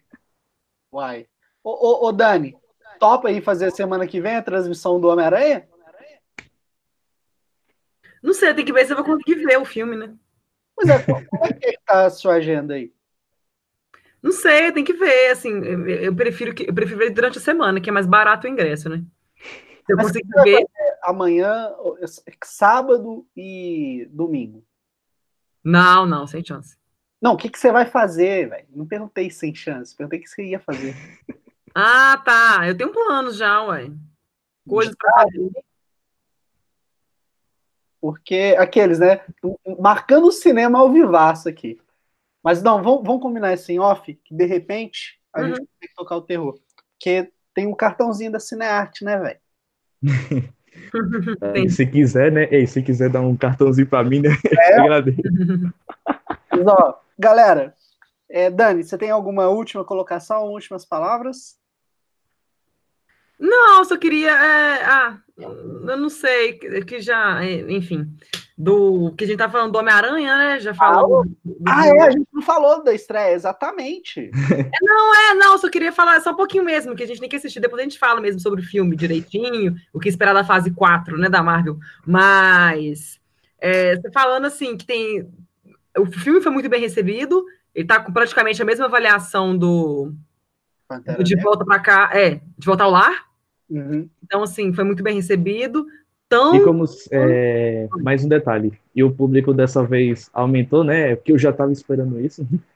Uai. 0.93 1.27
Ô, 1.62 1.71
ô, 1.71 2.09
ô, 2.09 2.12
Dani, 2.12 2.57
topa 2.99 3.29
aí 3.29 3.41
fazer 3.41 3.71
semana 3.73 4.07
que 4.07 4.21
vem 4.21 4.37
a 4.37 4.43
transmissão 4.43 5.01
do 5.01 5.09
Homem-Aranha? 5.09 5.69
Não 8.23 8.33
sei, 8.33 8.55
tem 8.55 8.65
que 8.65 8.73
ver 8.73 8.87
se 8.87 8.93
eu 8.93 8.97
vou 8.97 9.05
conseguir 9.05 9.35
ver 9.45 9.59
o 9.59 9.65
filme, 9.65 9.97
né? 9.97 10.15
Mas 10.77 10.89
é, 10.89 10.99
como 10.99 11.45
é 11.45 11.53
que 11.53 11.79
tá 11.85 12.07
a 12.07 12.11
sua 12.11 12.35
agenda 12.35 12.75
aí? 12.75 12.93
Não 14.23 14.33
sei, 14.33 14.73
tem 14.73 14.83
que 14.83 14.95
ver, 14.95 15.31
assim, 15.31 15.51
eu 15.62 16.15
prefiro 16.17 16.55
que 16.55 16.69
eu 16.69 16.75
prefiro 16.75 16.99
ver 16.99 17.11
durante 17.11 17.37
a 17.37 17.41
semana, 17.41 17.81
que 17.81 17.91
é 17.91 17.93
mais 17.93 18.07
barato 18.07 18.47
o 18.47 18.51
ingresso, 18.51 18.89
né? 18.89 19.05
Se 19.87 19.93
eu 19.93 19.97
conseguir 19.99 20.43
ver 20.43 20.66
amanhã, 21.03 21.74
sábado 22.43 23.26
e 23.37 24.09
domingo. 24.11 24.64
Não, 25.62 26.07
não, 26.07 26.26
sem 26.26 26.45
chance. 26.45 26.76
Não, 27.20 27.35
o 27.35 27.37
que, 27.37 27.49
que 27.49 27.59
você 27.59 27.72
vai 27.72 27.87
fazer, 27.87 28.51
velho? 28.51 28.66
Não 28.70 28.87
perguntei 28.87 29.30
sem 29.30 29.55
chance, 29.55 29.97
perguntei 29.97 30.20
o 30.20 30.22
que 30.22 30.28
você 30.28 30.45
ia 30.45 30.61
fazer. 30.61 30.95
ah, 31.74 32.20
tá. 32.24 32.66
Eu 32.66 32.76
tenho 32.76 32.93
planos 32.93 33.37
já, 33.37 33.62
ué. 33.64 33.91
Coisas 34.68 34.95
pra 34.95 35.22
fazer. 35.22 35.51
Porque 38.01 38.55
aqueles, 38.59 38.99
né? 38.99 39.24
Marcando 39.78 40.26
o 40.26 40.32
cinema 40.32 40.78
ao 40.78 40.93
vivaço 40.93 41.49
aqui. 41.49 41.80
Mas 42.43 42.62
não, 42.62 42.82
vamos, 42.82 43.03
vamos 43.07 43.22
combinar 43.22 43.55
isso 43.55 43.72
em 43.72 43.78
off, 43.78 44.12
que 44.12 44.35
de 44.35 44.45
repente 44.45 45.18
a 45.32 45.41
uhum. 45.41 45.47
gente 45.49 45.68
tem 45.80 45.89
que 45.89 45.95
tocar 45.95 46.16
o 46.16 46.22
terror. 46.22 46.61
Porque 46.93 47.32
tem 47.55 47.66
um 47.66 47.74
cartãozinho 47.74 48.32
da 48.32 48.39
Cinearte, 48.39 49.03
né, 49.03 49.18
velho? 49.18 49.41
se 51.68 51.86
quiser, 51.86 52.32
né? 52.32 52.48
Ei, 52.50 52.66
se 52.66 52.82
quiser 52.82 53.11
dar 53.11 53.20
um 53.20 53.36
cartãozinho 53.36 53.86
para 53.86 54.09
mim, 54.09 54.20
né? 54.20 54.30
É. 54.46 54.76
Mas, 56.57 56.66
ó, 56.66 57.00
galera, 57.18 57.74
é, 58.28 58.50
Dani, 58.50 58.84
você 58.84 58.96
tem 58.96 59.11
alguma 59.11 59.48
última 59.48 59.84
colocação, 59.84 60.48
últimas 60.48 60.84
palavras? 60.84 61.59
Não, 63.38 63.84
só 63.84 63.96
queria. 63.96 64.30
É, 64.30 64.84
ah, 64.84 65.18
eu 65.38 65.96
não 65.96 66.09
sei, 66.09 66.55
que 66.55 67.00
já, 67.00 67.44
é, 67.44 67.61
enfim, 67.72 68.16
do 68.57 69.12
que 69.16 69.24
a 69.24 69.26
gente 69.26 69.38
tá 69.38 69.50
falando 69.50 69.72
do 69.72 69.78
Homem-Aranha, 69.78 70.36
né? 70.36 70.61
Já 70.61 70.72
falou. 70.72 71.24
Ah, 71.66 71.80
ah, 71.80 71.86
é, 71.86 72.02
a 72.02 72.11
gente 72.12 72.28
não 72.32 72.40
falou 72.40 72.84
da 72.84 72.94
estreia, 72.94 73.34
exatamente. 73.34 74.30
É, 74.55 74.84
não, 74.84 75.14
é, 75.14 75.34
não, 75.34 75.59
só 75.59 75.68
queria 75.68 75.92
falar 75.92 76.20
só 76.20 76.30
um 76.30 76.36
pouquinho 76.36 76.64
mesmo, 76.64 76.94
que 76.94 77.02
a 77.02 77.07
gente 77.07 77.20
tem 77.20 77.28
que 77.28 77.36
assistir, 77.36 77.61
depois 77.61 77.80
a 77.80 77.84
gente 77.84 77.98
fala 77.98 78.20
mesmo 78.20 78.40
sobre 78.40 78.61
o 78.61 78.64
filme 78.64 78.96
direitinho, 78.96 79.74
o 79.92 79.98
que 79.98 80.09
esperar 80.09 80.32
da 80.32 80.44
fase 80.44 80.70
4, 80.70 81.18
né, 81.18 81.28
da 81.28 81.42
Marvel. 81.42 81.78
Mas, 82.07 83.20
é, 83.59 84.00
falando 84.12 84.46
assim, 84.46 84.76
que 84.76 84.86
tem. 84.86 85.28
O 85.98 86.07
filme 86.07 86.40
foi 86.40 86.52
muito 86.52 86.68
bem 86.68 86.80
recebido, 86.80 87.44
ele 87.74 87.86
tá 87.86 88.00
com 88.00 88.12
praticamente 88.12 88.62
a 88.62 88.64
mesma 88.64 88.86
avaliação 88.86 89.57
do. 89.57 90.12
Pantera, 90.86 91.18
do 91.18 91.24
de 91.24 91.36
volta 91.40 91.64
para 91.64 91.80
cá, 91.80 92.11
é, 92.12 92.40
de 92.57 92.66
volta 92.66 92.84
ao 92.84 92.90
lar. 92.90 93.26
Uhum. 93.68 94.09
Então, 94.22 94.42
assim, 94.42 94.72
foi 94.72 94.84
muito 94.84 95.02
bem 95.02 95.16
recebido. 95.16 95.86
Então, 96.27 96.55
e 96.55 96.64
como 96.64 96.85
é, 97.11 97.89
mais 98.01 98.25
um 98.25 98.29
detalhe, 98.29 98.79
e 98.95 99.05
o 99.05 99.12
público 99.12 99.53
dessa 99.53 99.85
vez 99.85 100.31
aumentou, 100.33 100.83
né? 100.83 101.16
Porque 101.16 101.33
eu 101.33 101.39
já 101.39 101.51
estava 101.51 101.72
esperando 101.72 102.20
isso. 102.20 102.47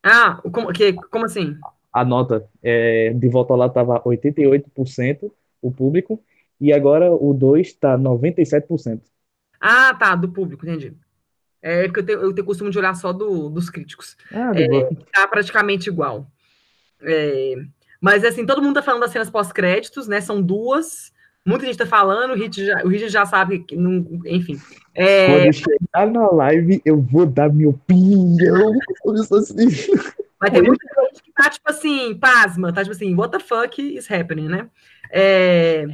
Ah, 0.00 0.40
como, 0.52 0.72
que, 0.72 0.92
como 0.92 1.26
assim? 1.26 1.58
A 1.92 2.04
nota 2.04 2.48
é, 2.62 3.12
de 3.12 3.28
volta 3.28 3.54
lá 3.54 3.66
estava 3.66 4.00
88% 4.04 5.30
o 5.60 5.72
público, 5.72 6.22
e 6.60 6.72
agora 6.72 7.12
o 7.12 7.34
2 7.34 7.66
está 7.66 7.98
97%. 7.98 9.02
Ah, 9.60 9.92
tá, 9.94 10.14
do 10.14 10.28
público, 10.30 10.64
entendi. 10.64 10.96
É 11.60 11.84
porque 11.84 12.00
eu 12.00 12.06
tenho, 12.06 12.20
eu 12.20 12.32
tenho 12.32 12.46
costume 12.46 12.70
de 12.70 12.78
olhar 12.78 12.94
só 12.94 13.12
do, 13.12 13.50
dos 13.50 13.68
críticos. 13.68 14.16
Ah, 14.32 14.52
é, 14.54 14.94
tá 15.12 15.26
praticamente 15.26 15.88
igual. 15.88 16.30
É, 17.02 17.54
mas, 18.00 18.24
assim, 18.24 18.46
todo 18.46 18.62
mundo 18.62 18.76
tá 18.76 18.82
falando 18.82 19.00
das 19.00 19.10
cenas 19.10 19.30
pós-créditos, 19.30 20.06
né? 20.06 20.20
São 20.20 20.40
duas. 20.40 21.12
Muita 21.44 21.66
gente 21.66 21.78
tá 21.78 21.86
falando, 21.86 22.32
o 22.32 22.36
Hit 22.36 22.64
já, 22.64 22.82
o 22.84 22.88
Hit 22.88 23.08
já 23.08 23.24
sabe, 23.24 23.60
que 23.60 23.74
não, 23.74 24.06
enfim. 24.26 24.60
É... 24.94 25.26
Quando 25.26 25.52
chegar 25.54 26.06
na 26.12 26.30
live, 26.30 26.80
eu 26.84 27.00
vou 27.00 27.26
dar 27.26 27.52
minha 27.52 27.70
opinião. 27.70 28.72
Mas 30.40 30.52
tem 30.52 30.62
muita 30.62 30.86
gente 31.06 31.22
que 31.22 31.32
tá, 31.32 31.50
tipo 31.50 31.68
assim, 31.68 32.14
pasma, 32.14 32.72
tá 32.72 32.82
tipo 32.82 32.94
assim, 32.94 33.14
what 33.14 33.32
the 33.32 33.40
fuck 33.40 33.80
is 33.80 34.10
happening, 34.10 34.48
né? 34.48 34.68
É... 35.10 35.86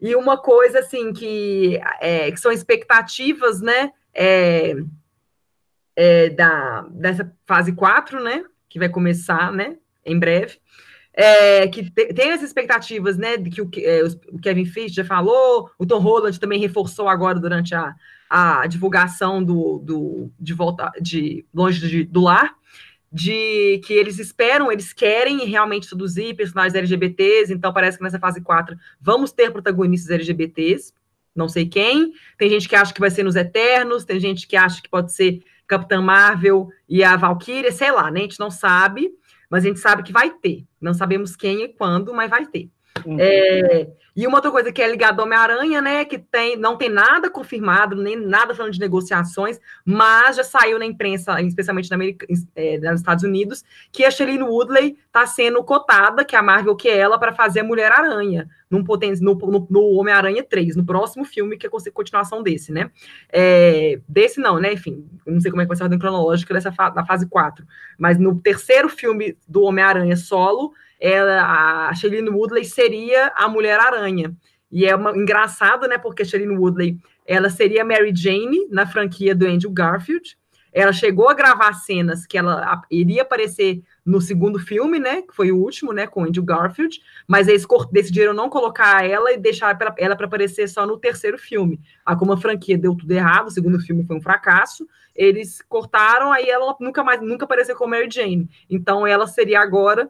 E 0.00 0.14
uma 0.14 0.38
coisa, 0.38 0.78
assim, 0.80 1.12
que, 1.12 1.80
é, 2.00 2.30
que 2.30 2.38
são 2.38 2.52
expectativas, 2.52 3.60
né? 3.60 3.92
É, 4.14 4.76
é, 5.96 6.30
da, 6.30 6.86
dessa 6.90 7.30
fase 7.46 7.72
4, 7.72 8.22
né? 8.22 8.44
Que 8.68 8.78
vai 8.78 8.88
começar, 8.88 9.52
né? 9.52 9.76
Em 10.04 10.18
breve 10.18 10.58
é, 11.12 11.66
que 11.68 11.90
tem 11.90 12.32
as 12.32 12.42
expectativas, 12.42 13.16
né, 13.16 13.36
de 13.36 13.50
que 13.50 13.60
o, 13.60 13.70
é, 13.78 14.02
o, 14.32 14.38
Kevin 14.38 14.64
Feige 14.64 14.94
já 14.94 15.04
falou, 15.04 15.70
o 15.78 15.84
Tom 15.84 15.98
Holland 15.98 16.38
também 16.38 16.60
reforçou 16.60 17.08
agora 17.08 17.38
durante 17.38 17.74
a, 17.74 17.94
a 18.28 18.66
divulgação 18.66 19.42
do, 19.42 19.78
do 19.80 20.30
de 20.38 20.54
volta 20.54 20.90
de 21.00 21.44
longe 21.52 21.86
de, 21.86 22.04
do 22.04 22.20
lar, 22.20 22.54
de 23.12 23.80
que 23.84 23.92
eles 23.92 24.20
esperam, 24.20 24.70
eles 24.70 24.92
querem 24.92 25.44
realmente 25.44 25.86
introduzir 25.86 26.36
personagens 26.36 26.76
LGBTs, 26.76 27.52
então 27.52 27.72
parece 27.72 27.98
que 27.98 28.04
nessa 28.04 28.20
fase 28.20 28.40
4 28.40 28.76
vamos 29.00 29.32
ter 29.32 29.50
protagonistas 29.50 30.10
LGBTs, 30.12 30.92
não 31.34 31.48
sei 31.48 31.66
quem, 31.66 32.12
tem 32.38 32.48
gente 32.48 32.68
que 32.68 32.76
acha 32.76 32.94
que 32.94 33.00
vai 33.00 33.10
ser 33.10 33.24
nos 33.24 33.34
Eternos, 33.34 34.04
tem 34.04 34.20
gente 34.20 34.46
que 34.46 34.56
acha 34.56 34.80
que 34.80 34.88
pode 34.88 35.12
ser 35.12 35.42
Capitã 35.66 36.00
Marvel 36.00 36.68
e 36.88 37.02
a 37.02 37.16
Valkyria, 37.16 37.72
sei 37.72 37.90
lá, 37.90 38.10
né, 38.10 38.20
a 38.20 38.22
gente 38.22 38.40
não 38.40 38.50
sabe, 38.50 39.12
mas 39.50 39.64
a 39.64 39.68
gente 39.68 39.80
sabe 39.80 40.02
que 40.04 40.12
vai 40.12 40.30
ter. 40.30 40.64
Não 40.80 40.94
sabemos 40.94 41.34
quem 41.36 41.64
e 41.64 41.68
quando, 41.68 42.14
mas 42.14 42.30
vai 42.30 42.46
ter. 42.46 42.70
Uhum. 43.04 43.16
É, 43.18 43.88
e 44.14 44.26
uma 44.26 44.38
outra 44.38 44.50
coisa 44.50 44.72
que 44.72 44.82
é 44.82 44.90
ligada 44.90 45.22
ao 45.22 45.26
Homem-Aranha, 45.26 45.80
né? 45.80 46.04
Que 46.04 46.18
tem, 46.18 46.56
não 46.56 46.76
tem 46.76 46.88
nada 46.88 47.30
confirmado, 47.30 47.96
nem 47.96 48.16
nada 48.16 48.54
falando 48.54 48.72
de 48.72 48.80
negociações, 48.80 49.58
mas 49.84 50.36
já 50.36 50.44
saiu 50.44 50.78
na 50.78 50.84
imprensa, 50.84 51.40
especialmente 51.40 51.88
na 51.90 51.96
América, 51.96 52.26
é, 52.54 52.78
nos 52.78 53.00
Estados 53.00 53.24
Unidos, 53.24 53.64
que 53.92 54.04
a 54.04 54.10
Shailene 54.10 54.42
Woodley 54.42 54.98
está 55.06 55.26
sendo 55.26 55.62
cotada, 55.62 56.24
que 56.24 56.34
a 56.34 56.42
Marvel 56.42 56.76
quer 56.76 56.98
ela, 56.98 57.18
para 57.18 57.32
fazer 57.32 57.60
a 57.60 57.64
Mulher-Aranha 57.64 58.48
no, 58.68 58.82
no, 58.82 59.66
no 59.70 59.84
Homem-Aranha 59.94 60.42
3, 60.42 60.76
no 60.76 60.84
próximo 60.84 61.24
filme, 61.24 61.56
que 61.56 61.66
é 61.66 61.70
continuação 61.70 62.42
desse, 62.42 62.72
né? 62.72 62.90
É, 63.32 64.00
desse 64.08 64.40
não, 64.40 64.58
né? 64.58 64.72
Enfim, 64.72 65.08
não 65.26 65.40
sei 65.40 65.50
como 65.50 65.62
é 65.62 65.64
que 65.64 65.68
vai 65.68 65.76
ser 65.76 65.84
a 65.84 65.86
ordem 65.86 65.98
cronológica 65.98 66.52
dessa 66.52 66.72
fa 66.72 66.90
da 66.90 67.06
fase 67.06 67.28
4. 67.28 67.64
Mas 67.96 68.18
no 68.18 68.40
terceiro 68.40 68.88
filme 68.88 69.36
do 69.48 69.62
Homem-Aranha 69.62 70.16
solo, 70.16 70.72
ela, 71.00 71.88
a 71.88 71.94
Shailene 71.94 72.28
Woodley 72.28 72.64
seria 72.64 73.32
a 73.34 73.48
Mulher-Aranha. 73.48 74.36
E 74.70 74.86
é 74.86 74.94
uma, 74.94 75.16
engraçado, 75.16 75.88
né? 75.88 75.96
Porque 75.98 76.22
a 76.22 76.24
Shailene 76.24 76.56
Woodley 76.56 76.98
ela 77.26 77.48
seria 77.48 77.84
Mary 77.84 78.12
Jane 78.14 78.68
na 78.70 78.86
franquia 78.86 79.34
do 79.34 79.46
Andrew 79.46 79.70
Garfield. 79.70 80.36
Ela 80.72 80.92
chegou 80.92 81.28
a 81.28 81.34
gravar 81.34 81.72
cenas 81.74 82.24
que 82.26 82.38
ela 82.38 82.80
iria 82.88 83.22
aparecer 83.22 83.82
no 84.06 84.20
segundo 84.20 84.58
filme, 84.58 85.00
né? 85.00 85.22
Que 85.22 85.34
foi 85.34 85.50
o 85.50 85.56
último, 85.56 85.92
né? 85.92 86.06
Com 86.06 86.24
Andrew 86.24 86.44
Garfield, 86.44 87.00
mas 87.26 87.48
eles 87.48 87.66
decidiram 87.90 88.32
não 88.32 88.48
colocar 88.48 89.04
ela 89.04 89.32
e 89.32 89.36
deixar 89.36 89.76
ela 89.98 90.14
para 90.14 90.26
aparecer 90.26 90.68
só 90.68 90.86
no 90.86 90.96
terceiro 90.96 91.38
filme. 91.38 91.80
Ah, 92.06 92.14
como 92.14 92.32
a 92.32 92.36
franquia 92.36 92.78
deu 92.78 92.94
tudo 92.94 93.10
errado, 93.10 93.48
o 93.48 93.50
segundo 93.50 93.80
filme 93.80 94.04
foi 94.04 94.16
um 94.16 94.22
fracasso, 94.22 94.86
eles 95.14 95.60
cortaram, 95.68 96.30
aí 96.32 96.48
ela 96.48 96.76
nunca 96.80 97.02
mais 97.02 97.20
nunca 97.20 97.44
apareceu 97.44 97.74
como 97.74 97.90
Mary 97.90 98.08
Jane. 98.08 98.48
Então 98.68 99.04
ela 99.04 99.26
seria 99.26 99.60
agora 99.60 100.08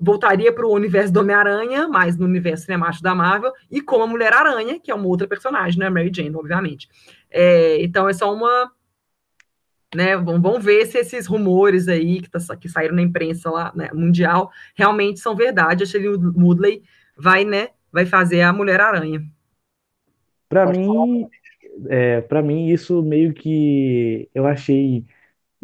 voltaria 0.00 0.52
para 0.52 0.66
o 0.66 0.72
universo 0.72 1.12
do 1.12 1.20
Homem-Aranha, 1.20 1.88
mas 1.88 2.16
no 2.16 2.24
universo 2.24 2.64
cinemático 2.64 3.02
da 3.02 3.14
Marvel, 3.14 3.52
e 3.70 3.80
como 3.80 4.04
a 4.04 4.06
Mulher-Aranha, 4.06 4.78
que 4.78 4.90
é 4.90 4.94
uma 4.94 5.06
outra 5.06 5.26
personagem, 5.26 5.78
né? 5.78 5.90
Mary 5.90 6.12
Jane, 6.14 6.34
obviamente. 6.34 6.88
É, 7.30 7.82
então 7.82 8.08
é 8.08 8.12
só 8.12 8.32
uma. 8.32 8.70
Né, 9.94 10.16
vamos 10.16 10.64
ver 10.64 10.86
se 10.86 10.98
esses 10.98 11.24
rumores 11.24 11.86
aí 11.86 12.20
que, 12.20 12.28
tá, 12.28 12.40
que 12.56 12.68
saíram 12.68 12.96
na 12.96 13.02
imprensa 13.02 13.48
lá, 13.48 13.72
né, 13.76 13.90
mundial 13.94 14.50
realmente 14.74 15.20
são 15.20 15.36
verdade. 15.36 15.84
A 15.84 15.86
Shelley 15.86 16.08
Woodley 16.08 16.82
vai, 17.16 17.44
né, 17.44 17.68
vai 17.92 18.04
fazer 18.04 18.40
a 18.40 18.52
Mulher-Aranha. 18.52 19.24
Para 20.48 20.66
mim, 20.66 21.28
é, 21.86 22.20
para 22.20 22.42
mim 22.42 22.70
isso 22.70 23.02
meio 23.02 23.32
que 23.32 24.28
eu 24.34 24.46
achei 24.48 25.04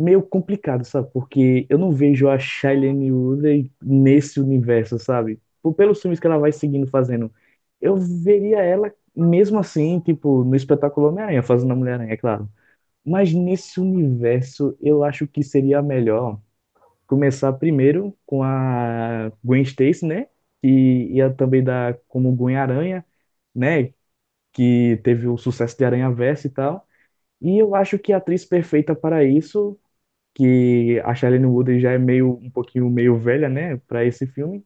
meio 0.00 0.22
complicado, 0.22 0.84
sabe? 0.84 1.10
Porque 1.12 1.66
eu 1.68 1.78
não 1.78 1.92
vejo 1.92 2.28
a 2.28 2.38
Shailene 2.38 3.12
Woodley 3.12 3.72
nesse 3.82 4.40
universo, 4.40 4.98
sabe? 4.98 5.40
Por, 5.62 5.74
pelos 5.74 6.00
filmes 6.00 6.20
que 6.20 6.26
ela 6.26 6.38
vai 6.38 6.52
seguindo 6.52 6.86
fazendo. 6.88 7.32
Eu 7.80 7.96
veria 7.96 8.62
ela 8.62 8.92
mesmo 9.14 9.58
assim, 9.58 10.00
tipo, 10.00 10.44
no 10.44 10.54
espetáculo 10.56 11.08
Homem-Aranha, 11.08 11.42
fazendo 11.42 11.72
a 11.72 11.76
Mulher-Aranha, 11.76 12.12
é 12.14 12.16
claro. 12.16 12.48
Mas 13.04 13.32
nesse 13.34 13.80
universo, 13.80 14.76
eu 14.80 15.04
acho 15.04 15.26
que 15.28 15.42
seria 15.42 15.82
melhor 15.82 16.40
começar 17.06 17.52
primeiro 17.54 18.16
com 18.26 18.42
a 18.42 19.32
Gwen 19.42 19.62
Stacy, 19.62 20.06
né? 20.06 20.28
Que 20.62 20.68
ia 21.12 21.32
também 21.34 21.62
dar 21.64 21.98
como 22.08 22.34
Gwen-Aranha, 22.34 23.04
né? 23.54 23.92
Que 24.52 24.98
teve 25.04 25.28
o 25.28 25.38
sucesso 25.38 25.76
de 25.78 25.84
Aranha-Verso 25.84 26.46
e 26.48 26.50
tal. 26.50 26.86
E 27.40 27.58
eu 27.58 27.74
acho 27.74 27.98
que 27.98 28.12
a 28.12 28.18
atriz 28.18 28.44
perfeita 28.44 28.94
para 28.94 29.24
isso 29.24 29.78
que 30.34 31.00
a 31.04 31.14
Shailene 31.14 31.46
Woodley 31.46 31.80
já 31.80 31.92
é 31.92 31.98
meio 31.98 32.32
um 32.42 32.50
pouquinho 32.50 32.88
meio 32.90 33.18
velha, 33.18 33.48
né, 33.48 33.76
para 33.88 34.04
esse 34.04 34.26
filme. 34.26 34.64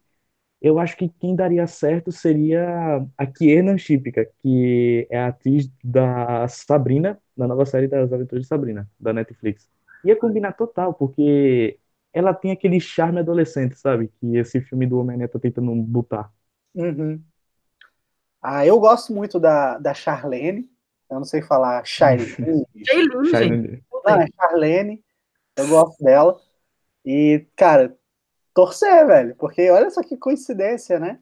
Eu 0.60 0.78
acho 0.78 0.96
que 0.96 1.08
quem 1.08 1.36
daria 1.36 1.66
certo 1.66 2.10
seria 2.10 3.06
a 3.18 3.26
Kiernan 3.26 3.76
Shipka, 3.76 4.26
que 4.42 5.06
é 5.10 5.18
a 5.18 5.28
atriz 5.28 5.70
da 5.82 6.48
Sabrina, 6.48 7.20
da 7.36 7.46
nova 7.46 7.66
série 7.66 7.86
das 7.86 8.12
Aventuras 8.12 8.44
de 8.44 8.48
Sabrina, 8.48 8.90
da 8.98 9.12
Netflix. 9.12 9.68
Ia 10.04 10.16
combinar 10.16 10.52
total, 10.52 10.94
porque 10.94 11.78
ela 12.14 12.32
tem 12.32 12.50
aquele 12.50 12.80
charme 12.80 13.20
adolescente, 13.20 13.78
sabe? 13.78 14.10
Que 14.20 14.36
esse 14.38 14.60
filme 14.62 14.86
do 14.86 14.98
Homem-Aranha 14.98 15.28
tá 15.28 15.38
tentando 15.38 15.74
botar. 15.74 16.32
Uhum. 16.74 17.22
Ah, 18.40 18.64
eu 18.66 18.78
gosto 18.78 19.12
muito 19.12 19.40
da, 19.40 19.78
da 19.78 19.92
Charlene. 19.92 20.68
Eu 21.10 21.16
não 21.16 21.24
sei 21.24 21.42
falar 21.42 21.84
Shailene. 21.84 22.64
Shailene, 23.30 23.82
Não, 24.04 24.20
é 24.20 24.26
Charlene. 24.34 25.04
Eu 25.56 25.68
gosto 25.68 26.02
dela. 26.02 26.40
E, 27.04 27.46
cara, 27.56 27.96
torcer, 28.54 29.06
velho, 29.06 29.36
porque 29.36 29.70
olha 29.70 29.90
só 29.90 30.02
que 30.02 30.16
coincidência, 30.16 30.98
né? 30.98 31.20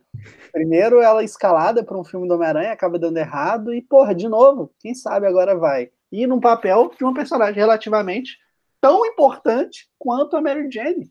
Primeiro 0.53 1.01
ela 1.01 1.25
escalada 1.25 1.83
para 1.83 1.99
um 1.99 2.05
filme 2.05 2.29
do 2.29 2.35
Homem-Aranha, 2.35 2.73
acaba 2.73 2.99
dando 2.99 3.17
errado, 3.17 3.75
e, 3.75 3.83
porra, 3.83 4.15
de 4.15 4.29
novo, 4.29 4.73
quem 4.79 4.95
sabe 4.95 5.27
agora 5.27 5.57
vai. 5.57 5.91
E 6.11 6.27
num 6.27 6.41
papel 6.41 6.91
de 6.97 7.03
uma 7.03 7.15
personagem 7.15 7.55
relativamente 7.55 8.39
tão 8.81 9.05
importante 9.07 9.89
quanto 9.99 10.37
a 10.37 10.41
Mary 10.43 10.71
Jane, 10.71 11.11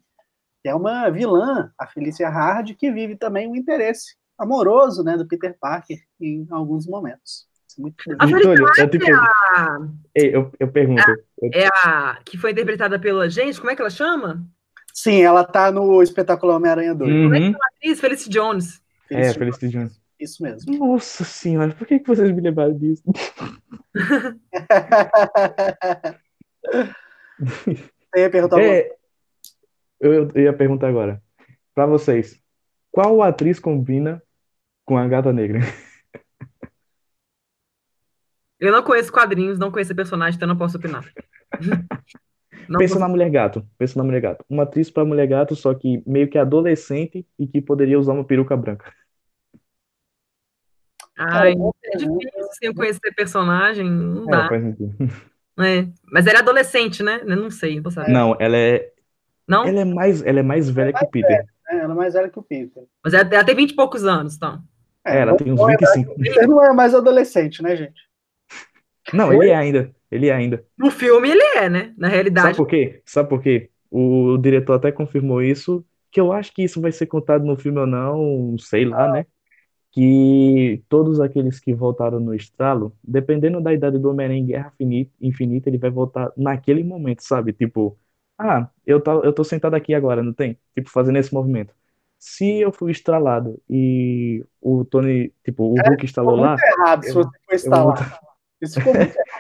que 0.62 0.70
é 0.70 0.76
uma 0.76 1.10
vilã, 1.10 1.72
a 1.78 1.88
Felicia 1.88 2.30
Hard, 2.30 2.76
que 2.76 2.92
vive 2.92 3.16
também 3.16 3.48
um 3.48 3.56
interesse 3.56 4.16
amoroso, 4.38 5.04
né, 5.04 5.18
do 5.18 5.28
Peter 5.28 5.58
Parker 5.60 6.00
em 6.20 6.48
alguns 6.52 6.88
momentos. 6.88 7.48
Muito 7.78 8.04
a 8.20 8.26
Vitória, 8.26 8.64
eu, 8.78 8.90
te 8.90 8.98
é 8.98 9.14
a... 9.14 9.80
eu, 10.16 10.52
eu 10.60 10.68
pergunto. 10.68 11.02
É 11.54 11.68
a 11.68 12.20
que 12.26 12.38
foi 12.38 12.52
interpretada 12.52 13.00
pela 13.00 13.30
gente, 13.30 13.60
como 13.60 13.72
é 13.72 13.76
que 13.76 13.82
ela 13.82 13.90
chama? 13.90 14.46
Sim, 14.94 15.22
ela 15.22 15.44
tá 15.44 15.72
no 15.72 16.04
espetáculo 16.04 16.54
Homem-Aranha 16.54 16.94
2. 16.94 17.12
Uhum. 17.12 17.24
Como 17.24 17.36
é 17.36 17.40
que 17.40 17.46
ela 17.46 17.58
atriz? 17.76 18.00
Felicity 18.00 18.30
Jones. 18.30 18.82
é, 19.10 19.34
Felicity 19.34 19.70
Jones. 19.70 20.00
Isso 20.20 20.44
mesmo. 20.44 20.78
Nossa 20.78 21.24
senhora, 21.24 21.74
por 21.74 21.88
que, 21.88 22.00
que 22.00 22.08
vocês 22.08 22.32
me 22.32 22.42
lembraram 22.42 22.78
disso? 22.78 23.02
Você 27.42 28.20
ia 28.20 28.30
perguntar 28.30 28.62
é, 28.62 28.92
eu, 30.00 30.30
eu 30.34 30.44
ia 30.44 30.54
perguntar 30.54 30.90
agora. 30.90 31.22
Pra 31.74 31.86
vocês, 31.86 32.40
qual 32.92 33.22
atriz 33.22 33.60
combina 33.60 34.22
com 34.86 34.98
a 34.98 35.08
Gata 35.08 35.32
Negra? 35.32 35.60
Eu 38.62 38.72
não 38.72 38.84
conheço 38.84 39.12
quadrinhos, 39.12 39.58
não 39.58 39.72
conheço 39.72 39.96
personagem, 39.96 40.38
então 40.38 40.48
não 40.48 40.56
posso 40.56 40.78
opinar. 40.78 41.04
Não 42.70 42.78
Pensa 42.78 42.94
posso... 42.94 43.02
na 43.02 43.10
Mulher 43.10 43.30
Gato. 43.30 43.68
Pensa 43.78 43.98
na 43.98 44.04
Mulher 44.06 44.22
Gato. 44.22 44.46
Uma 44.48 44.64
atriz 44.64 44.90
para 44.90 45.04
Mulher 45.04 45.28
Gato, 45.28 45.56
só 45.56 45.74
que 45.74 46.02
meio 46.06 46.30
que 46.30 46.38
adolescente 46.38 47.26
e 47.38 47.46
que 47.46 47.60
poderia 47.60 48.00
usar 48.00 48.14
uma 48.14 48.24
peruca 48.24 48.56
branca. 48.56 48.94
Ai, 51.18 51.54
é 51.84 51.98
difícil 51.98 52.48
sem 52.54 52.74
conhecer 52.74 53.14
personagem, 53.14 53.90
não 53.90 54.24
é, 54.24 54.32
dá. 54.32 54.50
É, 55.66 55.88
mas 56.10 56.28
ela 56.28 56.38
é 56.38 56.42
adolescente, 56.42 57.04
né? 57.04 57.22
Eu 57.26 57.36
não 57.36 57.50
sei, 57.50 57.82
você 57.82 57.96
sabe. 57.96 58.12
Não, 58.12 58.38
ela 58.40 58.56
é. 58.56 58.90
Não? 59.46 59.66
Ela 59.66 59.82
é 59.82 59.86
mais, 59.86 60.24
ela 60.24 60.40
é 60.40 60.44
mais 60.44 60.70
velha 60.70 60.90
é 60.90 60.94
mais 60.94 61.00
que 61.00 61.06
o 61.08 61.12
Peter. 61.12 61.30
Velha, 61.30 61.50
né? 61.70 61.80
Ela 61.84 61.94
é 61.94 61.98
mais 61.98 62.14
velha 62.14 62.30
que 62.30 62.40
o 62.40 62.44
Peter. 62.44 62.84
Mas 63.04 63.14
ela, 63.14 63.30
ela 63.34 63.44
tem 63.44 63.56
20 63.56 63.72
e 63.72 63.76
poucos 63.76 64.06
anos, 64.06 64.36
então. 64.36 64.64
É, 65.06 65.20
ela 65.20 65.36
tem 65.36 65.52
uns 65.52 65.66
25. 65.66 66.16
Peter 66.16 66.48
não 66.48 66.64
é 66.64 66.72
mais 66.74 66.96
adolescente, 66.96 67.62
né, 67.62 67.76
gente? 67.76 68.11
Não, 69.14 69.32
ele 69.34 69.50
é 69.50 69.56
ainda. 69.56 69.92
Ele 70.10 70.28
é 70.28 70.34
ainda. 70.34 70.66
No 70.78 70.92
filme 70.92 71.30
ele 71.30 71.44
é, 71.58 71.70
né? 71.70 71.94
Na 71.98 72.08
realidade. 72.08 72.48
Sabe 72.48 72.58
por 72.58 72.68
quê? 72.68 73.02
Sabe 73.06 73.30
por 73.30 73.42
quê? 73.42 73.70
O 73.90 74.38
diretor 74.38 74.74
até 74.74 74.92
confirmou 74.92 75.42
isso, 75.42 75.86
que 76.12 76.20
eu 76.20 76.32
acho 76.32 76.54
que 76.54 76.64
isso 76.64 76.82
vai 76.82 76.92
ser 76.92 77.06
contado 77.06 77.46
no 77.46 77.58
filme 77.58 77.80
ou 77.80 77.88
não, 77.88 78.58
sei 78.58 78.86
lá, 78.86 79.12
né? 79.12 79.26
Que 79.92 80.84
todos 80.88 81.20
aqueles 81.20 81.60
que 81.60 81.74
voltaram 81.74 82.20
no 82.20 82.34
estralo, 82.34 82.94
dependendo 83.04 83.62
da 83.62 83.74
idade 83.74 83.98
do 83.98 84.10
Homem-Aranha 84.10 84.40
em 84.40 84.46
Guerra 84.46 84.74
Infinita, 85.22 85.70
ele 85.70 85.78
vai 85.78 85.90
voltar 85.90 86.32
naquele 86.38 86.84
momento, 86.84 87.22
sabe? 87.22 87.52
Tipo, 87.54 87.98
ah, 88.38 88.70
eu 88.86 89.00
tô, 89.00 89.24
eu 89.24 89.34
tô 89.34 89.44
sentado 89.44 89.76
aqui 89.76 89.94
agora, 89.94 90.24
não 90.24 90.34
tem? 90.34 90.58
Tipo, 90.74 90.90
fazendo 90.90 91.18
esse 91.18 91.34
movimento. 91.34 91.74
Se 92.18 92.60
eu 92.60 92.72
fui 92.72 92.92
estralado 92.92 93.62
e 93.70 94.46
o 94.62 94.86
Tony, 94.86 95.34
tipo, 95.44 95.74
o 95.74 95.76
é, 95.80 95.90
Hulk 95.90 96.06
instalou 96.06 96.36
lá. 96.36 96.56
errado 96.78 97.04
eu, 97.04 97.08
se 97.08 97.14
você 97.14 97.38
foi 97.46 97.56
estralado. 97.56 98.31
Isso 98.62 98.80
ficou 98.80 98.94
muito 98.94 99.14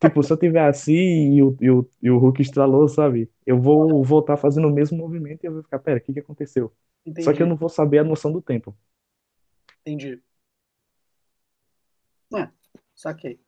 Tipo, 0.00 0.22
se 0.22 0.32
eu 0.32 0.36
tiver 0.36 0.64
assim 0.64 1.34
e 1.34 1.42
o, 1.42 1.56
e, 1.60 1.70
o, 1.70 1.90
e 2.02 2.10
o 2.10 2.18
Hulk 2.18 2.40
estralou, 2.40 2.86
sabe? 2.86 3.28
Eu 3.44 3.60
vou 3.60 4.04
voltar 4.04 4.36
fazendo 4.36 4.68
o 4.68 4.72
mesmo 4.72 4.96
movimento 4.96 5.42
e 5.42 5.46
eu 5.46 5.52
vou 5.52 5.62
ficar, 5.62 5.80
pera, 5.80 5.98
o 5.98 6.00
que 6.00 6.12
que 6.12 6.20
aconteceu? 6.20 6.72
Entendi. 7.04 7.24
Só 7.24 7.32
que 7.32 7.42
eu 7.42 7.46
não 7.46 7.56
vou 7.56 7.68
saber 7.68 7.98
a 7.98 8.04
noção 8.04 8.30
do 8.30 8.40
tempo. 8.40 8.76
Entendi. 9.80 10.22
É, 12.34 12.48
saquei. 12.94 13.40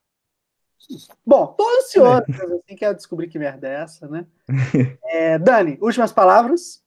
Bom, 1.24 1.46
tô 1.48 1.68
ansioso, 1.78 2.24
é. 2.28 2.56
assim, 2.56 2.76
quero 2.76 2.96
descobrir 2.96 3.28
que 3.28 3.38
merda 3.38 3.68
é 3.68 3.82
essa, 3.82 4.08
né? 4.08 4.26
É, 5.12 5.38
Dani, 5.38 5.76
últimas 5.80 6.12
palavras? 6.12 6.84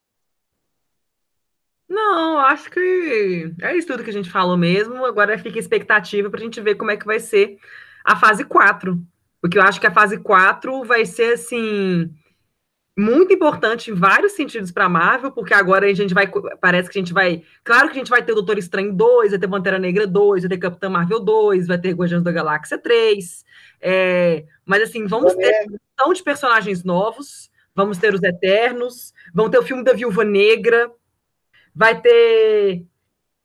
Não, 1.88 2.38
acho 2.38 2.70
que 2.70 3.52
é 3.60 3.76
isso 3.76 3.86
tudo 3.86 4.02
que 4.04 4.10
a 4.10 4.12
gente 4.12 4.30
falou 4.30 4.56
mesmo. 4.56 5.04
Agora 5.04 5.38
fica 5.38 5.58
a 5.58 5.60
expectativa 5.60 6.30
para 6.30 6.40
a 6.40 6.42
gente 6.42 6.60
ver 6.60 6.76
como 6.76 6.90
é 6.90 6.96
que 6.96 7.06
vai 7.06 7.20
ser 7.20 7.58
a 8.04 8.16
fase 8.16 8.44
4. 8.44 8.98
Porque 9.40 9.58
eu 9.58 9.62
acho 9.62 9.80
que 9.80 9.86
a 9.86 9.92
fase 9.92 10.18
4 10.18 10.84
vai 10.84 11.04
ser 11.06 11.34
assim. 11.34 12.10
muito 12.96 13.32
importante 13.32 13.90
em 13.90 13.94
vários 13.94 14.32
sentidos 14.32 14.70
para 14.70 14.84
a 14.84 14.88
Marvel, 14.88 15.32
porque 15.32 15.52
agora 15.52 15.86
a 15.86 15.92
gente 15.94 16.14
vai. 16.14 16.30
Parece 16.60 16.88
que 16.88 16.98
a 16.98 17.02
gente 17.02 17.12
vai. 17.12 17.42
Claro 17.64 17.88
que 17.88 17.94
a 17.94 17.98
gente 17.98 18.10
vai 18.10 18.22
ter 18.22 18.32
o 18.32 18.36
Doutor 18.36 18.56
Estranho 18.58 18.92
2, 18.94 19.30
vai 19.30 19.38
ter 19.40 19.48
Pantera 19.48 19.78
Negra 19.78 20.06
2, 20.06 20.42
vai 20.42 20.48
ter 20.48 20.58
Capitã 20.58 20.88
Marvel 20.88 21.20
2, 21.20 21.66
vai 21.66 21.78
ter 21.78 21.92
Guardiões 21.92 22.22
da 22.22 22.32
Galáxia 22.32 22.78
3. 22.78 23.44
É, 23.80 24.44
mas 24.64 24.82
assim, 24.84 25.06
vamos 25.06 25.34
ter 25.34 25.66
um 26.06 26.12
de 26.12 26.22
personagens 26.22 26.84
novos, 26.84 27.50
vamos 27.74 27.98
ter 27.98 28.14
os 28.14 28.22
Eternos, 28.22 29.12
vamos 29.34 29.50
ter 29.50 29.58
o 29.58 29.62
filme 29.62 29.82
da 29.84 29.92
Viúva 29.92 30.24
Negra, 30.24 30.90
vai 31.74 32.00
ter. 32.00 32.84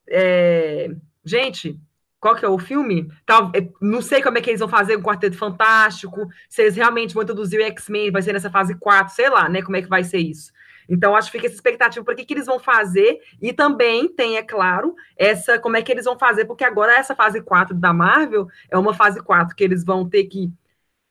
É, 0.08 0.90
gente, 1.24 1.80
qual 2.20 2.36
que 2.36 2.44
é 2.44 2.50
o 2.50 2.60
filme? 2.60 3.10
Tá, 3.26 3.52
não 3.82 4.02
sei 4.02 4.22
como 4.22 4.38
é 4.38 4.42
que 4.42 4.50
eles 4.50 4.60
vão 4.60 4.70
fazer 4.70 4.96
o 4.96 5.02
Quarteto 5.02 5.38
Fantástico, 5.38 6.28
se 6.50 6.62
eles 6.62 6.76
realmente 6.76 7.14
vão 7.14 7.24
introduzir 7.24 7.60
o 7.60 7.64
X-Men, 7.64 8.12
vai 8.12 8.22
ser 8.22 8.34
nessa 8.34 8.50
fase 8.50 8.76
4, 8.76 9.14
sei 9.14 9.30
lá, 9.30 9.48
né? 9.48 9.62
Como 9.62 9.78
é 9.78 9.82
que 9.82 9.88
vai 9.88 10.04
ser 10.04 10.20
isso. 10.20 10.52
Então, 10.90 11.16
acho 11.16 11.32
que 11.32 11.38
fica 11.38 11.46
essa 11.46 11.56
expectativa 11.56 12.04
para 12.04 12.16
que, 12.16 12.26
que 12.26 12.34
eles 12.34 12.48
vão 12.48 12.60
fazer, 12.60 13.20
e 13.40 13.54
também 13.54 14.08
tem, 14.10 14.38
é 14.38 14.44
claro, 14.44 14.96
essa 15.16 15.60
como 15.60 15.78
é 15.78 15.84
que 15.84 15.92
eles 15.92 16.06
vão 16.06 16.18
fazer, 16.18 16.46
porque 16.46 16.64
agora 16.64 16.98
essa 16.98 17.16
fase 17.16 17.42
4 17.42 17.76
da 17.76 17.94
Marvel 17.94 18.48
é 18.72 18.78
uma 18.78 18.94
fase 18.94 19.22
4 19.22 19.56
que 19.56 19.64
eles 19.64 19.86
vão 19.86 20.10
ter 20.10 20.26
que. 20.26 20.52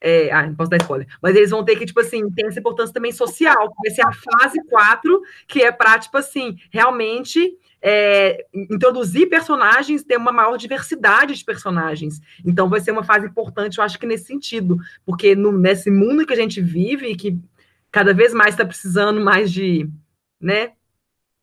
É, 0.01 0.31
ah, 0.31 0.47
não 0.47 0.55
posso 0.55 0.71
dar 0.71 0.77
spoiler, 0.77 1.09
mas 1.21 1.35
eles 1.35 1.51
vão 1.51 1.65
ter 1.65 1.77
que, 1.77 1.85
tipo 1.85 1.99
assim, 1.99 2.31
tem 2.31 2.47
essa 2.47 2.61
importância 2.61 2.95
também 2.95 3.11
social, 3.11 3.75
vai 3.83 3.91
ser 3.91 4.03
a 4.03 4.13
fase 4.13 4.63
4, 4.69 5.23
que 5.49 5.63
é 5.63 5.73
para, 5.73 5.99
tipo 5.99 6.17
assim, 6.17 6.57
realmente 6.71 7.59
é, 7.83 8.47
introduzir 8.55 9.29
personagens, 9.29 10.05
ter 10.05 10.17
uma 10.17 10.31
maior 10.31 10.57
diversidade 10.57 11.35
de 11.35 11.45
personagens. 11.45 12.21
Então, 12.45 12.69
vai 12.69 12.81
ser 12.81 12.93
uma 12.93 13.03
fase 13.03 13.27
importante, 13.27 13.79
eu 13.79 13.85
acho 13.85 13.99
que 13.99 14.07
nesse 14.07 14.27
sentido, 14.27 14.79
porque 15.05 15.35
no, 15.35 15.51
nesse 15.51 15.91
mundo 15.91 16.25
que 16.25 16.33
a 16.33 16.37
gente 16.37 16.61
vive, 16.61 17.17
que 17.17 17.37
cada 17.91 18.15
vez 18.15 18.33
mais 18.33 18.51
está 18.51 18.65
precisando 18.65 19.21
mais 19.21 19.53
de, 19.53 19.89
né, 20.41 20.73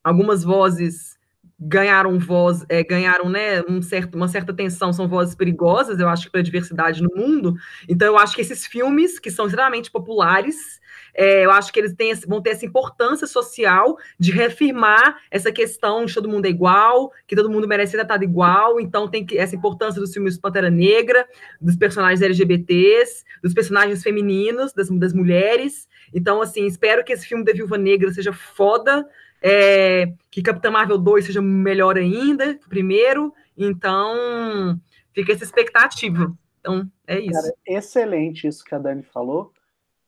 algumas 0.02 0.44
vozes 0.44 1.15
ganharam 1.58 2.18
voz, 2.18 2.64
é, 2.68 2.82
ganharam, 2.84 3.28
né, 3.28 3.62
um 3.68 3.80
certo, 3.80 4.14
uma 4.14 4.28
certa 4.28 4.52
atenção, 4.52 4.92
são 4.92 5.08
vozes 5.08 5.34
perigosas, 5.34 5.98
eu 5.98 6.08
acho, 6.08 6.30
para 6.30 6.40
a 6.40 6.44
diversidade 6.44 7.02
no 7.02 7.10
mundo. 7.14 7.54
Então, 7.88 8.06
eu 8.08 8.18
acho 8.18 8.34
que 8.34 8.42
esses 8.42 8.66
filmes, 8.66 9.18
que 9.18 9.30
são 9.30 9.46
extremamente 9.46 9.90
populares, 9.90 10.80
é, 11.16 11.46
eu 11.46 11.50
acho 11.50 11.72
que 11.72 11.80
eles 11.80 11.94
têm, 11.94 12.14
vão 12.26 12.42
ter 12.42 12.50
essa 12.50 12.66
importância 12.66 13.26
social 13.26 13.96
de 14.18 14.30
reafirmar 14.30 15.18
essa 15.30 15.50
questão 15.50 16.04
de 16.04 16.12
todo 16.12 16.28
mundo 16.28 16.44
é 16.44 16.50
igual, 16.50 17.10
que 17.26 17.34
todo 17.34 17.50
mundo 17.50 17.66
merece 17.66 17.92
ser 17.92 17.98
tratado 17.98 18.22
igual, 18.22 18.78
então 18.78 19.08
tem 19.08 19.24
que, 19.24 19.38
essa 19.38 19.56
importância 19.56 19.98
dos 19.98 20.12
filmes 20.12 20.38
Pantera 20.38 20.68
Negra, 20.68 21.26
dos 21.58 21.74
personagens 21.74 22.20
LGBTs, 22.20 23.24
dos 23.42 23.54
personagens 23.54 24.02
femininos, 24.02 24.74
das, 24.74 24.90
das 24.90 25.14
mulheres. 25.14 25.88
Então, 26.12 26.42
assim, 26.42 26.66
espero 26.66 27.02
que 27.02 27.14
esse 27.14 27.26
filme 27.26 27.44
da 27.44 27.52
Viúva 27.52 27.78
Negra 27.78 28.12
seja 28.12 28.32
foda, 28.32 29.08
é, 29.48 30.12
que 30.28 30.42
Capitã 30.42 30.72
Marvel 30.72 30.98
2 30.98 31.26
seja 31.26 31.40
melhor 31.40 31.96
ainda 31.96 32.54
que 32.54 32.66
o 32.66 32.68
primeiro. 32.68 33.32
Então, 33.56 34.76
fica 35.14 35.32
essa 35.32 35.44
expectativa. 35.44 36.36
Então, 36.58 36.90
é 37.06 37.20
isso. 37.20 37.30
Cara, 37.30 37.54
excelente 37.64 38.48
isso 38.48 38.64
que 38.64 38.74
a 38.74 38.78
Dani 38.78 39.04
falou 39.04 39.52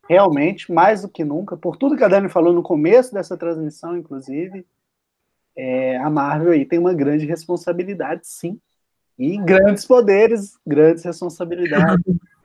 realmente, 0.09 0.73
mais 0.73 1.03
do 1.03 1.09
que 1.09 1.23
nunca, 1.23 1.55
por 1.55 1.77
tudo 1.77 1.97
que 1.97 2.03
a 2.03 2.09
Dani 2.09 2.31
falou 2.31 2.53
no 2.53 2.63
começo 2.63 3.13
dessa 3.13 3.37
transmissão, 3.37 3.95
inclusive, 3.95 4.65
é, 5.55 5.99
a 5.99 6.09
Marvel 6.09 6.53
aí 6.53 6.65
tem 6.65 6.79
uma 6.79 6.95
grande 6.95 7.27
responsabilidade, 7.27 8.23
sim. 8.25 8.59
E 9.19 9.37
grandes 9.37 9.85
poderes, 9.85 10.59
grandes 10.67 11.05
responsabilidades. 11.05 12.05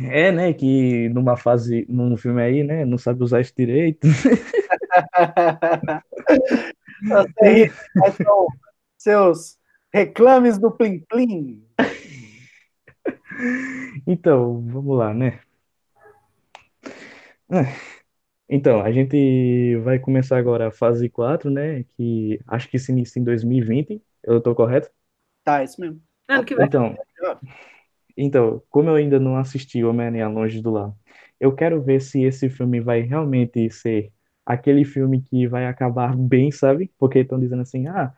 É, 0.00 0.30
né, 0.30 0.52
que 0.52 1.08
numa 1.08 1.36
fase, 1.36 1.84
num 1.88 2.16
filme 2.16 2.40
aí, 2.40 2.62
né, 2.62 2.84
não 2.84 2.96
sabe 2.96 3.20
usar 3.24 3.40
isso 3.40 3.52
direito. 3.56 4.06
São 8.24 8.46
seus 8.96 9.58
reclames 9.92 10.58
do 10.58 10.70
Plim 10.70 11.00
Plim. 11.08 11.64
Então, 14.06 14.60
vamos 14.66 14.98
lá, 14.98 15.14
né? 15.14 15.40
É. 17.50 17.62
Então, 18.48 18.80
a 18.80 18.90
gente 18.90 19.76
vai 19.84 19.98
começar 19.98 20.38
agora 20.38 20.68
a 20.68 20.72
fase 20.72 21.08
4, 21.08 21.50
né? 21.50 21.84
Que 21.96 22.40
acho 22.46 22.68
que 22.68 22.78
se 22.78 22.90
inicia 22.90 23.20
em 23.20 23.24
2020. 23.24 24.02
Eu 24.22 24.40
tô 24.40 24.54
correto? 24.54 24.90
Tá, 25.44 25.62
isso 25.62 25.80
mesmo. 25.80 26.00
Ano 26.26 26.44
que 26.44 26.54
vem. 26.54 26.66
Então, 26.66 26.96
então, 28.16 28.62
como 28.68 28.88
eu 28.88 28.96
ainda 28.96 29.20
não 29.20 29.36
assisti 29.36 29.84
Homem-Aranha 29.84 30.28
Longe 30.28 30.60
do 30.60 30.70
Lar, 30.70 30.92
eu 31.38 31.54
quero 31.54 31.80
ver 31.80 32.00
se 32.00 32.22
esse 32.22 32.48
filme 32.48 32.80
vai 32.80 33.00
realmente 33.02 33.70
ser 33.70 34.12
aquele 34.48 34.82
filme 34.82 35.20
que 35.20 35.46
vai 35.46 35.66
acabar 35.66 36.16
bem, 36.16 36.50
sabe? 36.50 36.90
Porque 36.98 37.18
estão 37.18 37.38
dizendo 37.38 37.60
assim, 37.60 37.86
ah, 37.86 38.14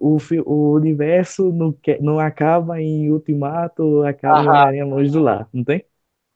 o, 0.00 0.16
o 0.46 0.72
universo 0.72 1.52
não, 1.52 1.76
não 2.00 2.18
acaba 2.18 2.80
em 2.80 3.10
Ultimato, 3.10 4.02
acaba 4.02 4.74
em 4.74 4.82
Longe 4.82 5.10
do 5.10 5.20
Lar, 5.20 5.46
não 5.52 5.62
tem? 5.62 5.84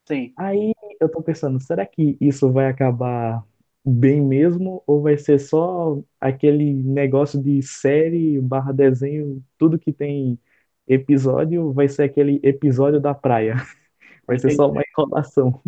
Sim. 0.06 0.34
Aí 0.36 0.74
eu 1.00 1.08
tô 1.08 1.22
pensando, 1.22 1.58
será 1.58 1.86
que 1.86 2.18
isso 2.20 2.52
vai 2.52 2.66
acabar 2.66 3.42
bem 3.82 4.20
mesmo? 4.20 4.82
Ou 4.86 5.00
vai 5.00 5.16
ser 5.16 5.38
só 5.38 5.98
aquele 6.20 6.74
negócio 6.74 7.42
de 7.42 7.62
série 7.62 8.38
barra 8.42 8.72
desenho, 8.72 9.42
tudo 9.56 9.78
que 9.78 9.90
tem 9.90 10.38
episódio 10.86 11.72
vai 11.72 11.88
ser 11.88 12.02
aquele 12.02 12.40
episódio 12.42 13.00
da 13.00 13.14
praia. 13.14 13.54
Vai 14.26 14.38
ser 14.38 14.52
só 14.52 14.70
uma 14.70 14.80
enrolação. 14.88 15.60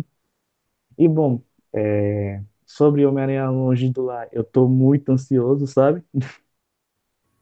E 0.97 1.05
bom, 1.05 1.41
é, 1.73 2.41
sobre 2.73 3.05
Homem-Aranha 3.05 3.49
Longe 3.51 3.87
do 3.89 4.01
Lar, 4.01 4.27
eu 4.31 4.43
tô 4.43 4.67
muito 4.67 5.11
ansioso, 5.11 5.67
sabe? 5.67 6.03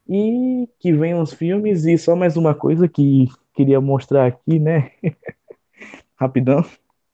E 0.10 0.68
que 0.78 0.92
venham 0.92 1.22
os 1.22 1.34
filmes, 1.34 1.86
e 1.86 1.98
só 1.98 2.18
mais 2.18 2.36
uma 2.36 2.54
coisa 2.54 2.86
que 2.86 3.30
queria 3.54 3.80
mostrar 3.80 4.26
aqui, 4.26 4.60
né? 4.60 4.92
Rapidão. 6.20 6.66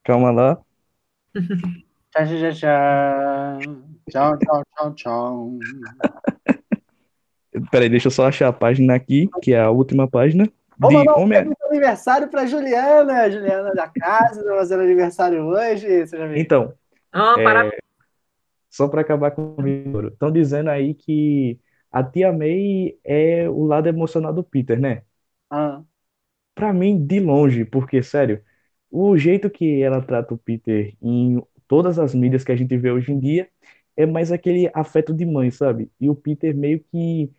Calma 0.04 0.32
lá. 0.32 0.58
Tchau, 2.10 2.26
tchau, 2.26 2.54
tchau. 2.54 3.60
Tchau, 4.10 4.38
tchau, 4.40 4.64
tchau, 4.74 4.94
tchau. 4.96 5.60
Peraí, 7.70 7.90
deixa 7.90 8.08
eu 8.08 8.12
só 8.12 8.26
achar 8.26 8.48
a 8.48 8.54
página 8.54 8.96
aqui, 8.96 9.30
que 9.44 9.54
é 9.54 9.62
a 9.62 9.70
última 9.70 10.10
página. 10.10 10.52
Vamos 10.80 10.96
mandar 10.98 11.18
um 11.18 11.22
Homem... 11.22 11.54
aniversário 11.70 12.28
para 12.30 12.48
Juliana, 12.48 13.30
Juliana 13.30 13.76
da 13.76 13.88
casa, 13.88 14.44
tá 14.44 14.56
fazendo 14.56 14.82
aniversário 14.82 15.46
hoje. 15.46 16.06
Viu? 16.06 16.36
Então, 16.36 16.74
ah, 17.12 17.36
é... 17.38 17.87
só 18.78 18.88
para 18.88 19.02
acabar 19.02 19.32
com 19.32 19.56
o 19.58 19.64
vídeo, 19.64 20.10
estão 20.10 20.32
dizendo 20.32 20.70
aí 20.70 20.94
que 20.94 21.60
a 21.92 22.04
tia 22.04 22.32
May 22.32 22.98
é 23.04 23.50
o 23.50 23.66
lado 23.66 23.88
emocional 23.90 24.34
do 24.34 24.44
Peter, 24.44 24.80
né? 24.80 25.04
Ah. 25.50 25.84
Para 26.56 26.74
mim, 26.74 27.06
de 27.06 27.20
longe, 27.20 27.66
porque, 27.66 28.02
sério, 28.02 28.44
o 28.90 29.18
jeito 29.18 29.50
que 29.50 29.82
ela 29.82 30.02
trata 30.02 30.34
o 30.34 30.38
Peter 30.38 30.96
em 31.02 31.42
todas 31.68 32.00
as 32.00 32.16
mídias 32.16 32.44
que 32.44 32.52
a 32.52 32.56
gente 32.56 32.76
vê 32.78 32.92
hoje 32.92 33.12
em 33.12 33.20
dia 33.20 33.50
é 33.96 34.06
mais 34.06 34.32
aquele 34.32 34.70
afeto 34.74 35.14
de 35.14 35.26
mãe, 35.26 35.52
sabe? 35.52 35.92
E 36.00 36.10
o 36.10 36.16
Peter 36.16 36.56
meio 36.56 36.84
que 36.86 37.32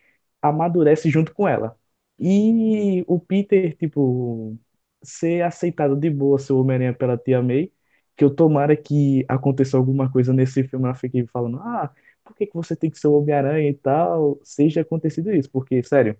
amadurece 0.43 1.11
junto 1.11 1.33
com 1.35 1.49
ela. 1.49 1.77
E 2.19 3.05
o 3.07 3.19
Peter, 3.21 3.77
tipo, 3.77 4.57
ser 5.03 5.43
aceitado 5.43 5.97
de 5.97 6.11
boa 6.11 6.39
ser 6.39 6.53
Homem-Aranha 6.53 6.95
pela 6.95 7.17
tia 7.19 7.43
May, 7.43 7.73
que 8.19 8.25
eu 8.25 8.31
tomara 8.35 8.77
que 8.77 9.25
aconteça 9.29 9.79
alguma 9.79 10.11
coisa 10.13 10.33
nesse 10.35 10.65
filme, 10.65 10.85
ela 10.87 10.95
fique 10.95 11.27
falando, 11.29 11.59
ah, 11.61 11.91
por 12.25 12.37
que 12.37 12.47
que 12.47 12.55
você 12.55 12.77
tem 12.77 12.91
que 12.91 12.99
ser 12.99 13.09
o 13.09 13.15
Homem-Aranha 13.15 13.71
e 13.71 13.75
tal, 13.75 14.39
seja 14.45 14.83
acontecido 14.83 15.33
isso, 15.33 15.51
porque, 15.51 15.83
sério, 15.83 16.19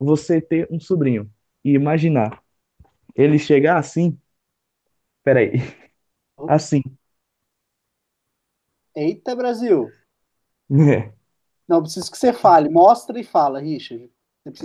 você 0.00 0.40
ter 0.40 0.68
um 0.70 0.80
sobrinho 0.80 1.30
e 1.64 1.72
imaginar 1.74 2.42
ele 3.16 3.38
chegar 3.38 3.78
assim, 3.78 4.18
Peraí. 5.28 5.52
Assim. 6.48 6.82
Eita, 8.96 9.36
Brasil. 9.36 9.90
É. 10.70 11.12
Não, 11.68 11.82
preciso 11.82 12.10
que 12.10 12.16
você 12.16 12.32
fale. 12.32 12.70
Mostra 12.70 13.20
e 13.20 13.22
fala, 13.24 13.60
Richard. 13.60 14.10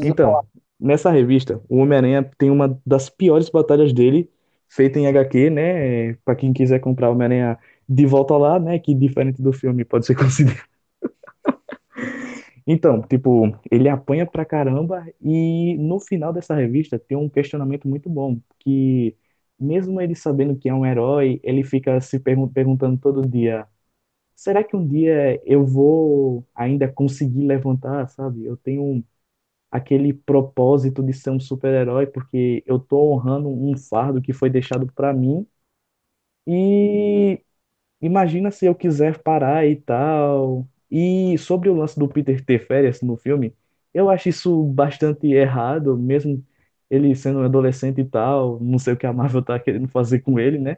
então, 0.02 0.32
falar. 0.32 0.46
nessa 0.80 1.12
revista, 1.12 1.62
o 1.68 1.80
Homem-Aranha 1.80 2.24
tem 2.38 2.50
uma 2.50 2.80
das 2.86 3.10
piores 3.10 3.50
batalhas 3.50 3.92
dele, 3.92 4.32
feita 4.76 5.00
em 5.00 5.08
HQ, 5.08 5.50
né? 5.50 6.14
Para 6.26 6.36
quem 6.36 6.54
quiser 6.54 6.80
comprar 6.80 7.10
o 7.10 7.14
Homem-Aranha 7.14 7.58
de 7.88 8.06
volta 8.06 8.36
lá, 8.38 8.60
né? 8.60 8.80
Que 8.80 8.94
diferente 8.96 9.42
do 9.42 9.54
filme 9.54 9.86
pode 9.86 10.06
ser 10.06 10.16
considerado. 10.18 10.74
Então, 12.66 13.02
tipo, 13.02 13.58
ele 13.72 13.90
apanha 13.90 14.26
pra 14.26 14.46
caramba 14.46 15.06
e 15.22 15.76
no 15.78 16.00
final 16.00 16.32
dessa 16.34 16.56
revista 16.56 16.98
tem 17.00 17.18
um 17.18 17.30
questionamento 17.30 17.88
muito 17.88 18.10
bom, 18.10 18.40
que 18.60 19.16
mesmo 19.60 20.00
ele 20.02 20.16
sabendo 20.16 20.56
que 20.58 20.70
é 20.70 20.74
um 20.74 20.86
herói, 20.86 21.40
ele 21.44 21.64
fica 21.64 22.00
se 22.02 22.20
pergun 22.20 22.48
perguntando 22.48 22.98
todo 23.00 23.28
dia: 23.28 23.68
será 24.36 24.64
que 24.64 24.76
um 24.78 24.88
dia 24.88 25.42
eu 25.46 25.66
vou 25.66 26.46
ainda 26.56 26.88
conseguir 26.92 27.46
levantar, 27.46 28.08
sabe? 28.10 28.46
Eu 28.46 28.58
tenho 28.58 29.04
aquele 29.74 30.14
propósito 30.14 31.04
de 31.04 31.14
ser 31.14 31.32
um 31.32 31.40
super-herói 31.40 32.08
porque 32.08 32.64
eu 32.68 32.80
tô 32.80 33.12
honrando 33.14 33.50
um 33.50 33.78
fardo 33.78 34.22
que 34.22 34.34
foi 34.34 34.50
deixado 34.50 34.88
para 34.94 35.14
mim. 35.14 35.48
E 36.48 37.42
imagina 38.02 38.52
se 38.52 38.66
eu 38.66 38.76
quiser 38.76 39.20
parar 39.24 39.68
e 39.68 39.76
tal. 39.78 40.68
E 40.92 41.38
sobre 41.40 41.70
o 41.70 41.76
lance 41.76 42.00
do 42.00 42.08
Peter 42.10 42.44
ter 42.46 42.60
férias 42.68 43.02
no 43.02 43.18
filme, 43.18 43.56
eu 43.94 44.10
acho 44.10 44.30
isso 44.30 44.64
bastante 44.66 45.28
errado, 45.34 45.98
mesmo 45.98 46.46
ele 46.90 47.16
sendo 47.16 47.40
um 47.40 47.44
adolescente 47.44 48.02
e 48.02 48.06
tal, 48.06 48.60
não 48.62 48.80
sei 48.80 48.94
o 48.94 48.98
que 48.98 49.08
a 49.08 49.14
Marvel 49.14 49.44
tá 49.44 49.60
querendo 49.60 49.88
fazer 49.90 50.22
com 50.22 50.40
ele, 50.40 50.60
né? 50.60 50.78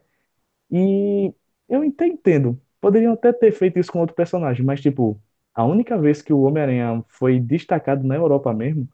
E 0.71 1.33
eu 1.69 1.83
entendo. 1.83 2.59
Poderiam 2.81 3.13
até 3.13 3.33
ter 3.33 3.51
feito 3.51 3.79
isso 3.79 3.91
com 3.91 3.99
outro 3.99 4.15
personagem, 4.15 4.65
mas, 4.65 4.81
tipo, 4.81 5.21
a 5.55 5.65
única 5.65 5.97
vez 5.97 6.21
que 6.21 6.33
o 6.33 6.41
Homem-Aranha 6.41 7.03
foi 7.07 7.39
destacado 7.39 8.05
na 8.05 8.15
Europa 8.15 8.53
mesmo 8.53 8.87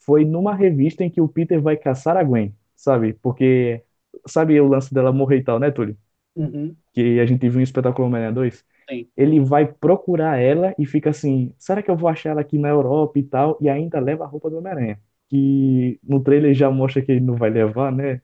foi 0.00 0.24
numa 0.24 0.54
revista 0.54 1.04
em 1.04 1.10
que 1.10 1.20
o 1.20 1.28
Peter 1.28 1.60
vai 1.60 1.76
caçar 1.76 2.16
a 2.16 2.24
Gwen, 2.24 2.54
sabe? 2.74 3.12
Porque, 3.12 3.82
sabe 4.26 4.60
o 4.60 4.66
lance 4.66 4.92
dela 4.92 5.12
morrer 5.12 5.38
e 5.38 5.44
tal, 5.44 5.58
né, 5.58 5.70
Túlio? 5.70 5.96
Uhum. 6.34 6.74
Que 6.92 7.20
a 7.20 7.26
gente 7.26 7.48
viu 7.48 7.60
em 7.60 7.62
Espetáculo 7.62 8.08
Homem-Aranha 8.08 8.32
2. 8.32 8.64
Sim. 8.88 9.06
Ele 9.16 9.38
vai 9.38 9.66
procurar 9.66 10.38
ela 10.38 10.74
e 10.78 10.86
fica 10.86 11.10
assim: 11.10 11.52
será 11.58 11.82
que 11.82 11.90
eu 11.90 11.96
vou 11.96 12.08
achar 12.08 12.30
ela 12.30 12.40
aqui 12.40 12.56
na 12.58 12.68
Europa 12.68 13.18
e 13.18 13.22
tal? 13.22 13.58
E 13.60 13.68
ainda 13.68 14.00
leva 14.00 14.24
a 14.24 14.26
roupa 14.26 14.48
do 14.48 14.58
Homem-Aranha. 14.58 14.98
Que 15.28 16.00
no 16.02 16.22
trailer 16.22 16.54
já 16.54 16.70
mostra 16.70 17.02
que 17.02 17.12
ele 17.12 17.20
não 17.20 17.36
vai 17.36 17.50
levar, 17.50 17.92
né? 17.92 18.22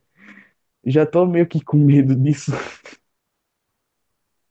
Já 0.86 1.06
tô 1.06 1.26
meio 1.26 1.46
que 1.46 1.62
com 1.62 1.76
medo 1.76 2.14
disso. 2.16 2.52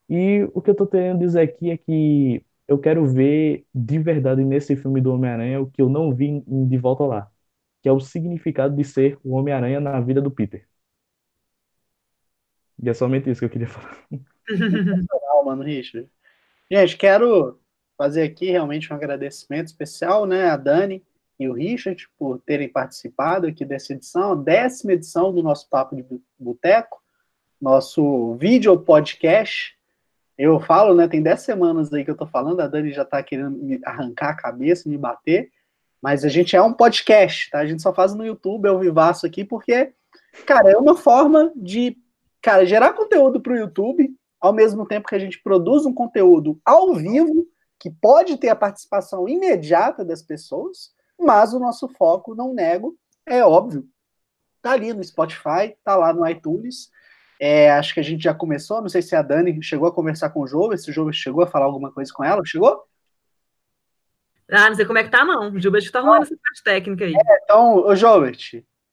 E 0.09 0.43
o 0.53 0.61
que 0.61 0.69
eu 0.69 0.75
tô 0.75 0.85
querendo 0.85 1.19
dizer 1.19 1.41
aqui 1.41 1.71
é 1.71 1.77
que 1.77 2.43
eu 2.67 2.77
quero 2.77 3.05
ver 3.05 3.65
de 3.73 3.99
verdade 3.99 4.43
nesse 4.43 4.75
filme 4.75 5.01
do 5.01 5.13
Homem-Aranha 5.13 5.61
o 5.61 5.69
que 5.69 5.81
eu 5.81 5.89
não 5.89 6.13
vi 6.13 6.43
em 6.47 6.67
De 6.67 6.77
Volta 6.77 7.03
Lá, 7.03 7.31
que 7.81 7.89
é 7.89 7.91
o 7.91 7.99
significado 7.99 8.75
de 8.75 8.83
ser 8.83 9.19
o 9.23 9.35
Homem-Aranha 9.35 9.79
na 9.79 9.99
vida 9.99 10.21
do 10.21 10.31
Peter. 10.31 10.67
E 12.81 12.89
é 12.89 12.93
somente 12.93 13.29
isso 13.29 13.39
que 13.39 13.45
eu 13.45 13.49
queria 13.49 13.67
falar. 13.67 14.05
Mano, 15.45 15.63
Richard. 15.63 16.09
Gente, 16.71 16.97
quero 16.97 17.59
fazer 17.97 18.23
aqui 18.23 18.49
realmente 18.49 18.91
um 18.91 18.95
agradecimento 18.95 19.67
especial, 19.67 20.25
né, 20.25 20.49
a 20.49 20.57
Dani 20.57 21.03
e 21.39 21.47
o 21.47 21.53
Richard 21.53 22.07
por 22.17 22.39
terem 22.39 22.69
participado 22.69 23.47
aqui 23.47 23.65
dessa 23.65 23.93
edição, 23.93 24.41
décima 24.41 24.93
edição 24.93 25.33
do 25.33 25.43
nosso 25.43 25.69
Papo 25.69 25.95
de 25.95 26.05
Boteco, 26.39 27.01
nosso 27.59 28.35
vídeo 28.35 28.79
podcast. 28.79 29.77
Eu 30.37 30.59
falo, 30.59 30.95
né, 30.95 31.07
tem 31.07 31.21
dez 31.21 31.41
semanas 31.41 31.93
aí 31.93 32.03
que 32.03 32.11
eu 32.11 32.17
tô 32.17 32.25
falando, 32.25 32.59
a 32.59 32.67
Dani 32.67 32.91
já 32.91 33.05
tá 33.05 33.21
querendo 33.21 33.51
me 33.51 33.79
arrancar 33.85 34.29
a 34.29 34.35
cabeça, 34.35 34.89
me 34.89 34.97
bater, 34.97 35.51
mas 36.01 36.25
a 36.25 36.29
gente 36.29 36.55
é 36.55 36.61
um 36.61 36.73
podcast, 36.73 37.49
tá? 37.51 37.59
A 37.59 37.65
gente 37.65 37.81
só 37.81 37.93
faz 37.93 38.13
no 38.13 38.25
YouTube, 38.25 38.67
é 38.67 38.71
o 38.71 38.79
Vivaço 38.79 39.25
aqui, 39.25 39.45
porque, 39.45 39.93
cara, 40.45 40.71
é 40.71 40.77
uma 40.77 40.97
forma 40.97 41.51
de, 41.55 41.95
cara, 42.41 42.65
gerar 42.65 42.93
conteúdo 42.93 43.39
pro 43.39 43.55
YouTube, 43.55 44.13
ao 44.41 44.51
mesmo 44.51 44.85
tempo 44.85 45.07
que 45.07 45.15
a 45.15 45.19
gente 45.19 45.41
produz 45.41 45.85
um 45.85 45.93
conteúdo 45.93 46.59
ao 46.65 46.93
vivo, 46.95 47.47
que 47.79 47.89
pode 47.89 48.37
ter 48.37 48.49
a 48.49 48.55
participação 48.55 49.29
imediata 49.29 50.03
das 50.03 50.21
pessoas, 50.21 50.91
mas 51.17 51.53
o 51.53 51.59
nosso 51.59 51.87
foco, 51.89 52.33
não 52.33 52.53
nego, 52.53 52.97
é 53.25 53.43
óbvio, 53.43 53.87
tá 54.63 54.71
ali 54.71 54.93
no 54.93 55.03
Spotify, 55.03 55.75
tá 55.83 55.95
lá 55.95 56.13
no 56.13 56.27
iTunes. 56.27 56.89
É, 57.39 57.71
acho 57.71 57.93
que 57.93 57.99
a 57.99 58.03
gente 58.03 58.23
já 58.23 58.33
começou, 58.33 58.81
não 58.81 58.89
sei 58.89 59.01
se 59.01 59.15
a 59.15 59.21
Dani 59.21 59.61
chegou 59.61 59.87
a 59.87 59.93
conversar 59.93 60.29
com 60.29 60.41
o 60.41 60.47
João, 60.47 60.75
se 60.77 60.89
o 60.89 60.93
João 60.93 61.11
chegou 61.11 61.43
a 61.43 61.47
falar 61.47 61.65
alguma 61.65 61.91
coisa 61.91 62.11
com 62.13 62.23
ela, 62.23 62.41
chegou? 62.45 62.83
Ah, 64.51 64.69
não 64.69 64.75
sei 64.75 64.85
como 64.85 64.99
é 64.99 65.03
que 65.03 65.09
tá, 65.09 65.25
não. 65.25 65.51
O 65.51 65.59
Gilbert 65.59 65.89
tá 65.91 65.99
arrumando 65.99 66.23
essa 66.23 66.35
parte 66.35 66.63
técnica 66.63 67.05
aí. 67.05 67.13
É, 67.13 67.43
então, 67.43 67.77
ô 67.77 67.93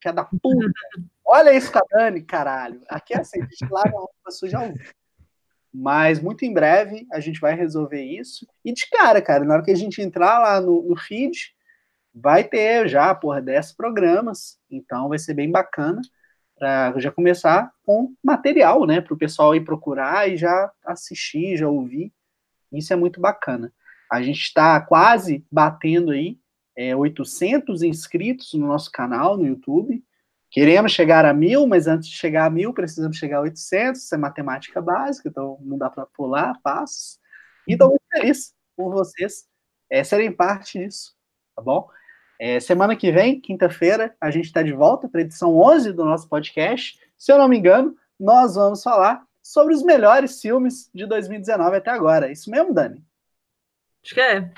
que 0.00 0.12
da 0.12 0.24
puta. 0.24 0.40
Olha 1.24 1.52
isso 1.54 1.70
com 1.70 1.78
a 1.78 1.82
Dani, 1.90 2.22
caralho. 2.22 2.82
Aqui 2.88 3.14
é 3.14 3.20
assim, 3.20 3.40
a 3.40 3.44
gente 3.44 3.70
lava 3.70 3.88
a 3.88 4.00
roupa 4.00 4.30
suja 4.30 4.58
ao 4.58 4.72
vivo. 4.72 4.94
Mas 5.72 6.20
muito 6.20 6.44
em 6.44 6.52
breve 6.52 7.06
a 7.12 7.20
gente 7.20 7.40
vai 7.40 7.54
resolver 7.54 8.02
isso. 8.02 8.46
E 8.64 8.72
de 8.72 8.88
cara, 8.90 9.22
cara, 9.22 9.44
na 9.44 9.54
hora 9.54 9.62
que 9.62 9.70
a 9.70 9.76
gente 9.76 10.02
entrar 10.02 10.40
lá 10.40 10.60
no, 10.60 10.82
no 10.82 10.96
feed, 10.96 11.54
vai 12.12 12.42
ter 12.42 12.88
já, 12.88 13.14
porra, 13.14 13.40
10 13.40 13.72
programas. 13.74 14.58
Então 14.68 15.08
vai 15.08 15.18
ser 15.18 15.34
bem 15.34 15.50
bacana 15.50 16.00
para 16.61 17.01
já 17.01 17.11
começar 17.11 17.73
com 17.87 18.15
material, 18.23 18.87
né? 18.87 19.01
Para 19.01 19.15
o 19.15 19.19
pessoal 19.19 19.55
ir 19.55 19.65
procurar 19.65 20.28
e 20.28 20.37
já 20.37 20.70
assistir, 20.85 21.57
já 21.57 21.66
ouvir. 21.66 22.12
Isso 22.70 22.93
é 22.93 22.97
muito 22.97 23.19
bacana. 23.19 23.73
A 24.12 24.20
gente 24.20 24.41
está 24.41 24.78
quase 24.78 25.43
batendo 25.51 26.11
aí 26.11 26.39
é, 26.77 26.95
800 26.95 27.82
inscritos 27.82 28.53
no 28.53 28.66
nosso 28.66 28.93
canal 28.93 29.39
no 29.39 29.47
YouTube. 29.47 30.05
Queremos 30.51 30.93
chegar 30.93 31.24
a 31.24 31.32
mil, 31.32 31.66
mas 31.66 31.87
antes 31.87 32.09
de 32.09 32.16
chegar 32.16 32.45
a 32.45 32.51
mil, 32.51 32.74
precisamos 32.74 33.16
chegar 33.16 33.39
a 33.39 33.43
800. 33.43 34.03
Isso 34.03 34.15
é 34.15 34.19
matemática 34.19 34.82
básica, 34.82 35.31
então 35.31 35.59
não 35.62 35.78
dá 35.78 35.89
para 35.89 36.05
pular 36.07 36.61
passos. 36.62 37.19
E 37.66 37.73
estou 37.73 37.89
muito 37.89 38.05
feliz 38.12 38.53
por 38.77 38.93
vocês 38.93 39.47
é, 39.89 40.05
serem 40.05 40.31
parte 40.31 40.78
disso, 40.78 41.15
tá 41.57 41.62
bom? 41.62 41.89
É, 42.42 42.58
semana 42.58 42.96
que 42.96 43.12
vem, 43.12 43.38
quinta-feira, 43.38 44.16
a 44.18 44.30
gente 44.30 44.46
está 44.46 44.62
de 44.62 44.72
volta 44.72 45.06
para 45.06 45.20
a 45.20 45.24
edição 45.24 45.54
11 45.54 45.92
do 45.92 46.06
nosso 46.06 46.26
podcast. 46.26 46.98
Se 47.18 47.30
eu 47.30 47.36
não 47.36 47.46
me 47.46 47.58
engano, 47.58 47.94
nós 48.18 48.54
vamos 48.54 48.82
falar 48.82 49.22
sobre 49.42 49.74
os 49.74 49.82
melhores 49.82 50.40
filmes 50.40 50.88
de 50.94 51.04
2019 51.04 51.76
até 51.76 51.90
agora. 51.90 52.32
Isso 52.32 52.50
mesmo, 52.50 52.72
Dani? 52.72 53.04
Acho 54.02 54.14
que 54.14 54.20
é. 54.22 54.50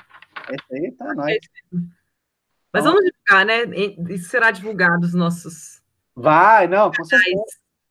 Esse 0.49 0.73
aí 0.85 0.91
tá 0.93 1.13
nós. 1.13 1.35
Mas 2.71 2.85
vamos 2.85 3.01
divulgar, 3.03 3.45
né? 3.45 3.63
Isso 4.13 4.29
será 4.29 4.49
divulgado 4.49 5.05
os 5.05 5.13
nossos. 5.13 5.81
Vai, 6.15 6.67
não, 6.67 6.89
com 6.89 7.03
certeza. 7.03 7.43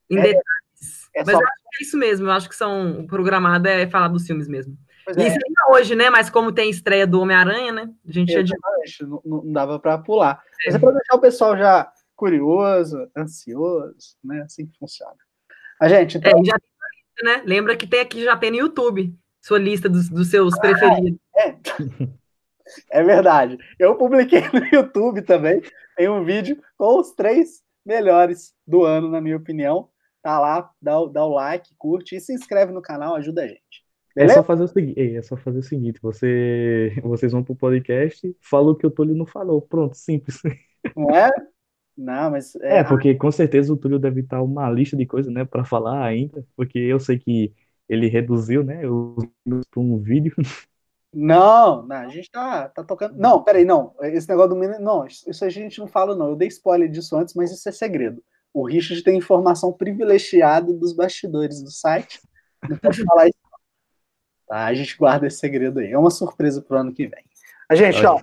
Em 0.09 0.17
É, 0.19 0.23
detalhes. 0.23 1.09
é 1.15 1.23
Mas 1.25 1.35
só- 1.35 1.41
eu 1.43 1.47
acho 1.47 1.63
que 1.71 1.77
é 1.77 1.83
isso 1.87 1.99
mesmo. 1.99 2.27
Eu 2.29 2.33
acho 2.33 2.49
que 2.49 2.55
são 2.57 3.01
o 3.01 3.07
programado 3.07 3.69
é 3.69 3.87
falar 3.87 4.09
dos 4.09 4.27
filmes 4.27 4.49
mesmo. 4.49 4.75
Pois 5.05 5.17
E 5.17 5.23
é, 5.23 5.29
isso 5.29 5.39
ainda 5.45 5.79
hoje, 5.79 5.95
né? 5.95 6.11
Mas 6.11 6.31
como 6.31 6.53
tem 6.53 6.71
estreia 6.71 7.07
do 7.07 7.21
Homem-Aranha, 7.21 7.73
né? 7.73 7.91
A 8.07 8.13
gente 8.13 8.33
já 8.33 8.43
divulga. 8.43 8.69
exatamente, 8.85 9.23
não, 9.25 9.43
não 9.43 9.53
dava 9.53 9.79
para 9.79 9.99
pular. 9.99 10.43
Mas 10.65 10.75
é 10.75 10.79
para 10.79 10.93
deixar 10.93 11.15
o 11.15 11.21
pessoal 11.21 11.57
já 11.57 11.93
curioso, 12.15 13.11
ansioso, 13.17 14.17
né? 14.23 14.43
Assim 14.43 14.67
que 14.67 14.79
funciona. 14.79 15.17
A 15.81 15.89
gente, 15.89 16.17
É, 16.19 16.21
então, 16.21 16.43
e 16.43 16.47
já 16.47 16.59
tem 16.59 16.73
né? 17.23 17.43
Lembra 17.45 17.77
que 17.77 17.87
tem 17.87 18.01
aqui, 18.01 18.25
já 18.25 18.37
tem 18.37 18.51
no 18.51 18.57
YouTube, 18.59 19.15
sua 19.41 19.59
lista 19.59 19.89
dos, 19.89 20.09
dos 20.09 20.29
seus 20.29 20.59
preferidos. 20.59 21.19
é, 21.37 21.57
é 22.91 23.03
verdade. 23.03 23.59
Eu 23.79 23.97
publiquei 23.97 24.43
no 24.53 24.65
YouTube 24.73 25.23
também, 25.23 25.63
tem 25.97 26.09
um 26.09 26.25
vídeo 26.25 26.61
com 26.77 26.99
os 26.99 27.13
três 27.13 27.63
melhores 27.85 28.55
do 28.67 28.85
ano, 28.85 29.09
na 29.09 29.21
minha 29.21 29.37
opinião. 29.37 29.89
Tá 30.23 30.39
lá, 30.39 30.71
dá, 30.81 30.93
dá 31.07 31.25
o 31.25 31.35
like, 31.35 31.75
curte 31.77 32.15
e 32.15 32.21
se 32.21 32.33
inscreve 32.33 32.73
no 32.73 32.81
canal, 32.81 33.17
ajuda 33.17 33.43
a 33.43 33.49
gente. 33.49 33.85
É 34.17 34.29
só 34.29 34.43
fazer 34.43 34.65
o 34.65 34.69
seguinte, 34.69 35.17
é 35.17 35.23
só 35.23 35.37
fazer 35.37 35.59
o 35.59 35.63
seguinte, 35.63 36.01
você, 36.03 36.93
vocês 37.03 37.33
vão 37.33 37.43
pro 37.43 37.55
podcast, 37.55 38.37
falou 38.41 38.77
que 38.77 38.87
o 38.87 38.91
Túlio 38.91 39.15
não 39.15 39.27
falou, 39.27 39.63
pronto, 39.63 39.97
simples. 39.97 40.41
Não 40.97 41.11
é? 41.11 41.31
Não, 41.97 42.31
mas 42.31 42.55
é, 42.63 42.79
É, 42.79 42.85
porque 42.85 43.15
com 43.15 43.31
certeza 43.31 43.73
o 43.73 43.77
Túlio 43.77 43.99
deve 43.99 44.21
estar 44.21 44.43
uma 44.43 44.71
lista 44.71 44.97
de 44.97 45.07
coisas, 45.07 45.33
né, 45.33 45.45
para 45.45 45.65
falar 45.65 46.05
ainda, 46.05 46.45
porque 46.57 46.79
eu 46.79 47.01
sei 47.01 47.19
que 47.19 47.53
ele 47.89 48.09
reduziu, 48.09 48.63
né, 48.63 48.87
os 48.89 49.25
minutos 49.45 49.69
para 49.71 49.81
um 49.81 49.99
vídeo. 49.99 50.35
Não, 51.15 51.87
não, 51.87 51.97
a 51.97 52.09
gente 52.09 52.31
tá, 52.31 52.69
tá 52.71 52.83
tocando. 52.83 53.19
Não, 53.19 53.43
peraí, 53.45 53.67
não. 53.67 53.95
Esse 54.01 54.27
negócio 54.29 54.51
do 54.51 54.57
menino. 54.57 54.81
Não, 54.81 55.07
isso 55.07 55.45
a 55.45 55.51
gente 55.51 55.79
não 55.79 55.87
fala, 55.87 56.17
não. 56.17 56.31
Eu 56.31 56.37
dei 56.37 56.49
spoiler 56.49 56.89
disso 56.89 57.15
antes, 57.17 57.35
mas 57.35 57.53
isso 57.53 57.69
é 57.69 57.73
segredo. 57.73 58.25
O 58.53 58.67
Richard 58.67 59.03
tem 59.03 59.19
informação 59.19 59.73
privilegiada 59.73 60.73
dos 60.73 60.95
bastidores 60.95 61.63
do 61.63 61.71
site. 61.71 62.19
Não 62.69 62.79
pode 62.79 63.05
falar 63.05 63.29
isso. 63.29 63.42
Tá, 64.47 64.67
a 64.67 64.75
gente 64.75 64.97
guarda 64.97 65.27
esse 65.27 65.39
segredo 65.39 65.81
aí. 65.81 65.93
É 65.93 65.99
uma 65.99 66.11
surpresa 66.11 66.61
pro 66.61 66.79
ano 66.79 66.93
que 66.93 67.07
vem. 67.07 67.25
A 67.69 67.75
gente, 67.75 68.05
ó, 68.05 68.21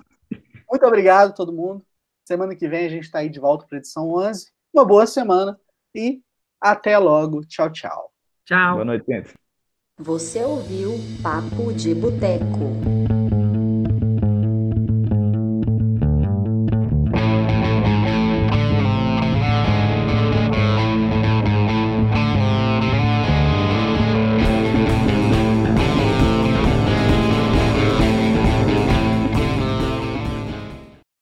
muito 0.70 0.86
obrigado 0.86 1.30
a 1.30 1.34
todo 1.34 1.54
mundo. 1.54 1.84
Semana 2.26 2.56
que 2.56 2.68
vem 2.68 2.86
a 2.86 2.90
gente 2.90 3.10
tá 3.10 3.20
aí 3.20 3.30
de 3.30 3.40
volta 3.40 3.66
para 3.68 3.80
edição 3.80 4.10
11. 4.10 4.52
Uma 4.74 4.86
boa 4.86 5.08
semana 5.08 5.60
e 5.96 6.22
até 6.62 6.98
logo. 6.98 7.44
Tchau, 7.46 7.72
tchau. 7.72 8.12
Tchau. 8.46 8.74
Boa 8.74 8.86
noite, 8.86 9.06
gente. 9.08 9.34
Você 9.98 10.44
ouviu 10.44 10.94
Papo 11.22 11.74
de 11.74 11.94
Boteco. 11.96 12.99